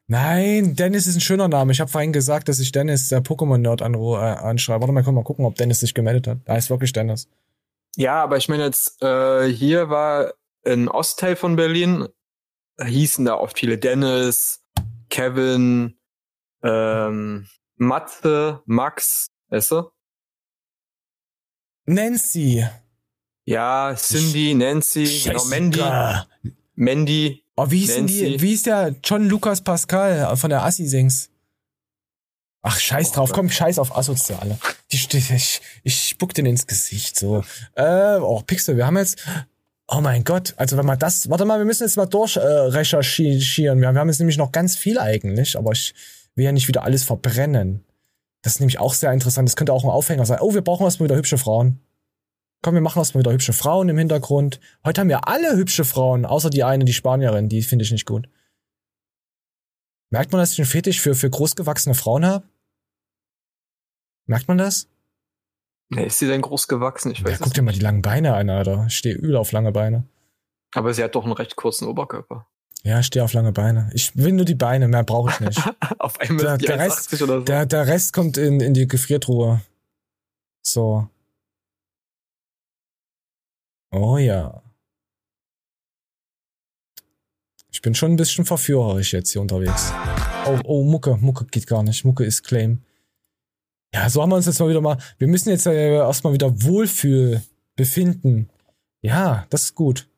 Nein, 0.09 0.77
Dennis 0.77 1.07
ist 1.07 1.17
ein 1.17 1.21
schöner 1.21 1.49
Name. 1.49 1.73
Ich 1.73 1.81
habe 1.81 1.91
vorhin 1.91 2.13
gesagt, 2.13 2.49
dass 2.49 2.61
ich 2.61 2.73
Dennis, 2.73 3.09
der 3.09 3.23
Pokémon-Nerd, 3.23 3.83
anru- 3.83 4.17
äh, 4.17 4.37
anschreibe. 4.39 4.81
Warte 4.81 4.93
mal, 4.93 5.03
können 5.03 5.17
wir 5.17 5.21
mal 5.23 5.27
gucken, 5.27 5.45
ob 5.45 5.57
Dennis 5.57 5.81
sich 5.81 5.95
gemeldet 5.95 6.27
hat. 6.29 6.39
Da 6.45 6.57
ist 6.57 6.71
wirklich 6.71 6.93
Dennis. 6.93 7.29
Ja, 7.97 8.23
aber 8.23 8.37
ich 8.37 8.49
meine 8.49 8.65
jetzt, 8.65 9.03
äh, 9.03 9.49
hier 9.53 9.91
war 9.91 10.33
ein 10.65 10.89
Ostteil 10.89 11.35
von 11.37 11.57
Berlin, 11.57 12.09
da 12.77 12.85
hießen 12.85 13.25
da 13.25 13.35
oft 13.35 13.59
viele 13.59 13.79
Dennis, 13.79 14.63
Kevin, 15.11 15.99
ähm, 16.63 17.49
Matze, 17.77 18.63
Max, 18.67 19.29
weißt 19.49 19.73
du? 19.73 19.91
Nancy. 21.87 22.67
Ja, 23.45 23.95
Cindy, 23.97 24.55
Nancy, 24.55 25.23
genau, 25.25 25.45
Mandy. 25.45 25.81
Mandy. 26.75 27.43
Oh, 27.55 27.71
wie 27.71 27.79
hieß 27.79 27.95
denn 27.95 28.07
die? 28.07 28.23
Nancy. 28.23 28.43
Wie 28.43 28.49
hieß 28.49 28.63
der 28.65 28.95
John 29.03 29.29
Lucas 29.29 29.61
Pascal 29.63 30.37
von 30.37 30.51
der 30.51 30.65
Assi-Sings? 30.65 31.31
Ach, 32.63 32.81
scheiß 32.81 33.13
drauf, 33.13 33.31
komm, 33.33 33.49
scheiß 33.49 33.79
auf 33.79 33.97
Asoziale. 33.97 34.59
Die 34.91 34.97
ich, 34.97 35.61
ich 35.85 36.09
spuck 36.09 36.35
den 36.35 36.47
ins 36.47 36.67
Gesicht, 36.67 37.17
so. 37.17 37.45
Äh, 37.77 38.17
oh, 38.17 38.43
Pixel, 38.45 38.77
wir 38.77 38.87
haben 38.87 38.97
jetzt, 38.97 39.25
oh 39.87 40.01
mein 40.01 40.25
Gott, 40.25 40.55
also 40.57 40.77
wenn 40.77 40.85
man 40.85 40.99
das, 40.99 41.31
warte 41.31 41.45
mal, 41.45 41.59
wir 41.59 41.65
müssen 41.65 41.85
jetzt 41.85 41.97
mal 41.97 42.07
durch, 42.07 42.35
äh, 42.35 42.41
recherchieren. 42.41 43.81
Wir 43.81 43.87
haben, 43.87 43.95
wir 43.95 44.01
haben 44.01 44.09
jetzt 44.09 44.19
nämlich 44.19 44.37
noch 44.37 44.51
ganz 44.51 44.75
viel 44.75 44.99
eigentlich, 44.99 45.57
aber 45.57 45.71
ich 45.71 45.95
will 46.35 46.45
ja 46.45 46.51
nicht 46.51 46.67
wieder 46.67 46.83
alles 46.83 47.05
verbrennen. 47.05 47.85
Das 48.47 48.55
ist 48.55 48.61
nämlich 48.61 48.79
auch 48.79 48.95
sehr 48.95 49.13
interessant. 49.13 49.49
Das 49.49 49.57
könnte 49.57 49.73
auch 49.73 49.83
ein 49.83 49.91
Aufhänger 49.91 50.25
sein. 50.25 50.39
Oh, 50.41 50.55
wir 50.55 50.63
brauchen 50.63 50.85
erstmal 50.85 51.09
wieder 51.09 51.17
hübsche 51.17 51.37
Frauen. 51.37 51.81
Komm, 52.63 52.75
wir 52.75 52.81
machen 52.81 53.01
erstmal 53.01 53.23
wieder 53.25 53.33
hübsche 53.33 53.53
Frauen 53.53 53.89
im 53.89 53.99
Hintergrund. 53.99 54.61
Heute 54.85 55.01
haben 55.01 55.09
wir 55.09 55.27
alle 55.27 55.57
hübsche 55.57 55.85
Frauen, 55.85 56.25
außer 56.25 56.49
die 56.49 56.63
eine, 56.63 56.85
die 56.85 56.93
Spanierin, 56.93 57.49
die 57.49 57.63
finde 57.63 57.85
ich 57.85 57.91
nicht 57.91 58.07
gut. 58.07 58.29
Merkt 60.11 60.31
man, 60.31 60.41
dass 60.41 60.53
ich 60.53 60.61
einen 60.61 60.69
Fetisch 60.69 61.01
für, 61.01 61.17
für 61.17 61.29
großgewachsene 61.29 61.97
Frauen 61.97 62.25
habe? 62.25 62.49
Merkt 64.27 64.47
man 64.47 64.59
das? 64.59 64.87
Nee, 65.89 66.07
ist 66.07 66.21
sie 66.21 66.29
denn 66.29 66.43
groß 66.43 66.69
gewachsen? 66.69 67.11
Ich 67.11 67.25
weiß 67.25 67.33
Ja, 67.33 67.39
guck 67.41 67.53
dir 67.53 67.63
mal 67.63 67.75
die 67.75 67.81
langen 67.81 68.03
Beine 68.03 68.35
an, 68.35 68.49
Alter. 68.49 68.85
Ich 68.87 68.97
stehe 68.97 69.17
übel 69.17 69.35
auf 69.35 69.51
lange 69.51 69.73
Beine. 69.73 70.07
Aber 70.73 70.95
sie 70.95 71.03
hat 71.03 71.17
doch 71.17 71.25
einen 71.25 71.33
recht 71.33 71.57
kurzen 71.57 71.89
Oberkörper. 71.89 72.47
Ja, 72.87 73.01
ich 73.01 73.07
stehe 73.07 73.25
auf 73.25 73.33
lange 73.33 73.51
Beine. 73.51 73.91
Ich 73.95 74.17
will 74.17 74.31
nur 74.31 74.45
die 74.45 74.55
Beine, 74.55 74.87
mehr 74.87 75.03
brauche 75.03 75.33
ich 75.33 75.41
nicht. 75.41 75.61
Auf 75.99 76.21
einmal 76.21 76.57
der, 76.57 76.59
der, 76.59 76.79
Rest, 76.79 77.13
1,80 77.13 77.25
oder 77.25 77.39
so. 77.39 77.45
der, 77.45 77.67
der 77.67 77.87
Rest 77.89 78.13
kommt 78.13 78.37
in, 78.37 78.61
in 78.61 78.75
die 78.75 78.87
Gefriertruhe. 78.87 79.61
So. 80.63 81.09
Oh 83.91 84.19
ja. 84.19 84.63
Ich 87.73 87.83
bin 87.83 87.97
schon 87.97 88.13
ein 88.13 88.17
bisschen 88.17 88.45
verführerisch 88.45 89.13
jetzt 89.15 89.33
hier 89.33 89.41
unterwegs. 89.43 89.93
Oh, 90.47 90.61
oh, 90.63 90.85
Mucke. 90.85 91.17
Mucke 91.17 91.47
geht 91.47 91.67
gar 91.67 91.83
nicht. 91.83 92.05
Mucke 92.05 92.25
ist 92.25 92.45
Claim. 92.45 92.85
Ja, 93.93 94.09
so 94.09 94.23
haben 94.23 94.31
wir 94.31 94.37
uns 94.37 94.47
jetzt 94.47 94.61
mal 94.61 94.69
wieder 94.69 94.81
mal. 94.81 94.99
Wir 95.19 95.27
müssen 95.27 95.49
jetzt 95.49 95.67
äh, 95.67 95.97
erstmal 95.97 96.35
wieder 96.35 96.63
Wohlfühl 96.63 97.43
befinden. 97.75 98.49
Ja, 99.03 99.45
das 99.51 99.63
ist 99.63 99.75
gut. 99.75 100.09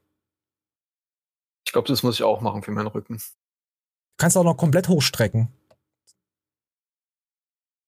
Ich 1.69 1.73
glaube, 1.73 1.87
das 1.87 2.03
muss 2.03 2.15
ich 2.15 2.23
auch 2.23 2.41
machen 2.41 2.63
für 2.63 2.71
meinen 2.71 2.87
Rücken. 2.87 3.21
kannst 4.17 4.39
auch 4.39 4.43
noch 4.43 4.57
komplett 4.57 4.89
hochstrecken. 4.89 5.49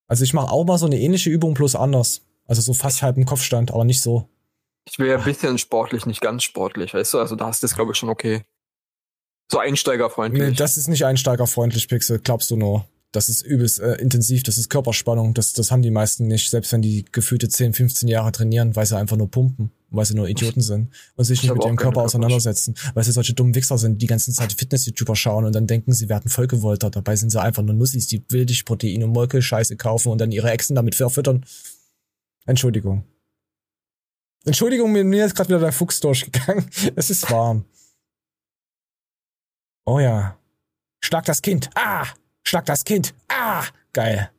Also 0.07 0.23
ich 0.23 0.35
mache 0.35 0.53
auch 0.53 0.65
mal 0.65 0.77
so 0.77 0.85
eine 0.85 0.99
ähnliche 0.99 1.31
Übung, 1.31 1.55
bloß 1.55 1.77
anders. 1.77 2.21
Also 2.47 2.61
so 2.61 2.75
fast 2.75 3.01
halb 3.01 3.17
im 3.17 3.25
Kopfstand, 3.25 3.71
aber 3.71 3.87
nicht 3.87 4.03
so. 4.03 4.29
Ich 4.85 4.99
will 4.99 5.09
ja 5.09 5.17
ein 5.17 5.25
bisschen 5.25 5.57
sportlich, 5.57 6.05
nicht 6.05 6.21
ganz 6.21 6.43
sportlich, 6.43 6.93
weißt 6.93 7.15
du? 7.15 7.21
Also 7.21 7.37
da 7.37 7.49
ist 7.49 7.63
das, 7.63 7.75
glaube 7.75 7.93
ich, 7.93 7.97
schon 7.97 8.11
okay. 8.11 8.45
So 9.51 9.59
einsteigerfreundlich. 9.59 10.51
Nee, 10.51 10.55
das 10.55 10.77
ist 10.77 10.89
nicht 10.89 11.07
einsteigerfreundlich, 11.07 11.89
Pixel, 11.89 12.19
glaubst 12.19 12.51
du 12.51 12.57
nur. 12.57 12.87
Das 13.13 13.29
ist 13.29 13.43
übelst 13.43 13.81
äh, 13.81 13.95
intensiv, 13.95 14.45
das 14.45 14.57
ist 14.57 14.69
Körperspannung, 14.69 15.35
das, 15.35 15.53
das 15.53 15.73
haben 15.73 15.83
die 15.83 15.91
meisten 15.91 16.29
nicht, 16.29 16.49
selbst 16.49 16.71
wenn 16.73 16.81
die 16.81 17.05
gefühlte 17.11 17.49
10, 17.49 17.75
15 17.75 18.09
Jahre 18.09 18.31
trainieren, 18.31 18.77
weil 18.77 18.87
sie 18.87 18.97
einfach 18.97 19.17
nur 19.17 19.29
pumpen, 19.29 19.73
weil 19.91 20.05
sie 20.05 20.15
nur 20.15 20.29
Idioten 20.29 20.61
sind 20.61 20.91
und 21.17 21.25
sich 21.25 21.39
Ich 21.39 21.43
nicht 21.43 21.55
mit 21.55 21.65
ihrem 21.65 21.77
Körper 21.77 22.03
auseinandersetzen, 22.03 22.75
weil 22.95 23.03
sie 23.03 23.11
solche 23.11 23.35
dummen 23.35 23.57
Wichser 23.57 23.79
sind, 23.79 23.95
die 23.95 23.99
die 23.99 24.07
ganze 24.07 24.33
Zeit 24.33 24.53
Fitness-YouTuber 24.53 25.17
schauen 25.17 25.45
und 25.45 25.55
dann 25.57 25.67
denken, 25.67 25.93
sie 25.93 26.09
werden 26.09 26.29
vollgewoltert. 26.29 26.95
Dabei 26.95 27.17
sind 27.17 27.31
sie 27.31 27.41
einfach 27.41 27.65
nur 27.65 27.75
Nussis, 27.75 28.07
die 28.07 28.23
Wildigprotein 28.29 29.03
und 29.03 29.11
Molke-Scheiße 29.11 29.77
kaufen 29.77 30.13
und 30.13 30.21
dann 30.21 30.31
ihre 30.31 30.51
Echsen 30.51 30.77
damit 30.77 30.95
verfüttern. 30.95 31.45
Entschuldigung. 32.47 33.05
Entschuldigung, 34.45 34.93
mir 34.93 35.05
mir 35.05 35.27
ist 35.27 35.35
gerade 35.35 35.49
wieder 35.49 35.59
der 35.59 35.73
Fuchs 35.73 35.99
durchgegangen. 36.01 36.65
Es 36.95 37.11
ist 37.11 37.29
warm. 37.31 37.65
Oh 39.85 39.99
ja. 39.99 40.39
Schlag 41.01 41.25
das 41.25 41.43
Kind. 41.43 41.71
Ah! 41.75 42.07
Schlag 42.45 42.65
das 42.67 42.85
Kind. 42.85 43.15
Ah! 43.29 43.65
Geil. 43.93 44.31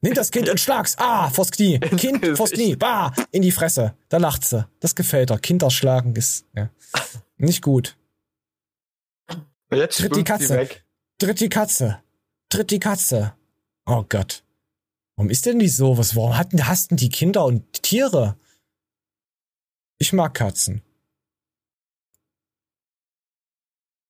Nimm 0.00 0.14
das 0.14 0.30
Kind 0.30 0.48
und 0.48 0.58
schlag's. 0.60 0.96
Ah! 0.98 1.28
Vors 1.30 1.50
Knie. 1.50 1.78
Kind 1.96 2.24
vors 2.36 2.50
Knie. 2.52 2.76
Bah! 2.76 3.12
In 3.30 3.42
die 3.42 3.52
Fresse. 3.52 3.94
Da 4.08 4.16
lacht 4.18 4.44
sie. 4.44 4.66
Das 4.80 4.94
gefällt 4.94 5.30
her. 5.30 5.38
Kinder 5.38 5.70
schlagen 5.70 6.14
ist, 6.16 6.46
ja. 6.54 6.70
Nicht 7.36 7.62
gut. 7.62 7.96
Jetzt 9.70 9.98
Tritt 9.98 10.16
die 10.16 10.24
Katze. 10.24 10.56
weg. 10.56 10.84
Tritt 11.18 11.40
die 11.40 11.48
Katze. 11.50 12.02
Tritt 12.48 12.70
die 12.70 12.80
Katze. 12.80 13.34
Oh 13.84 14.04
Gott. 14.08 14.42
Warum 15.16 15.30
ist 15.30 15.44
denn 15.46 15.58
die 15.58 15.68
so? 15.68 15.98
Was, 15.98 16.16
warum 16.16 16.38
hatten, 16.38 16.66
hassten 16.66 16.96
die 16.96 17.10
Kinder 17.10 17.44
und 17.44 17.82
Tiere? 17.82 18.36
Ich 19.98 20.12
mag 20.12 20.32
Katzen. 20.34 20.82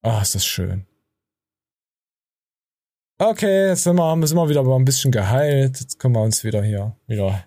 Ah, 0.02 0.22
ist 0.22 0.34
das 0.34 0.46
schön. 0.46 0.86
Okay, 3.20 3.70
jetzt 3.70 3.82
sind 3.82 3.96
wir, 3.96 4.26
sind 4.28 4.36
wir 4.36 4.48
wieder 4.48 4.62
mal 4.62 4.76
ein 4.76 4.84
bisschen 4.84 5.10
geheilt. 5.10 5.80
Jetzt 5.80 5.98
können 5.98 6.14
wir 6.14 6.22
uns 6.22 6.44
wieder 6.44 6.62
hier, 6.62 6.94
wieder 7.08 7.44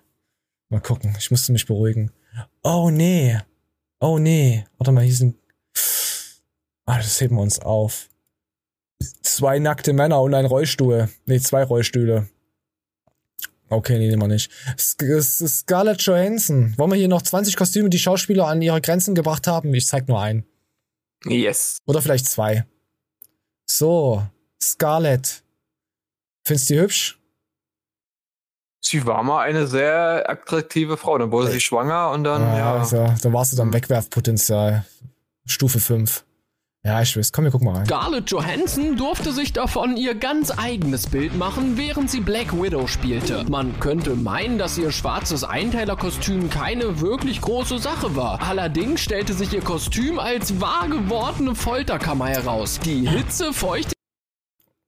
mal 0.68 0.82
gucken. 0.82 1.16
Ich 1.18 1.32
musste 1.32 1.54
mich 1.54 1.66
beruhigen. 1.66 2.12
Oh 2.62 2.90
nee. 2.92 3.40
Oh 4.02 4.18
nee. 4.18 4.66
Warte 4.78 4.92
mal, 4.92 5.06
hier 5.06 5.16
sind. 5.16 5.38
Ah, 6.86 6.98
das 6.98 7.22
heben 7.22 7.38
wir 7.38 7.42
uns 7.42 7.60
auf. 7.60 8.10
Zwei 9.22 9.60
nackte 9.60 9.94
Männer 9.94 10.22
und 10.22 10.34
ein 10.34 10.46
Rollstuhl. 10.46 11.08
Nee, 11.26 11.40
zwei 11.40 11.64
Rollstühle. 11.64 12.28
Okay, 13.70 13.98
nee, 13.98 14.10
nehmen 14.10 14.24
wir 14.24 14.28
nicht. 14.28 14.52
Scarlett 14.78 16.02
Johansson. 16.02 16.78
Wollen 16.78 16.92
wir 16.92 16.98
hier 16.98 17.08
noch 17.08 17.22
20 17.22 17.56
Kostüme, 17.56 17.90
die 17.90 18.00
Schauspieler 18.00 18.48
an 18.48 18.62
ihre 18.62 18.82
Grenzen 18.82 19.16
gebracht 19.16 19.48
haben? 19.48 19.74
Ich 19.74 19.88
zeig 19.88 20.10
nur 20.10 20.20
einen. 20.20 20.46
Yes. 21.24 21.78
Oder 21.86 22.02
vielleicht 22.02 22.26
zwei. 22.26 22.66
So, 23.66 24.28
Scarlett. 24.62 25.41
Findest 26.44 26.70
du 26.70 26.74
die 26.74 26.80
hübsch? 26.82 27.18
Sie 28.84 29.06
war 29.06 29.24
mal 29.24 29.42
eine 29.42 29.68
sehr 29.68 30.30
attraktive 30.30 30.98
Frau. 30.98 31.18
Dann 31.18 31.32
wurde 31.32 31.52
sie 31.52 31.62
schwanger 31.62 32.10
und 32.12 32.24
dann, 32.24 32.42
ja, 32.42 32.58
ja. 32.58 32.74
Also, 32.74 33.14
da 33.22 33.34
warst 33.34 33.54
du 33.54 33.58
dann 33.58 33.72
Wegwerfpotenzial. 33.74 34.86
Stufe 35.46 35.80
5. 35.80 36.26
Ja, 36.84 37.00
ich 37.00 37.16
weiß. 37.16 37.32
Komm, 37.32 37.44
wir 37.44 37.52
gucken 37.52 37.68
mal 37.68 37.76
rein. 37.78 37.86
Scarlett 37.86 38.32
Johansson 38.32 38.98
durfte 38.98 39.32
sich 39.34 39.54
davon 39.54 39.98
ihr 39.98 40.16
ganz 40.16 40.50
eigenes 40.50 41.06
Bild 41.06 41.38
machen, 41.38 41.78
während 41.78 42.10
sie 42.10 42.22
Black 42.22 42.54
Widow 42.54 42.88
spielte. 42.88 43.46
Man 43.48 43.80
könnte 43.80 44.16
meinen, 44.16 44.58
dass 44.58 44.80
ihr 44.80 44.92
schwarzes 44.92 45.44
Einteilerkostüm 45.44 46.50
keine 46.50 47.00
wirklich 47.00 47.39
große 47.39 47.78
Sache 47.78 48.16
war. 48.16 48.42
Allerdings 48.42 49.02
stellte 49.02 49.34
sich 49.34 49.54
ihr 49.54 49.62
Kostüm 49.62 50.18
als 50.18 50.60
wahr 50.60 50.88
gewordene 50.89 51.54
Folterkammer 51.54 52.30
heraus. 52.30 52.80
Die 52.80 53.08
Hitze, 53.08 53.54
Feuchtigkeit 53.54 54.01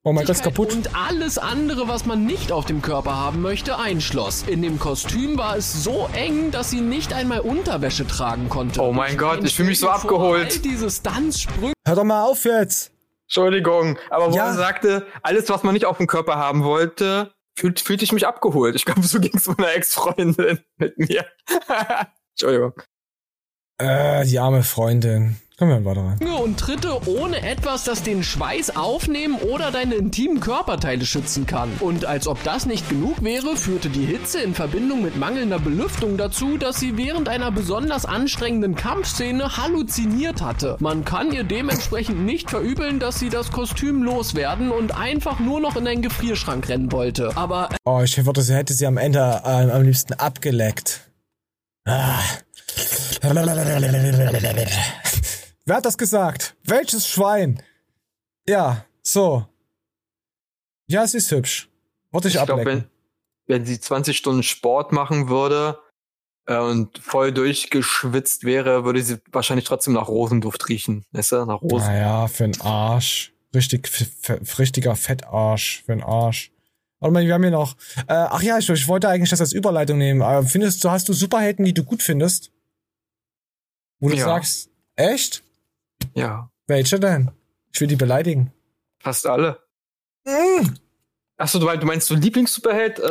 Oh 0.06 0.12
mein 0.12 0.26
Gott, 0.26 0.36
ist 0.36 0.44
kaputt. 0.44 0.70
und 0.74 0.94
alles 0.94 1.38
andere, 1.38 1.88
was 1.88 2.04
man 2.04 2.26
nicht 2.26 2.52
auf 2.52 2.66
dem 2.66 2.82
Körper 2.82 3.16
haben 3.16 3.40
möchte, 3.40 3.78
einschloss. 3.78 4.42
In 4.46 4.60
dem 4.60 4.78
Kostüm 4.78 5.38
war 5.38 5.56
es 5.56 5.82
so 5.82 6.10
eng, 6.12 6.50
dass 6.50 6.68
sie 6.68 6.82
nicht 6.82 7.14
einmal 7.14 7.40
Unterwäsche 7.40 8.06
tragen 8.06 8.50
konnte. 8.50 8.82
Oh 8.82 8.92
mein 8.92 9.16
Gott, 9.16 9.42
ich 9.44 9.56
fühle 9.56 9.70
mich 9.70 9.80
so 9.80 9.88
abgeholt. 9.88 10.52
All 10.52 10.58
diese 10.58 10.90
Stunts-Sprünge 10.90 11.72
Hör 11.86 11.96
doch 11.96 12.04
mal 12.04 12.22
auf 12.24 12.44
jetzt. 12.44 12.92
Entschuldigung, 13.28 13.98
aber 14.10 14.30
wo 14.30 14.36
Ja. 14.36 14.48
er 14.48 14.52
sagte, 14.54 15.06
alles, 15.22 15.48
was 15.48 15.62
man 15.62 15.72
nicht 15.72 15.86
auf 15.86 15.96
dem 15.96 16.06
Körper 16.06 16.36
haben 16.36 16.64
wollte, 16.64 17.32
fühlt, 17.58 17.80
fühlte 17.80 18.04
ich 18.04 18.12
mich 18.12 18.26
abgeholt. 18.26 18.74
Ich 18.74 18.84
glaube, 18.84 19.02
so 19.04 19.18
ging 19.20 19.32
es 19.34 19.46
meiner 19.46 19.72
Ex-Freundin 19.72 20.58
mit 20.76 20.98
mir. 20.98 21.24
Entschuldigung. 22.32 22.74
Äh, 23.78 24.24
die 24.26 24.38
arme 24.38 24.62
Freundin. 24.62 25.36
Komm 25.56 25.68
wir 25.68 25.84
weiter 25.84 26.00
rein. 26.02 26.18
und 26.42 26.58
Tritte 26.58 26.98
ohne 27.08 27.40
etwas, 27.48 27.84
das 27.84 28.02
den 28.02 28.24
Schweiß 28.24 28.74
aufnehmen 28.74 29.36
oder 29.36 29.70
deine 29.70 29.94
intimen 29.94 30.40
Körperteile 30.40 31.06
schützen 31.06 31.46
kann. 31.46 31.70
Und 31.78 32.04
als 32.04 32.26
ob 32.26 32.42
das 32.42 32.66
nicht 32.66 32.88
genug 32.88 33.22
wäre, 33.22 33.56
führte 33.56 33.88
die 33.88 34.04
Hitze 34.04 34.40
in 34.40 34.52
Verbindung 34.52 35.02
mit 35.02 35.16
mangelnder 35.16 35.60
Belüftung 35.60 36.16
dazu, 36.16 36.58
dass 36.58 36.80
sie 36.80 36.96
während 36.96 37.28
einer 37.28 37.52
besonders 37.52 38.04
anstrengenden 38.04 38.74
Kampfszene 38.74 39.56
halluziniert 39.56 40.42
hatte. 40.42 40.76
Man 40.80 41.04
kann 41.04 41.30
ihr 41.32 41.44
dementsprechend 41.44 42.24
nicht 42.24 42.50
verübeln, 42.50 42.98
dass 42.98 43.20
sie 43.20 43.28
das 43.28 43.52
Kostüm 43.52 44.02
loswerden 44.02 44.72
und 44.72 44.96
einfach 44.96 45.38
nur 45.38 45.60
noch 45.60 45.76
in 45.76 45.86
einen 45.86 46.02
Gefrierschrank 46.02 46.68
rennen 46.68 46.90
wollte. 46.90 47.30
Aber 47.36 47.68
Oh, 47.84 48.00
ich 48.02 48.16
hätte 48.16 48.74
sie 48.74 48.86
am 48.88 48.96
Ende 48.96 49.20
äh, 49.44 49.70
am 49.70 49.82
liebsten 49.82 50.14
abgeleckt. 50.14 51.08
Ah. 51.86 52.18
Wer 55.66 55.76
hat 55.76 55.84
das 55.84 55.96
gesagt? 55.98 56.56
Welches 56.64 57.08
Schwein? 57.08 57.62
Ja, 58.46 58.84
so. 59.02 59.46
Ja, 60.86 61.06
sie 61.06 61.18
ist 61.18 61.30
hübsch. 61.30 61.68
Wollte 62.10 62.28
ich, 62.28 62.34
Ich 62.34 62.44
glaube, 62.44 62.60
ablecken. 62.60 62.90
wenn, 63.46 63.58
wenn 63.60 63.66
sie 63.66 63.80
20 63.80 64.16
Stunden 64.16 64.42
Sport 64.42 64.92
machen 64.92 65.28
würde 65.28 65.78
äh, 66.46 66.58
und 66.58 66.98
voll 66.98 67.32
durchgeschwitzt 67.32 68.44
wäre, 68.44 68.84
würde 68.84 69.02
sie 69.02 69.18
wahrscheinlich 69.32 69.64
trotzdem 69.64 69.94
nach 69.94 70.08
Rosenduft 70.08 70.68
riechen. 70.68 71.04
Weißt 71.12 71.32
du? 71.32 71.44
Nach 71.46 71.62
Rosen. 71.62 71.86
Naja, 71.86 72.26
für 72.28 72.44
einen 72.44 72.60
Arsch. 72.60 73.32
Richtig, 73.54 73.88
richtiger 74.58 74.96
Fettarsch. 74.96 75.82
Für 75.86 75.92
einen 75.92 76.02
Arsch. 76.02 76.50
Warte 77.00 77.12
mal, 77.12 77.24
wir 77.24 77.32
haben 77.34 77.42
hier 77.42 77.50
noch. 77.50 77.76
Äh, 78.08 78.14
ach 78.14 78.42
ja, 78.42 78.58
ich, 78.58 78.68
ich 78.68 78.88
wollte 78.88 79.08
eigentlich 79.08 79.30
das 79.30 79.40
als 79.40 79.52
Überleitung 79.52 79.96
nehmen. 79.98 80.46
Findest 80.46 80.82
du, 80.84 80.90
hast 80.90 81.08
du 81.08 81.12
Superhelden, 81.12 81.64
die 81.64 81.72
du 81.74 81.84
gut 81.84 82.02
findest? 82.02 82.50
Wo 84.00 84.08
du 84.08 84.16
Ja. 84.16 84.24
sagst, 84.24 84.70
echt? 84.96 85.42
Ja. 86.14 86.50
Welche 86.66 86.98
denn? 87.00 87.30
Ich 87.72 87.80
will 87.80 87.88
die 87.88 87.96
beleidigen. 87.96 88.52
Fast 89.00 89.26
alle. 89.26 89.60
Mm. 90.24 90.74
Achso, 91.36 91.58
du, 91.58 91.66
du 91.66 91.86
meinst 91.86 92.08
du 92.10 92.14
Lieblings-Superheld? 92.14 92.98
Äh, 93.00 93.02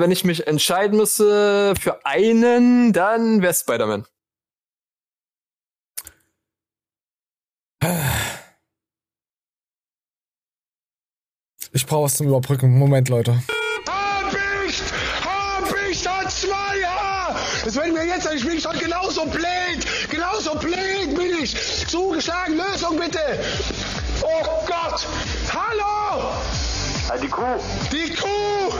wenn 0.00 0.10
ich 0.10 0.24
mich 0.24 0.46
entscheiden 0.46 0.96
müsste 0.96 1.74
für 1.78 2.04
einen, 2.06 2.92
dann 2.92 3.42
wär's 3.42 3.60
Spider-Man. 3.60 4.06
Ich 11.72 11.86
brauche 11.86 12.04
was 12.04 12.16
zum 12.16 12.28
Überbrücken. 12.28 12.78
Moment, 12.78 13.08
Leute. 13.08 13.42
Habicht! 13.88 14.82
Habicht 15.24 16.08
hat 16.08 16.30
zwei 16.30 16.84
Haar! 16.84 17.36
Das 17.64 17.74
wenn 17.74 17.92
mir 17.92 18.06
jetzt, 18.06 18.32
ich 18.32 18.46
bin 18.46 18.60
schon 18.60 18.78
genauso 18.78 19.26
blöd! 19.26 19.63
Genauso 20.44 20.58
blöd 20.58 21.14
bin 21.16 21.42
ich! 21.42 21.86
Zugeschlagen, 21.88 22.56
Lösung 22.56 22.98
bitte! 22.98 23.18
Oh 24.22 24.66
Gott! 24.66 25.06
Hallo! 25.50 26.34
die 27.22 27.28
Kuh! 27.28 27.58
Die 27.90 28.12
Kuh! 28.12 28.72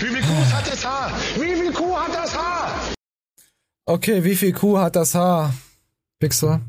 Wie 0.00 0.06
viel 0.06 0.22
Kuh 0.22 0.52
hat 0.52 0.66
das 0.66 0.84
Haar? 0.84 1.12
Wie 1.34 1.54
viel 1.56 1.72
Kuh 1.72 1.94
hat 1.94 2.14
das 2.14 2.34
Haar? 2.34 2.72
Okay, 3.84 4.24
wie 4.24 4.34
viel 4.34 4.52
Kuh 4.54 4.78
hat 4.78 4.96
das 4.96 5.14
Haar? 5.14 5.52
Pixel? 6.18 6.60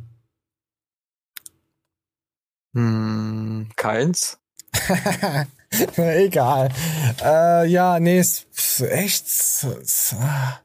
Hm, 2.73 3.69
keins. 3.77 4.37
Egal. 5.95 6.69
Äh, 7.23 7.67
ja, 7.67 8.01
nee, 8.01 8.19
ist 8.19 8.47
echt. 8.81 9.27
ah. 10.19 10.59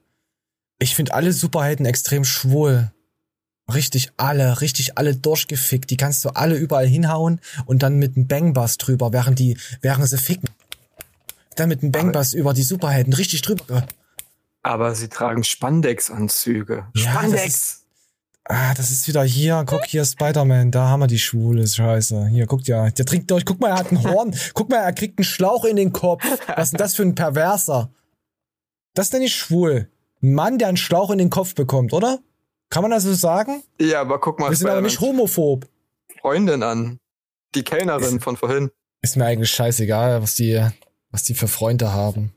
Ich 0.79 0.95
finde 0.95 1.13
alle 1.13 1.31
Superhelden 1.31 1.85
extrem 1.85 2.25
schwul. 2.25 2.91
Richtig 3.73 4.11
alle, 4.17 4.61
richtig 4.61 4.97
alle 4.97 5.15
durchgefickt. 5.15 5.89
Die 5.89 5.97
kannst 5.97 6.23
du 6.25 6.29
alle 6.29 6.55
überall 6.55 6.87
hinhauen 6.87 7.39
und 7.65 7.83
dann 7.83 7.97
mit 7.97 8.15
einem 8.15 8.27
Bangbass 8.27 8.77
drüber, 8.77 9.13
während 9.13 9.39
die, 9.39 9.57
während 9.81 10.07
sie 10.07 10.17
ficken. 10.17 10.49
Dann 11.55 11.69
mit 11.69 11.81
einem 11.83 11.91
Bangbass 11.91 12.33
über 12.33 12.53
die 12.53 12.63
Superhelden 12.63 13.13
richtig 13.13 13.41
drüber. 13.41 13.85
Aber 14.63 14.95
sie 14.95 15.07
tragen 15.09 15.43
Spandex-Anzüge. 15.43 16.85
Ja, 16.95 17.11
Spandex! 17.11 17.43
das 17.43 17.53
ist- 17.53 17.77
Ah, 18.45 18.73
das 18.73 18.89
ist 18.91 19.07
wieder 19.07 19.23
hier. 19.23 19.63
Guck 19.67 19.85
hier, 19.85 20.03
Spider-Man. 20.03 20.71
Da 20.71 20.87
haben 20.87 20.99
wir 21.01 21.07
die 21.07 21.19
schwule 21.19 21.65
Scheiße. 21.65 22.27
Hier, 22.27 22.47
guckt 22.47 22.67
ja. 22.67 22.89
Der 22.89 23.05
trinkt 23.05 23.29
durch. 23.29 23.45
Guck 23.45 23.61
mal, 23.61 23.69
er 23.69 23.75
hat 23.77 23.91
ein 23.91 24.03
Horn. 24.03 24.35
Guck 24.55 24.69
mal, 24.69 24.77
er 24.77 24.91
kriegt 24.93 25.19
einen 25.19 25.25
Schlauch 25.25 25.63
in 25.63 25.75
den 25.75 25.93
Kopf. 25.93 26.23
Was 26.47 26.65
ist 26.65 26.71
denn 26.73 26.77
das 26.79 26.95
für 26.95 27.03
ein 27.03 27.13
Perverser? 27.15 27.91
Das 28.95 29.05
ist 29.05 29.13
denn 29.13 29.21
nicht 29.21 29.35
schwul. 29.35 29.89
Ein 30.23 30.33
Mann, 30.33 30.57
der 30.57 30.67
einen 30.69 30.75
Schlauch 30.77 31.11
in 31.11 31.19
den 31.19 31.29
Kopf 31.29 31.53
bekommt, 31.53 31.93
oder? 31.93 32.19
Kann 32.71 32.81
man 32.81 32.89
das 32.91 33.03
so 33.03 33.13
sagen? 33.13 33.61
Ja, 33.79 34.01
aber 34.01 34.19
guck 34.19 34.39
mal, 34.39 34.49
Wir 34.49 34.57
sind 34.57 34.69
aber 34.69 34.81
nicht 34.81 34.99
homophob. 34.99 35.67
Freundin 36.21 36.63
an. 36.63 36.97
Die 37.53 37.63
Kellnerin 37.63 38.19
von 38.19 38.37
vorhin. 38.37 38.71
Ist 39.01 39.17
mir 39.17 39.25
eigentlich 39.25 39.51
scheißegal, 39.51 40.21
was 40.23 40.35
die, 40.35 40.65
was 41.11 41.23
die 41.23 41.33
für 41.35 41.47
Freunde 41.47 41.91
haben. 41.93 42.33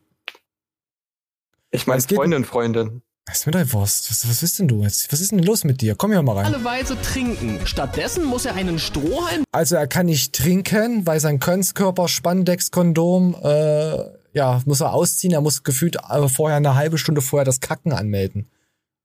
Ich 1.70 1.86
meine 1.86 1.98
Es 1.98 2.06
geht- 2.06 2.16
Freundin, 2.18 2.44
Freundin. 2.44 3.02
Was 3.26 3.38
ist 3.38 3.46
mit 3.46 3.54
der 3.54 3.72
Wurst? 3.72 4.10
Was, 4.10 4.28
was 4.28 4.42
ist 4.42 4.58
denn 4.58 4.68
du 4.68 4.82
jetzt? 4.82 5.10
Was 5.12 5.20
ist 5.20 5.30
denn 5.32 5.38
los 5.38 5.64
mit 5.64 5.80
dir? 5.80 5.94
Komm 5.94 6.10
hier 6.12 6.20
mal 6.22 6.36
rein. 6.36 6.46
Alle 6.52 6.62
Weise 6.62 7.00
trinken. 7.00 7.66
Stattdessen 7.66 8.24
muss 8.24 8.44
er 8.44 8.54
einen 8.54 8.78
Strohhalm 8.78 9.44
Also 9.52 9.76
er 9.76 9.86
kann 9.86 10.06
nicht 10.06 10.34
trinken, 10.34 11.06
weil 11.06 11.20
sein 11.20 11.38
Könzkörper 11.40 12.08
Spandex-Kondom, 12.08 13.34
äh, 13.42 14.04
ja, 14.34 14.60
muss 14.66 14.80
er 14.82 14.92
ausziehen. 14.92 15.32
Er 15.32 15.40
muss 15.40 15.62
gefühlt 15.62 15.96
äh, 15.96 16.28
vorher 16.28 16.56
eine 16.58 16.74
halbe 16.74 16.98
Stunde 16.98 17.22
vorher 17.22 17.44
das 17.46 17.60
Kacken 17.60 17.92
anmelden. 17.92 18.50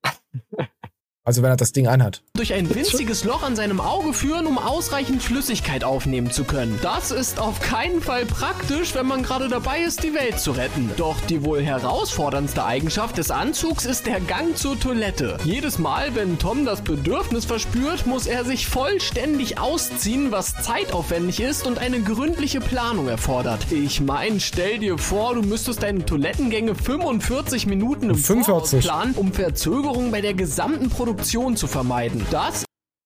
Also 1.25 1.43
wenn 1.43 1.49
er 1.51 1.57
das 1.57 1.73
Ding 1.73 1.85
anhat. 1.87 2.23
durch 2.33 2.53
ein 2.53 2.73
winziges 2.73 3.25
Loch 3.25 3.43
an 3.43 3.55
seinem 3.55 3.81
Auge 3.81 4.13
führen, 4.13 4.47
um 4.47 4.57
ausreichend 4.57 5.21
Flüssigkeit 5.21 5.83
aufnehmen 5.83 6.31
zu 6.31 6.45
können. 6.45 6.79
Das 6.81 7.11
ist 7.11 7.39
auf 7.39 7.59
keinen 7.59 8.01
Fall 8.01 8.25
praktisch, 8.25 8.95
wenn 8.95 9.05
man 9.05 9.23
gerade 9.23 9.49
dabei 9.49 9.81
ist, 9.81 10.03
die 10.03 10.13
Welt 10.13 10.39
zu 10.39 10.51
retten. 10.51 10.89
Doch 10.95 11.19
die 11.27 11.43
wohl 11.43 11.61
herausforderndste 11.61 12.63
Eigenschaft 12.63 13.17
des 13.17 13.31
Anzugs 13.31 13.85
ist 13.85 14.05
der 14.05 14.21
Gang 14.21 14.55
zur 14.55 14.79
Toilette. 14.79 15.37
Jedes 15.43 15.77
Mal, 15.77 16.15
wenn 16.15 16.39
Tom 16.39 16.65
das 16.65 16.81
Bedürfnis 16.81 17.43
verspürt, 17.43 18.07
muss 18.07 18.25
er 18.25 18.45
sich 18.45 18.67
vollständig 18.67 19.59
ausziehen, 19.59 20.31
was 20.31 20.53
zeitaufwendig 20.63 21.41
ist 21.41 21.67
und 21.67 21.79
eine 21.79 21.99
gründliche 21.99 22.61
Planung 22.61 23.09
erfordert. 23.09 23.71
Ich 23.71 23.99
mein, 23.99 24.39
stell 24.39 24.79
dir 24.79 24.97
vor, 24.97 25.35
du 25.35 25.41
müsstest 25.41 25.83
deine 25.83 26.05
Toilettengänge 26.05 26.75
45 26.75 27.65
Minuten 27.65 28.09
im 28.09 28.15
45. 28.15 28.45
Voraus 28.45 28.85
planen, 28.85 29.13
um 29.15 29.33
Verzögerung 29.33 30.11
bei 30.11 30.21
der 30.21 30.33
gesamten 30.33 30.89
Produktion 30.89 31.08
zu 31.17 31.67
vermeiden. 31.67 32.25
Das 32.31 32.65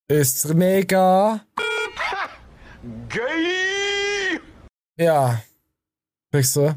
Ist 0.10 0.54
mega. 0.54 1.42
Gay! 3.10 4.40
Ja. 4.98 5.42
Kriegst 6.32 6.56
du? 6.56 6.76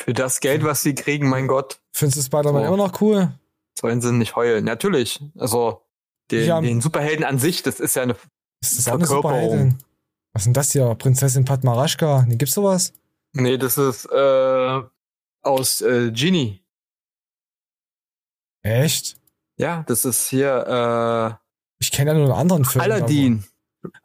Für 0.00 0.12
das 0.14 0.40
Geld, 0.40 0.64
was 0.64 0.82
sie 0.82 0.94
kriegen, 0.94 1.28
mein 1.28 1.46
Gott. 1.46 1.80
Findest 1.94 2.18
du 2.18 2.22
Spider-Man 2.22 2.62
So. 2.62 2.68
immer 2.68 2.76
noch 2.76 3.00
cool? 3.00 3.32
Sollen 3.78 4.00
sie 4.00 4.12
nicht 4.12 4.36
heulen. 4.36 4.64
Natürlich. 4.64 5.20
Also, 5.36 5.82
den, 6.30 6.46
Ja. 6.46 6.60
den 6.60 6.80
Superhelden 6.80 7.24
an 7.24 7.38
sich, 7.38 7.62
das 7.62 7.80
ist 7.80 7.94
ja 7.96 8.02
eine 8.02 8.16
Ist 8.60 8.78
das 8.78 8.84
Verkörperung. 8.84 9.22
Superheldin? 9.22 9.78
Was 10.32 10.42
ist 10.42 10.46
denn 10.46 10.54
das 10.54 10.72
hier? 10.72 10.94
Prinzessin 10.94 11.44
Padmarashka? 11.44 12.24
Nee, 12.26 12.36
gibt's 12.36 12.54
sowas? 12.54 12.92
Nee, 13.32 13.56
das 13.58 13.78
ist 13.78 14.06
äh, 14.06 14.80
aus 15.42 15.80
äh, 15.80 16.10
Genie. 16.12 16.60
Echt? 18.62 19.17
Ja, 19.58 19.84
das 19.86 20.04
ist 20.04 20.28
hier 20.28 21.38
Ich 21.78 21.92
kenne 21.92 22.12
ja 22.12 22.16
nur 22.16 22.24
einen 22.24 22.40
anderen 22.40 22.62
äh, 22.62 22.66
Film. 22.66 22.82
Aladdin. 22.82 23.44
Die 23.44 23.48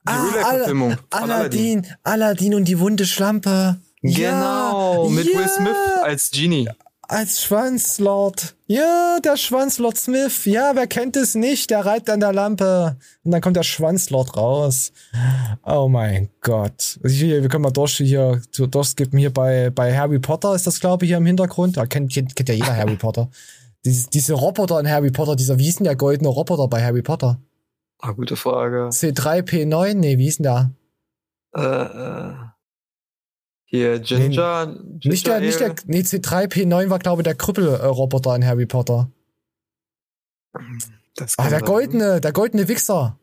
Ah, 0.06 0.68
von 0.68 0.97
Aladdin, 1.10 1.88
Aladdin 2.04 2.56
und 2.56 2.66
die 2.68 2.80
wunde 2.80 3.06
Schlampe. 3.06 3.78
Genau, 4.01 5.06
ja, 5.06 5.10
mit 5.10 5.26
ja, 5.34 5.39
Will 5.39 5.47
Smith 5.47 5.78
als 6.04 6.30
Genie. 6.32 6.70
Als 7.08 7.43
Schwanzlord. 7.43 8.56
Ja, 8.68 9.20
der 9.24 9.38
Schwanzlord 9.38 9.97
Smith. 9.97 10.45
Ja, 10.45 10.72
wer 10.76 10.88
kennt 10.88 11.16
es 11.16 11.36
nicht? 11.36 11.70
Der 11.70 11.86
reibt 11.86 12.10
an 12.10 12.20
der 12.20 12.34
Lampe. 12.34 12.97
Und 13.24 13.32
dann 13.32 13.41
kommt 13.41 13.56
der 13.56 13.64
Schwanzlord 13.64 14.36
raus. 14.38 14.91
Oh 15.66 15.88
mein 15.89 16.30
Gott. 16.41 16.99
Also 17.04 17.16
hier, 17.16 17.41
wir 17.41 17.49
können 17.49 17.64
mal 17.64 17.72
durch 17.72 17.97
hier, 17.97 18.41
durchskippen. 18.58 19.20
Hier 19.20 19.34
bei, 19.34 19.70
bei 19.70 19.95
Harry 19.95 20.20
Potter 20.20 20.56
ist 20.56 20.66
das, 20.68 20.80
glaube 20.80 21.06
ich, 21.06 21.10
hier 21.10 21.18
im 21.18 21.26
Hintergrund. 21.26 21.78
Da 21.78 21.86
kennt, 21.86 22.12
kennt, 22.14 22.36
kennt 22.36 22.49
ja 22.49 22.56
jeder 22.56 22.76
Harry 22.76 22.95
Potter. 22.95 23.30
Dieses, 23.86 24.10
diese 24.10 24.34
Roboter 24.34 24.80
in 24.80 24.90
Harry 24.90 25.12
Potter, 25.12 25.36
dieser, 25.36 25.60
wie 25.60 25.64
hieß 25.66 25.78
denn 25.78 25.84
der 25.86 25.96
goldene 25.96 26.30
Roboter 26.30 26.68
bei 26.68 26.84
Harry 26.84 27.02
Potter? 27.02 27.42
Ah, 28.00 28.12
gute 28.12 28.36
Frage. 28.36 28.90
C3P9? 28.90 29.94
Nee, 29.96 30.18
wie 30.18 30.24
hieß 30.26 30.38
denn 30.38 30.44
der? 30.44 30.72
Äh, 31.56 31.62
äh, 31.62 32.34
hier 33.66 34.00
Ginger. 34.00 34.68
Ginger 34.68 35.10
Nicht 35.12 35.28
der, 35.28 35.40
nicht 35.40 35.60
der, 35.60 35.76
nee, 35.86 36.00
C3P9 36.02 36.90
war, 36.90 37.00
glaube 37.00 37.22
ich, 37.22 37.24
der 37.24 37.36
Krüppel-Roboter 37.36 38.36
in 38.36 38.46
Harry 38.46 38.66
Potter. 38.66 39.12
Das 41.16 41.38
Ah, 41.38 41.50
der 41.50 41.60
sein. 41.60 41.66
goldene, 41.66 42.22
der 42.22 42.32
goldene 42.32 42.68
Wichser. 42.68 43.20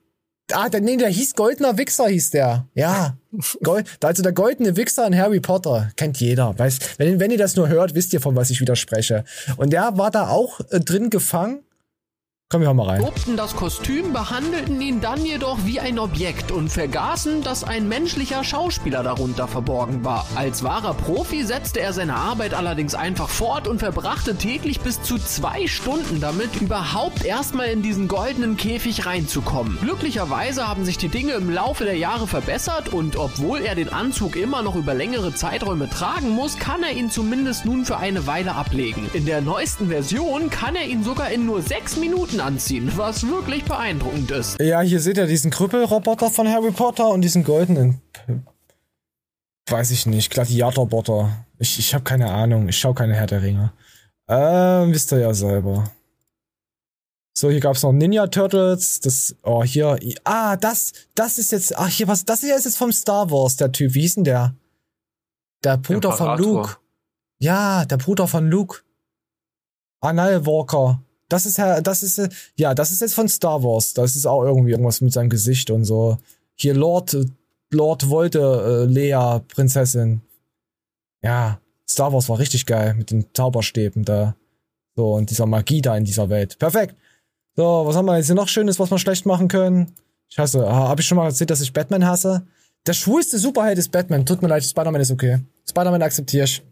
Ah, 0.55 0.69
der, 0.69 0.81
nee, 0.81 0.97
der 0.97 1.09
hieß 1.09 1.35
goldener 1.35 1.79
Wichser, 1.79 2.09
hieß 2.09 2.31
der. 2.31 2.67
Ja. 2.75 3.17
Gold, 3.63 3.87
also 4.03 4.23
der 4.23 4.33
goldene 4.33 4.77
Wichser 4.77 5.07
in 5.07 5.17
Harry 5.17 5.41
Potter. 5.41 5.91
Kennt 5.97 6.21
jeder. 6.21 6.59
Weiß, 6.59 6.79
wenn, 6.99 7.21
wenn 7.21 7.31
ihr 7.31 7.39
das 7.39 7.57
nur 7.57 7.69
hört, 7.69 7.95
wisst 7.95 8.13
ihr, 8.13 8.21
von 8.21 8.37
was 8.37 8.51
ich 8.51 8.61
wieder 8.61 8.77
spreche. 8.77 9.25
Und 9.57 9.73
der 9.73 9.97
war 9.97 10.11
da 10.11 10.29
auch 10.29 10.61
äh, 10.71 10.81
drin 10.81 11.11
gefangen. 11.11 11.61
Komm, 12.53 12.63
wir 12.63 12.67
hören 12.67 12.79
mal 12.79 12.89
rein. 12.89 13.01
lobten 13.01 13.37
das 13.37 13.55
Kostüm, 13.55 14.13
behandelten 14.13 14.81
ihn 14.81 15.01
dann 15.01 15.25
jedoch 15.25 15.59
wie 15.67 15.79
ein 15.79 16.01
Objekt 16.01 16.51
und 16.51 16.69
vergaßen, 16.69 17.43
dass 17.43 17.63
ein 17.63 17.87
menschlicher 17.87 18.43
Schauspieler 18.43 19.05
darunter 19.05 19.47
verborgen 19.47 20.05
war. 20.05 20.27
Als 20.35 20.65
wahrer 20.65 20.95
Profi 20.95 21.45
setzte 21.45 21.79
er 21.79 21.93
seine 21.93 22.17
Arbeit 22.17 22.53
allerdings 22.53 22.97
einfach 22.97 23.29
fort 23.29 23.69
und 23.69 23.79
verbrachte 23.79 24.35
täglich 24.35 24.81
bis 24.81 25.01
zu 25.01 25.17
zwei 25.19 25.69
Stunden 25.69 26.21
damit, 26.21 26.61
überhaupt 26.61 27.25
erstmal 27.25 27.69
in 27.69 27.83
diesen 27.83 28.09
goldenen 28.09 28.57
Käfig 28.57 29.07
reinzukommen. 29.07 29.79
Glücklicherweise 29.81 30.67
haben 30.67 30.85
sich 30.85 30.99
die 30.99 31.07
Dinge 31.07 31.35
im 31.35 31.51
Laufe 31.51 31.85
der 31.85 31.99
Jahre 31.99 32.27
verbessert 32.27 32.93
und 32.93 33.15
obwohl 33.15 33.61
er 33.61 33.77
den 33.77 33.93
Anzug 33.93 34.35
immer 34.35 34.63
noch 34.63 34.75
über 34.75 34.93
längere 34.93 35.33
Zeiträume 35.33 35.89
tragen 35.89 36.31
muss, 36.31 36.59
kann 36.59 36.83
er 36.83 36.95
ihn 36.95 37.13
zumindest 37.13 37.65
nun 37.65 37.85
für 37.85 37.99
eine 37.99 38.27
Weile 38.27 38.57
ablegen. 38.57 39.09
In 39.13 39.25
der 39.25 39.41
neuesten 39.41 39.87
Version 39.87 40.51
kann 40.51 40.75
er 40.75 40.87
ihn 40.87 41.05
sogar 41.05 41.31
in 41.31 41.47
nur 41.47 41.63
sechs 41.63 41.97
Minuten 41.97 42.40
anziehen, 42.41 42.91
was 42.97 43.27
wirklich 43.27 43.65
beeindruckend 43.65 44.31
ist. 44.31 44.61
Ja, 44.61 44.81
hier 44.81 45.01
seht 45.01 45.17
ihr 45.17 45.27
diesen 45.27 45.51
Krüppelroboter 45.51 46.31
von 46.31 46.49
Harry 46.49 46.71
Potter 46.71 47.09
und 47.09 47.23
diesen 47.23 47.45
goldenen. 47.45 48.01
Weiß 49.69 49.91
ich 49.91 50.07
nicht, 50.07 50.31
Gladiatorbotter. 50.31 51.47
Ich, 51.59 51.79
ich 51.79 51.95
habe 51.95 52.05
keine 52.05 52.33
Ahnung. 52.33 52.69
Ich 52.69 52.79
schau 52.79 52.95
keine 52.95 53.15
Herr 53.15 53.27
der 53.27 53.43
Ringe. 53.43 53.73
Ähm, 54.29 54.93
wisst 54.93 55.13
ihr 55.13 55.21
ja 55.21 55.35
selber. 55.35 55.91
So, 57.37 57.51
hier 57.51 57.61
gab's 57.61 57.83
noch 57.83 57.93
Ninja 57.93 58.27
Turtles. 58.27 59.01
Das, 59.01 59.37
oh, 59.43 59.63
hier. 59.63 59.99
Ah, 60.25 60.57
das, 60.57 60.93
das 61.15 61.39
ist 61.39 61.53
jetzt, 61.53 61.77
ach, 61.79 61.89
hier, 61.89 62.09
was, 62.09 62.25
das 62.25 62.41
hier 62.41 62.57
ist 62.57 62.65
jetzt 62.65 62.77
vom 62.77 62.93
Star 62.93 63.31
Wars, 63.31 63.57
der 63.57 63.73
Typ. 63.73 63.95
Wie 63.95 64.01
hieß 64.03 64.17
denn 64.17 64.25
der? 64.25 64.55
Der 65.65 65.77
Bruder 65.77 66.13
von. 66.13 66.39
Luke. 66.39 66.77
Ja, 67.39 67.85
der 67.85 67.97
Bruder 67.97 68.27
von 68.27 68.49
Luke. 68.49 68.81
Anal 70.01 70.45
Walker. 70.47 71.03
Das 71.31 71.47
ist 71.47 71.57
ja, 71.57 71.81
das 71.81 72.03
ist, 72.03 72.19
äh, 72.19 72.29
ja, 72.57 72.75
das 72.75 72.91
ist 72.91 73.01
jetzt 73.01 73.15
von 73.15 73.29
Star 73.29 73.63
Wars. 73.63 73.95
Das 73.95 74.17
ist 74.17 74.27
auch 74.27 74.45
irgendwie 74.45 74.73
irgendwas 74.73 75.01
mit 75.01 75.13
seinem 75.13 75.31
Gesicht 75.31 75.71
und 75.71 75.85
so. 75.85 76.19
Hier 76.57 76.75
Lord, 76.75 77.17
Lord 77.71 78.11
wollte 78.11 78.87
äh, 78.89 78.93
Lea, 78.93 79.41
Prinzessin. 79.49 80.21
Ja, 81.23 81.61
Star 81.89 82.13
Wars 82.13 82.29
war 82.29 82.39
richtig 82.39 82.67
geil 82.67 82.95
mit 82.95 83.11
den 83.11 83.27
Zauberstäben 83.33 84.05
da. 84.05 84.35
So, 84.97 85.15
und 85.15 85.31
dieser 85.31 85.47
Magie 85.47 85.81
da 85.81 85.97
in 85.97 86.05
dieser 86.05 86.29
Welt. 86.29 86.59
Perfekt. 86.59 86.97
So, 87.57 87.83
was 87.87 87.97
haben 87.97 88.07
wir 88.07 88.17
jetzt 88.17 88.27
hier 88.27 88.35
noch 88.35 88.49
Schönes, 88.49 88.79
was 88.79 88.91
wir 88.91 88.99
schlecht 88.99 89.25
machen 89.25 89.49
können? 89.49 89.93
Ich 90.29 90.39
hasse, 90.39 90.67
ah, 90.67 90.89
hab 90.89 91.01
ich 91.01 91.07
schon 91.07 91.17
mal 91.17 91.27
erzählt, 91.27 91.51
dass 91.51 91.61
ich 91.61 91.73
Batman 91.73 92.07
hasse? 92.07 92.47
Der 92.87 92.93
schwulste 92.93 93.39
Superheld 93.39 93.79
ist 93.79 93.91
Batman. 93.91 94.27
Tut 94.27 94.43
mir 94.43 94.49
leid, 94.49 94.65
Spider-Man 94.65 95.01
ist 95.01 95.11
okay. 95.11 95.41
Spider-Man 95.69 96.03
akzeptiere 96.03 96.45
ich. 96.45 96.63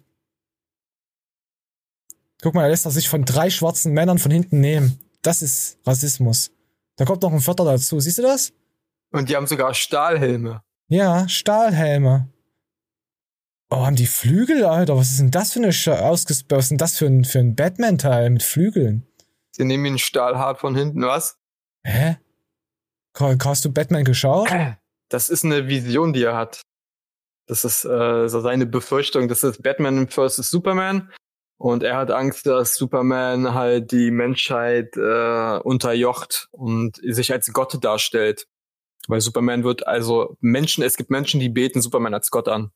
Guck 2.43 2.55
mal, 2.55 2.63
er 2.63 2.71
lässt 2.71 2.87
er 2.87 2.91
sich 2.91 3.09
von 3.09 3.25
drei 3.25 3.51
schwarzen 3.51 3.93
Männern 3.93 4.19
von 4.19 4.31
hinten 4.31 4.61
nehmen. 4.61 5.01
Das 5.23 5.43
ist 5.43 5.79
Rassismus. 5.87 6.51
Da 6.97 7.05
kommt 7.05 7.23
noch 7.23 7.33
ein 7.33 7.41
Vierter 7.41 7.65
dazu. 7.65 7.99
Siehst 7.99 8.19
du 8.19 8.23
das? 8.23 8.53
Und 9.11 9.29
die 9.29 9.37
haben 9.37 9.47
sogar 9.47 9.75
Stahlhelme. 9.75 10.63
Ja, 10.89 11.29
Stahlhelme. 11.29 12.29
Oh, 13.71 13.85
haben 13.85 13.97
die 13.97 14.07
Flügel, 14.07 14.65
Alter? 14.65 14.97
Was 14.97 15.11
ist 15.11 15.21
denn 15.21 15.31
das 15.31 15.53
für 15.53 15.59
eine 15.59 15.73
Sch 15.73 15.89
ausges 15.89 16.45
Was 16.49 16.65
ist 16.65 16.71
denn 16.71 16.79
das 16.79 16.97
für 16.97 17.07
ein, 17.07 17.25
für 17.25 17.39
ein 17.39 17.55
Batman-Teil 17.55 18.31
mit 18.31 18.43
Flügeln? 18.43 19.07
Sie 19.51 19.65
nehmen 19.65 19.85
ihn 19.85 19.99
stahlhart 19.99 20.59
von 20.59 20.75
hinten, 20.75 21.03
was? 21.03 21.37
Hä? 21.85 22.17
Hast 23.19 23.65
du 23.65 23.73
Batman 23.73 24.05
geschaut? 24.05 24.49
Das 25.09 25.29
ist 25.29 25.45
eine 25.45 25.67
Vision, 25.67 26.13
die 26.13 26.23
er 26.23 26.37
hat. 26.37 26.63
Das 27.47 27.65
ist 27.65 27.85
äh, 27.85 28.29
so 28.29 28.41
seine 28.41 28.67
Befürchtung. 28.67 29.27
Das 29.27 29.43
ist 29.43 29.63
Batman 29.63 30.09
vs. 30.09 30.37
Superman. 30.37 31.11
Und 31.59 31.83
er 31.83 31.97
hat 31.97 32.13
Angst, 32.13 32.47
dass 32.47 32.77
Superman 32.77 33.53
halt 33.53 33.91
die 33.91 34.13
Menschheit 34.13 34.97
äh, 34.97 35.59
unterjocht 35.59 36.49
und 36.53 37.01
sich 37.03 37.33
als 37.33 37.53
Gott 37.53 37.77
darstellt. 37.83 38.47
Weil 39.09 39.21
Superman 39.21 39.65
wird 39.65 39.87
also 39.87 40.37
Menschen, 40.41 40.85
es 40.85 40.97
gibt 40.97 41.11
Menschen, 41.11 41.41
die 41.41 41.49
beten 41.49 41.83
Superman 41.83 42.15
als 42.15 42.31
Gott 42.31 42.47
an. 42.47 42.71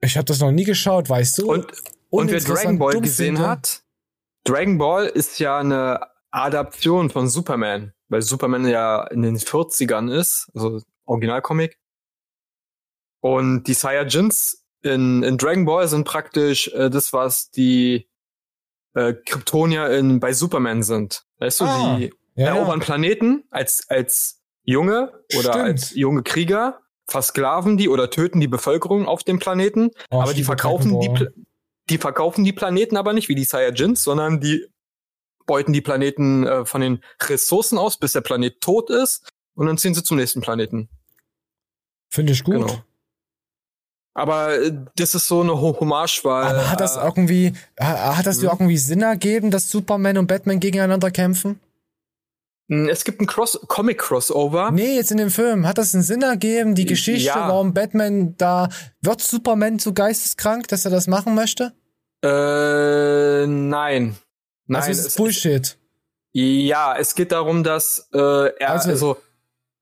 Ich 0.00 0.16
habe 0.16 0.24
das 0.24 0.40
noch 0.40 0.50
nie 0.50 0.64
geschaut, 0.64 1.10
weißt 1.10 1.38
du? 1.38 1.50
Und, 1.52 1.66
und 2.08 2.30
wer 2.30 2.40
Dragon 2.40 2.78
Ball 2.78 3.00
gesehen 3.00 3.38
hat, 3.38 3.82
Dragon 4.44 4.78
Ball 4.78 5.06
ist 5.06 5.38
ja 5.38 5.58
eine 5.58 6.00
Adaption 6.30 7.10
von 7.10 7.28
Superman, 7.28 7.92
weil 8.08 8.22
Superman 8.22 8.66
ja 8.66 9.06
in 9.08 9.20
den 9.20 9.36
40ern 9.36 10.10
ist, 10.10 10.50
also 10.54 10.80
Originalcomic. 11.04 11.78
Und 13.20 13.64
die 13.64 13.74
Saiyajins 13.74 14.59
in, 14.82 15.22
in 15.22 15.38
Dragon 15.38 15.64
Ball 15.64 15.88
sind 15.88 16.04
praktisch 16.04 16.68
äh, 16.68 16.90
das, 16.90 17.12
was 17.12 17.50
die 17.50 18.08
äh, 18.94 19.14
Kryptonier 19.14 19.90
in, 19.90 20.20
bei 20.20 20.32
Superman 20.32 20.82
sind. 20.82 21.24
Weißt 21.38 21.60
du, 21.60 21.64
ah, 21.64 21.96
die 21.96 22.12
ja, 22.34 22.48
erobern 22.48 22.80
ja. 22.80 22.84
Planeten 22.84 23.44
als, 23.50 23.86
als 23.88 24.40
Junge 24.64 25.12
oder 25.38 25.52
Stimmt. 25.52 25.64
als 25.64 25.94
junge 25.94 26.22
Krieger, 26.22 26.80
versklaven 27.06 27.76
die 27.76 27.88
oder 27.88 28.10
töten 28.10 28.40
die 28.40 28.48
Bevölkerung 28.48 29.06
auf 29.06 29.24
dem 29.24 29.38
Planeten, 29.38 29.90
oh, 30.10 30.20
aber 30.20 30.32
die 30.32 30.44
verkaufen 30.44 31.00
die, 31.00 31.26
die 31.88 31.98
verkaufen 31.98 32.44
die 32.44 32.52
Planeten 32.52 32.96
aber 32.96 33.12
nicht 33.12 33.28
wie 33.28 33.34
die 33.34 33.44
Saiyajins, 33.44 34.02
sondern 34.02 34.40
die 34.40 34.66
beuten 35.46 35.72
die 35.72 35.80
Planeten 35.80 36.46
äh, 36.46 36.64
von 36.64 36.80
den 36.80 37.02
Ressourcen 37.20 37.78
aus, 37.78 37.98
bis 37.98 38.12
der 38.12 38.20
Planet 38.20 38.60
tot 38.60 38.90
ist 38.90 39.28
und 39.54 39.66
dann 39.66 39.78
ziehen 39.78 39.94
sie 39.94 40.04
zum 40.04 40.16
nächsten 40.16 40.40
Planeten. 40.40 40.88
Finde 42.08 42.32
ich 42.32 42.44
gut. 42.44 42.54
Genau. 42.54 42.82
Aber 44.20 44.54
äh, 44.54 44.72
das 44.96 45.14
ist 45.14 45.28
so 45.28 45.40
eine 45.40 45.58
Hommage, 45.58 46.20
weil. 46.24 46.44
Aber 46.44 46.70
hat 46.70 46.80
das 46.80 46.96
äh, 46.96 47.00
irgendwie, 47.00 47.54
hat 47.80 48.26
das 48.26 48.38
dir 48.38 48.50
hm? 48.50 48.56
irgendwie 48.58 48.76
Sinn 48.76 49.00
ergeben, 49.00 49.50
dass 49.50 49.70
Superman 49.70 50.18
und 50.18 50.26
Batman 50.26 50.60
gegeneinander 50.60 51.10
kämpfen? 51.10 51.58
Hm, 52.68 52.90
es 52.90 53.04
gibt 53.04 53.22
ein 53.22 53.26
Cross 53.26 53.60
Comic 53.66 53.96
Crossover. 53.96 54.72
Nee, 54.72 54.94
jetzt 54.96 55.10
in 55.10 55.16
dem 55.16 55.30
Film. 55.30 55.66
Hat 55.66 55.78
das 55.78 55.94
einen 55.94 56.02
Sinn 56.02 56.20
ergeben, 56.20 56.74
die 56.74 56.84
Geschichte, 56.84 57.28
ja. 57.28 57.48
warum 57.48 57.72
Batman 57.72 58.34
da. 58.36 58.68
Wird 59.00 59.22
Superman 59.22 59.78
zu 59.78 59.94
geisteskrank, 59.94 60.68
dass 60.68 60.84
er 60.84 60.90
das 60.90 61.06
machen 61.06 61.34
möchte? 61.34 61.72
Äh, 62.22 63.46
nein. 63.46 64.16
Nein. 64.66 64.82
Also 64.82 64.90
ist 64.90 65.16
Bullshit. 65.16 65.78
ja, 66.32 66.94
es 66.98 67.14
geht 67.14 67.32
darum, 67.32 67.64
dass 67.64 68.06
äh, 68.12 68.18
er, 68.18 68.70
also, 68.72 68.90
also 68.90 69.16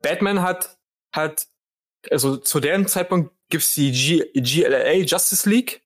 Batman 0.01 0.43
hat, 0.43 0.79
hat, 1.13 1.49
also 2.09 2.37
zu 2.37 2.61
dem 2.61 2.87
Zeitpunkt 2.87 3.33
gibt's 3.49 3.75
die 3.75 3.93
G 3.93 4.25
GLA, 4.35 5.05
Justice 5.05 5.49
League. 5.49 5.83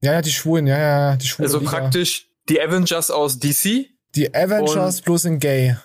Ja, 0.00 0.14
ja, 0.14 0.22
die 0.22 0.32
Schwulen, 0.32 0.66
ja, 0.66 0.78
ja, 0.78 1.16
die 1.16 1.26
Schwulen. 1.26 1.46
Also 1.46 1.58
Liga. 1.58 1.70
praktisch 1.70 2.28
die 2.48 2.60
Avengers 2.60 3.10
aus 3.10 3.38
DC. 3.38 3.86
Die 4.14 4.34
Avengers 4.34 4.96
und, 4.96 5.04
bloß 5.04 5.24
in 5.26 5.38
Gay. 5.38 5.76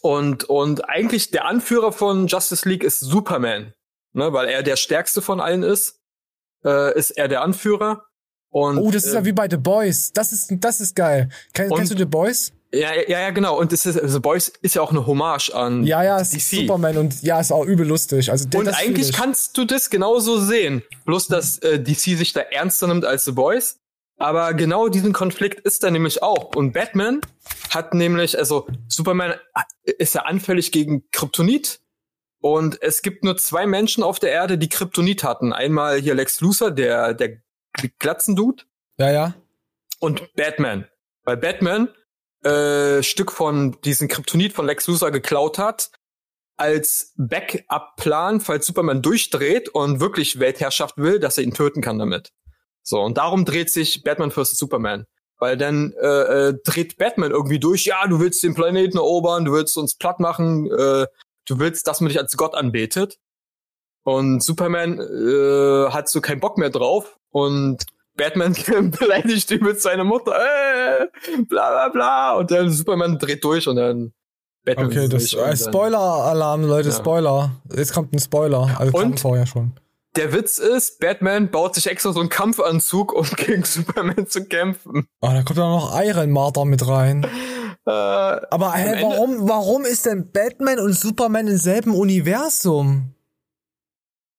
Und, 0.00 0.44
und 0.44 0.88
eigentlich 0.88 1.30
der 1.30 1.44
Anführer 1.44 1.92
von 1.92 2.28
Justice 2.28 2.68
League 2.68 2.84
ist 2.84 3.00
Superman. 3.00 3.74
Ne, 4.14 4.32
weil 4.32 4.48
er 4.48 4.62
der 4.62 4.76
stärkste 4.76 5.20
von 5.20 5.40
allen 5.40 5.62
ist, 5.62 6.00
äh, 6.64 6.96
ist 6.96 7.10
er 7.10 7.28
der 7.28 7.42
Anführer. 7.42 8.04
Und, 8.50 8.78
oh, 8.78 8.90
das 8.90 9.04
ist 9.04 9.12
ja 9.12 9.18
ähm, 9.18 9.26
wie 9.26 9.32
bei 9.32 9.48
The 9.50 9.58
Boys. 9.58 10.12
Das 10.12 10.32
ist, 10.32 10.50
das 10.50 10.80
ist 10.80 10.96
geil. 10.96 11.28
Kenn, 11.52 11.70
kennst 11.70 11.92
du 11.92 11.98
The 11.98 12.06
Boys? 12.06 12.52
Ja, 12.72 12.92
ja, 12.94 13.20
ja, 13.20 13.30
genau. 13.30 13.58
Und 13.58 13.72
ist, 13.72 13.84
The 13.84 14.20
Boys 14.20 14.48
ist 14.60 14.74
ja 14.74 14.82
auch 14.82 14.90
eine 14.90 15.06
Hommage 15.06 15.50
an 15.54 15.84
Ja, 15.84 16.02
ja, 16.02 16.18
ist 16.18 16.32
Superman 16.50 16.98
und 16.98 17.22
ja, 17.22 17.40
ist 17.40 17.50
auch 17.50 17.64
übel 17.64 17.86
lustig. 17.86 18.30
Also, 18.30 18.46
und 18.54 18.68
eigentlich 18.68 19.12
kannst 19.12 19.56
du 19.56 19.64
das 19.64 19.88
genauso 19.88 20.38
sehen. 20.38 20.82
Bloß, 21.06 21.28
dass 21.28 21.58
äh, 21.58 21.80
DC 21.80 22.18
sich 22.18 22.32
da 22.34 22.40
ernster 22.40 22.86
nimmt 22.86 23.04
als 23.04 23.24
The 23.24 23.32
Boys. 23.32 23.78
Aber 24.18 24.52
genau 24.52 24.88
diesen 24.88 25.12
Konflikt 25.12 25.60
ist 25.60 25.82
da 25.82 25.90
nämlich 25.90 26.22
auch. 26.22 26.54
Und 26.56 26.72
Batman 26.72 27.20
hat 27.70 27.94
nämlich, 27.94 28.36
also 28.36 28.66
Superman 28.88 29.34
ist 29.84 30.14
ja 30.14 30.22
anfällig 30.22 30.72
gegen 30.72 31.08
Kryptonit. 31.12 31.80
Und 32.40 32.82
es 32.82 33.02
gibt 33.02 33.24
nur 33.24 33.36
zwei 33.36 33.66
Menschen 33.66 34.02
auf 34.02 34.18
der 34.18 34.30
Erde, 34.30 34.58
die 34.58 34.68
Kryptonit 34.68 35.24
hatten. 35.24 35.52
Einmal 35.52 36.00
hier 36.00 36.14
Lex 36.14 36.40
Luthor, 36.40 36.70
der, 36.70 37.14
der 37.14 37.38
Glatzendude. 37.98 38.64
Ja, 38.98 39.10
ja. 39.10 39.34
Und 40.00 40.34
Batman. 40.34 40.86
Weil 41.24 41.36
Batman 41.36 41.88
äh, 42.44 43.02
Stück 43.02 43.32
von 43.32 43.80
diesem 43.82 44.08
Kryptonit 44.08 44.52
von 44.52 44.66
Lex 44.66 44.86
Luthor 44.86 45.10
geklaut 45.10 45.58
hat, 45.58 45.90
als 46.56 47.12
Backup-Plan, 47.16 48.40
falls 48.40 48.66
Superman 48.66 49.00
durchdreht 49.02 49.68
und 49.68 50.00
wirklich 50.00 50.40
Weltherrschaft 50.40 50.96
will, 50.98 51.20
dass 51.20 51.38
er 51.38 51.44
ihn 51.44 51.54
töten 51.54 51.80
kann 51.80 51.98
damit. 51.98 52.32
So, 52.82 53.00
und 53.00 53.18
darum 53.18 53.44
dreht 53.44 53.70
sich 53.70 54.02
Batman 54.02 54.30
vs. 54.30 54.58
Superman. 54.58 55.06
Weil 55.40 55.56
dann 55.56 55.92
äh, 56.00 56.48
äh, 56.48 56.54
dreht 56.64 56.96
Batman 56.96 57.30
irgendwie 57.30 57.60
durch, 57.60 57.84
ja, 57.84 58.06
du 58.08 58.18
willst 58.18 58.42
den 58.42 58.54
Planeten 58.54 58.96
erobern, 58.96 59.44
du 59.44 59.52
willst 59.52 59.76
uns 59.76 59.96
platt 59.96 60.18
machen, 60.18 60.66
äh, 60.66 61.06
du 61.46 61.58
willst, 61.60 61.86
dass 61.86 62.00
man 62.00 62.08
dich 62.08 62.18
als 62.18 62.36
Gott 62.36 62.54
anbetet. 62.54 63.18
Und 64.02 64.42
Superman 64.42 64.98
äh, 64.98 65.90
hat 65.92 66.08
so 66.08 66.20
keinen 66.20 66.40
Bock 66.40 66.58
mehr 66.58 66.70
drauf 66.70 67.18
und 67.30 67.84
Batman 68.18 68.52
beleidigt 68.98 69.50
übelst 69.50 69.82
seine 69.82 70.04
Mutter, 70.04 70.32
äh, 70.32 71.06
bla 71.48 71.70
bla 71.70 71.88
bla. 71.88 72.36
Und 72.36 72.50
dann 72.50 72.70
Superman 72.70 73.18
dreht 73.18 73.42
durch 73.42 73.66
und 73.66 73.76
dann 73.76 74.12
Batman 74.66 74.86
Okay, 74.88 75.08
das 75.08 75.32
äh, 75.32 75.56
Spoiler-Alarm, 75.56 76.64
Leute, 76.64 76.90
ja. 76.90 76.94
Spoiler. 76.94 77.52
Jetzt 77.74 77.94
kommt 77.94 78.12
ein 78.12 78.18
Spoiler. 78.18 78.76
Also 78.78 78.98
und 78.98 79.18
vorher 79.18 79.46
schon. 79.46 79.72
Der 80.16 80.32
Witz 80.32 80.58
ist, 80.58 80.98
Batman 80.98 81.50
baut 81.50 81.74
sich 81.74 81.86
extra 81.86 82.12
so 82.12 82.20
einen 82.20 82.28
Kampfanzug, 82.28 83.12
um 83.12 83.24
gegen 83.36 83.64
Superman 83.64 84.26
zu 84.26 84.44
kämpfen. 84.44 85.06
Oh, 85.20 85.28
da 85.28 85.42
kommt 85.42 85.58
dann 85.58 85.70
noch 85.70 85.98
Iron 86.02 86.30
Martha 86.30 86.64
mit 86.64 86.86
rein. 86.86 87.24
Äh, 87.86 87.90
Aber 87.90 88.74
hä, 88.74 88.98
warum, 89.00 89.48
warum 89.48 89.84
ist 89.84 90.06
denn 90.06 90.30
Batman 90.32 90.80
und 90.80 90.92
Superman 90.92 91.46
im 91.46 91.56
selben 91.56 91.94
Universum? 91.94 93.14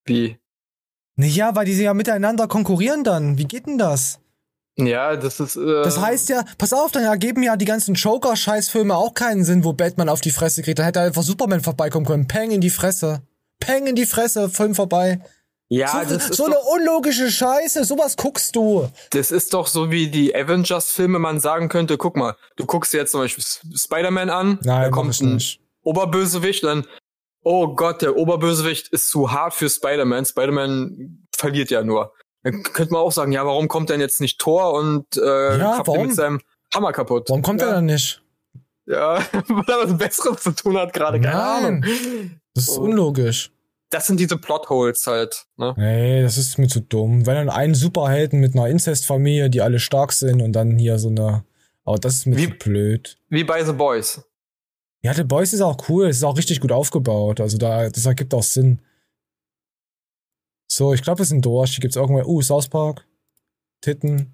Wie? 0.05 0.37
Naja, 1.19 1.53
weil 1.53 1.65
die 1.65 1.73
ja 1.73 1.93
miteinander 1.93 2.47
konkurrieren 2.47 3.03
dann. 3.03 3.37
Wie 3.37 3.43
geht 3.43 3.67
denn 3.67 3.77
das? 3.77 4.19
Ja, 4.77 5.17
das 5.17 5.41
ist. 5.41 5.57
Äh 5.57 5.83
das 5.83 5.99
heißt 5.99 6.29
ja, 6.29 6.45
pass 6.57 6.71
auf, 6.71 6.93
dann 6.93 7.03
ergeben 7.03 7.43
ja 7.43 7.57
die 7.57 7.65
ganzen 7.65 7.95
Joker-Scheißfilme 7.95 8.95
auch 8.95 9.13
keinen 9.13 9.43
Sinn, 9.43 9.65
wo 9.65 9.73
Batman 9.73 10.07
auf 10.07 10.21
die 10.21 10.31
Fresse 10.31 10.63
kriegt. 10.63 10.79
Da 10.79 10.83
hätte 10.83 11.01
einfach 11.01 11.23
Superman 11.23 11.59
vorbeikommen 11.59 12.05
können. 12.05 12.27
Peng 12.29 12.51
in 12.51 12.61
die 12.61 12.69
Fresse. 12.69 13.21
Peng 13.59 13.85
in 13.87 13.95
die 13.95 14.05
Fresse, 14.05 14.49
Film 14.49 14.75
vorbei. 14.75 15.19
Ja, 15.67 16.05
so, 16.07 16.15
das 16.15 16.29
ist 16.29 16.37
so 16.37 16.45
eine 16.45 16.57
unlogische 16.57 17.29
Scheiße, 17.29 17.83
sowas 17.83 18.15
guckst 18.15 18.55
du. 18.55 18.87
Das 19.11 19.31
ist 19.31 19.53
doch 19.53 19.67
so 19.67 19.91
wie 19.91 20.07
die 20.07 20.33
Avengers-Filme, 20.33 21.19
man 21.19 21.41
sagen 21.41 21.67
könnte, 21.67 21.97
guck 21.97 22.15
mal, 22.15 22.37
du 22.55 22.65
guckst 22.65 22.93
dir 22.93 22.99
jetzt 22.99 23.11
zum 23.11 23.19
Beispiel 23.19 23.43
Spider-Man 23.75 24.29
an, 24.29 24.59
Nein, 24.63 24.83
da 24.83 24.89
kommt 24.89 25.19
ein 25.19 25.33
nicht. 25.33 25.59
Oberbösewicht, 25.83 26.63
dann 26.63 26.85
oh 27.43 27.75
Gott, 27.75 28.01
der 28.01 28.15
Oberbösewicht 28.15 28.89
ist 28.89 29.09
zu 29.09 29.31
hart 29.31 29.53
für 29.53 29.69
Spider-Man. 29.69 30.25
Spider-Man 30.25 31.27
verliert 31.35 31.71
ja 31.71 31.83
nur. 31.83 32.13
Dann 32.43 32.63
könnte 32.63 32.93
man 32.93 33.01
auch 33.01 33.11
sagen, 33.11 33.31
ja, 33.31 33.45
warum 33.45 33.67
kommt 33.67 33.89
denn 33.89 33.99
jetzt 33.99 34.21
nicht 34.21 34.39
Thor 34.39 34.73
und 34.73 35.17
äh, 35.17 35.57
ja, 35.57 35.81
warum? 35.85 36.07
mit 36.07 36.15
seinem 36.15 36.39
Hammer 36.73 36.91
kaputt? 36.93 37.29
Warum 37.29 37.41
kommt 37.41 37.61
ja. 37.61 37.67
er 37.67 37.73
dann 37.73 37.85
nicht? 37.85 38.21
Ja, 38.85 39.17
weil 39.47 39.63
er 39.67 39.83
was 39.83 39.97
Besseres 39.97 40.41
zu 40.43 40.51
tun 40.51 40.77
hat 40.77 40.93
gerade, 40.93 41.19
keine 41.19 41.41
Ahnung. 41.41 41.85
Das 42.53 42.69
ist 42.69 42.77
unlogisch. 42.77 43.51
das 43.89 44.07
sind 44.07 44.19
diese 44.19 44.37
Plotholes 44.37 45.05
halt. 45.05 45.45
Ne? 45.57 45.73
Nee, 45.77 46.21
das 46.21 46.37
ist 46.37 46.57
mir 46.57 46.67
zu 46.67 46.79
dumm. 46.79 47.25
Wenn 47.25 47.35
dann 47.35 47.49
einen 47.49 47.75
Superhelden 47.75 48.39
mit 48.39 48.55
einer 48.55 48.67
Inzestfamilie, 48.67 49.49
die 49.49 49.61
alle 49.61 49.79
stark 49.79 50.13
sind 50.13 50.41
und 50.41 50.53
dann 50.53 50.77
hier 50.77 50.97
so 50.97 51.09
eine. 51.09 51.43
Aber 51.85 51.97
das 51.97 52.15
ist 52.15 52.25
mir 52.27 52.37
Wie- 52.37 52.49
zu 52.49 52.55
blöd. 52.57 53.17
Wie 53.29 53.43
bei 53.43 53.63
The 53.63 53.73
Boys. 53.73 54.21
Ja, 55.01 55.13
The 55.13 55.23
Boys 55.23 55.53
ist 55.53 55.61
auch 55.61 55.89
cool. 55.89 56.07
Es 56.07 56.17
ist 56.17 56.23
auch 56.23 56.37
richtig 56.37 56.59
gut 56.59 56.71
aufgebaut. 56.71 57.39
Also 57.39 57.57
da, 57.57 57.89
das 57.89 58.05
ergibt 58.05 58.33
auch 58.33 58.43
Sinn. 58.43 58.81
So, 60.71 60.93
ich 60.93 61.01
glaube, 61.01 61.19
wir 61.19 61.25
sind 61.25 61.45
durch. 61.45 61.71
Hier 61.71 61.81
gibt's 61.81 61.95
irgendwo. 61.95 62.21
Uh, 62.23 62.41
South 62.41 62.67
Park. 62.67 63.07
Titten. 63.81 64.33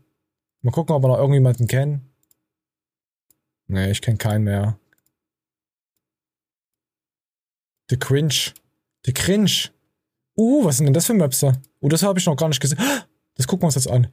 Mal 0.61 0.71
gucken, 0.71 0.95
ob 0.95 1.03
wir 1.03 1.07
noch 1.07 1.17
irgendjemanden 1.17 1.67
kennen. 1.67 2.09
Nee, 3.67 3.91
ich 3.91 4.01
kenne 4.01 4.17
keinen 4.17 4.43
mehr. 4.43 4.79
The 7.89 7.97
Cringe. 7.97 8.53
The 9.05 9.13
Cringe. 9.13 9.69
Uh, 10.35 10.65
was 10.65 10.77
sind 10.77 10.87
denn 10.87 10.93
das 10.93 11.05
für 11.05 11.13
Möpse? 11.13 11.53
Uh, 11.81 11.89
das 11.89 12.01
habe 12.03 12.19
ich 12.19 12.25
noch 12.25 12.35
gar 12.35 12.49
nicht 12.49 12.59
gesehen. 12.59 12.79
Das 13.35 13.47
gucken 13.47 13.63
wir 13.63 13.67
uns 13.67 13.75
jetzt 13.75 13.89
an. 13.89 14.11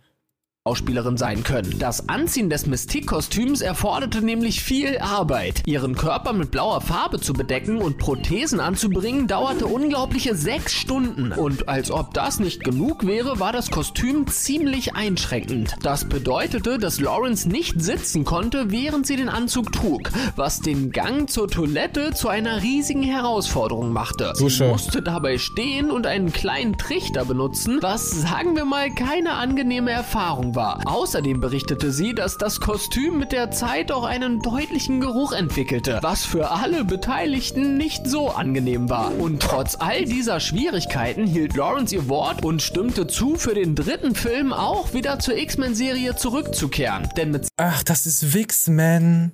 Schauspielerin 0.64 1.16
sein 1.16 1.42
können. 1.42 1.80
Das 1.80 2.08
Anziehen 2.08 2.48
des 2.48 2.66
Mystique-Kostüms 2.66 3.62
erforderte 3.62 4.22
nämlich 4.22 4.62
viel 4.62 4.96
Arbeit. 4.98 5.64
Ihren 5.66 5.96
Körper 5.96 6.32
mit 6.32 6.52
blauer 6.52 6.80
Farbe 6.80 7.18
zu 7.18 7.32
bedecken 7.32 7.78
und 7.78 7.98
Prothesen 7.98 8.60
anzubringen, 8.60 9.26
dauerte 9.26 9.66
unglaubliche 9.66 10.36
sechs 10.36 10.72
Stunden. 10.72 11.32
Und 11.32 11.68
als 11.68 11.90
ob 11.90 12.14
das 12.14 12.38
nicht 12.38 12.62
genug 12.62 13.04
wäre, 13.04 13.40
war 13.40 13.52
das 13.52 13.72
Kostüm 13.72 14.28
ziemlich 14.28 14.94
einschränkend. 14.94 15.74
Das 15.82 16.04
bedeutete, 16.08 16.78
dass 16.78 17.00
Lawrence 17.00 17.48
nicht 17.48 17.82
sitzen 17.82 18.24
konnte, 18.24 18.70
während 18.70 19.04
sie 19.04 19.16
den 19.16 19.30
Anzug 19.30 19.72
trug, 19.72 20.12
was 20.36 20.60
den 20.60 20.92
Gang 20.92 21.28
zur 21.28 21.48
Toilette 21.48 22.12
zu 22.12 22.28
einer 22.28 22.62
riesigen 22.62 23.02
Herausforderung 23.02 23.92
machte. 23.92 24.32
Sie 24.36 24.64
musste 24.64 25.02
dabei 25.02 25.38
stehen 25.38 25.90
und 25.90 26.06
einen 26.06 26.32
kleinen 26.32 26.78
Trichter 26.78 27.24
benutzen, 27.24 27.78
was 27.80 28.12
sagen 28.12 28.54
wir 28.54 28.64
mal 28.64 28.94
keine 28.94 29.32
angenehme 29.32 29.90
Erfahrung 29.90 30.51
war. 30.54 30.80
Außerdem 30.86 31.40
berichtete 31.40 31.92
sie, 31.92 32.14
dass 32.14 32.38
das 32.38 32.60
Kostüm 32.60 33.18
mit 33.18 33.32
der 33.32 33.50
Zeit 33.50 33.90
auch 33.92 34.04
einen 34.04 34.40
deutlichen 34.40 35.00
Geruch 35.00 35.32
entwickelte, 35.32 35.98
was 36.02 36.24
für 36.24 36.50
alle 36.50 36.84
Beteiligten 36.84 37.76
nicht 37.76 38.06
so 38.06 38.30
angenehm 38.30 38.88
war. 38.90 39.12
Und 39.18 39.40
trotz 39.42 39.76
all 39.78 40.04
dieser 40.04 40.40
Schwierigkeiten 40.40 41.26
hielt 41.26 41.56
Lawrence 41.56 41.94
ihr 41.94 42.08
Wort 42.08 42.44
und 42.44 42.62
stimmte 42.62 43.06
zu, 43.06 43.36
für 43.36 43.54
den 43.54 43.74
dritten 43.74 44.14
Film 44.14 44.52
auch 44.52 44.92
wieder 44.94 45.18
zur 45.18 45.36
X-Men-Serie 45.36 46.16
zurückzukehren. 46.16 47.08
Denn 47.16 47.30
mit 47.30 47.48
Ach, 47.56 47.82
das 47.82 48.06
ist 48.06 48.34
Wix-Man. 48.34 49.32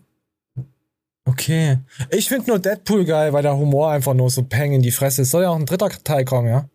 Okay. 1.25 1.79
Ich 2.11 2.29
finde 2.29 2.49
nur 2.49 2.59
Deadpool 2.59 3.05
geil, 3.05 3.33
weil 3.35 3.43
der 3.43 3.57
Humor 3.57 3.91
einfach 3.91 4.15
nur 4.15 4.31
so 4.31 4.43
peng 4.45 4.73
in 4.73 4.81
die 4.83 4.91
Fresse 4.91 5.23
ist. 5.23 5.31
Soll 5.31 5.43
ja 5.43 5.51
auch 5.51 5.57
ein 5.57 5.67
dritter 5.67 5.91
Teil 5.91 6.25
kommen, 6.25 6.49
ja? 6.49 6.69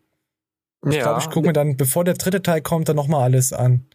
Ich 0.85 0.95
Ja. 0.95 1.03
glaube, 1.03 1.21
ich 1.21 1.29
gucke 1.29 1.47
mir 1.47 1.53
dann, 1.53 1.75
bevor 1.77 2.03
der 2.03 2.13
dritte 2.15 2.41
Teil 2.43 2.61
kommt, 2.61 2.89
dann 2.89 2.95
nochmal 2.95 3.23
alles 3.23 3.51
an. 3.53 3.85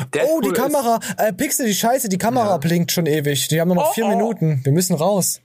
Oh, 0.00 0.04
Deadpool 0.12 0.42
die 0.42 0.52
Kamera. 0.52 1.00
Äh, 1.16 1.32
Pixel, 1.32 1.66
die 1.66 1.74
Scheiße, 1.74 2.08
die 2.08 2.18
Kamera 2.18 2.56
blinkt 2.58 2.92
schon 2.92 3.06
ewig. 3.06 3.48
Die 3.48 3.60
haben 3.60 3.68
nur 3.68 3.76
noch 3.76 3.90
Oh, 3.90 3.92
vier 3.92 4.06
oh. 4.06 4.08
Minuten. 4.08 4.60
Wir 4.64 4.72
müssen 4.72 4.94
raus. 4.94 5.40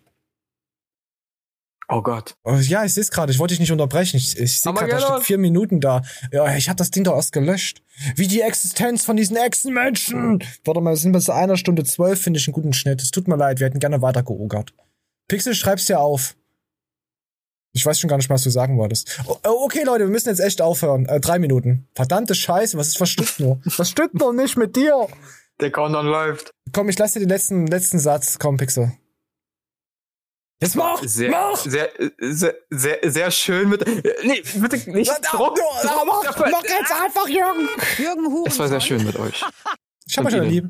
Oh 1.90 2.02
Gott. 2.02 2.36
Oh, 2.44 2.56
ja, 2.56 2.86
ich 2.86 2.94
sehe 2.94 3.02
es 3.02 3.12
gerade. 3.12 3.32
Ich 3.32 3.40
wollte 3.40 3.54
dich 3.54 3.60
nicht 3.60 3.72
unterbrechen. 3.72 4.18
Ich, 4.18 4.38
ich 4.40 4.62
sehe 4.62 4.74
gerade, 4.74 4.90
da 4.90 5.00
steht 5.00 5.24
vier 5.24 5.38
Minuten 5.38 5.80
da. 5.80 6.02
Ja, 6.32 6.56
ich 6.56 6.70
habe 6.70 6.78
das 6.78 6.92
Ding 6.92 7.04
doch 7.04 7.16
erst 7.16 7.34
gelöscht. 7.34 7.84
Wie 8.16 8.28
die 8.28 8.42
Existenz 8.42 9.04
von 9.06 9.18
diesen 9.18 9.36
Echsenmenschen. 9.36 10.44
Warte 10.64 10.82
mal, 10.82 10.92
wir 10.92 10.98
sind 10.98 11.12
bis 11.12 11.30
einer 11.30 11.58
Stunde 11.58 11.84
zwölf, 11.84 12.22
finde 12.22 12.40
ich 12.40 12.48
einen 12.48 12.54
guten 12.54 12.74
Schnitt. 12.74 13.02
Es 13.02 13.12
tut 13.12 13.28
mir 13.28 13.36
leid, 13.36 13.60
wir 13.60 13.68
hätten 13.68 13.80
gerne 13.80 14.02
weiter 14.02 14.24
geogert. 14.24 14.74
Pixel, 15.28 15.54
schreib's 15.56 15.86
dir 15.86 16.00
auf. 16.00 16.36
Ich 17.76 17.84
weiß 17.86 18.00
schon 18.00 18.08
gar 18.08 18.18
nicht 18.18 18.30
mehr, 18.30 18.36
was 18.36 18.44
du 18.44 18.52
sagen 18.52 18.78
wolltest. 18.78 19.20
Oh, 19.26 19.36
oh, 19.46 19.64
okay, 19.66 19.84
Leute, 19.84 20.04
wir 20.06 20.12
müssen 20.12 20.30
jetzt 20.30 20.40
echt 20.40 20.62
aufhören. 20.62 21.08
Äh, 21.08 21.20
drei 21.20 21.40
Minuten. 21.40 21.88
Verdammte 21.96 22.36
Scheiße, 22.36 22.78
was 22.78 22.90
ist 22.90 23.02
was 23.02 23.10
stimmt 23.10 23.40
nur? 23.40 23.60
Was 23.78 23.90
stimmt 23.90 24.14
noch 24.14 24.32
nicht 24.32 24.56
mit 24.58 24.76
dir? 24.76 25.08
Der 25.60 25.72
Countdown 25.72 26.06
läuft. 26.06 26.52
Komm, 26.72 26.90
ich 26.90 27.00
lasse 27.00 27.16
dir 27.16 27.26
den 27.26 27.30
letzten, 27.30 27.66
letzten 27.66 27.98
Satz. 27.98 28.38
Komm, 28.38 28.58
Pixel. 28.58 28.92
Jetzt 30.62 30.76
mach! 30.76 31.02
Sehr, 31.04 31.32
mach! 31.32 31.58
sehr, 31.58 31.90
sehr, 32.20 32.56
sehr, 32.70 33.00
sehr 33.04 33.32
schön 33.32 33.70
mit. 33.70 33.86
Nee, 34.24 34.44
bitte 34.56 34.90
nicht. 34.92 35.12
Druck, 35.32 35.58
Ja, 35.84 36.04
mach, 36.06 36.24
Druck, 36.24 36.48
mach 36.52 36.64
jetzt 36.64 36.92
einfach, 36.92 37.28
Jürgen! 37.28 37.68
Jürgen 37.98 38.28
Huren. 38.28 38.48
Es 38.48 38.60
war 38.60 38.68
sehr 38.70 38.80
schön 38.82 39.04
mit 39.04 39.18
euch. 39.18 39.44
Ich 40.08 40.18
hab 40.18 40.26
euch 40.26 40.36
alle 40.36 40.48
lieb. 40.48 40.70